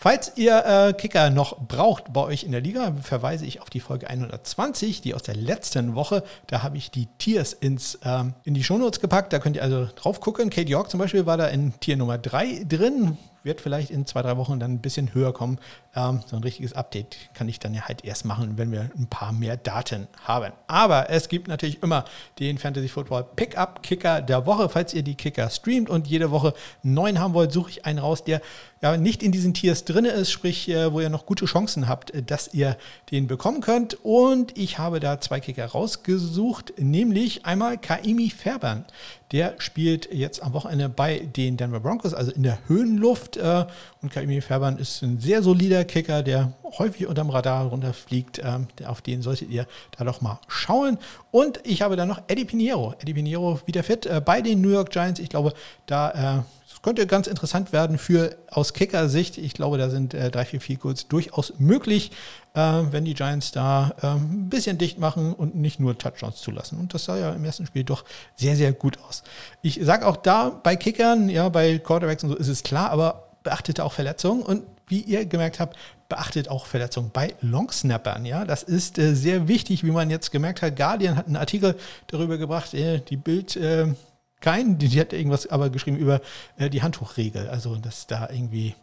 Falls 0.00 0.30
ihr 0.36 0.64
äh, 0.64 0.92
Kicker 0.92 1.28
noch 1.28 1.58
braucht 1.58 2.12
bei 2.12 2.20
euch 2.20 2.44
in 2.44 2.52
der 2.52 2.60
Liga, 2.60 2.94
verweise 3.02 3.44
ich 3.44 3.60
auf 3.60 3.68
die 3.68 3.80
Folge 3.80 4.08
120, 4.08 5.00
die 5.00 5.12
aus 5.12 5.24
der 5.24 5.34
letzten 5.34 5.96
Woche. 5.96 6.22
Da 6.46 6.62
habe 6.62 6.76
ich 6.76 6.92
die 6.92 7.08
Tiers 7.18 7.52
ins, 7.52 7.98
ähm, 8.04 8.34
in 8.44 8.54
die 8.54 8.62
Shownotes 8.62 9.00
gepackt. 9.00 9.32
Da 9.32 9.40
könnt 9.40 9.56
ihr 9.56 9.62
also 9.64 9.88
drauf 9.96 10.20
gucken. 10.20 10.50
Kate 10.50 10.70
York 10.70 10.88
zum 10.88 11.00
Beispiel 11.00 11.26
war 11.26 11.36
da 11.36 11.48
in 11.48 11.72
Tier 11.80 11.96
Nummer 11.96 12.16
3 12.16 12.66
drin 12.68 13.18
wird 13.48 13.60
vielleicht 13.60 13.90
in 13.90 14.06
zwei, 14.06 14.22
drei 14.22 14.36
Wochen 14.36 14.60
dann 14.60 14.72
ein 14.72 14.80
bisschen 14.80 15.14
höher 15.14 15.32
kommen. 15.32 15.58
Ähm, 15.96 16.20
so 16.26 16.36
ein 16.36 16.42
richtiges 16.42 16.74
Update 16.74 17.16
kann 17.34 17.48
ich 17.48 17.58
dann 17.58 17.74
ja 17.74 17.82
halt 17.82 18.04
erst 18.04 18.24
machen, 18.24 18.58
wenn 18.58 18.70
wir 18.70 18.90
ein 18.96 19.06
paar 19.08 19.32
mehr 19.32 19.56
Daten 19.56 20.06
haben. 20.24 20.52
Aber 20.66 21.10
es 21.10 21.28
gibt 21.28 21.48
natürlich 21.48 21.82
immer 21.82 22.04
den 22.38 22.58
Fantasy 22.58 22.88
Football 22.88 23.24
Pickup 23.36 23.82
Kicker 23.82 24.20
der 24.20 24.46
Woche. 24.46 24.68
Falls 24.68 24.92
ihr 24.92 25.02
die 25.02 25.14
Kicker 25.14 25.48
streamt 25.50 25.88
und 25.88 26.06
jede 26.06 26.30
Woche 26.30 26.52
neuen 26.82 27.18
haben 27.18 27.34
wollt, 27.34 27.52
suche 27.52 27.70
ich 27.70 27.86
einen 27.86 27.98
raus, 27.98 28.22
der 28.22 28.42
ja 28.80 28.96
nicht 28.96 29.22
in 29.22 29.32
diesen 29.32 29.54
Tiers 29.54 29.84
drin 29.84 30.04
ist, 30.04 30.30
sprich, 30.30 30.68
äh, 30.68 30.92
wo 30.92 31.00
ihr 31.00 31.10
noch 31.10 31.26
gute 31.26 31.46
Chancen 31.46 31.88
habt, 31.88 32.12
äh, 32.12 32.22
dass 32.22 32.52
ihr 32.54 32.76
den 33.10 33.26
bekommen 33.26 33.60
könnt. 33.60 33.98
Und 34.04 34.56
ich 34.56 34.78
habe 34.78 35.00
da 35.00 35.20
zwei 35.20 35.40
Kicker 35.40 35.66
rausgesucht, 35.66 36.74
nämlich 36.78 37.44
einmal 37.44 37.78
Kaimi 37.78 38.30
Färbern. 38.30 38.84
Der 39.32 39.54
spielt 39.58 40.12
jetzt 40.12 40.42
am 40.42 40.54
Wochenende 40.54 40.88
bei 40.88 41.18
den 41.18 41.56
Denver 41.56 41.80
Broncos, 41.80 42.14
also 42.14 42.30
in 42.30 42.44
der 42.44 42.58
Höhenluft. 42.68 43.36
Äh, 43.36 43.66
und 44.00 44.12
Kaimi 44.12 44.40
Färbern 44.40 44.78
ist 44.78 45.02
ein 45.02 45.18
sehr 45.18 45.42
solider 45.42 45.77
Kicker, 45.84 46.22
der 46.22 46.52
häufig 46.78 47.06
unterm 47.06 47.30
Radar 47.30 47.66
runterfliegt. 47.66 48.40
Ähm, 48.44 48.68
auf 48.86 49.00
den 49.00 49.22
solltet 49.22 49.50
ihr 49.50 49.66
da 49.96 50.04
doch 50.04 50.20
mal 50.20 50.40
schauen. 50.48 50.98
Und 51.30 51.60
ich 51.64 51.82
habe 51.82 51.96
dann 51.96 52.08
noch 52.08 52.22
Eddie 52.28 52.44
Pinheiro. 52.44 52.94
Eddie 53.00 53.14
Pinheiro 53.14 53.60
wieder 53.66 53.82
fit 53.82 54.08
bei 54.24 54.40
den 54.40 54.60
New 54.60 54.70
York 54.70 54.90
Giants. 54.90 55.20
Ich 55.20 55.28
glaube, 55.28 55.52
da 55.86 56.44
das 56.78 56.82
könnte 56.84 57.08
ganz 57.08 57.26
interessant 57.26 57.72
werden 57.72 57.98
für 57.98 58.36
aus 58.52 58.72
Kicker-Sicht. 58.72 59.36
Ich 59.36 59.52
glaube, 59.52 59.78
da 59.78 59.90
sind 59.90 60.14
äh, 60.14 60.30
drei, 60.30 60.44
vier 60.44 60.60
Field 60.60 61.10
durchaus 61.10 61.54
möglich, 61.58 62.12
äh, 62.54 62.60
wenn 62.60 63.04
die 63.04 63.14
Giants 63.14 63.50
da 63.50 63.94
äh, 64.00 64.06
ein 64.06 64.48
bisschen 64.48 64.78
dicht 64.78 64.96
machen 64.96 65.32
und 65.32 65.56
nicht 65.56 65.80
nur 65.80 65.98
Touchdowns 65.98 66.36
zulassen. 66.36 66.78
Und 66.78 66.94
das 66.94 67.04
sah 67.04 67.18
ja 67.18 67.32
im 67.32 67.44
ersten 67.44 67.66
Spiel 67.66 67.82
doch 67.82 68.04
sehr, 68.36 68.54
sehr 68.54 68.72
gut 68.72 68.96
aus. 69.00 69.24
Ich 69.60 69.80
sage 69.82 70.06
auch 70.06 70.16
da 70.16 70.50
bei 70.50 70.76
Kickern, 70.76 71.28
ja, 71.28 71.48
bei 71.48 71.80
Quarterbacks 71.80 72.22
und 72.22 72.30
so 72.30 72.36
ist 72.36 72.46
es 72.46 72.62
klar, 72.62 72.90
aber 72.90 73.24
beachtet 73.42 73.80
auch 73.80 73.92
Verletzungen 73.92 74.42
und 74.42 74.62
wie 74.88 75.00
ihr 75.00 75.26
gemerkt 75.26 75.60
habt, 75.60 75.76
beachtet 76.08 76.48
auch 76.48 76.66
Verletzungen 76.66 77.10
bei 77.12 77.34
Longsnappern. 77.40 78.24
Ja, 78.24 78.44
das 78.44 78.62
ist 78.62 78.98
äh, 78.98 79.14
sehr 79.14 79.48
wichtig, 79.48 79.84
wie 79.84 79.90
man 79.90 80.10
jetzt 80.10 80.30
gemerkt 80.30 80.62
hat. 80.62 80.76
Guardian 80.76 81.16
hat 81.16 81.26
einen 81.26 81.36
Artikel 81.36 81.76
darüber 82.06 82.38
gebracht, 82.38 82.74
äh, 82.74 83.00
die 83.00 83.16
Bild 83.16 83.56
äh, 83.56 83.94
kein, 84.40 84.78
die, 84.78 84.88
die, 84.88 85.00
hat 85.00 85.12
irgendwas 85.12 85.48
aber 85.48 85.68
geschrieben 85.70 85.96
über 85.96 86.20
äh, 86.56 86.70
die 86.70 86.82
Handtuchregel. 86.82 87.48
Also, 87.48 87.76
dass 87.76 88.06
da 88.06 88.28
irgendwie, 88.30 88.74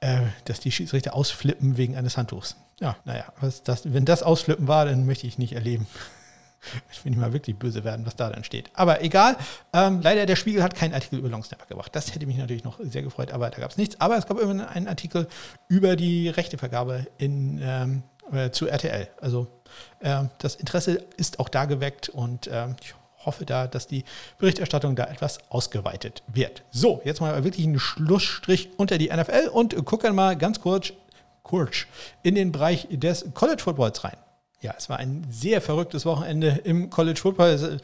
äh, 0.00 0.20
dass 0.44 0.60
die 0.60 0.70
Schiedsrichter 0.70 1.14
ausflippen 1.14 1.76
wegen 1.76 1.96
eines 1.96 2.16
Handtuchs. 2.16 2.56
Ja, 2.80 2.96
naja, 3.04 3.24
das, 3.64 3.92
wenn 3.92 4.04
das 4.04 4.22
Ausflippen 4.22 4.68
war, 4.68 4.86
dann 4.86 5.06
möchte 5.06 5.26
ich 5.26 5.38
nicht 5.38 5.52
erleben. 5.52 5.86
Ich 6.92 7.04
will 7.04 7.10
nicht 7.10 7.20
mal 7.20 7.32
wirklich 7.32 7.56
böse 7.56 7.84
werden, 7.84 8.04
was 8.06 8.16
da 8.16 8.30
dann 8.30 8.44
steht. 8.44 8.70
Aber 8.74 9.02
egal. 9.02 9.36
Ähm, 9.72 10.00
leider, 10.02 10.26
der 10.26 10.36
Spiegel 10.36 10.62
hat 10.62 10.74
keinen 10.74 10.94
Artikel 10.94 11.18
über 11.18 11.28
Longsnapper 11.28 11.66
gebracht. 11.66 11.94
Das 11.94 12.14
hätte 12.14 12.26
mich 12.26 12.36
natürlich 12.36 12.64
noch 12.64 12.78
sehr 12.80 13.02
gefreut, 13.02 13.32
aber 13.32 13.50
da 13.50 13.58
gab 13.58 13.70
es 13.70 13.76
nichts. 13.76 14.00
Aber 14.00 14.16
es 14.16 14.26
gab 14.26 14.38
immer 14.38 14.68
einen 14.70 14.88
Artikel 14.88 15.28
über 15.68 15.96
die 15.96 16.28
Rechtevergabe 16.28 17.06
in, 17.18 17.60
ähm, 17.62 18.02
äh, 18.32 18.50
zu 18.50 18.66
RTL. 18.66 19.08
Also 19.20 19.48
äh, 20.00 20.24
das 20.38 20.56
Interesse 20.56 21.04
ist 21.16 21.38
auch 21.38 21.48
da 21.48 21.64
geweckt 21.64 22.08
und 22.08 22.46
äh, 22.46 22.68
ich 22.82 22.94
hoffe 23.24 23.44
da, 23.44 23.66
dass 23.66 23.86
die 23.86 24.04
Berichterstattung 24.38 24.96
da 24.96 25.04
etwas 25.04 25.38
ausgeweitet 25.50 26.22
wird. 26.26 26.62
So, 26.70 27.02
jetzt 27.04 27.20
mal 27.20 27.44
wirklich 27.44 27.66
einen 27.66 27.78
Schlussstrich 27.78 28.70
unter 28.76 28.98
die 28.98 29.08
NFL 29.08 29.48
und 29.52 29.84
gucken 29.84 30.14
mal 30.14 30.36
ganz 30.36 30.60
kurz, 30.60 30.92
kurz 31.42 31.86
in 32.22 32.34
den 32.34 32.52
Bereich 32.52 32.88
des 32.90 33.26
College 33.34 33.62
Footballs 33.62 34.04
rein. 34.04 34.16
Ja, 34.60 34.74
es 34.76 34.90
war 34.90 34.98
ein 34.98 35.26
sehr 35.30 35.62
verrücktes 35.62 36.04
Wochenende 36.04 36.60
im 36.64 36.90
College 36.90 37.18
Football. 37.18 37.80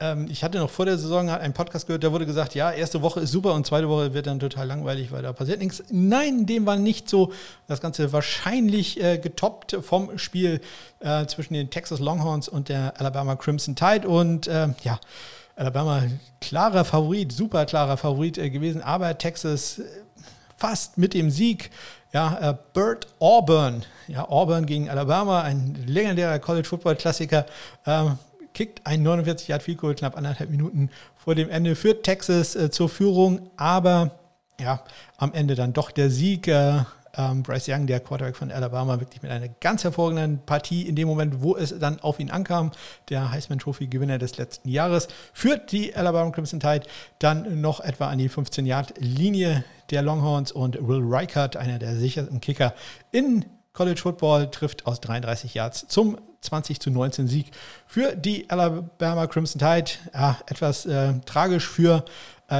Ähm, 0.00 0.28
ich 0.30 0.44
hatte 0.44 0.58
noch 0.58 0.68
vor 0.68 0.84
der 0.84 0.98
Saison 0.98 1.30
einen 1.30 1.54
Podcast 1.54 1.86
gehört, 1.86 2.04
da 2.04 2.12
wurde 2.12 2.26
gesagt, 2.26 2.54
ja, 2.54 2.70
erste 2.70 3.02
Woche 3.02 3.20
ist 3.20 3.32
super 3.32 3.54
und 3.54 3.66
zweite 3.66 3.88
Woche 3.88 4.12
wird 4.12 4.26
dann 4.26 4.38
total 4.38 4.66
langweilig, 4.66 5.10
weil 5.10 5.22
da 5.22 5.32
passiert 5.32 5.58
nichts. 5.58 5.82
Nein, 5.90 6.44
dem 6.44 6.66
war 6.66 6.76
nicht 6.76 7.08
so. 7.08 7.32
Das 7.66 7.80
Ganze 7.80 8.12
wahrscheinlich 8.12 9.02
äh, 9.02 9.18
getoppt 9.18 9.78
vom 9.80 10.18
Spiel 10.18 10.60
äh, 11.00 11.26
zwischen 11.26 11.54
den 11.54 11.70
Texas 11.70 11.98
Longhorns 11.98 12.48
und 12.48 12.68
der 12.68 13.00
Alabama 13.00 13.34
Crimson 13.34 13.74
Tide. 13.74 14.06
Und 14.06 14.46
äh, 14.46 14.68
ja, 14.82 15.00
Alabama 15.56 16.02
klarer 16.40 16.84
Favorit, 16.84 17.32
super 17.32 17.64
klarer 17.64 17.96
Favorit 17.96 18.38
äh, 18.38 18.50
gewesen, 18.50 18.82
aber 18.82 19.16
Texas 19.18 19.80
fast 20.58 20.98
mit 20.98 21.14
dem 21.14 21.30
Sieg. 21.30 21.70
Ja, 22.12 22.50
äh, 22.50 22.54
Bert 22.72 23.06
Auburn, 23.18 23.84
ja, 24.06 24.28
Auburn 24.28 24.64
gegen 24.64 24.88
Alabama, 24.88 25.42
ein 25.42 25.84
legendärer 25.86 26.38
College 26.38 26.66
Football 26.66 26.96
Klassiker. 26.96 27.44
Ähm, 27.86 28.18
kickt 28.54 28.86
ein 28.86 29.02
49 29.02 29.48
Yard 29.48 29.62
Field 29.62 29.78
Goal 29.78 29.94
knapp 29.94 30.16
anderthalb 30.16 30.50
Minuten 30.50 30.90
vor 31.16 31.34
dem 31.34 31.50
Ende, 31.50 31.76
führt 31.76 32.04
Texas 32.04 32.56
äh, 32.56 32.70
zur 32.70 32.88
Führung, 32.88 33.50
aber 33.56 34.12
ja, 34.58 34.82
am 35.18 35.34
Ende 35.34 35.54
dann 35.54 35.72
doch 35.72 35.90
der 35.90 36.10
Sieg. 36.10 36.48
Äh, 36.48 36.84
ähm, 37.18 37.42
Bryce 37.42 37.68
Young, 37.68 37.86
der 37.86 38.00
Quarterback 38.00 38.36
von 38.36 38.50
Alabama, 38.50 39.00
wirklich 39.00 39.22
mit 39.22 39.30
einer 39.30 39.48
ganz 39.48 39.84
hervorragenden 39.84 40.38
Partie 40.46 40.82
in 40.82 40.94
dem 40.94 41.08
Moment, 41.08 41.42
wo 41.42 41.56
es 41.56 41.78
dann 41.78 42.00
auf 42.00 42.20
ihn 42.20 42.30
ankam. 42.30 42.70
Der 43.10 43.30
Heisman 43.30 43.58
Trophy 43.58 43.88
Gewinner 43.88 44.18
des 44.18 44.38
letzten 44.38 44.68
Jahres 44.68 45.08
führt 45.32 45.72
die 45.72 45.94
Alabama 45.94 46.30
Crimson 46.30 46.60
Tide 46.60 46.86
dann 47.18 47.60
noch 47.60 47.80
etwa 47.80 48.08
an 48.08 48.18
die 48.18 48.28
15 48.28 48.64
Yard 48.64 48.94
Linie 48.98 49.64
der 49.90 50.02
Longhorns 50.02 50.52
und 50.52 50.86
Will 50.86 51.00
Reichert, 51.02 51.56
einer 51.56 51.78
der 51.78 51.96
sichersten 51.96 52.40
Kicker 52.40 52.74
in 53.10 53.44
College 53.72 54.00
Football, 54.00 54.50
trifft 54.50 54.86
aus 54.86 55.00
33 55.00 55.54
Yards 55.54 55.88
zum 55.88 56.18
20 56.40 56.80
zu 56.80 56.90
19 56.90 57.26
Sieg 57.26 57.50
für 57.86 58.14
die 58.14 58.48
Alabama 58.48 59.26
Crimson 59.26 59.58
Tide. 59.58 59.90
Ja, 60.14 60.38
etwas 60.46 60.86
äh, 60.86 61.14
tragisch 61.26 61.66
für 61.66 62.04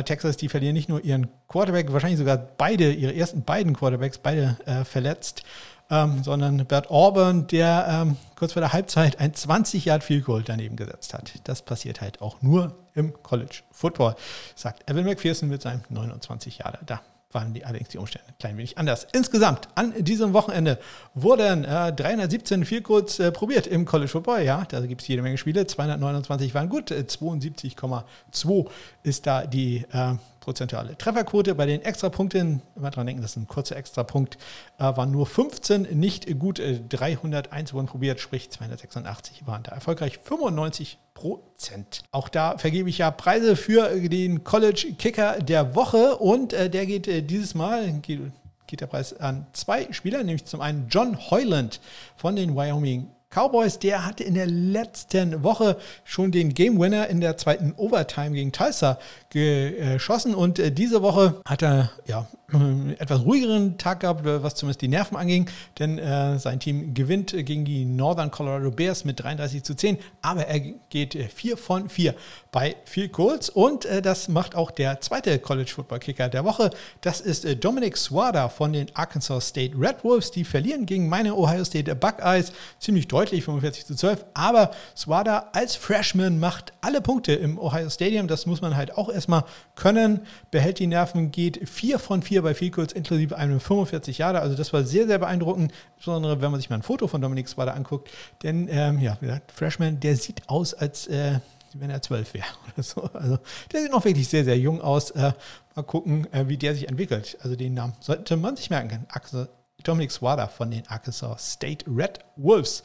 Texas, 0.04 0.36
die 0.36 0.48
verlieren 0.48 0.74
nicht 0.74 0.88
nur 0.88 1.02
ihren 1.02 1.28
Quarterback, 1.48 1.92
wahrscheinlich 1.92 2.18
sogar 2.18 2.36
beide, 2.36 2.92
ihre 2.92 3.14
ersten 3.14 3.42
beiden 3.42 3.74
Quarterbacks, 3.74 4.18
beide 4.18 4.56
äh, 4.66 4.84
verletzt, 4.84 5.42
ähm, 5.90 6.22
sondern 6.22 6.66
Bert 6.66 6.90
Auburn, 6.90 7.46
der 7.46 7.86
ähm, 7.88 8.16
kurz 8.36 8.52
vor 8.52 8.60
der 8.60 8.72
Halbzeit 8.72 9.18
ein 9.18 9.32
20 9.32 9.86
Yard 9.86 10.04
Field 10.04 10.24
Goal 10.26 10.42
daneben 10.42 10.76
gesetzt 10.76 11.14
hat. 11.14 11.32
Das 11.44 11.62
passiert 11.62 12.00
halt 12.00 12.20
auch 12.20 12.42
nur 12.42 12.76
im 12.94 13.14
College 13.22 13.62
Football, 13.70 14.14
sagt 14.54 14.90
Evan 14.90 15.04
McPherson 15.04 15.48
mit 15.48 15.62
seinem 15.62 15.80
29 15.88 16.58
Jahre 16.58 16.78
da 16.84 17.00
waren 17.30 17.52
die, 17.52 17.64
allerdings 17.64 17.90
die 17.90 17.98
Umstände 17.98 18.28
ein 18.28 18.38
klein 18.38 18.56
wenig 18.56 18.78
anders. 18.78 19.06
Insgesamt 19.12 19.68
an 19.74 19.92
diesem 19.98 20.32
Wochenende 20.32 20.78
wurden 21.14 21.64
äh, 21.64 21.92
317 21.92 22.64
Vielcodes 22.64 23.18
äh, 23.18 23.30
probiert 23.30 23.66
im 23.66 23.84
College 23.84 24.08
Football. 24.08 24.42
Ja, 24.42 24.64
da 24.68 24.80
gibt 24.80 25.02
es 25.02 25.08
jede 25.08 25.20
Menge 25.22 25.36
Spiele. 25.36 25.66
229 25.66 26.54
waren 26.54 26.68
gut, 26.70 26.90
72,2 26.90 28.64
äh, 28.64 28.68
ist 29.02 29.26
da 29.26 29.46
die 29.46 29.84
äh, 29.92 30.14
prozentuale 30.40 30.96
Trefferquote. 30.96 31.54
Bei 31.54 31.66
den 31.66 31.82
Extrapunkten, 31.82 32.62
immer 32.74 32.90
dran 32.90 33.06
denken, 33.06 33.20
das 33.20 33.32
ist 33.32 33.36
ein 33.36 33.46
kurzer 33.46 33.76
Extrapunkt, 33.76 34.38
äh, 34.78 34.84
waren 34.84 35.10
nur 35.10 35.26
15 35.26 35.82
nicht 35.98 36.38
gut. 36.38 36.58
Äh, 36.58 36.80
301 36.88 37.74
wurden 37.74 37.86
probiert, 37.86 38.20
sprich 38.20 38.48
286 38.50 39.46
waren 39.46 39.62
da 39.64 39.72
erfolgreich. 39.72 40.18
95 40.24 40.96
Prozent. 41.18 42.04
Auch 42.12 42.28
da 42.28 42.58
vergebe 42.58 42.88
ich 42.88 42.98
ja 42.98 43.10
Preise 43.10 43.56
für 43.56 43.88
den 43.98 44.44
College 44.44 44.94
Kicker 44.96 45.40
der 45.40 45.74
Woche 45.74 46.16
und 46.16 46.52
äh, 46.52 46.70
der 46.70 46.86
geht 46.86 47.08
äh, 47.08 47.22
dieses 47.22 47.56
Mal, 47.56 47.92
geht, 47.94 48.20
geht 48.68 48.80
der 48.80 48.86
Preis 48.86 49.18
an 49.18 49.44
zwei 49.52 49.92
Spieler, 49.92 50.22
nämlich 50.22 50.44
zum 50.44 50.60
einen 50.60 50.86
John 50.88 51.18
Hoyland 51.30 51.80
von 52.16 52.36
den 52.36 52.54
Wyoming 52.54 53.08
Cowboys, 53.30 53.80
der 53.80 54.06
hatte 54.06 54.22
in 54.22 54.34
der 54.34 54.46
letzten 54.46 55.42
Woche 55.42 55.76
schon 56.04 56.30
den 56.30 56.54
Game 56.54 56.78
Winner 56.78 57.08
in 57.08 57.20
der 57.20 57.36
zweiten 57.36 57.74
Overtime 57.76 58.30
gegen 58.30 58.52
Tulsa 58.52 59.00
geschossen 59.30 60.34
und 60.34 60.58
äh, 60.58 60.72
diese 60.72 61.02
Woche 61.02 61.40
hat 61.46 61.62
er 61.62 61.90
ja 62.06 62.26
einen 62.50 62.98
etwas 62.98 63.24
ruhigeren 63.24 63.76
Tag 63.76 64.00
gehabt, 64.00 64.22
was 64.24 64.54
zumindest 64.54 64.80
die 64.80 64.88
Nerven 64.88 65.16
anging, 65.18 65.50
denn 65.78 65.98
äh, 65.98 66.38
sein 66.38 66.60
Team 66.60 66.94
gewinnt 66.94 67.32
gegen 67.32 67.66
die 67.66 67.84
Northern 67.84 68.30
Colorado 68.30 68.70
Bears 68.70 69.04
mit 69.04 69.22
33 69.22 69.62
zu 69.62 69.74
10, 69.74 69.98
aber 70.22 70.46
er 70.46 70.60
geht 70.60 71.14
4 71.14 71.52
äh, 71.52 71.56
von 71.56 71.88
4 71.90 72.14
bei 72.50 72.76
Field 72.86 73.12
Goals 73.12 73.50
und 73.50 73.84
äh, 73.84 74.00
das 74.00 74.28
macht 74.28 74.54
auch 74.54 74.70
der 74.70 75.02
zweite 75.02 75.38
College 75.38 75.70
Football 75.74 75.98
Kicker 75.98 76.30
der 76.30 76.44
Woche. 76.44 76.70
Das 77.02 77.20
ist 77.20 77.44
äh, 77.44 77.54
Dominic 77.54 77.98
Swada 77.98 78.48
von 78.48 78.72
den 78.72 78.86
Arkansas 78.94 79.48
State 79.48 79.74
Red 79.78 80.02
Wolves. 80.02 80.30
Die 80.30 80.44
verlieren 80.44 80.86
gegen 80.86 81.08
meine 81.10 81.34
Ohio 81.34 81.64
State 81.64 81.94
Buckeyes 81.94 82.52
ziemlich 82.78 83.08
deutlich, 83.08 83.44
45 83.44 83.84
zu 83.84 83.94
12, 83.94 84.24
aber 84.32 84.70
Swada 84.96 85.50
als 85.52 85.76
Freshman 85.76 86.38
macht 86.38 86.72
alle 86.80 87.02
Punkte 87.02 87.34
im 87.34 87.58
Ohio 87.58 87.90
Stadium. 87.90 88.26
Das 88.26 88.46
muss 88.46 88.62
man 88.62 88.74
halt 88.74 88.96
auch 88.96 89.10
erstmal 89.18 89.44
können, 89.74 90.20
behält 90.50 90.78
die 90.78 90.86
Nerven, 90.86 91.30
geht 91.30 91.68
4 91.68 91.98
von 91.98 92.22
4 92.22 92.42
bei 92.42 92.54
Field 92.54 92.74
Goals 92.74 92.92
inklusive 92.92 93.36
einem 93.36 93.60
45 93.60 94.18
Jahre. 94.18 94.40
Also 94.40 94.56
das 94.56 94.72
war 94.72 94.84
sehr, 94.84 95.06
sehr 95.06 95.18
beeindruckend, 95.18 95.72
insbesondere 95.96 96.40
wenn 96.40 96.50
man 96.50 96.60
sich 96.60 96.70
mal 96.70 96.76
ein 96.76 96.82
Foto 96.82 97.06
von 97.08 97.20
Dominik 97.20 97.48
Swada 97.48 97.72
anguckt. 97.72 98.10
Denn, 98.42 98.68
ähm, 98.70 98.98
ja, 98.98 99.16
wie 99.20 99.26
gesagt, 99.26 99.52
Freshman, 99.52 100.00
der 100.00 100.16
sieht 100.16 100.48
aus, 100.48 100.74
als 100.74 101.06
äh, 101.08 101.40
wenn 101.74 101.90
er 101.90 102.00
12 102.02 102.34
wäre 102.34 102.46
oder 102.74 102.82
so. 102.82 103.02
Also 103.12 103.38
der 103.72 103.82
sieht 103.82 103.90
noch 103.90 104.04
wirklich 104.04 104.28
sehr, 104.28 104.44
sehr 104.44 104.58
jung 104.58 104.80
aus. 104.80 105.10
Äh, 105.10 105.32
mal 105.74 105.82
gucken, 105.82 106.32
äh, 106.32 106.48
wie 106.48 106.56
der 106.56 106.74
sich 106.74 106.88
entwickelt. 106.88 107.36
Also 107.42 107.56
den 107.56 107.74
Namen 107.74 107.94
sollte 108.00 108.36
man 108.36 108.56
sich 108.56 108.70
merken 108.70 108.88
können. 108.88 109.48
Dominik 109.84 110.10
Swada 110.10 110.48
von 110.48 110.70
den 110.70 110.86
Arkansas 110.88 111.52
State 111.52 111.84
Red 111.88 112.18
Wolves. 112.36 112.82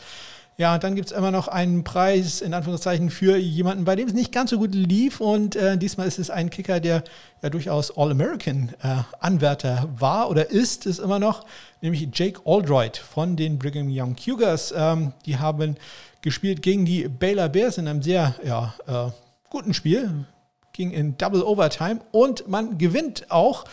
Ja, 0.56 0.78
dann 0.78 0.94
gibt 0.94 1.08
es 1.08 1.18
immer 1.18 1.32
noch 1.32 1.48
einen 1.48 1.84
Preis, 1.84 2.42
in 2.42 2.54
Anführungszeichen, 2.54 3.10
für 3.10 3.38
jemanden, 3.38 3.86
bei 3.86 3.96
dem 3.96 4.08
es 4.08 4.14
nicht 4.14 4.32
ganz 4.32 4.52
so 4.52 4.60
gut 4.60 4.76
lief. 4.76 5.20
Und 5.20 5.56
äh, 5.56 5.78
diesmal 5.78 6.08
ist 6.08 6.20
es 6.20 6.30
ein 6.30 6.52
Kicker, 6.52 6.80
der 6.80 7.04
ja 7.42 7.50
durchaus 7.50 7.98
All-American-Anwärter 7.98 9.90
äh, 9.90 10.02
war 10.02 10.30
oder 10.30 10.52
ist, 10.52 10.86
ist 10.86 11.00
immer 11.00 11.18
noch, 11.18 11.46
nämlich 11.82 12.08
Jake 12.14 12.42
Aldroyd 12.46 12.98
von 12.98 13.36
den 13.36 13.58
Brigham 13.58 13.88
Young 13.90 14.16
Cougars. 14.16 14.72
Ähm, 14.78 15.14
die 15.26 15.40
haben 15.40 15.76
gespielt 16.22 16.62
gegen 16.62 16.86
die 16.86 17.08
Baylor 17.08 17.50
Bears 17.50 17.80
in 17.80 17.88
einem 17.88 18.04
sehr 18.04 18.36
ja, 18.46 18.76
äh, 18.86 19.12
guten 19.50 19.74
Spiel. 19.74 20.26
Ging 20.72 20.92
in 20.92 21.18
Double 21.18 21.44
Overtime 21.44 22.02
und 22.12 22.48
man 22.48 22.78
gewinnt 22.78 23.30
auch. 23.30 23.66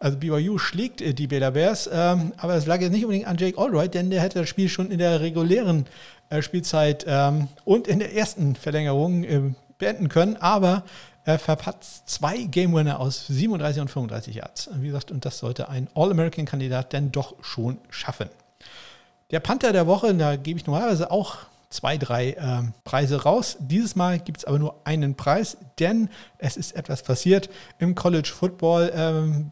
Also 0.00 0.16
BYU 0.16 0.58
schlägt 0.58 1.00
äh, 1.00 1.12
die 1.12 1.26
Baylor 1.26 1.50
Bears, 1.50 1.90
ähm, 1.92 2.32
aber 2.36 2.54
es 2.54 2.66
lag 2.66 2.80
jetzt 2.80 2.92
nicht 2.92 3.04
unbedingt 3.04 3.26
an 3.26 3.36
Jake 3.36 3.58
Allroyd, 3.58 3.94
denn 3.94 4.10
der 4.10 4.22
hätte 4.22 4.38
das 4.38 4.48
Spiel 4.48 4.68
schon 4.68 4.90
in 4.90 4.98
der 4.98 5.20
regulären 5.20 5.86
Spielzeit 6.40 7.04
ähm, 7.08 7.48
und 7.64 7.88
in 7.88 7.98
der 7.98 8.14
ersten 8.14 8.54
Verlängerung 8.54 9.24
äh, 9.24 9.40
beenden 9.78 10.08
können, 10.08 10.36
aber 10.36 10.84
er 11.24 11.38
verpatzt 11.38 12.08
zwei 12.08 12.44
Game 12.44 12.74
Winner 12.74 13.00
aus 13.00 13.26
37 13.26 13.82
und 13.82 13.88
35 13.88 14.34
Yards. 14.36 14.70
Wie 14.76 14.86
gesagt, 14.86 15.10
und 15.10 15.24
das 15.24 15.38
sollte 15.38 15.68
ein 15.68 15.88
All-American-Kandidat 15.94 16.92
denn 16.92 17.12
doch 17.12 17.34
schon 17.42 17.78
schaffen. 17.90 18.30
Der 19.30 19.40
Panther 19.40 19.72
der 19.72 19.86
Woche, 19.86 20.14
da 20.14 20.36
gebe 20.36 20.58
ich 20.58 20.66
normalerweise 20.66 21.10
auch 21.10 21.36
zwei, 21.68 21.98
drei 21.98 22.34
ähm, 22.40 22.72
Preise 22.84 23.22
raus. 23.24 23.58
Dieses 23.60 23.94
Mal 23.94 24.18
gibt 24.18 24.38
es 24.38 24.44
aber 24.46 24.58
nur 24.58 24.80
einen 24.84 25.16
Preis, 25.16 25.58
denn 25.78 26.08
es 26.38 26.56
ist 26.56 26.74
etwas 26.74 27.02
passiert 27.02 27.50
im 27.78 27.94
College 27.94 28.30
Football. 28.34 28.90
Ähm, 28.94 29.50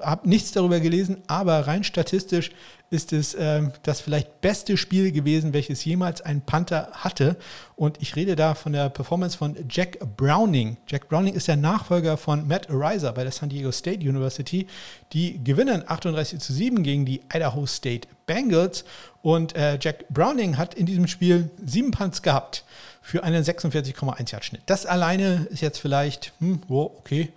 habe 0.00 0.28
nichts 0.28 0.52
darüber 0.52 0.80
gelesen, 0.80 1.22
aber 1.26 1.66
rein 1.66 1.84
statistisch 1.84 2.50
ist 2.90 3.12
es 3.12 3.34
äh, 3.34 3.62
das 3.82 4.00
vielleicht 4.00 4.40
beste 4.40 4.76
Spiel 4.76 5.10
gewesen, 5.10 5.52
welches 5.52 5.84
jemals 5.84 6.20
ein 6.20 6.40
Panther 6.40 6.88
hatte. 6.92 7.36
Und 7.74 8.00
ich 8.00 8.14
rede 8.14 8.36
da 8.36 8.54
von 8.54 8.72
der 8.72 8.90
Performance 8.90 9.36
von 9.36 9.56
Jack 9.68 9.98
Browning. 10.16 10.76
Jack 10.86 11.08
Browning 11.08 11.34
ist 11.34 11.48
der 11.48 11.56
Nachfolger 11.56 12.16
von 12.16 12.46
Matt 12.46 12.70
Ariza 12.70 13.10
bei 13.10 13.24
der 13.24 13.32
San 13.32 13.48
Diego 13.48 13.72
State 13.72 14.08
University. 14.08 14.68
Die 15.12 15.42
gewinnen 15.42 15.82
38 15.86 16.38
zu 16.38 16.52
7 16.52 16.82
gegen 16.84 17.04
die 17.04 17.22
Idaho 17.32 17.66
State 17.66 18.06
Bengals. 18.26 18.84
Und 19.22 19.56
äh, 19.56 19.78
Jack 19.80 20.08
Browning 20.08 20.56
hat 20.56 20.74
in 20.74 20.86
diesem 20.86 21.08
Spiel 21.08 21.50
sieben 21.64 21.90
Punts 21.90 22.22
gehabt 22.22 22.64
für 23.02 23.24
einen 23.24 23.42
46,1 23.42 24.32
Yard 24.32 24.44
Schnitt. 24.44 24.62
Das 24.66 24.86
alleine 24.86 25.48
ist 25.50 25.60
jetzt 25.60 25.78
vielleicht, 25.78 26.32
hm, 26.38 26.60
oh, 26.68 26.92
okay, 26.98 27.32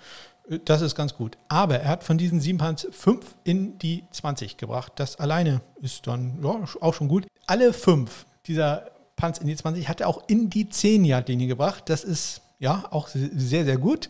das 0.66 0.82
ist 0.82 0.96
ganz 0.96 1.16
gut. 1.16 1.38
Aber 1.48 1.80
er 1.80 1.90
hat 1.90 2.04
von 2.04 2.18
diesen 2.18 2.40
sieben 2.40 2.58
Punts 2.58 2.88
fünf 2.92 3.36
in 3.44 3.78
die 3.78 4.04
20 4.12 4.58
gebracht. 4.58 4.94
Das 4.96 5.18
alleine 5.18 5.62
ist 5.82 6.08
dann 6.08 6.40
ja, 6.44 6.64
auch 6.82 6.94
schon 6.94 7.08
gut. 7.08 7.28
Alle 7.46 7.74
fünf 7.74 8.26
dieser 8.46 8.90
Punts 9.16 9.40
in 9.40 9.48
die 9.48 9.56
20 9.56 9.88
hat 9.88 10.02
er 10.02 10.08
auch 10.08 10.24
in 10.28 10.50
die 10.50 10.66
10-Yard-Linie 10.66 11.48
gebracht. 11.48 11.84
Das 11.88 12.04
ist 12.04 12.42
ja 12.60 12.86
auch 12.90 13.08
sehr, 13.08 13.66
sehr 13.66 13.78
gut. 13.78 14.10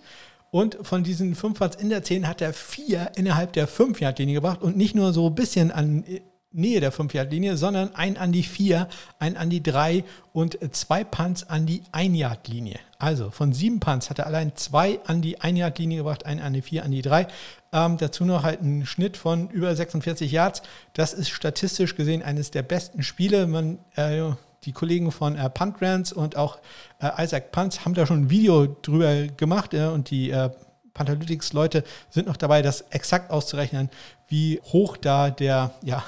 Und 0.51 0.77
von 0.81 1.03
diesen 1.03 1.35
fünf 1.35 1.59
Punts 1.59 1.75
in 1.75 1.89
der 1.89 2.03
10 2.03 2.27
hat 2.27 2.41
er 2.41 2.53
vier 2.53 3.11
innerhalb 3.15 3.53
der 3.53 3.67
5-Yard-Linie 3.67 4.35
gebracht 4.35 4.61
und 4.63 4.77
nicht 4.77 4.95
nur 4.95 5.13
so 5.13 5.27
ein 5.27 5.35
bisschen 5.35 5.71
an 5.71 6.03
Nähe 6.51 6.79
der 6.79 6.91
5-Yard-Linie, 6.91 7.57
sondern 7.57 7.93
ein 7.95 8.17
an 8.17 8.31
die 8.31 8.43
4, 8.43 8.87
ein 9.19 9.37
an 9.37 9.51
die 9.51 9.61
3 9.61 10.03
und 10.33 10.57
zwei 10.73 11.03
Punts 11.03 11.47
an 11.47 11.67
die 11.67 11.83
1-Yard-Linie. 11.91 12.79
Also 12.97 13.29
von 13.29 13.53
sieben 13.53 13.79
Punts 13.79 14.09
hat 14.09 14.17
er 14.17 14.25
allein 14.25 14.55
zwei 14.55 14.99
an 15.05 15.21
die 15.21 15.37
1-Yard-Linie 15.37 15.99
gebracht, 15.99 16.25
einen 16.25 16.39
an 16.39 16.53
die 16.53 16.63
4, 16.63 16.83
an 16.83 16.91
die 16.91 17.03
3. 17.03 17.27
Ähm, 17.71 17.97
dazu 17.97 18.25
noch 18.25 18.43
halt 18.43 18.61
einen 18.61 18.87
Schnitt 18.87 19.15
von 19.15 19.49
über 19.49 19.75
46 19.75 20.31
Yards. 20.31 20.63
Das 20.93 21.13
ist 21.13 21.29
statistisch 21.29 21.95
gesehen 21.95 22.23
eines 22.23 22.49
der 22.49 22.63
besten 22.63 23.03
Spiele. 23.03 23.45
Man, 23.45 23.77
äh, 23.95 24.31
die 24.63 24.71
Kollegen 24.71 25.11
von 25.11 25.35
äh, 25.35 25.49
Punt 25.51 25.77
Grants 25.77 26.11
und 26.11 26.35
auch 26.35 26.57
äh, 26.99 27.23
Isaac 27.23 27.51
Punts 27.51 27.85
haben 27.85 27.93
da 27.93 28.07
schon 28.07 28.23
ein 28.23 28.29
Video 28.31 28.65
drüber 28.81 29.27
gemacht 29.27 29.75
äh, 29.75 29.85
und 29.85 30.09
die 30.09 30.31
äh, 30.31 30.49
Panthalytics-Leute 30.95 31.83
sind 32.09 32.27
noch 32.27 32.37
dabei, 32.37 32.61
das 32.63 32.81
exakt 32.89 33.31
auszurechnen, 33.31 33.89
wie 34.27 34.59
hoch 34.65 34.97
da 34.97 35.29
der, 35.29 35.71
ja, 35.83 36.03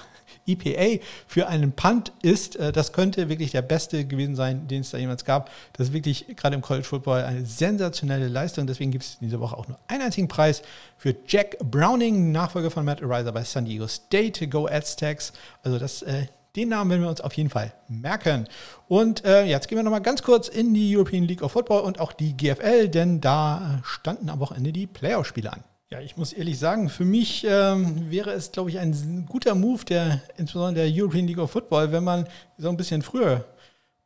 EPA 0.53 1.03
für 1.27 1.47
einen 1.47 1.71
Punt 1.73 2.11
ist, 2.21 2.55
äh, 2.55 2.71
das 2.71 2.93
könnte 2.93 3.29
wirklich 3.29 3.51
der 3.51 3.61
beste 3.61 4.05
gewesen 4.05 4.35
sein, 4.35 4.67
den 4.67 4.81
es 4.81 4.91
da 4.91 4.97
jemals 4.97 5.25
gab. 5.25 5.49
Das 5.73 5.87
ist 5.87 5.93
wirklich 5.93 6.25
gerade 6.35 6.55
im 6.55 6.61
College 6.61 6.85
Football 6.85 7.23
eine 7.23 7.45
sensationelle 7.45 8.27
Leistung. 8.27 8.67
Deswegen 8.67 8.91
gibt 8.91 9.03
es 9.03 9.17
diese 9.19 9.39
Woche 9.39 9.57
auch 9.57 9.67
nur 9.67 9.79
einen 9.87 10.03
einzigen 10.03 10.27
Preis 10.27 10.61
für 10.97 11.15
Jack 11.27 11.57
Browning, 11.59 12.31
Nachfolger 12.31 12.71
von 12.71 12.85
Matt 12.85 13.01
Ariza 13.01 13.31
bei 13.31 13.43
San 13.43 13.65
Diego 13.65 13.87
State. 13.87 14.47
Go 14.47 14.67
Aztecs. 14.67 15.33
Also 15.63 15.79
das 15.79 16.01
äh, 16.03 16.27
den 16.55 16.69
Namen 16.69 16.91
werden 16.91 17.01
wir 17.03 17.09
uns 17.09 17.21
auf 17.21 17.33
jeden 17.33 17.49
Fall 17.49 17.73
merken. 17.87 18.47
Und 18.87 19.23
äh, 19.23 19.45
jetzt 19.45 19.67
gehen 19.67 19.77
wir 19.77 19.83
nochmal 19.83 20.01
ganz 20.01 20.21
kurz 20.21 20.49
in 20.49 20.73
die 20.73 20.95
European 20.95 21.23
League 21.23 21.41
of 21.43 21.53
Football 21.53 21.81
und 21.81 21.99
auch 21.99 22.11
die 22.11 22.35
GFL, 22.35 22.89
denn 22.89 23.21
da 23.21 23.79
standen 23.83 24.29
am 24.29 24.39
Wochenende 24.39 24.73
die 24.73 24.87
Playoff-Spiele 24.87 25.53
an. 25.53 25.63
Ja, 25.91 25.99
ich 25.99 26.15
muss 26.15 26.31
ehrlich 26.31 26.57
sagen, 26.57 26.87
für 26.87 27.03
mich 27.03 27.45
ähm, 27.45 28.09
wäre 28.09 28.31
es, 28.31 28.53
glaube 28.53 28.69
ich, 28.69 28.79
ein 28.79 29.25
guter 29.27 29.55
Move, 29.55 29.83
der 29.83 30.21
insbesondere 30.37 30.85
der 30.85 31.03
European 31.03 31.27
League 31.27 31.37
of 31.37 31.51
Football, 31.51 31.91
wenn 31.91 32.05
man 32.05 32.27
so 32.57 32.69
ein 32.69 32.77
bisschen 32.77 33.01
früher 33.01 33.43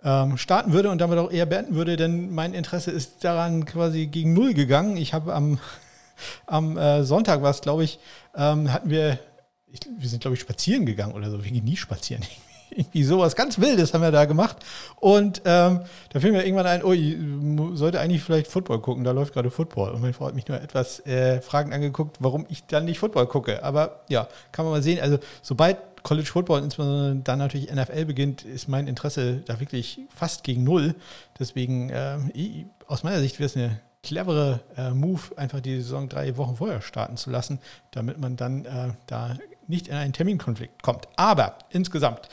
ähm, 0.01 0.35
starten 0.37 0.73
würde 0.73 0.89
und 0.89 0.99
damit 0.99 1.19
auch 1.19 1.31
eher 1.31 1.45
beenden 1.45 1.75
würde, 1.75 1.95
denn 1.95 2.33
mein 2.33 2.55
Interesse 2.55 2.89
ist 2.89 3.23
daran 3.23 3.65
quasi 3.65 4.07
gegen 4.07 4.33
Null 4.33 4.55
gegangen. 4.55 4.97
Ich 4.97 5.13
habe 5.13 5.35
am, 5.35 5.59
am 6.47 6.75
äh, 6.75 7.03
Sonntag 7.03 7.43
war 7.43 7.53
glaube 7.53 7.83
ich, 7.83 7.99
ähm, 8.35 8.73
hatten 8.73 8.89
wir, 8.89 9.19
ich, 9.67 9.81
wir 9.95 10.09
sind, 10.09 10.21
glaube 10.21 10.33
ich, 10.33 10.41
spazieren 10.41 10.87
gegangen 10.87 11.13
oder 11.13 11.29
so. 11.29 11.43
Wir 11.43 11.51
gehen 11.51 11.65
nie 11.65 11.77
spazieren 11.77 12.23
irgendwie 12.23 12.54
sowas 13.03 13.35
ganz 13.35 13.59
Wildes 13.59 13.93
haben 13.93 14.01
wir 14.01 14.11
da 14.11 14.25
gemacht. 14.25 14.57
Und 14.97 15.41
ähm, 15.45 15.81
da 16.09 16.19
fiel 16.19 16.31
mir 16.31 16.43
irgendwann 16.45 16.67
ein, 16.67 16.83
oh, 16.83 16.93
ich 16.93 17.15
sollte 17.77 17.99
eigentlich 17.99 18.23
vielleicht 18.23 18.47
Football 18.47 18.79
gucken, 18.79 19.03
da 19.03 19.11
läuft 19.11 19.33
gerade 19.33 19.51
Football. 19.51 19.91
Und 19.91 20.01
meine 20.01 20.13
Frau 20.13 20.27
hat 20.27 20.35
mich 20.35 20.47
nur 20.47 20.61
etwas 20.61 21.05
äh, 21.05 21.41
Fragen 21.41 21.73
angeguckt, 21.73 22.17
warum 22.19 22.45
ich 22.49 22.65
dann 22.65 22.85
nicht 22.85 22.99
Football 22.99 23.27
gucke. 23.27 23.63
Aber 23.63 24.01
ja, 24.09 24.27
kann 24.51 24.65
man 24.65 24.73
mal 24.73 24.83
sehen. 24.83 24.99
Also 25.01 25.19
sobald 25.41 25.77
College 26.03 26.27
Football, 26.27 26.63
insbesondere 26.63 27.15
dann 27.23 27.39
natürlich 27.39 27.73
NFL 27.73 28.05
beginnt, 28.05 28.43
ist 28.43 28.67
mein 28.67 28.87
Interesse 28.87 29.41
da 29.45 29.59
wirklich 29.59 30.01
fast 30.15 30.43
gegen 30.43 30.63
null. 30.63 30.95
Deswegen, 31.39 31.89
äh, 31.89 32.17
aus 32.87 33.03
meiner 33.03 33.19
Sicht 33.19 33.39
wäre 33.39 33.47
es 33.47 33.55
eine 33.55 33.79
clevere 34.03 34.59
äh, 34.77 34.91
Move, 34.91 35.21
einfach 35.35 35.61
die 35.61 35.77
Saison 35.77 36.07
drei 36.07 36.37
Wochen 36.37 36.57
vorher 36.57 36.81
starten 36.81 37.17
zu 37.17 37.31
lassen, 37.31 37.59
damit 37.91 38.19
man 38.19 38.35
dann 38.35 38.65
äh, 38.65 38.93
da 39.07 39.35
nicht 39.67 39.87
in 39.87 39.95
einen 39.95 40.13
Terminkonflikt 40.13 40.83
kommt. 40.83 41.07
Aber 41.15 41.57
insgesamt 41.71 42.29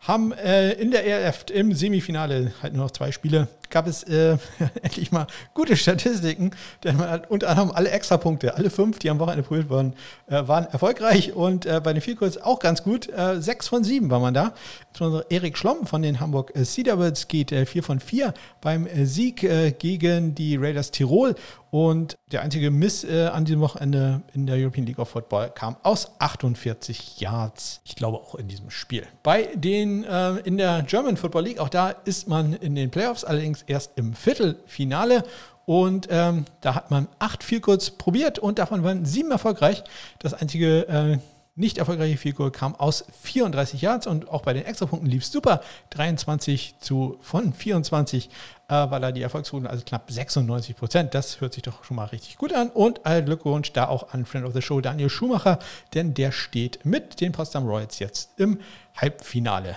haben 0.00 0.32
äh, 0.32 0.72
in 0.72 0.90
der 0.90 1.06
ERF 1.06 1.46
im 1.52 1.74
Semifinale 1.74 2.52
halt 2.62 2.74
nur 2.74 2.84
noch 2.84 2.90
zwei 2.90 3.12
Spiele 3.12 3.48
gab 3.70 3.86
es 3.86 4.02
äh, 4.04 4.36
endlich 4.82 5.12
mal 5.12 5.26
gute 5.54 5.76
Statistiken, 5.76 6.50
denn 6.84 6.96
man 6.96 7.08
hat 7.08 7.30
unter 7.30 7.48
anderem 7.48 7.70
alle 7.70 7.90
Extrapunkte, 7.90 8.54
alle 8.54 8.70
fünf, 8.70 8.98
die 8.98 9.10
am 9.10 9.18
Wochenende 9.18 9.42
probiert 9.42 9.70
wurden, 9.70 9.94
äh, 10.28 10.46
waren 10.46 10.66
erfolgreich 10.66 11.34
und 11.34 11.66
äh, 11.66 11.80
bei 11.82 11.92
den 11.92 12.02
Vielkurs 12.02 12.40
auch 12.40 12.58
ganz 12.58 12.82
gut. 12.82 13.08
Äh, 13.08 13.40
sechs 13.40 13.68
von 13.68 13.84
sieben 13.84 14.10
war 14.10 14.20
man 14.20 14.34
da. 14.34 14.52
Insbesondere 14.88 15.26
Erik 15.30 15.56
Schlomm 15.56 15.86
von 15.86 16.02
den 16.02 16.20
Hamburg 16.20 16.52
äh, 16.54 16.64
Cedarwoods 16.64 17.28
geht 17.28 17.52
äh, 17.52 17.66
vier 17.66 17.82
von 17.82 18.00
vier 18.00 18.34
beim 18.60 18.88
Sieg 19.04 19.48
gegen 19.78 20.34
die 20.34 20.56
Raiders 20.56 20.90
Tirol 20.90 21.34
und 21.70 22.18
der 22.32 22.42
einzige 22.42 22.70
Miss 22.70 23.04
äh, 23.04 23.26
an 23.26 23.44
diesem 23.44 23.60
Wochenende 23.60 24.22
in 24.34 24.46
der 24.46 24.56
European 24.56 24.86
League 24.86 24.98
of 24.98 25.08
Football 25.08 25.50
kam 25.50 25.76
aus 25.84 26.10
48 26.18 27.20
Yards. 27.20 27.80
Ich 27.84 27.94
glaube 27.94 28.18
auch 28.18 28.34
in 28.34 28.48
diesem 28.48 28.70
Spiel. 28.70 29.06
Bei 29.22 29.48
den 29.54 30.02
äh, 30.02 30.36
in 30.38 30.58
der 30.58 30.82
German 30.82 31.16
Football 31.16 31.44
League, 31.44 31.60
auch 31.60 31.68
da 31.68 31.90
ist 31.90 32.28
man 32.28 32.54
in 32.54 32.74
den 32.74 32.90
Playoffs, 32.90 33.24
allerdings 33.24 33.59
allerdings 33.60 33.62
erst 33.66 33.92
im 33.96 34.14
Viertelfinale. 34.14 35.24
Und 35.66 36.08
ähm, 36.10 36.46
da 36.60 36.74
hat 36.74 36.90
man 36.90 37.06
acht 37.18 37.44
Vielkurz 37.44 37.90
probiert 37.90 38.38
und 38.38 38.58
davon 38.58 38.82
waren 38.82 39.04
sieben 39.04 39.30
erfolgreich. 39.30 39.84
Das 40.18 40.34
einzige 40.34 40.88
äh, 40.88 41.18
nicht 41.54 41.78
erfolgreiche 41.78 42.16
Vielkur 42.16 42.50
kam 42.50 42.74
aus 42.74 43.04
34 43.22 43.82
Yards 43.82 44.06
und 44.06 44.28
auch 44.28 44.42
bei 44.42 44.52
den 44.52 44.64
Extrapunkten 44.64 45.08
lief 45.08 45.22
es 45.22 45.30
super. 45.30 45.60
23 45.90 46.76
zu 46.80 47.18
von 47.20 47.52
24 47.52 48.30
äh, 48.68 48.72
war 48.72 48.98
da 48.98 49.12
die 49.12 49.22
Erfolgsquote, 49.22 49.68
also 49.68 49.84
knapp 49.84 50.10
96 50.10 50.74
Prozent. 50.74 51.14
Das 51.14 51.40
hört 51.40 51.52
sich 51.52 51.62
doch 51.62 51.84
schon 51.84 51.96
mal 51.96 52.06
richtig 52.06 52.36
gut 52.38 52.52
an. 52.52 52.70
Und 52.70 53.04
all 53.04 53.22
Glückwunsch 53.22 53.72
da 53.72 53.86
auch 53.88 54.12
an 54.12 54.24
Friend 54.24 54.46
of 54.46 54.54
the 54.54 54.62
Show 54.62 54.80
Daniel 54.80 55.10
Schumacher, 55.10 55.58
denn 55.94 56.14
der 56.14 56.32
steht 56.32 56.84
mit 56.84 57.20
den 57.20 57.32
Potsdam 57.32 57.68
Royals 57.68 57.98
jetzt 58.00 58.30
im 58.38 58.58
Halbfinale. 58.96 59.76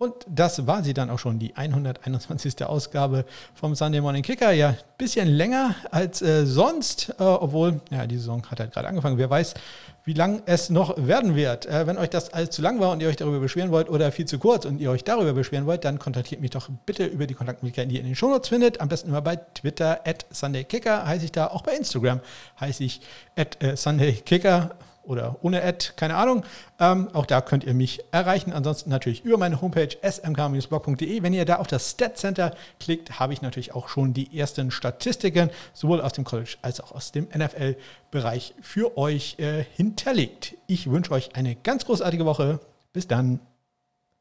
Und 0.00 0.14
das 0.26 0.66
war 0.66 0.82
sie 0.82 0.94
dann 0.94 1.10
auch 1.10 1.18
schon, 1.18 1.38
die 1.38 1.54
121. 1.54 2.64
Ausgabe 2.64 3.26
vom 3.52 3.74
Sunday 3.74 4.00
Morning 4.00 4.22
Kicker. 4.22 4.50
Ja, 4.50 4.74
bisschen 4.96 5.28
länger 5.28 5.74
als 5.90 6.22
äh, 6.22 6.46
sonst, 6.46 7.14
äh, 7.18 7.22
obwohl, 7.22 7.82
ja, 7.90 8.06
die 8.06 8.16
Saison 8.16 8.42
hat 8.50 8.60
halt 8.60 8.72
gerade 8.72 8.88
angefangen. 8.88 9.18
Wer 9.18 9.28
weiß, 9.28 9.52
wie 10.04 10.14
lang 10.14 10.42
es 10.46 10.70
noch 10.70 11.06
werden 11.06 11.36
wird. 11.36 11.66
Äh, 11.66 11.86
wenn 11.86 11.98
euch 11.98 12.08
das 12.08 12.32
alles 12.32 12.48
zu 12.48 12.62
lang 12.62 12.80
war 12.80 12.92
und 12.92 13.02
ihr 13.02 13.08
euch 13.08 13.16
darüber 13.16 13.40
beschweren 13.40 13.72
wollt 13.72 13.90
oder 13.90 14.10
viel 14.10 14.24
zu 14.24 14.38
kurz 14.38 14.64
und 14.64 14.80
ihr 14.80 14.90
euch 14.90 15.04
darüber 15.04 15.34
beschweren 15.34 15.66
wollt, 15.66 15.84
dann 15.84 15.98
kontaktiert 15.98 16.40
mich 16.40 16.52
doch 16.52 16.70
bitte 16.86 17.04
über 17.04 17.26
die 17.26 17.34
Kontaktmöglichkeiten, 17.34 17.90
die 17.90 17.96
ihr 17.96 18.00
in 18.00 18.06
den 18.06 18.16
Shownotes 18.16 18.48
findet. 18.48 18.80
Am 18.80 18.88
besten 18.88 19.10
immer 19.10 19.20
bei 19.20 19.36
Twitter 19.36 20.00
at 20.06 20.24
SundayKicker 20.30 21.06
heiße 21.06 21.26
ich 21.26 21.32
da. 21.32 21.48
Auch 21.48 21.60
bei 21.60 21.74
Instagram 21.74 22.20
heiße 22.58 22.82
ich 22.84 23.02
at 23.36 23.62
äh, 23.62 23.76
SundayKicker 23.76 24.70
oder 25.10 25.36
ohne 25.42 25.62
Ad, 25.62 25.92
keine 25.96 26.14
Ahnung. 26.14 26.44
Ähm, 26.78 27.08
auch 27.12 27.26
da 27.26 27.40
könnt 27.40 27.64
ihr 27.64 27.74
mich 27.74 28.00
erreichen. 28.12 28.52
Ansonsten 28.52 28.90
natürlich 28.90 29.24
über 29.24 29.36
meine 29.36 29.60
Homepage 29.60 29.88
smk-blog.de. 30.02 31.22
Wenn 31.22 31.34
ihr 31.34 31.44
da 31.44 31.56
auf 31.56 31.66
das 31.66 31.90
Stat 31.90 32.16
Center 32.16 32.54
klickt, 32.78 33.18
habe 33.18 33.32
ich 33.32 33.42
natürlich 33.42 33.74
auch 33.74 33.88
schon 33.88 34.14
die 34.14 34.38
ersten 34.38 34.70
Statistiken, 34.70 35.50
sowohl 35.74 36.00
aus 36.00 36.12
dem 36.12 36.24
College 36.24 36.56
als 36.62 36.80
auch 36.80 36.92
aus 36.92 37.10
dem 37.10 37.26
NFL-Bereich 37.34 38.54
für 38.62 38.96
euch 38.96 39.36
äh, 39.38 39.64
hinterlegt. 39.74 40.54
Ich 40.68 40.88
wünsche 40.90 41.10
euch 41.10 41.34
eine 41.34 41.56
ganz 41.56 41.84
großartige 41.84 42.24
Woche. 42.24 42.60
Bis 42.92 43.08
dann. 43.08 43.40